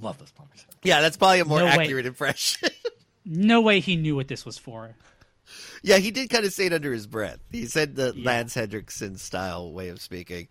Love 0.00 0.18
those 0.18 0.32
plumbers. 0.32 0.66
Yeah, 0.82 1.00
that's 1.00 1.16
probably 1.16 1.38
a 1.38 1.44
more 1.44 1.60
No, 1.60 1.66
wait. 1.66 1.78
accurate 1.80 2.06
impression. 2.06 2.70
no 3.24 3.60
way 3.60 3.78
he 3.78 3.94
knew 3.94 4.16
what 4.16 4.26
this 4.26 4.44
was 4.44 4.58
for. 4.58 4.96
yeah, 5.82 5.98
he 5.98 6.10
did 6.10 6.30
kind 6.30 6.44
of 6.44 6.52
say 6.52 6.66
it 6.66 6.72
under 6.72 6.92
his 6.92 7.06
breath. 7.06 7.38
He 7.52 7.66
said 7.66 7.94
the 7.94 8.12
Lance 8.12 8.54
Henriksen 8.54 9.18
style 9.18 9.72
way 9.72 9.88
of 9.88 10.00
speaking. 10.00 10.48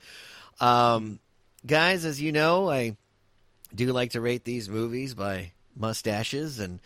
Um, 0.61 1.19
guys, 1.65 2.05
as 2.05 2.21
you 2.21 2.31
know, 2.31 2.69
I 2.69 2.95
do 3.75 3.87
like 3.91 4.11
to 4.11 4.21
rate 4.21 4.45
these 4.45 4.69
movies 4.69 5.13
by 5.13 5.51
mustaches, 5.75 6.59
and 6.59 6.79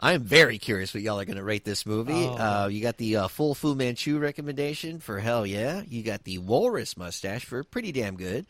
I 0.00 0.12
am 0.12 0.22
very 0.22 0.58
curious 0.58 0.94
what 0.94 1.02
y'all 1.02 1.18
are 1.18 1.24
going 1.24 1.38
to 1.38 1.44
rate 1.44 1.64
this 1.64 1.84
movie. 1.84 2.12
Oh. 2.12 2.64
Uh, 2.64 2.68
you 2.70 2.80
got 2.80 2.96
the 2.96 3.16
uh, 3.16 3.28
full 3.28 3.54
Fu 3.54 3.74
Manchu 3.74 4.18
recommendation 4.18 5.00
for 5.00 5.18
hell 5.18 5.44
yeah. 5.44 5.82
You 5.88 6.02
got 6.02 6.24
the 6.24 6.38
walrus 6.38 6.96
mustache 6.96 7.44
for 7.44 7.64
pretty 7.64 7.90
damn 7.92 8.16
good. 8.16 8.46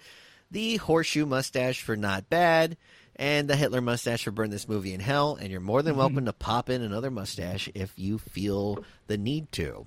The 0.50 0.76
horseshoe 0.76 1.26
mustache 1.26 1.82
for 1.82 1.96
not 1.96 2.28
bad. 2.28 2.76
And 3.16 3.48
the 3.48 3.56
Hitler 3.56 3.80
mustache 3.80 4.24
for 4.24 4.30
burn 4.30 4.50
this 4.50 4.68
movie 4.68 4.94
in 4.94 5.00
hell. 5.00 5.36
And 5.40 5.50
you're 5.50 5.60
more 5.60 5.82
than 5.82 5.96
welcome 5.96 6.26
to 6.26 6.32
pop 6.32 6.70
in 6.70 6.82
another 6.82 7.10
mustache 7.10 7.68
if 7.74 7.92
you 7.96 8.18
feel 8.18 8.84
the 9.06 9.18
need 9.18 9.50
to. 9.52 9.86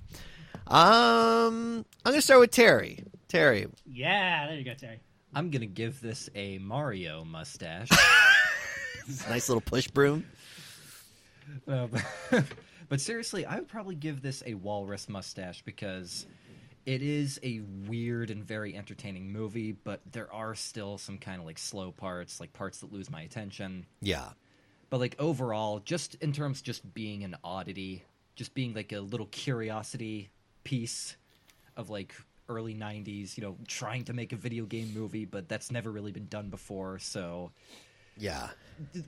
Um, 0.66 1.84
I'm 2.04 2.12
going 2.12 2.16
to 2.16 2.22
start 2.22 2.40
with 2.40 2.50
Terry. 2.50 3.04
Terry, 3.28 3.66
Yeah, 3.86 4.46
there 4.46 4.56
you 4.56 4.64
go, 4.64 4.74
Terry. 4.74 5.00
I'm 5.34 5.50
gonna 5.50 5.64
give 5.64 6.02
this 6.02 6.28
a 6.34 6.58
Mario 6.58 7.24
mustache. 7.24 7.88
nice 9.28 9.48
little 9.48 9.62
push 9.62 9.88
broom. 9.88 10.26
Uh, 11.66 11.86
but, 12.30 12.44
but 12.88 13.00
seriously, 13.00 13.46
I 13.46 13.56
would 13.56 13.68
probably 13.68 13.94
give 13.94 14.22
this 14.22 14.42
a 14.46 14.54
walrus 14.54 15.08
mustache 15.08 15.62
because 15.62 16.26
it 16.84 17.02
is 17.02 17.38
a 17.42 17.60
weird 17.86 18.30
and 18.30 18.44
very 18.44 18.76
entertaining 18.76 19.32
movie, 19.32 19.72
but 19.72 20.00
there 20.10 20.32
are 20.32 20.54
still 20.54 20.98
some 20.98 21.18
kind 21.18 21.40
of 21.40 21.46
like 21.46 21.58
slow 21.58 21.92
parts, 21.92 22.40
like 22.40 22.52
parts 22.52 22.80
that 22.80 22.92
lose 22.92 23.10
my 23.10 23.22
attention. 23.22 23.86
Yeah. 24.00 24.30
But 24.90 25.00
like 25.00 25.16
overall, 25.18 25.80
just 25.80 26.16
in 26.16 26.32
terms 26.32 26.58
of 26.58 26.64
just 26.64 26.92
being 26.92 27.24
an 27.24 27.36
oddity, 27.44 28.04
just 28.34 28.54
being 28.54 28.74
like 28.74 28.92
a 28.92 29.00
little 29.00 29.26
curiosity 29.26 30.30
piece 30.64 31.16
of 31.76 31.88
like 31.88 32.14
early 32.48 32.74
90s, 32.74 33.36
you 33.36 33.42
know, 33.42 33.56
trying 33.68 34.04
to 34.04 34.12
make 34.12 34.32
a 34.32 34.36
video 34.36 34.64
game 34.64 34.92
movie, 34.92 35.24
but 35.24 35.48
that's 35.48 35.70
never 35.70 35.90
really 35.90 36.12
been 36.12 36.26
done 36.26 36.50
before, 36.50 36.98
so 36.98 37.52
Yeah. 38.16 38.48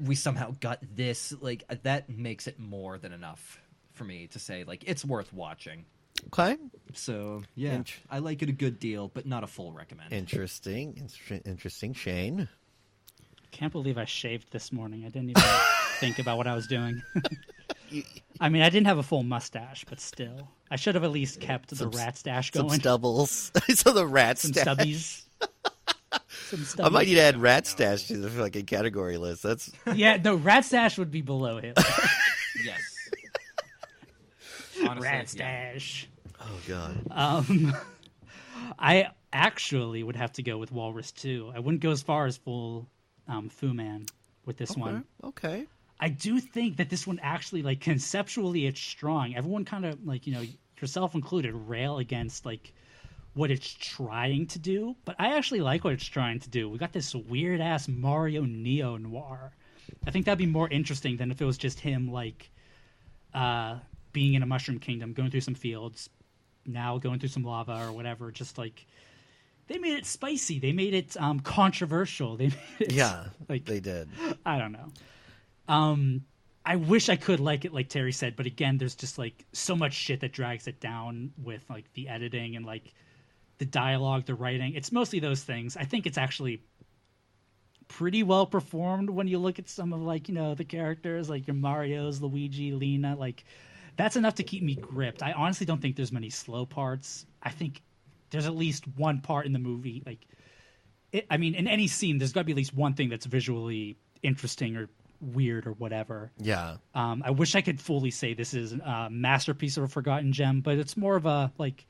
we 0.05 0.15
somehow 0.15 0.55
got 0.61 0.79
this 0.95 1.33
like 1.41 1.65
uh, 1.69 1.77
that 1.83 2.09
makes 2.09 2.47
it 2.47 2.59
more 2.59 2.99
than 2.99 3.13
enough 3.13 3.61
for 3.93 4.05
me 4.05 4.27
to 4.29 4.39
say 4.39 4.65
like 4.65 4.85
it's 4.87 5.05
worth 5.05 5.33
watching. 5.33 5.85
Okay. 6.29 6.57
So, 6.95 7.43
yeah, 7.55 7.75
Int- 7.75 7.93
I 8.09 8.19
like 8.21 8.41
it 8.43 8.49
a 8.49 8.53
good 8.53 8.79
deal, 8.79 9.09
but 9.09 9.27
not 9.27 9.45
a 9.45 9.47
full 9.47 9.73
recommend. 9.73 10.13
Interesting. 10.13 10.95
Inter- 10.97 11.43
Interesting. 11.45 11.93
Shane. 11.93 12.49
Can't 13.51 13.73
believe 13.73 13.99
I 13.99 14.05
shaved 14.07 14.51
this 14.51 14.73
morning. 14.73 15.05
I 15.05 15.09
didn't 15.11 15.31
even 15.31 15.43
think 16.01 16.19
about 16.19 16.39
what 16.39 16.47
I 16.47 16.55
was 16.55 16.67
doing. 16.67 17.03
I 18.41 18.49
mean, 18.49 18.63
I 18.63 18.71
didn't 18.71 18.87
have 18.87 18.99
a 18.99 19.03
full 19.03 19.23
mustache, 19.23 19.85
but 19.89 20.01
still, 20.01 20.49
I 20.71 20.77
should 20.77 20.95
have 20.95 21.05
at 21.05 21.11
least 21.13 21.41
kept 21.41 21.71
the 21.77 21.89
rat 21.89 22.17
stash 22.17 22.51
going 22.51 22.63
Some 22.63 22.69
going. 22.69 22.81
stubbles. 22.81 23.53
so 23.75 23.93
the 23.93 24.07
rat 24.07 24.39
Some 24.39 24.53
stash. 24.53 24.65
stubbies. 24.67 25.23
Some 26.59 26.87
I 26.87 26.89
might 26.89 27.07
need 27.07 27.15
to 27.15 27.21
add 27.21 27.37
rat 27.37 27.67
stash 27.67 28.09
to 28.09 28.17
the 28.17 28.31
fucking 28.31 28.67
category 28.67 29.17
list. 29.17 29.43
That's 29.43 29.73
Yeah, 29.95 30.17
no, 30.17 30.35
rat 30.37 30.65
stash 30.65 30.99
would 30.99 31.11
be 31.11 31.23
below 31.23 31.59
him. 31.59 31.75
yes. 32.65 32.81
Honestly, 34.81 35.09
rat 35.09 35.19
yeah. 35.19 35.25
stash. 35.25 36.09
oh 36.41 36.61
god. 36.67 36.97
Um, 37.11 37.75
I 38.79 39.09
actually 39.33 40.03
would 40.03 40.17
have 40.17 40.33
to 40.35 40.43
go 40.43 40.59
with 40.59 40.73
Walrus 40.73 41.13
too. 41.13 41.53
I 41.55 41.61
wouldn't 41.61 41.83
go 41.83 41.91
as 41.91 42.03
far 42.03 42.27
as 42.27 42.37
full 42.37 42.87
um, 43.29 43.49
Fu 43.49 43.73
Man 43.73 44.07
with 44.47 44.57
this 44.57 44.77
one. 44.77 45.05
Okay. 45.23 45.67
I 46.01 46.09
do 46.09 46.41
think 46.41 46.77
that 46.77 46.91
this 46.91 47.07
one 47.07 47.19
actually, 47.23 47.63
like 47.63 47.81
conceptually, 47.81 48.67
it's 48.67 48.81
strong. 48.81 49.35
Everyone 49.35 49.65
kind 49.65 49.85
of 49.85 50.05
like 50.07 50.27
you 50.27 50.35
know 50.35 50.43
yourself 50.81 51.15
included 51.15 51.55
rail 51.55 51.99
against 51.99 52.45
like 52.45 52.73
what 53.35 53.51
it's 53.51 53.73
trying 53.73 54.47
to 54.47 54.59
do, 54.59 54.95
but 55.05 55.17
I 55.19 55.37
actually 55.37 55.61
like 55.61 55.85
what 55.85 55.93
it's 55.93 56.05
trying 56.07 56.39
to 56.41 56.49
do. 56.51 56.69
We 56.69 56.79
got 56.79 56.93
this 56.93 57.15
weird 57.15 57.61
ass 57.61 57.89
Mario 57.89 58.43
neo 58.43 58.97
noir. 58.97 59.53
I 60.07 60.11
think 60.11 60.25
that'd 60.27 60.39
be 60.39 60.47
more 60.47 60.69
interesting 60.69 61.17
than 61.17 61.31
if 61.31 61.41
it 61.41 61.45
was 61.45 61.59
just 61.59 61.81
him 61.81 62.11
like 62.13 62.51
uh, 63.35 63.79
being 64.13 64.35
in 64.35 64.43
a 64.43 64.47
mushroom 64.47 64.79
kingdom, 64.79 65.13
going 65.13 65.31
through 65.31 65.41
some 65.41 65.55
fields, 65.55 66.09
now 66.65 66.99
going 66.99 67.19
through 67.19 67.29
some 67.31 67.43
lava 67.45 67.85
or 67.87 67.93
whatever. 67.93 68.31
Just 68.31 68.57
like 68.57 68.87
they 69.67 69.79
made 69.79 69.95
it 69.99 70.07
spicy, 70.07 70.59
they 70.59 70.73
made 70.73 70.95
it 70.95 71.17
um, 71.21 71.41
controversial. 71.41 72.37
They 72.39 72.47
made 72.47 72.57
it, 72.81 72.93
Yeah. 72.93 73.25
like 73.49 73.65
they 73.65 73.81
did. 73.81 74.09
I 74.47 74.59
don't 74.59 74.73
know. 74.73 74.89
Um, 75.69 76.25
I 76.65 76.77
wish 76.77 77.09
I 77.09 77.17
could 77.17 77.41
like 77.41 77.65
it, 77.65 77.75
like 77.75 77.89
Terry 77.89 78.13
said, 78.13 78.37
but 78.37 78.47
again, 78.47 78.79
there's 78.79 78.95
just 78.95 79.19
like 79.19 79.45
so 79.53 79.75
much 79.77 79.93
shit 79.93 80.21
that 80.21 80.33
drags 80.33 80.67
it 80.67 80.81
down 80.81 81.33
with 81.43 81.63
like 81.69 81.93
the 81.95 82.09
editing 82.09 82.57
and 82.57 82.65
like 82.65 82.95
the 83.59 83.65
dialogue, 83.65 84.27
the 84.27 84.35
writing. 84.35 84.75
It's 84.75 84.93
mostly 84.93 85.21
those 85.21 85.43
things. 85.43 85.77
I 85.77 85.85
think 85.85 86.07
it's 86.07 86.19
actually 86.19 86.63
pretty 87.87 88.23
well 88.23 88.47
performed 88.47 89.11
when 89.11 89.29
you 89.29 89.39
look 89.39 89.59
at 89.59 89.69
some 89.69 89.93
of 89.93 90.01
like 90.01 90.29
you 90.29 90.35
know 90.35 90.55
the 90.55 90.65
characters, 90.65 91.29
like 91.29 91.47
your 91.47 91.55
Mario's, 91.55 92.21
Luigi, 92.21 92.73
Lena. 92.73 93.17
Like 93.17 93.45
that's 93.97 94.17
enough 94.17 94.37
to 94.37 94.43
keep 94.43 94.63
me 94.63 94.75
gripped. 94.75 95.23
I 95.23 95.33
honestly 95.33 95.67
don't 95.67 95.81
think 95.81 95.97
there's 95.97 96.13
many 96.13 96.31
slow 96.31 96.67
parts. 96.67 97.27
I 97.43 97.51
think 97.51 97.83
there's 98.31 98.47
at 98.47 98.57
least 98.57 98.85
one 98.97 99.21
part 99.21 99.47
in 99.47 99.53
the 99.53 99.59
movie 99.59 100.03
like 100.05 100.27
it, 101.15 101.27
I 101.31 101.37
mean, 101.37 101.55
in 101.55 101.69
any 101.69 101.87
scene, 101.87 102.19
there's 102.19 102.33
got 102.33 102.41
to 102.41 102.45
be 102.45 102.53
at 102.53 102.57
least 102.57 102.75
one 102.75 102.95
thing 102.95 103.09
that's 103.09 103.25
visually 103.25 103.97
interesting 104.25 104.77
or 104.77 104.89
weird 105.21 105.65
or 105.65 105.73
whatever. 105.73 106.33
Yeah. 106.39 106.79
Um, 106.93 107.23
I 107.25 107.31
wish 107.31 107.55
I 107.55 107.61
could 107.61 107.81
fully 107.81 108.11
say 108.11 108.35
this 108.35 108.53
is 108.53 108.73
a 108.73 109.09
masterpiece 109.11 109.77
of 109.77 109.85
a 109.85 109.89
forgotten 109.89 110.33
gem, 110.33 110.61
but 110.61 110.77
it's 110.77 110.97
more 110.97 111.15
of 111.15 111.25
a 111.25 111.53
like, 111.57 111.87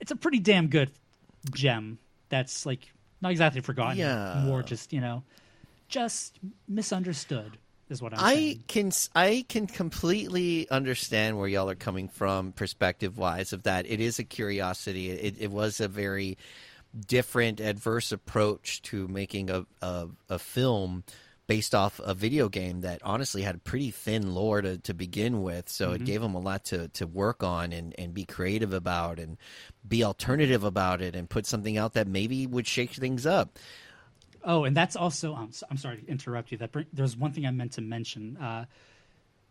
it's 0.00 0.10
a 0.10 0.16
pretty 0.16 0.38
damn 0.38 0.68
good 0.68 0.90
gem. 1.52 1.98
That's 2.28 2.66
like 2.66 2.92
not 3.20 3.30
exactly 3.32 3.60
forgotten, 3.60 3.98
Yeah. 3.98 4.42
more 4.46 4.62
just 4.62 4.92
you 4.92 5.00
know, 5.00 5.22
just 5.88 6.38
misunderstood 6.68 7.58
is 7.88 8.02
what 8.02 8.12
I'm 8.12 8.20
I 8.22 8.34
saying. 8.34 8.64
can 8.68 8.92
I 9.14 9.44
can 9.48 9.66
completely 9.66 10.68
understand 10.70 11.38
where 11.38 11.48
y'all 11.48 11.70
are 11.70 11.74
coming 11.74 12.08
from 12.08 12.52
perspective 12.52 13.16
wise 13.18 13.52
of 13.52 13.62
that. 13.64 13.86
It 13.88 14.00
is 14.00 14.18
a 14.18 14.24
curiosity. 14.24 15.10
It, 15.10 15.36
it 15.40 15.50
was 15.50 15.80
a 15.80 15.88
very 15.88 16.36
different, 17.06 17.60
adverse 17.60 18.12
approach 18.12 18.82
to 18.82 19.08
making 19.08 19.50
a, 19.50 19.64
a 19.82 20.08
a 20.28 20.38
film 20.38 21.04
based 21.48 21.74
off 21.74 21.98
a 22.04 22.12
video 22.14 22.48
game 22.48 22.82
that 22.82 23.00
honestly 23.02 23.42
had 23.42 23.54
a 23.56 23.58
pretty 23.58 23.90
thin 23.90 24.34
lore 24.34 24.60
to, 24.60 24.76
to 24.78 24.92
begin 24.94 25.42
with. 25.42 25.68
So 25.68 25.92
it 25.92 26.04
gave 26.04 26.20
them 26.20 26.34
a 26.34 26.38
lot 26.38 26.66
to, 26.66 26.88
to 26.88 27.06
work 27.06 27.42
on 27.42 27.72
and, 27.72 27.94
and 27.98 28.12
be 28.14 28.24
creative 28.24 28.72
about 28.74 29.18
and 29.18 29.38
be 29.88 30.04
alternative 30.04 30.62
about 30.62 31.00
it 31.00 31.16
and 31.16 31.28
put 31.28 31.46
something 31.46 31.78
out 31.78 31.94
that 31.94 32.06
maybe 32.06 32.46
would 32.46 32.66
shake 32.66 32.90
things 32.92 33.24
up. 33.26 33.58
Oh, 34.44 34.64
and 34.64 34.76
that's 34.76 34.94
also 34.94 35.34
um, 35.34 35.50
I'm 35.70 35.78
sorry 35.78 35.96
to 35.96 36.06
interrupt 36.06 36.52
you. 36.52 36.58
That 36.58 36.70
bring, 36.70 36.86
there's 36.92 37.16
one 37.16 37.32
thing 37.32 37.46
I 37.46 37.50
meant 37.50 37.72
to 37.72 37.80
mention. 37.80 38.36
Uh, 38.36 38.66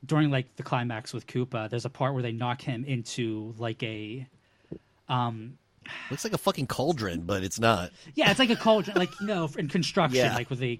during 0.06 0.30
like 0.30 0.56
the 0.56 0.64
climax 0.64 1.14
with 1.14 1.26
Koopa, 1.26 1.68
there's 1.70 1.86
a 1.86 1.89
part 1.89 2.14
where 2.14 2.22
they 2.24 2.32
knock 2.32 2.62
him 2.62 2.86
into 2.86 3.56
like 3.58 3.82
a 3.84 4.28
um 5.10 5.58
Looks 6.12 6.24
like 6.24 6.34
a 6.34 6.38
fucking 6.38 6.68
cauldron, 6.68 7.22
but 7.22 7.43
it's 7.43 7.60
not. 7.60 7.91
Yeah, 8.14 8.30
it's 8.30 8.39
like 8.39 8.50
a 8.50 8.56
cauldron, 8.56 8.98
like 8.98 9.10
you 9.20 9.26
know, 9.26 9.50
in 9.58 9.68
construction, 9.68 10.18
Yeah. 10.18 10.36
like 10.36 10.50
with 10.50 10.60
the 10.60 10.80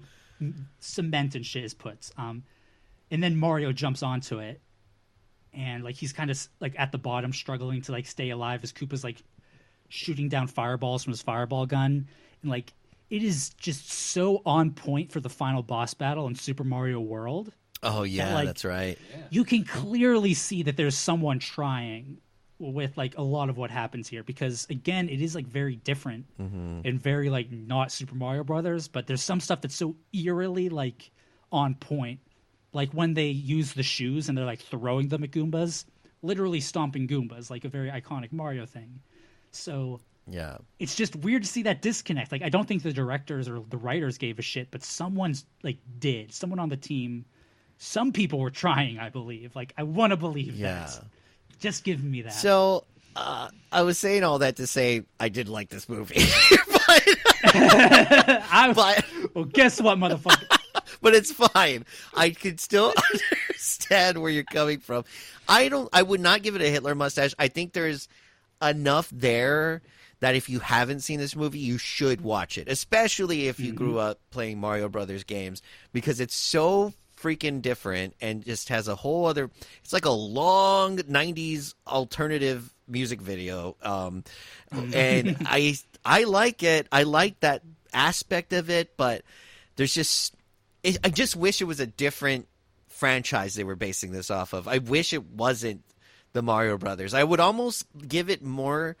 cement 0.80 1.34
and 1.34 1.44
shit 1.44 1.64
is 1.64 1.74
put. 1.74 2.10
Um, 2.16 2.42
and 3.10 3.22
then 3.22 3.36
Mario 3.36 3.72
jumps 3.72 4.02
onto 4.02 4.38
it, 4.38 4.60
and 5.54 5.82
like 5.84 5.94
he's 5.96 6.12
kind 6.12 6.30
of 6.30 6.48
like 6.60 6.74
at 6.78 6.92
the 6.92 6.98
bottom, 6.98 7.32
struggling 7.32 7.82
to 7.82 7.92
like 7.92 8.06
stay 8.06 8.30
alive 8.30 8.60
as 8.62 8.72
Koopa's 8.72 9.04
like 9.04 9.22
shooting 9.88 10.28
down 10.28 10.46
fireballs 10.46 11.02
from 11.04 11.12
his 11.12 11.22
fireball 11.22 11.66
gun, 11.66 12.06
and 12.42 12.50
like 12.50 12.72
it 13.10 13.22
is 13.22 13.50
just 13.58 13.90
so 13.90 14.42
on 14.44 14.72
point 14.72 15.10
for 15.10 15.20
the 15.20 15.30
final 15.30 15.62
boss 15.62 15.94
battle 15.94 16.26
in 16.26 16.34
Super 16.34 16.64
Mario 16.64 17.00
World. 17.00 17.52
Oh 17.82 18.02
yeah, 18.02 18.34
like- 18.34 18.46
that's 18.46 18.64
right. 18.64 18.98
You 19.30 19.44
can 19.44 19.64
clearly 19.64 20.34
see 20.34 20.64
that 20.64 20.76
there's 20.76 20.96
someone 20.96 21.38
trying 21.38 22.18
with 22.58 22.96
like 22.96 23.16
a 23.16 23.22
lot 23.22 23.48
of 23.48 23.56
what 23.56 23.70
happens 23.70 24.08
here 24.08 24.22
because 24.22 24.66
again 24.70 25.08
it 25.08 25.20
is 25.22 25.34
like 25.34 25.46
very 25.46 25.76
different 25.76 26.26
mm-hmm. 26.40 26.80
and 26.84 27.00
very 27.00 27.30
like 27.30 27.50
not 27.52 27.92
super 27.92 28.14
mario 28.14 28.42
brothers 28.42 28.88
but 28.88 29.06
there's 29.06 29.22
some 29.22 29.38
stuff 29.40 29.60
that's 29.60 29.74
so 29.76 29.94
eerily 30.12 30.68
like 30.68 31.10
on 31.52 31.74
point 31.76 32.18
like 32.72 32.90
when 32.92 33.14
they 33.14 33.28
use 33.28 33.72
the 33.74 33.82
shoes 33.82 34.28
and 34.28 34.36
they're 34.36 34.44
like 34.44 34.60
throwing 34.60 35.08
them 35.08 35.22
at 35.22 35.30
goombas 35.30 35.84
literally 36.22 36.60
stomping 36.60 37.06
goombas 37.06 37.48
like 37.48 37.64
a 37.64 37.68
very 37.68 37.90
iconic 37.90 38.32
mario 38.32 38.66
thing 38.66 38.98
so 39.52 40.00
Yeah. 40.26 40.58
it's 40.78 40.94
just 40.96 41.16
weird 41.16 41.42
to 41.44 41.48
see 41.48 41.62
that 41.62 41.80
disconnect. 41.80 42.32
Like 42.32 42.42
I 42.42 42.50
don't 42.50 42.68
think 42.68 42.82
the 42.82 42.92
directors 42.92 43.48
or 43.48 43.62
the 43.70 43.78
writers 43.78 44.18
gave 44.18 44.38
a 44.38 44.42
shit, 44.42 44.70
but 44.70 44.82
someone's 44.82 45.46
like 45.62 45.78
did. 45.98 46.34
Someone 46.34 46.58
on 46.58 46.68
the 46.68 46.76
team. 46.76 47.24
Some 47.78 48.12
people 48.12 48.38
were 48.40 48.50
trying, 48.50 48.98
I 48.98 49.08
believe. 49.08 49.56
Like 49.56 49.72
I 49.78 49.84
want 49.84 50.10
to 50.10 50.18
believe 50.18 50.54
Yeah. 50.54 50.80
that. 50.84 51.02
Just 51.58 51.84
give 51.84 52.02
me 52.02 52.22
that. 52.22 52.32
So 52.32 52.84
uh, 53.16 53.48
I 53.72 53.82
was 53.82 53.98
saying 53.98 54.22
all 54.22 54.38
that 54.38 54.56
to 54.56 54.66
say 54.66 55.02
I 55.18 55.28
did 55.28 55.48
like 55.48 55.68
this 55.68 55.88
movie, 55.88 56.14
but, 56.68 57.02
I, 57.44 58.72
but 58.74 59.04
well, 59.34 59.44
guess 59.44 59.80
what, 59.80 59.98
motherfucker? 59.98 60.46
but 61.02 61.14
it's 61.14 61.32
fine. 61.32 61.84
I 62.14 62.30
can 62.30 62.58
still 62.58 62.94
understand 63.12 64.22
where 64.22 64.30
you're 64.30 64.44
coming 64.44 64.78
from. 64.78 65.04
I 65.48 65.68
don't. 65.68 65.88
I 65.92 66.02
would 66.02 66.20
not 66.20 66.42
give 66.42 66.54
it 66.54 66.62
a 66.62 66.68
Hitler 66.68 66.94
mustache. 66.94 67.34
I 67.38 67.48
think 67.48 67.72
there's 67.72 68.08
enough 68.62 69.10
there 69.10 69.82
that 70.20 70.34
if 70.34 70.48
you 70.48 70.58
haven't 70.60 71.00
seen 71.00 71.18
this 71.18 71.36
movie, 71.36 71.60
you 71.60 71.78
should 71.78 72.20
watch 72.20 72.58
it, 72.58 72.68
especially 72.68 73.48
if 73.48 73.60
you 73.60 73.68
mm-hmm. 73.68 73.76
grew 73.76 73.98
up 73.98 74.18
playing 74.30 74.58
Mario 74.58 74.88
Brothers 74.88 75.24
games, 75.24 75.62
because 75.92 76.20
it's 76.20 76.34
so 76.34 76.92
freaking 77.20 77.62
different 77.62 78.14
and 78.20 78.44
just 78.44 78.68
has 78.68 78.88
a 78.88 78.94
whole 78.94 79.26
other. 79.26 79.50
It's 79.82 79.92
like 79.92 80.04
a 80.04 80.10
long 80.10 80.98
'90s 80.98 81.74
alternative 81.86 82.72
music 82.86 83.20
video, 83.20 83.76
um, 83.82 84.24
and 84.72 85.36
I 85.46 85.76
I 86.04 86.24
like 86.24 86.62
it. 86.62 86.88
I 86.92 87.02
like 87.04 87.40
that 87.40 87.62
aspect 87.92 88.52
of 88.52 88.70
it, 88.70 88.96
but 88.96 89.22
there's 89.76 89.94
just 89.94 90.34
it, 90.82 90.98
I 91.04 91.10
just 91.10 91.36
wish 91.36 91.60
it 91.60 91.64
was 91.64 91.80
a 91.80 91.86
different 91.86 92.48
franchise 92.88 93.54
they 93.54 93.64
were 93.64 93.76
basing 93.76 94.12
this 94.12 94.30
off 94.30 94.52
of. 94.52 94.68
I 94.68 94.78
wish 94.78 95.12
it 95.12 95.24
wasn't 95.24 95.82
the 96.32 96.42
Mario 96.42 96.78
Brothers. 96.78 97.14
I 97.14 97.24
would 97.24 97.40
almost 97.40 97.86
give 98.06 98.30
it 98.30 98.42
more. 98.42 98.96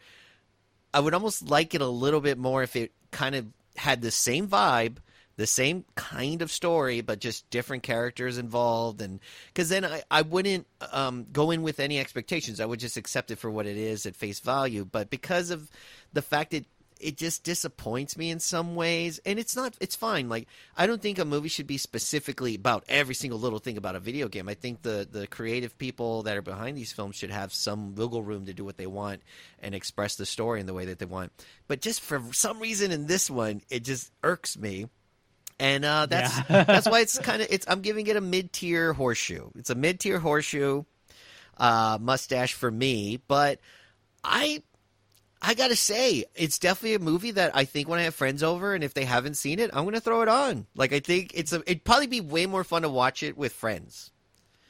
I 0.92 1.00
would 1.00 1.14
almost 1.14 1.48
like 1.48 1.74
it 1.74 1.80
a 1.80 1.86
little 1.86 2.20
bit 2.20 2.38
more 2.38 2.62
if 2.62 2.76
it 2.76 2.92
kind 3.10 3.34
of 3.34 3.46
had 3.76 4.02
the 4.02 4.10
same 4.10 4.48
vibe, 4.48 4.96
the 5.38 5.46
same 5.46 5.84
kind 5.94 6.42
of 6.42 6.50
story, 6.50 7.00
but 7.00 7.20
just 7.20 7.48
different 7.48 7.84
characters 7.84 8.38
involved. 8.38 9.00
And 9.00 9.20
because 9.46 9.68
then 9.68 9.84
I, 9.84 10.02
I 10.10 10.22
wouldn't 10.22 10.66
um, 10.92 11.26
go 11.32 11.52
in 11.52 11.62
with 11.62 11.78
any 11.78 12.00
expectations. 12.00 12.60
I 12.60 12.66
would 12.66 12.80
just 12.80 12.96
accept 12.96 13.30
it 13.30 13.38
for 13.38 13.48
what 13.48 13.64
it 13.64 13.76
is 13.76 14.04
at 14.04 14.16
face 14.16 14.40
value. 14.40 14.84
But 14.84 15.10
because 15.10 15.50
of 15.50 15.70
the 16.12 16.22
fact 16.22 16.50
that 16.50 16.66
it 17.00 17.16
just 17.16 17.44
disappoints 17.44 18.18
me 18.18 18.28
in 18.28 18.40
some 18.40 18.74
ways 18.74 19.20
and 19.24 19.38
it's 19.38 19.54
not 19.54 19.72
it's 19.78 19.94
fine 19.94 20.28
like 20.28 20.48
i 20.76 20.84
don't 20.84 21.00
think 21.00 21.20
a 21.20 21.24
movie 21.24 21.48
should 21.48 21.68
be 21.68 21.78
specifically 21.78 22.56
about 22.56 22.82
every 22.88 23.14
single 23.14 23.38
little 23.38 23.60
thing 23.60 23.76
about 23.76 23.94
a 23.94 24.00
video 24.00 24.26
game 24.26 24.48
i 24.48 24.54
think 24.54 24.82
the 24.82 25.06
the 25.08 25.24
creative 25.28 25.78
people 25.78 26.24
that 26.24 26.36
are 26.36 26.42
behind 26.42 26.76
these 26.76 26.90
films 26.90 27.14
should 27.14 27.30
have 27.30 27.52
some 27.52 27.94
wiggle 27.94 28.24
room 28.24 28.46
to 28.46 28.52
do 28.52 28.64
what 28.64 28.78
they 28.78 28.86
want 28.88 29.22
and 29.60 29.76
express 29.76 30.16
the 30.16 30.26
story 30.26 30.58
in 30.58 30.66
the 30.66 30.74
way 30.74 30.86
that 30.86 30.98
they 30.98 31.06
want 31.06 31.30
but 31.68 31.80
just 31.80 32.00
for 32.00 32.20
some 32.32 32.58
reason 32.58 32.90
in 32.90 33.06
this 33.06 33.30
one 33.30 33.62
it 33.70 33.84
just 33.84 34.10
irks 34.24 34.58
me 34.58 34.88
and 35.60 35.84
uh, 35.84 36.06
that's 36.06 36.36
Yeah. 36.50 36.64
that's 36.64 36.88
why 36.88 37.00
it's 37.00 37.18
kind 37.18 37.42
of 37.42 37.48
it's 37.50 37.66
i'm 37.68 37.80
giving 37.80 38.06
it 38.06 38.16
a 38.16 38.20
mid-tier 38.20 38.92
horseshoe 38.92 39.48
it's 39.56 39.70
a 39.70 39.74
mid-tier 39.74 40.18
horseshoe 40.18 40.84
uh, 41.58 41.98
mustache 42.00 42.54
for 42.54 42.70
me 42.70 43.20
but 43.28 43.58
i 44.24 44.62
I 45.40 45.54
gotta 45.54 45.76
say, 45.76 46.24
it's 46.34 46.58
definitely 46.58 46.94
a 46.94 46.98
movie 46.98 47.30
that 47.30 47.56
I 47.56 47.64
think 47.64 47.88
when 47.88 48.00
I 48.00 48.02
have 48.02 48.14
friends 48.16 48.42
over 48.42 48.74
and 48.74 48.82
if 48.82 48.92
they 48.92 49.04
haven't 49.04 49.34
seen 49.34 49.60
it, 49.60 49.70
I'm 49.72 49.84
gonna 49.84 50.00
throw 50.00 50.22
it 50.22 50.28
on. 50.28 50.66
Like 50.74 50.92
I 50.92 50.98
think 50.98 51.30
it's 51.32 51.52
a, 51.52 51.60
it'd 51.60 51.84
probably 51.84 52.08
be 52.08 52.20
way 52.20 52.46
more 52.46 52.64
fun 52.64 52.82
to 52.82 52.88
watch 52.88 53.22
it 53.22 53.38
with 53.38 53.52
friends. 53.52 54.10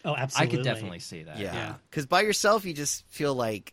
Oh, 0.05 0.15
absolutely. 0.15 0.55
I 0.55 0.57
could 0.59 0.65
definitely 0.65 0.99
see 0.99 1.23
that. 1.23 1.39
Yeah, 1.39 1.55
Yeah. 1.55 1.75
because 1.89 2.05
by 2.05 2.21
yourself, 2.21 2.67
you 2.67 2.75
just 2.75 3.07
feel 3.09 3.35
like 3.35 3.73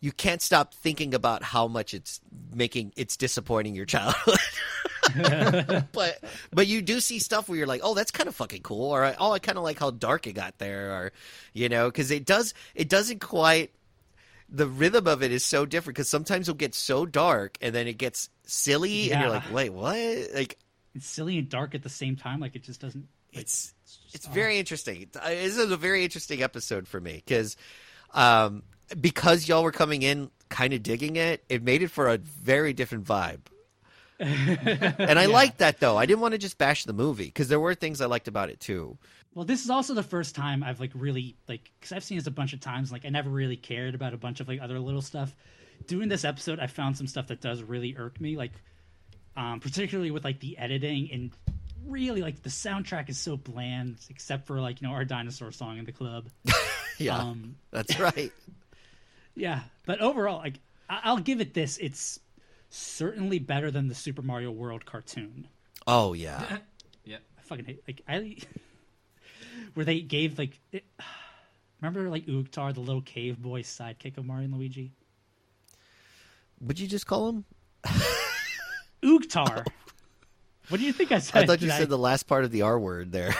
you 0.00 0.12
can't 0.12 0.40
stop 0.40 0.72
thinking 0.72 1.12
about 1.12 1.42
how 1.42 1.68
much 1.68 1.92
it's 1.92 2.22
making 2.54 2.94
it's 2.96 3.18
disappointing 3.18 3.74
your 3.74 3.84
childhood. 3.94 4.38
but 5.92 6.22
but 6.52 6.66
you 6.66 6.82
do 6.82 7.00
see 7.00 7.18
stuff 7.18 7.48
where 7.48 7.58
you're 7.58 7.66
like, 7.66 7.80
oh, 7.84 7.94
that's 7.94 8.10
kind 8.10 8.28
of 8.28 8.34
fucking 8.34 8.62
cool, 8.62 8.90
or 8.90 9.14
oh, 9.18 9.32
I 9.32 9.38
kind 9.38 9.58
of 9.58 9.64
like 9.64 9.78
how 9.78 9.90
dark 9.90 10.26
it 10.26 10.32
got 10.32 10.58
there, 10.58 10.92
or 10.92 11.12
you 11.52 11.68
know, 11.68 11.88
because 11.88 12.10
it 12.10 12.24
does 12.24 12.54
it 12.74 12.88
doesn't 12.88 13.20
quite 13.20 13.72
the 14.48 14.66
rhythm 14.66 15.06
of 15.06 15.22
it 15.22 15.32
is 15.32 15.44
so 15.44 15.66
different 15.66 15.96
because 15.96 16.08
sometimes 16.08 16.48
it'll 16.48 16.56
get 16.56 16.74
so 16.74 17.06
dark 17.06 17.58
and 17.60 17.74
then 17.74 17.88
it 17.88 17.98
gets 17.98 18.30
silly 18.44 19.10
and 19.10 19.20
you're 19.20 19.30
like, 19.30 19.52
wait, 19.52 19.70
what? 19.70 19.98
Like 20.34 20.58
It's 20.94 21.06
silly 21.06 21.38
and 21.38 21.48
dark 21.48 21.74
at 21.74 21.82
the 21.82 21.88
same 21.88 22.16
time. 22.16 22.40
Like 22.40 22.54
it 22.54 22.62
just 22.62 22.80
doesn't. 22.80 23.08
it's 23.32 23.74
it's 24.12 24.28
oh. 24.28 24.32
very 24.32 24.58
interesting. 24.58 25.08
Uh, 25.20 25.28
This 25.28 25.56
is 25.56 25.70
a 25.70 25.76
very 25.76 26.04
interesting 26.04 26.42
episode 26.42 26.86
for 26.86 27.00
me 27.00 27.22
because 27.24 27.56
um, 28.12 28.62
because 29.00 29.48
y'all 29.48 29.64
were 29.64 29.72
coming 29.72 30.02
in 30.02 30.30
kind 30.48 30.72
of 30.72 30.82
digging 30.82 31.16
it, 31.16 31.42
it 31.48 31.62
made 31.62 31.82
it 31.82 31.90
for 31.90 32.08
a 32.08 32.18
very 32.18 32.72
different 32.72 33.04
vibe. 33.04 33.40
and 34.98 35.18
I 35.18 35.26
liked 35.26 35.58
that 35.58 35.80
though. 35.80 35.96
I 35.96 36.06
didn't 36.06 36.20
want 36.20 36.32
to 36.32 36.38
just 36.38 36.58
bash 36.58 36.84
the 36.84 36.92
movie 36.92 37.26
because 37.26 37.48
there 37.48 37.60
were 37.60 37.74
things 37.74 38.00
I 38.00 38.06
liked 38.06 38.28
about 38.28 38.48
it 38.50 38.60
too. 38.60 38.96
Well, 39.34 39.44
this 39.44 39.64
is 39.64 39.70
also 39.70 39.94
the 39.94 40.02
first 40.02 40.34
time 40.34 40.62
I've 40.62 40.80
like 40.80 40.92
really 40.94 41.36
like 41.48 41.70
because 41.78 41.92
I've 41.92 42.04
seen 42.04 42.18
this 42.18 42.26
a 42.26 42.30
bunch 42.30 42.52
of 42.52 42.60
times. 42.60 42.92
Like 42.92 43.04
I 43.04 43.08
never 43.08 43.28
really 43.30 43.56
cared 43.56 43.94
about 43.94 44.14
a 44.14 44.16
bunch 44.16 44.40
of 44.40 44.48
like 44.48 44.60
other 44.60 44.78
little 44.78 45.02
stuff. 45.02 45.34
Doing 45.86 46.08
this 46.08 46.24
episode, 46.24 46.60
I 46.60 46.66
found 46.68 46.96
some 46.96 47.06
stuff 47.06 47.26
that 47.26 47.40
does 47.40 47.62
really 47.62 47.96
irk 47.98 48.20
me. 48.20 48.36
Like, 48.36 48.52
um, 49.36 49.60
particularly 49.60 50.10
with 50.12 50.24
like 50.24 50.38
the 50.40 50.56
editing 50.56 51.10
and 51.12 51.30
really 51.86 52.22
like 52.22 52.42
the 52.42 52.48
soundtrack 52.48 53.10
is 53.10 53.18
so 53.18 53.36
bland, 53.36 53.96
except 54.08 54.46
for 54.46 54.60
like 54.60 54.80
you 54.80 54.86
know 54.88 54.94
our 54.94 55.04
dinosaur 55.04 55.52
song 55.52 55.78
in 55.78 55.84
the 55.84 55.92
club. 55.92 56.26
Yeah, 56.96 57.18
Um, 57.18 57.56
that's 57.72 57.98
right. 57.98 58.30
yeah, 59.34 59.62
but 59.84 60.00
overall, 60.00 60.38
like 60.38 60.54
I- 60.88 61.00
I'll 61.04 61.18
give 61.18 61.40
it 61.40 61.52
this. 61.52 61.76
It's 61.78 62.20
certainly 62.74 63.38
better 63.38 63.70
than 63.70 63.88
the 63.88 63.94
Super 63.94 64.22
Mario 64.22 64.50
World 64.50 64.84
cartoon. 64.84 65.46
Oh 65.86 66.12
yeah, 66.12 66.58
Yeah. 67.04 67.18
I 67.38 67.42
fucking 67.42 67.64
hate 67.66 67.82
like 67.86 68.02
I 68.08 68.36
where 69.74 69.84
they 69.86 70.00
gave 70.00 70.38
like 70.38 70.58
it, 70.72 70.84
remember 71.80 72.08
like 72.10 72.26
Oogtar, 72.26 72.74
the 72.74 72.80
little 72.80 73.02
cave 73.02 73.40
boy 73.40 73.62
sidekick 73.62 74.18
of 74.18 74.24
Mario 74.26 74.44
and 74.46 74.54
Luigi. 74.54 74.92
would 76.60 76.78
you 76.78 76.86
just 76.88 77.06
call 77.06 77.28
him? 77.28 77.44
Oogtar. 79.02 79.66
what 80.68 80.80
do 80.80 80.86
you 80.86 80.92
think 80.92 81.12
I 81.12 81.18
said? 81.18 81.42
I 81.42 81.46
thought 81.46 81.60
you 81.60 81.68
Did 81.68 81.76
said 81.76 81.88
the 81.90 81.98
last 81.98 82.24
part 82.26 82.44
of 82.44 82.50
the 82.50 82.62
R 82.62 82.78
word 82.78 83.12
there. 83.12 83.34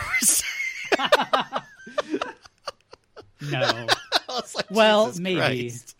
no. 3.41 3.87
I 4.35 4.41
was 4.41 4.55
like, 4.55 4.65
Well, 4.69 5.05
Jesus 5.07 5.19
maybe. 5.19 5.39
Christ. 5.39 5.95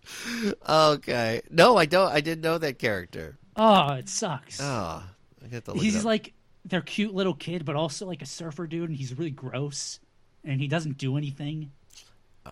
Okay, 0.68 1.42
no, 1.50 1.78
I 1.78 1.86
don't. 1.86 2.12
I 2.12 2.22
didn't 2.22 2.42
know 2.42 2.58
that 2.58 2.80
character. 2.80 3.38
Oh, 3.56 3.94
it 3.94 4.10
sucks. 4.10 4.60
Oh, 4.62 5.04
I 5.44 5.48
got 5.48 5.66
to 5.66 5.72
look 5.72 5.82
it 5.82 5.84
he's 5.84 5.98
up. 6.00 6.06
like 6.06 6.34
their 6.66 6.82
cute 6.82 7.14
little 7.14 7.34
kid, 7.34 7.64
but 7.66 7.76
also 7.76 8.06
like 8.06 8.22
a 8.22 8.26
surfer 8.26 8.68
dude, 8.68 8.90
and 8.90 8.98
he's 8.98 9.18
really 9.18 9.32
gross, 9.32 10.00
and 10.44 10.60
he 10.60 10.68
doesn't 10.68 10.98
do 10.98 11.18
anything. 11.18 11.72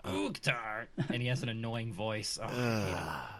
Oogtar. 0.05 0.85
and 1.09 1.21
he 1.21 1.27
has 1.27 1.43
an 1.43 1.49
annoying 1.49 1.93
voice. 1.93 2.39
Oh, 2.41 2.47
ah. 2.49 3.29
I. 3.29 3.39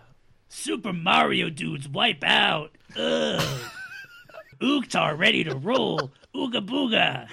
Super 0.49 0.93
Mario 0.93 1.49
dudes 1.49 1.87
wipe 1.89 2.23
out. 2.23 2.71
Ugh. 2.95 3.59
Oogtar 4.61 5.17
ready 5.17 5.43
to 5.43 5.55
roll. 5.55 6.11
Ooga 6.35 6.65
booga. 6.65 7.27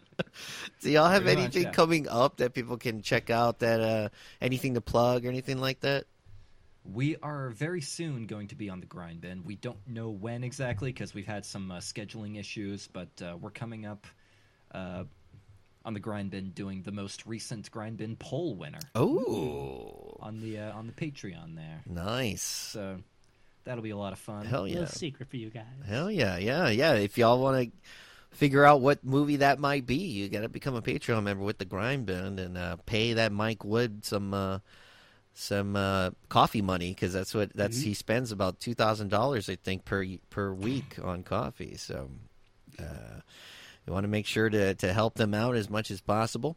Do 0.86 0.92
y'all 0.92 1.08
have 1.08 1.22
Pretty 1.24 1.36
much, 1.42 1.44
anything 1.46 1.62
yeah. 1.64 1.70
coming 1.72 2.08
up 2.08 2.36
that 2.36 2.54
people 2.54 2.76
can 2.76 3.02
check 3.02 3.28
out? 3.28 3.58
That 3.58 3.80
uh, 3.80 4.08
anything 4.40 4.74
to 4.74 4.80
plug 4.80 5.24
or 5.26 5.28
anything 5.28 5.58
like 5.58 5.80
that? 5.80 6.04
We 6.84 7.16
are 7.16 7.50
very 7.50 7.80
soon 7.80 8.26
going 8.26 8.46
to 8.48 8.54
be 8.54 8.70
on 8.70 8.78
the 8.78 8.86
grind 8.86 9.20
bin. 9.20 9.42
We 9.44 9.56
don't 9.56 9.78
know 9.88 10.10
when 10.10 10.44
exactly 10.44 10.92
because 10.92 11.12
we've 11.12 11.26
had 11.26 11.44
some 11.44 11.72
uh, 11.72 11.78
scheduling 11.78 12.38
issues, 12.38 12.86
but 12.86 13.08
uh, 13.20 13.36
we're 13.40 13.50
coming 13.50 13.84
up 13.84 14.06
uh, 14.72 15.02
on 15.84 15.94
the 15.94 15.98
grind 15.98 16.30
bin 16.30 16.50
doing 16.50 16.82
the 16.82 16.92
most 16.92 17.26
recent 17.26 17.68
grind 17.72 17.96
bin 17.96 18.14
poll 18.14 18.54
winner 18.54 18.78
Oh, 18.94 20.16
on 20.20 20.40
the 20.40 20.58
uh, 20.58 20.72
on 20.78 20.86
the 20.86 20.92
Patreon 20.92 21.56
there. 21.56 21.82
nice. 21.86 22.42
So 22.44 22.98
that'll 23.64 23.82
be 23.82 23.90
a 23.90 23.96
lot 23.96 24.12
of 24.12 24.20
fun. 24.20 24.46
Hell 24.46 24.62
Little 24.62 24.82
yeah. 24.82 24.86
secret 24.88 25.28
for 25.28 25.36
you 25.36 25.50
guys. 25.50 25.64
Hell 25.88 26.12
yeah, 26.12 26.36
yeah, 26.36 26.68
yeah. 26.68 26.94
If 26.94 27.18
y'all 27.18 27.40
want 27.40 27.64
to 27.64 27.76
figure 28.36 28.64
out 28.64 28.80
what 28.80 29.04
movie 29.04 29.36
that 29.36 29.58
might 29.58 29.86
be, 29.86 29.96
you 29.96 30.28
got 30.28 30.42
to 30.42 30.48
become 30.48 30.74
a 30.76 30.82
Patreon 30.82 31.22
member 31.24 31.42
with 31.44 31.58
the 31.58 31.64
Grind 31.64 32.06
Band 32.06 32.38
and 32.38 32.56
uh, 32.56 32.76
pay 32.86 33.14
that 33.14 33.32
Mike 33.32 33.64
Wood 33.64 34.04
some 34.04 34.32
uh, 34.34 34.58
some 35.34 35.76
uh, 35.76 36.10
coffee 36.28 36.62
money 36.62 36.90
because 36.90 37.12
that's 37.12 37.34
what 37.34 37.52
that's 37.54 37.80
he 37.80 37.94
spends 37.94 38.32
about 38.32 38.60
two 38.60 38.74
thousand 38.74 39.08
dollars 39.10 39.48
I 39.50 39.56
think 39.56 39.84
per 39.84 40.04
per 40.30 40.52
week 40.52 40.96
on 41.02 41.22
coffee. 41.22 41.76
So 41.76 42.08
uh, 42.78 43.20
you 43.86 43.92
want 43.92 44.04
to 44.04 44.08
make 44.08 44.26
sure 44.26 44.48
to 44.48 44.74
to 44.74 44.92
help 44.92 45.14
them 45.14 45.34
out 45.34 45.56
as 45.56 45.68
much 45.68 45.90
as 45.90 46.00
possible. 46.00 46.56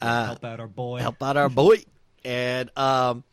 Uh, 0.00 0.26
Help 0.26 0.44
out 0.44 0.60
our 0.60 0.68
boy. 0.68 0.98
help 1.00 1.22
out 1.22 1.36
our 1.36 1.48
boy. 1.48 1.82
And 2.24 2.70
um 2.76 3.24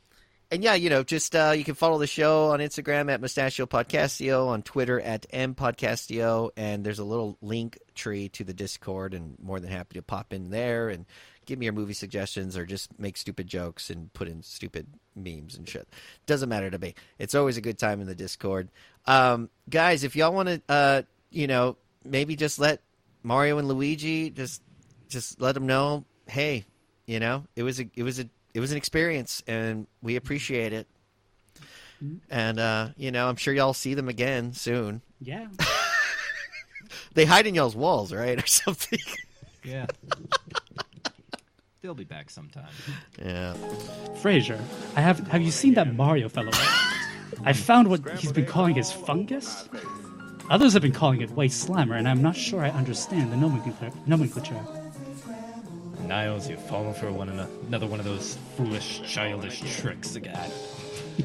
and 0.51 0.61
yeah, 0.63 0.73
you 0.73 0.89
know, 0.89 1.03
just 1.03 1.33
uh 1.35 1.53
you 1.55 1.63
can 1.63 1.75
follow 1.75 1.97
the 1.97 2.07
show 2.07 2.49
on 2.49 2.59
Instagram 2.59 3.09
at 3.09 3.21
Mustachio 3.21 3.65
Podcastio, 3.65 4.47
on 4.47 4.61
Twitter 4.61 4.99
at 4.99 5.25
M 5.31 5.55
Podcastio, 5.55 6.51
and 6.57 6.83
there's 6.83 6.99
a 6.99 7.05
little 7.05 7.37
link 7.41 7.79
tree 7.95 8.27
to 8.29 8.43
the 8.43 8.53
Discord 8.53 9.13
and 9.13 9.37
more 9.41 9.61
than 9.61 9.71
happy 9.71 9.95
to 9.95 10.01
pop 10.01 10.33
in 10.33 10.49
there 10.49 10.89
and 10.89 11.05
give 11.45 11.57
me 11.57 11.65
your 11.65 11.73
movie 11.73 11.93
suggestions 11.93 12.57
or 12.57 12.65
just 12.65 12.99
make 12.99 13.15
stupid 13.15 13.47
jokes 13.47 13.89
and 13.89 14.11
put 14.13 14.27
in 14.27 14.43
stupid 14.43 14.87
memes 15.15 15.55
and 15.55 15.67
shit. 15.67 15.87
Doesn't 16.25 16.49
matter 16.49 16.69
to 16.69 16.77
me. 16.77 16.95
It's 17.17 17.33
always 17.33 17.55
a 17.55 17.61
good 17.61 17.79
time 17.79 18.01
in 18.01 18.07
the 18.07 18.15
Discord. 18.15 18.69
Um 19.05 19.49
guys, 19.69 20.03
if 20.03 20.17
y'all 20.17 20.33
want 20.33 20.49
to 20.49 20.61
uh 20.67 21.01
you 21.29 21.47
know, 21.47 21.77
maybe 22.03 22.35
just 22.35 22.59
let 22.59 22.81
Mario 23.23 23.57
and 23.57 23.69
Luigi 23.69 24.29
just 24.29 24.61
just 25.07 25.39
let 25.39 25.53
them 25.53 25.65
know, 25.65 26.03
hey, 26.27 26.65
you 27.05 27.21
know, 27.21 27.45
it 27.55 27.63
was 27.63 27.79
a 27.79 27.89
it 27.95 28.03
was 28.03 28.19
a 28.19 28.25
it 28.53 28.59
was 28.59 28.71
an 28.71 28.77
experience, 28.77 29.43
and 29.47 29.87
we 30.01 30.15
appreciate 30.15 30.73
it. 30.73 30.87
And 32.29 32.59
uh, 32.59 32.89
you 32.97 33.11
know, 33.11 33.27
I'm 33.29 33.35
sure 33.35 33.53
y'all 33.53 33.73
see 33.73 33.93
them 33.93 34.09
again 34.09 34.53
soon. 34.53 35.01
Yeah. 35.19 35.47
They 37.13 37.25
hide 37.25 37.47
in 37.47 37.55
y'all's 37.55 37.75
walls, 37.75 38.13
right, 38.13 38.41
or 38.41 38.47
something. 38.47 38.99
Yeah. 39.63 39.85
They'll 41.81 41.93
be 41.93 42.03
back 42.03 42.29
sometime. 42.29 42.67
yeah. 43.19 43.53
Frasier, 44.21 44.59
I 44.95 45.01
have 45.01 45.19
have 45.27 45.41
you 45.41 45.51
seen 45.51 45.73
that 45.75 45.93
Mario 45.95 46.29
fellow? 46.29 46.51
I 47.43 47.53
found 47.53 47.89
what 47.89 48.07
he's 48.19 48.31
been 48.31 48.45
calling 48.45 48.75
his 48.75 48.91
fungus. 48.91 49.67
Others 50.49 50.73
have 50.73 50.81
been 50.81 50.91
calling 50.91 51.21
it 51.21 51.31
white 51.31 51.51
slimer, 51.51 51.97
and 51.97 52.07
I'm 52.07 52.21
not 52.21 52.35
sure 52.35 52.61
I 52.61 52.69
understand 52.69 53.31
the 53.31 53.37
nomenclature. 54.05 54.59
Niles, 56.11 56.49
you've 56.49 56.61
fallen 56.67 56.93
for 56.93 57.09
one 57.09 57.29
ano- 57.29 57.47
another 57.67 57.87
one 57.87 58.01
of 58.01 58.05
those 58.05 58.35
foolish, 58.57 59.01
childish 59.05 59.61
tricks 59.79 60.17
again. 60.17 60.51